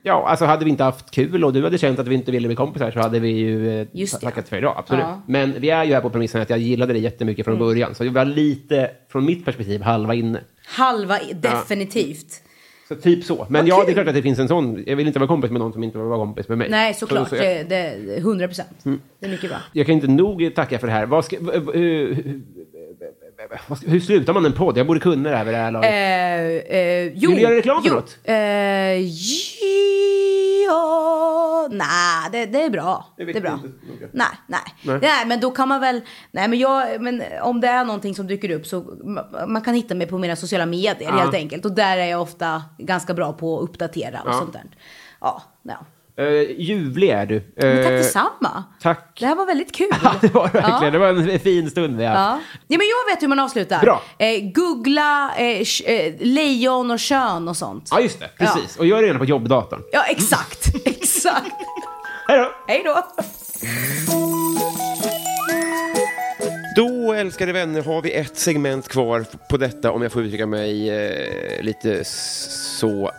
Ja, 0.03 0.27
alltså 0.29 0.45
hade 0.45 0.65
vi 0.65 0.71
inte 0.71 0.83
haft 0.83 1.11
kul 1.11 1.43
och 1.43 1.53
du 1.53 1.63
hade 1.63 1.77
känt 1.77 1.99
att 1.99 2.07
vi 2.07 2.15
inte 2.15 2.31
ville 2.31 2.47
bli 2.47 2.55
kompisar 2.55 2.91
så 2.91 2.99
hade 2.99 3.19
vi 3.19 3.29
ju 3.29 3.81
eh, 3.81 3.87
Just 3.93 4.21
tackat 4.21 4.49
för 4.49 4.57
idag. 4.57 4.75
Absolut. 4.77 5.03
Ja. 5.03 5.21
Men 5.27 5.53
vi 5.59 5.69
är 5.69 5.83
ju 5.83 5.93
här 5.93 6.01
på 6.01 6.09
premissen 6.09 6.41
att 6.41 6.49
jag 6.49 6.59
gillade 6.59 6.93
det 6.93 6.99
jättemycket 6.99 7.47
Mm. 7.47 7.57
från 7.59 7.67
början. 7.67 7.95
Så 7.95 8.03
vi 8.03 8.09
var 8.09 8.25
lite, 8.25 8.91
från 9.11 9.25
mitt 9.25 9.45
perspektiv, 9.45 9.81
halva 9.81 10.13
inne. 10.13 10.39
Halva, 10.67 11.17
definitivt. 11.35 12.41
Så 12.95 13.01
typ 13.01 13.23
så. 13.23 13.45
Men 13.49 13.61
Vad 13.61 13.69
ja, 13.69 13.75
kul. 13.77 13.85
det 13.85 13.91
är 13.91 13.93
klart 13.93 14.07
att 14.07 14.15
det 14.15 14.21
finns 14.21 14.39
en 14.39 14.47
sån. 14.47 14.83
Jag 14.87 14.95
vill 14.95 15.07
inte 15.07 15.19
vara 15.19 15.27
kompis 15.27 15.51
med 15.51 15.59
någon 15.61 15.73
som 15.73 15.83
inte 15.83 15.97
vill 15.97 16.07
vara 16.07 16.17
kompis 16.19 16.47
med 16.49 16.57
mig. 16.57 16.69
Nej, 16.69 16.93
såklart. 16.93 17.29
Så, 17.29 17.35
så 17.35 17.43
jag, 17.43 17.69
det, 17.69 17.97
det, 18.05 18.17
100 18.17 18.47
procent. 18.47 18.69
Det 19.19 19.25
är 19.25 19.29
mycket 19.29 19.49
bra. 19.49 19.59
jag 19.73 19.85
kan 19.85 19.95
inte 19.95 20.07
nog 20.07 20.51
tacka 20.55 20.79
för 20.79 20.87
det 20.87 20.93
här. 20.93 21.21
Ska, 21.21 21.37
v- 21.39 21.59
v- 21.73 22.41
hur, 23.85 23.99
slutar 23.99 24.33
man 24.33 24.45
en 24.45 24.53
podd? 24.53 24.77
Jag 24.77 24.87
borde 24.87 24.99
kunna 24.99 25.29
det 25.29 25.35
här 25.37 25.45
vid 25.45 25.53
det 25.53 25.57
här 25.57 25.71
laget. 25.71 25.89
Eh, 25.91 26.77
eh, 26.77 27.11
jo, 27.15 27.29
Vill 27.29 27.37
du 27.37 27.43
göra 27.43 27.55
reklam 27.55 27.81
för 27.83 27.89
jo. 27.89 27.95
något? 27.95 28.17
Eh, 28.23 28.35
ja, 30.67 31.67
nej, 31.71 32.29
det, 32.31 32.45
det 32.45 32.63
är 32.63 32.69
bra. 32.69 33.05
Det 33.17 33.25
Det, 33.25 33.37
är 33.37 33.41
bra. 33.41 33.59
Nej, 34.11 34.27
nej, 34.47 34.59
Nej. 34.83 34.99
nej. 35.01 35.25
men 35.25 35.39
då 35.39 35.51
kan 35.51 35.67
man 35.67 35.81
väl, 35.81 36.01
nej 36.31 36.47
men 36.47 36.59
jag, 36.59 37.01
men 37.01 37.23
om 37.41 37.61
det 37.61 37.67
är 37.67 37.85
någonting 37.85 38.15
som 38.15 38.27
dyker 38.27 38.49
upp 38.51 38.65
så 38.67 38.81
ma- 38.81 39.47
man 39.47 39.61
kan 39.61 39.73
hitta 39.73 39.95
mig 39.95 40.07
på 40.07 40.17
mina 40.17 40.35
sociala 40.35 40.65
medier 40.65 40.95
Ja. 41.09 41.11
helt 41.11 41.33
enkelt. 41.33 41.65
Och 41.65 41.71
där 41.71 41.97
är 41.97 42.05
jag 42.05 42.21
ofta 42.21 42.63
ganska 42.77 43.13
bra 43.13 43.33
på 43.33 43.57
att 43.57 43.63
uppdatera 43.69 44.21
och 44.21 44.29
Ja. 44.29 44.33
sånt 44.39 44.53
där. 44.53 44.63
Ja, 45.21 45.41
ja. 45.63 45.85
Uh, 46.19 46.51
ljuvlig 46.61 47.09
är 47.09 47.25
du. 47.25 47.53
Men 47.55 47.75
tack 47.77 47.85
Eh, 47.85 47.97
detsamma. 47.97 48.63
Tack. 48.81 49.17
Det 49.19 49.25
här 49.25 49.35
var 49.35 49.45
väldigt 49.45 49.71
kul. 49.71 49.87
Ja, 50.03 50.13
det 50.21 50.33
var 50.33 50.47
det 50.47 50.53
verkligen. 50.53 50.83
Ja. 50.83 50.91
Det 50.91 50.97
var 50.97 51.07
en 51.07 51.39
fin 51.43 51.69
stund 51.69 51.97
vi. 51.97 52.03
Ja. 52.03 52.39
ja, 52.67 52.77
men 52.77 52.87
jag 52.87 53.15
vet 53.15 53.23
hur 53.23 53.27
man 53.27 53.39
avslutar. 53.39 53.79
Bra. 53.81 54.01
Eh, 54.17 54.51
googla 54.53 55.31
eh, 55.37 55.61
eh, 55.85 56.13
lejon 56.19 56.91
och 56.91 56.99
kön 56.99 57.47
och 57.47 57.57
sånt. 57.57 57.87
Ja, 57.91 57.99
just 57.99 58.19
det. 58.19 58.29
Precis. 58.37 58.77
Och 58.77 58.85
gör 58.85 59.01
det 59.01 59.07
gärna 59.07 59.19
på 59.19 59.25
jobbdatorn. 59.25 59.81
Ja, 59.91 60.03
exakt. 60.03 60.75
exakt. 60.85 61.55
Hej 62.27 62.39
då! 62.39 62.51
Hej 62.67 62.83
då. 62.85 63.03
Då, 66.75 67.13
älskade 67.13 67.53
vänner, 67.53 67.81
har 67.81 68.01
vi 68.01 68.11
ett 68.13 68.37
segment 68.37 68.87
kvar 68.87 69.25
på 69.49 69.57
detta, 69.57 69.91
om 69.91 70.01
jag 70.01 70.11
får 70.11 70.21
uttrycka 70.23 70.45
mig 70.45 70.89
eh, 70.89 71.61
lite 71.63 72.03
så 72.03 73.11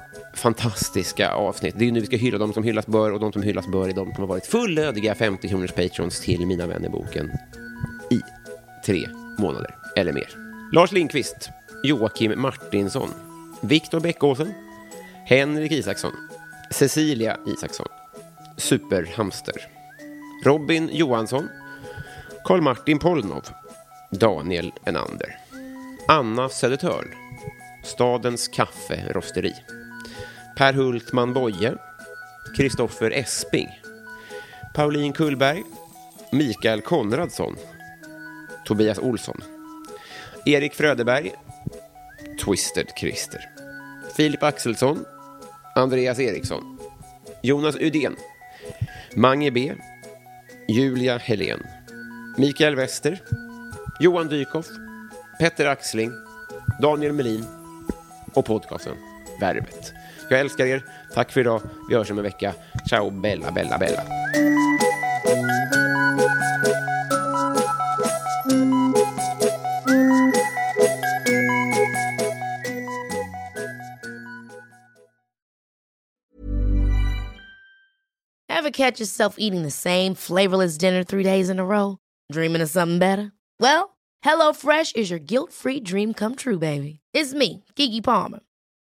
fantastiska 0.42 1.30
avsnitt. 1.30 1.74
Det 1.78 1.84
är 1.84 1.86
ju 1.86 1.92
nu 1.92 2.00
vi 2.00 2.06
ska 2.06 2.16
hylla 2.16 2.38
de 2.38 2.52
som 2.52 2.62
hyllas 2.62 2.86
bör 2.86 3.12
och 3.12 3.20
de 3.20 3.32
som 3.32 3.42
hyllas 3.42 3.66
bör 3.66 3.88
är 3.88 3.92
de 3.92 4.14
som 4.14 4.22
har 4.22 4.26
varit 4.26 4.46
fullödiga 4.46 5.14
50 5.14 5.48
kronors 5.48 5.72
patrons 5.72 6.20
till 6.20 6.46
Mina 6.46 6.66
vänner-boken 6.66 7.32
i 8.10 8.20
tre 8.86 9.08
månader 9.38 9.74
eller 9.96 10.12
mer. 10.12 10.28
Lars 10.72 10.92
Lindqvist, 10.92 11.50
Joakim 11.84 12.40
Martinsson, 12.40 13.08
Viktor 13.60 14.00
Bäckåsen, 14.00 14.54
Henrik 15.26 15.72
Isaksson, 15.72 16.12
Cecilia 16.70 17.36
Isaksson, 17.46 17.88
Superhamster, 18.56 19.54
Robin 20.44 20.88
Johansson, 20.92 21.48
Karl-Martin 22.44 22.98
Polnov, 22.98 23.48
Daniel 24.10 24.72
Enander, 24.84 25.36
Anna 26.08 26.48
Södertörn, 26.48 27.08
Stadens 27.84 28.48
kafferosteri, 28.48 29.54
Per 30.56 30.74
Hultman 30.74 31.32
Boye, 31.32 31.74
Kristoffer 32.56 33.10
Esping, 33.12 33.68
Pauline 34.74 35.12
Kullberg, 35.12 35.64
Mikael 36.32 36.82
Konradsson, 36.82 37.56
Tobias 38.64 38.98
Olsson, 38.98 39.36
Erik 40.46 40.74
Fröderberg, 40.74 41.32
Twisted 42.38 42.88
Christer, 42.96 43.40
Filip 44.16 44.42
Axelsson, 44.42 45.04
Andreas 45.74 46.18
Eriksson, 46.18 46.78
Jonas 47.42 47.76
Udén, 47.76 48.16
Mange 49.16 49.50
B, 49.50 49.74
Julia 50.68 51.18
Helén, 51.18 51.60
Mikael 52.38 52.76
Wester, 52.76 53.22
Johan 54.00 54.28
Dykhoff, 54.28 54.68
Petter 55.38 55.66
Axling, 55.66 56.12
Daniel 56.80 57.12
Melin 57.12 57.44
och 58.34 58.44
podcasten 58.44 58.96
Värvet. 59.40 60.01
Jag 60.32 60.40
älskar 60.40 60.66
er. 60.66 60.84
Tack 61.14 61.32
för 61.32 61.40
idag. 61.40 61.60
Vi 61.88 61.94
hörs 61.94 62.10
om 62.10 62.18
en 62.18 62.24
vecka. 62.24 62.54
Ciao, 62.88 63.10
bella, 63.10 63.52
bella, 63.52 63.78
bella. 63.78 64.02
Ever 78.48 78.70
catch 78.70 79.00
yourself 79.00 79.34
eating 79.38 79.62
the 79.62 79.70
same 79.70 80.14
flavorless 80.14 80.78
dinner 80.78 81.04
three 81.04 81.24
days 81.24 81.50
in 81.50 81.58
a 81.58 81.64
row? 81.64 81.98
Dreaming 82.32 82.62
of 82.62 82.70
something 82.70 82.98
better? 82.98 83.32
Well, 83.60 83.96
HelloFresh 84.24 84.96
is 84.96 85.10
your 85.10 85.18
guilt-free 85.18 85.80
dream 85.80 86.14
come 86.14 86.36
true, 86.36 86.58
baby. 86.58 87.00
It's 87.12 87.34
me, 87.34 87.64
Kiki 87.76 88.00
Palmer. 88.00 88.40